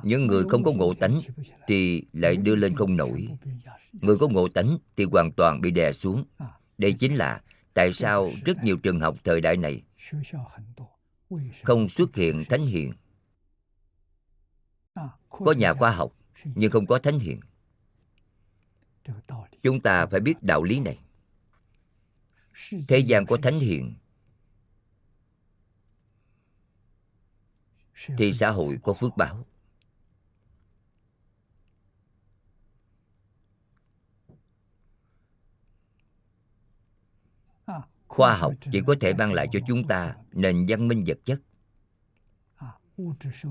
Những 0.03 0.27
người 0.27 0.43
không 0.49 0.63
có 0.63 0.71
ngộ 0.71 0.93
tánh 0.93 1.19
thì 1.67 2.03
lại 2.13 2.37
đưa 2.37 2.55
lên 2.55 2.75
không 2.75 2.97
nổi. 2.97 3.27
Người 3.93 4.17
có 4.17 4.27
ngộ 4.27 4.47
tánh 4.47 4.77
thì 4.95 5.03
hoàn 5.03 5.31
toàn 5.31 5.61
bị 5.61 5.71
đè 5.71 5.91
xuống. 5.91 6.25
Đây 6.77 6.93
chính 6.93 7.15
là 7.15 7.41
tại 7.73 7.93
sao 7.93 8.31
rất 8.45 8.63
nhiều 8.63 8.77
trường 8.77 8.99
học 8.99 9.15
thời 9.23 9.41
đại 9.41 9.57
này 9.57 9.83
không 11.63 11.89
xuất 11.89 12.15
hiện 12.15 12.43
thánh 12.49 12.65
hiền. 12.65 12.93
Có 15.29 15.51
nhà 15.51 15.73
khoa 15.73 15.91
học, 15.91 16.13
nhưng 16.55 16.71
không 16.71 16.85
có 16.85 16.99
thánh 16.99 17.19
hiền. 17.19 17.39
Chúng 19.63 19.79
ta 19.79 20.05
phải 20.05 20.19
biết 20.19 20.43
đạo 20.43 20.63
lý 20.63 20.79
này. 20.79 20.99
Thế 22.87 22.99
gian 22.99 23.25
có 23.25 23.37
thánh 23.41 23.59
hiền, 23.59 23.95
thì 28.17 28.33
xã 28.33 28.49
hội 28.49 28.79
có 28.83 28.93
phước 28.93 29.17
báo. 29.17 29.45
Khoa 38.09 38.37
học 38.37 38.53
chỉ 38.71 38.81
có 38.87 38.95
thể 39.01 39.13
mang 39.13 39.33
lại 39.33 39.47
cho 39.51 39.59
chúng 39.67 39.87
ta 39.87 40.15
nền 40.31 40.65
văn 40.67 40.87
minh 40.87 41.03
vật 41.07 41.19
chất. 41.25 41.41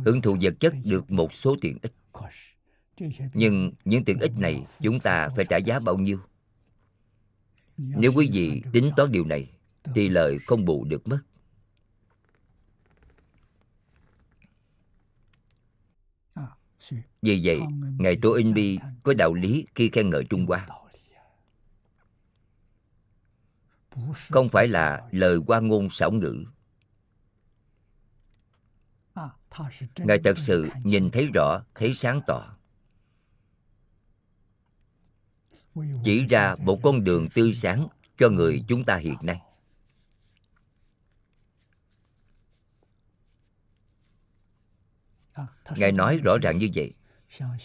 Hưởng 0.05 0.23
thụ 0.23 0.37
vật 0.41 0.55
chất 0.61 0.75
được 0.85 1.11
một 1.11 1.33
số 1.33 1.57
tiện 1.61 1.79
ích. 1.83 1.93
Nhưng 3.35 3.73
những 3.85 4.05
tiện 4.05 4.19
ích 4.19 4.33
này 4.39 4.67
chúng 4.81 5.01
ta 5.01 5.29
phải 5.37 5.45
trả 5.49 5.57
giá 5.57 5.81
bao 5.81 5.97
nhiêu? 5.99 6.21
Nếu 7.77 8.13
quý 8.17 8.31
vị 8.33 8.63
tính 8.73 8.91
toán 8.97 9.13
điều 9.13 9.25
này, 9.25 9.51
thì 9.95 10.09
lợi 10.09 10.39
không 10.47 10.65
bù 10.65 10.85
được 10.85 11.09
mất. 11.09 11.19
Vì 17.23 17.41
vậy, 17.45 17.61
ngài 17.99 18.17
tô 18.23 18.33
in 18.33 18.55
bi 18.55 18.79
có 19.03 19.15
đạo 19.15 19.35
lý 19.35 19.67
khi 19.75 19.91
khen 19.93 20.11
ngợi 20.11 20.25
trung 20.25 20.47
hoa. 20.47 20.67
Không 24.31 24.49
phải 24.49 24.69
là 24.69 25.09
lời 25.11 25.39
qua 25.47 25.61
ngôn 25.61 25.91
xảo 25.91 26.13
ngữ. 26.13 26.45
Ngài 29.97 30.19
thật 30.25 30.39
sự 30.39 30.69
nhìn 30.85 31.11
thấy 31.11 31.29
rõ, 31.35 31.63
thấy 31.75 31.95
sáng 31.95 32.21
tỏ. 32.27 32.57
Chỉ 36.05 36.27
ra 36.27 36.55
một 36.59 36.81
con 36.83 37.05
đường 37.05 37.29
tươi 37.35 37.55
sáng 37.55 37.89
cho 38.19 38.29
người 38.29 38.65
chúng 38.69 38.85
ta 38.85 38.97
hiện 38.97 39.17
nay. 39.23 39.41
Ngài 45.77 45.93
nói 45.93 46.19
rõ 46.19 46.39
ràng 46.43 46.59
như 46.59 46.69
vậy, 46.75 46.95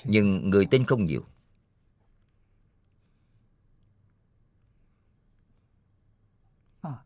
nhưng 0.03 0.49
người 0.49 0.65
tin 0.65 0.85
không 0.85 1.05
nhiều. 1.05 1.25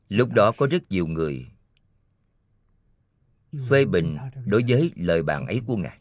Lúc 0.09 0.29
đó 0.29 0.51
có 0.57 0.67
rất 0.67 0.83
nhiều 0.89 1.07
người 1.07 1.51
phê 3.69 3.85
bình 3.85 4.17
đối 4.45 4.63
với 4.67 4.91
lời 4.95 5.23
bàn 5.23 5.45
ấy 5.45 5.61
của 5.67 5.77
ngài. 5.77 5.99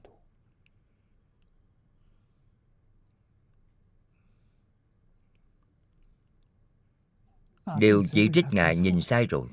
Đều 7.79 8.05
chỉ 8.13 8.31
trích 8.33 8.47
ngài 8.51 8.77
nhìn 8.77 9.01
sai 9.01 9.27
rồi. 9.27 9.49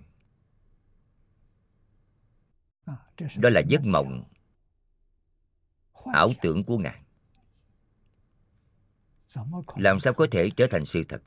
Đó 3.37 3.49
là 3.49 3.61
giấc 3.67 3.81
mộng 3.85 4.23
ảo 6.13 6.31
tưởng 6.41 6.63
của 6.63 6.77
ngài. 6.77 7.03
Làm 9.75 9.99
sao 9.99 10.13
có 10.13 10.27
thể 10.31 10.49
trở 10.49 10.67
thành 10.67 10.85
sự 10.85 11.03
thật 11.09 11.23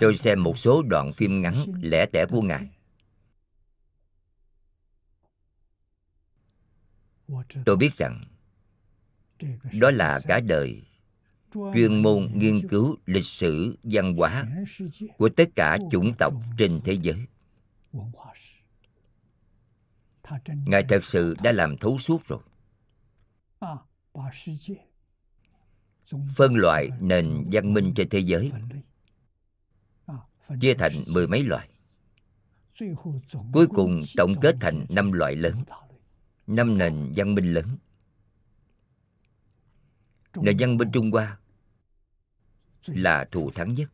tôi 0.00 0.16
xem 0.16 0.42
một 0.42 0.58
số 0.58 0.82
đoạn 0.82 1.12
phim 1.12 1.40
ngắn 1.40 1.72
lẻ 1.82 2.06
tẻ 2.06 2.26
của 2.26 2.42
ngài. 2.42 2.68
Tôi 7.64 7.76
biết 7.76 7.96
rằng 7.96 8.24
đó 9.80 9.90
là 9.90 10.20
cả 10.28 10.40
đời 10.40 10.82
chuyên 11.52 12.02
môn 12.02 12.30
nghiên 12.34 12.68
cứu 12.68 12.96
lịch 13.06 13.24
sử 13.24 13.76
văn 13.82 14.16
hóa 14.16 14.44
của 15.18 15.28
tất 15.28 15.48
cả 15.56 15.78
chủng 15.90 16.14
tộc 16.18 16.34
trên 16.58 16.80
thế 16.84 16.92
giới. 16.92 17.26
Ngài 20.66 20.84
thật 20.88 21.04
sự 21.04 21.36
đã 21.42 21.52
làm 21.52 21.76
thấu 21.76 21.98
suốt 21.98 22.22
rồi. 22.26 22.40
Phân 26.36 26.54
loại 26.54 26.90
nền 27.00 27.44
văn 27.52 27.74
minh 27.74 27.92
trên 27.96 28.08
thế 28.08 28.18
giới 28.18 28.52
chia 30.60 30.74
thành 30.74 30.92
mười 31.06 31.28
mấy 31.28 31.42
loại 31.42 31.68
cuối 33.52 33.66
cùng 33.66 34.00
tổng 34.16 34.32
kết 34.40 34.56
thành 34.60 34.86
năm 34.88 35.12
loại 35.12 35.36
lớn, 35.36 35.64
năm 36.46 36.78
nền 36.78 37.12
văn 37.16 37.34
minh 37.34 37.54
lớn. 37.54 37.76
Nền 40.36 40.56
văn 40.58 40.76
minh 40.76 40.88
trung 40.92 41.10
hoa 41.10 41.38
là 42.86 43.24
thù 43.24 43.50
thắng 43.50 43.74
nhất. 43.74 43.90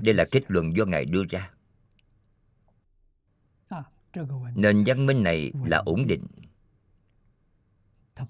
Đây 0.00 0.14
là 0.14 0.24
kết 0.30 0.42
luận 0.48 0.76
do 0.76 0.84
ngài 0.84 1.04
đưa 1.04 1.24
ra. 1.30 1.50
Nền 4.54 4.82
văn 4.86 5.06
minh 5.06 5.22
này 5.22 5.52
là 5.64 5.78
ổn 5.78 6.06
định, 6.06 6.26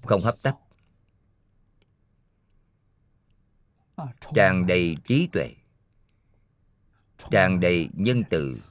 không 0.01 0.21
hấp 0.21 0.35
tấp. 0.43 0.59
tràn 4.35 4.67
đầy 4.67 4.97
trí 5.03 5.27
tuệ. 5.27 5.55
Tràn 7.31 7.59
đầy 7.59 7.89
nhân 7.93 8.23
từ. 8.29 8.61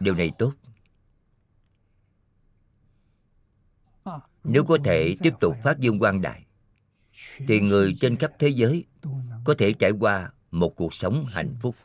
Điều 0.00 0.14
này 0.14 0.32
tốt. 0.38 0.54
Nếu 4.44 4.64
có 4.64 4.78
thể 4.84 5.14
tiếp 5.22 5.34
tục 5.40 5.56
phát 5.62 5.78
dương 5.78 5.98
quan 6.02 6.20
đại 6.20 6.46
thì 7.38 7.60
người 7.60 7.96
trên 8.00 8.16
khắp 8.16 8.32
thế 8.38 8.48
giới 8.48 8.84
có 9.44 9.54
thể 9.58 9.72
trải 9.72 9.90
qua 9.90 10.32
một 10.50 10.76
cuộc 10.76 10.94
sống 10.94 11.26
hạnh 11.26 11.56
phúc. 11.60 11.76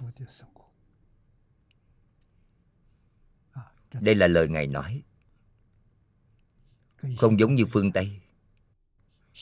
Đây 3.94 4.16
là 4.16 4.28
lời 4.28 4.48
ngài 4.48 4.68
nói. 4.68 5.04
Không 7.18 7.40
giống 7.40 7.56
như 7.56 7.66
phương 7.66 7.92
tây. 7.92 8.20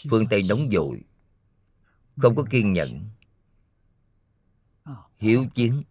Phương 0.10 0.28
tây 0.30 0.44
nóng 0.50 0.68
dội 0.72 1.02
không 2.20 2.36
có 2.36 2.44
kiên 2.50 2.74
nhẫn. 2.74 3.10
Hiếu 5.18 5.46
chiến. 5.54 5.84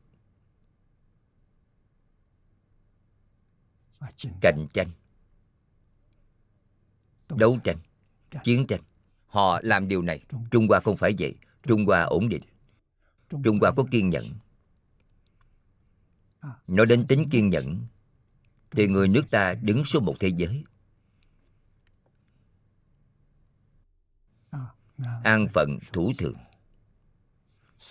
Cạnh 4.41 4.67
tranh. 4.73 4.91
Đấu 7.29 7.59
tranh. 7.65 7.79
Chiến 8.45 8.67
tranh. 8.67 8.81
Họ 9.27 9.61
làm 9.63 9.89
điều 9.89 10.03
này. 10.03 10.25
Trung 10.51 10.69
hoa 10.69 10.81
không 10.81 10.97
phải 10.97 11.15
vậy. 11.19 11.35
Trung 11.63 11.85
hoa 11.87 12.03
ổn 12.03 12.29
định. 12.29 12.43
Trung 13.45 13.59
hoa 13.61 13.73
có 13.77 13.85
kiên 13.91 14.11
nhẫn. 14.11 14.25
Nói 16.67 16.87
đến 16.87 17.07
tính 17.07 17.29
kiên 17.31 17.51
nhẫn, 17.51 17.81
thì 18.71 18.87
người 18.87 19.09
nước 19.09 19.31
ta 19.31 19.55
đứng 19.55 19.85
số 19.85 20.01
một 20.01 20.15
thế 20.21 20.29
giới. 20.29 20.65
an 25.25 25.47
phận 25.49 25.79
thủ 25.93 26.13
thường. 26.19 26.37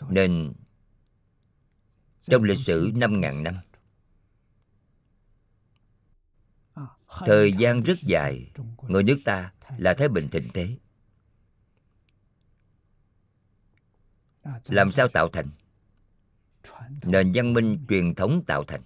Nên, 0.09 0.53
trong 2.21 2.43
lịch 2.43 2.59
sử 2.59 2.91
năm 2.95 3.21
ngàn 3.21 3.43
năm, 3.43 3.55
Thời 7.07 7.53
gian 7.53 7.84
rất 7.84 7.97
dài, 8.01 8.51
Người 8.81 9.03
nước 9.03 9.19
ta 9.25 9.53
là 9.77 9.93
Thái 9.93 10.09
Bình 10.09 10.27
thịnh 10.29 10.49
thế. 10.53 10.77
Làm 14.67 14.91
sao 14.91 15.07
tạo 15.07 15.29
thành? 15.29 15.49
Nền 17.03 17.31
văn 17.35 17.53
minh 17.53 17.85
truyền 17.89 18.15
thống 18.15 18.43
tạo 18.47 18.63
thành. 18.63 18.81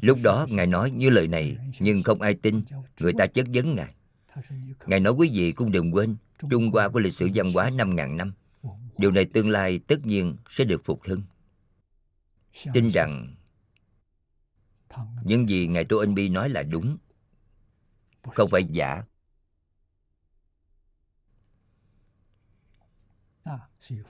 Lúc 0.00 0.18
đó 0.22 0.46
Ngài 0.50 0.66
nói 0.66 0.90
như 0.90 1.10
lời 1.10 1.28
này 1.28 1.56
Nhưng 1.80 2.02
không 2.02 2.22
ai 2.22 2.34
tin. 2.34 2.64
Người 3.00 3.12
ta 3.18 3.26
chất 3.26 3.46
vấn 3.54 3.74
Ngài. 3.74 3.94
Ngài 4.86 5.00
nói 5.00 5.12
quý 5.12 5.30
vị 5.34 5.52
cũng 5.52 5.72
đừng 5.72 5.94
quên 5.94 6.16
Trung 6.50 6.70
Hoa 6.72 6.88
có 6.88 7.00
lịch 7.00 7.14
sử 7.14 7.28
văn 7.34 7.52
hóa 7.52 7.70
5.000 7.70 8.16
năm. 8.16 8.32
Điều 8.98 9.10
này 9.10 9.24
tương 9.24 9.50
lai 9.50 9.78
tất 9.78 10.06
nhiên 10.06 10.36
sẽ 10.50 10.64
được 10.64 10.84
phục 10.84 11.02
hưng. 11.04 11.22
Tin 12.74 12.90
rằng 12.90 13.34
Những 15.24 15.48
gì 15.48 15.66
Ngài 15.66 15.84
Tô 15.84 15.98
Anh 15.98 16.14
Bi 16.14 16.28
nói 16.28 16.48
là 16.48 16.62
đúng 16.62 16.96
Không 18.22 18.50
phải 18.50 18.64
giả. 18.64 19.02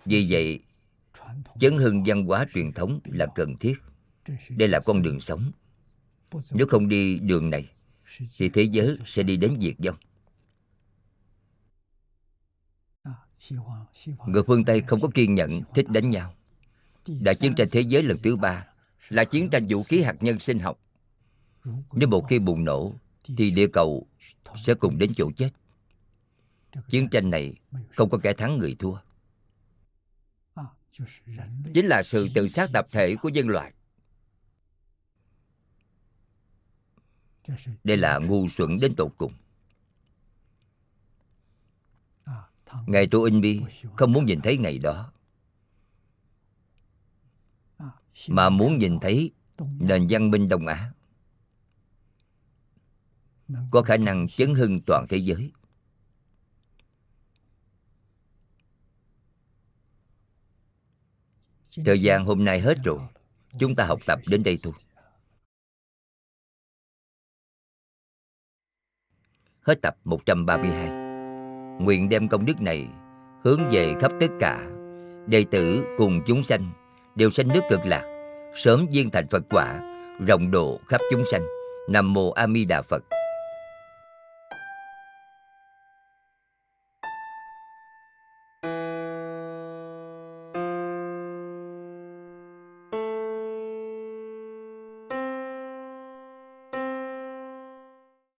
Vì 0.05 0.27
vậy, 0.31 0.61
chấn 1.59 1.77
hưng 1.77 2.03
văn 2.07 2.25
hóa 2.25 2.47
truyền 2.55 2.73
thống 2.73 3.01
là 3.05 3.27
cần 3.35 3.57
thiết. 3.57 3.75
Đây 4.49 4.69
là 4.69 4.81
con 4.81 5.03
đường 5.03 5.21
sống. 5.21 5.53
Nếu 6.53 6.67
không 6.67 6.89
đi 6.89 7.19
đường 7.19 7.51
này, 7.51 7.71
Thì 8.37 8.49
thế 8.49 8.63
giới 8.63 8.97
sẽ 9.07 9.23
đi 9.23 9.37
đến 9.37 9.57
diệt 9.61 9.75
vong. 9.79 9.97
Người 14.27 14.43
phương 14.47 14.65
Tây 14.65 14.81
không 14.87 15.01
có 15.01 15.09
kiên 15.15 15.35
nhẫn, 15.35 15.61
Thích 15.75 15.89
đánh 15.89 16.09
nhau. 16.09 16.35
Đại 17.07 17.35
chiến 17.35 17.55
tranh 17.55 17.67
thế 17.73 17.81
giới 17.81 18.03
lần 18.03 18.19
thứ 18.23 18.37
ba, 18.37 18.67
Là 19.09 19.25
chiến 19.25 19.51
tranh 19.51 19.67
vũ 19.69 19.83
khí 19.83 20.03
hạt 20.03 20.17
nhân 20.21 20.39
sinh 20.39 20.59
học. 20.59 20.81
Nếu 21.93 22.09
một 22.09 22.27
khi 22.29 22.39
bùng 22.39 22.65
nổ, 22.65 22.95
Thì 23.25 23.51
địa 23.51 23.67
cầu 23.67 24.07
sẽ 24.57 24.75
cùng 24.75 24.99
đến 24.99 25.13
chỗ 25.17 25.31
chết. 25.37 25.51
Chiến 26.89 27.09
tranh 27.09 27.31
này 27.31 27.55
không 27.97 28.11
có 28.11 28.19
kẻ 28.19 28.33
thắng 28.33 28.59
người 28.59 28.77
thua. 28.79 28.97
Chính 31.75 31.87
là 31.87 32.03
sự 32.03 32.29
tự 32.35 32.49
sát 32.49 32.71
tập 32.73 32.87
thể 32.93 33.17
của 33.17 33.29
nhân 33.29 33.49
loại. 33.49 33.73
Đây 37.85 37.97
là 37.97 38.19
ngu 38.19 38.49
xuẩn 38.49 38.81
đến 38.81 38.95
tột 38.95 39.13
cùng. 39.17 39.33
Ngài 42.87 43.07
Tô 43.11 43.25
In 43.25 43.41
Bi 43.41 43.61
không 43.97 44.13
muốn 44.13 44.27
nhìn 44.27 44.41
thấy 44.41 44.59
ngày 44.59 44.79
đó. 44.79 45.13
Mà 48.29 48.51
muốn 48.51 48.79
nhìn 48.79 48.99
thấy 49.01 49.33
nền 49.59 50.07
văn 50.11 50.31
minh 50.31 50.49
Đông 50.49 50.67
Á. 50.67 50.93
Có 53.71 53.83
khả 53.83 53.97
năng 53.97 54.29
chấn 54.29 54.55
hưng 54.55 54.81
toàn 54.81 55.07
thế 55.09 55.17
giới. 55.17 55.53
Thời 61.85 62.03
gian 62.03 62.25
hôm 62.25 62.45
nay 62.45 62.61
hết 62.61 62.79
rồi. 62.85 62.99
Chúng 63.59 63.75
ta 63.77 63.87
học 63.87 64.01
tập 64.07 64.19
đến 64.27 64.43
đây 64.43 64.59
thôi. 64.63 64.73
Hết 69.69 69.83
tập 69.83 69.97
132 70.05 70.89
nguyện 71.81 72.09
đem 72.09 72.29
công 72.29 72.47
đức 72.47 72.63
này 72.63 72.89
hướng 73.45 73.61
về 73.71 73.95
khắp 74.01 74.13
tất 74.21 74.27
cả 74.41 74.61
đệ 75.27 75.45
tử 75.51 75.85
cùng 75.97 76.21
chúng 76.27 76.43
sanh, 76.43 76.71
đều 77.15 77.31
sanh 77.31 77.49
nước 77.49 77.61
cực 77.71 77.81
lạc, 77.85 78.03
sớm 78.55 78.87
viên 78.93 79.11
thành 79.11 79.29
Phật 79.29 79.43
quả, 79.51 79.81
rộng 80.27 80.51
độ 80.51 80.81
khắp 80.87 81.01
chúng 81.11 81.23
sanh. 81.31 81.43
Nam 81.89 82.13
mô 82.13 82.31
A 82.31 82.47
Di 82.55 82.65
Đà 82.65 82.83
Phật. 82.83 83.05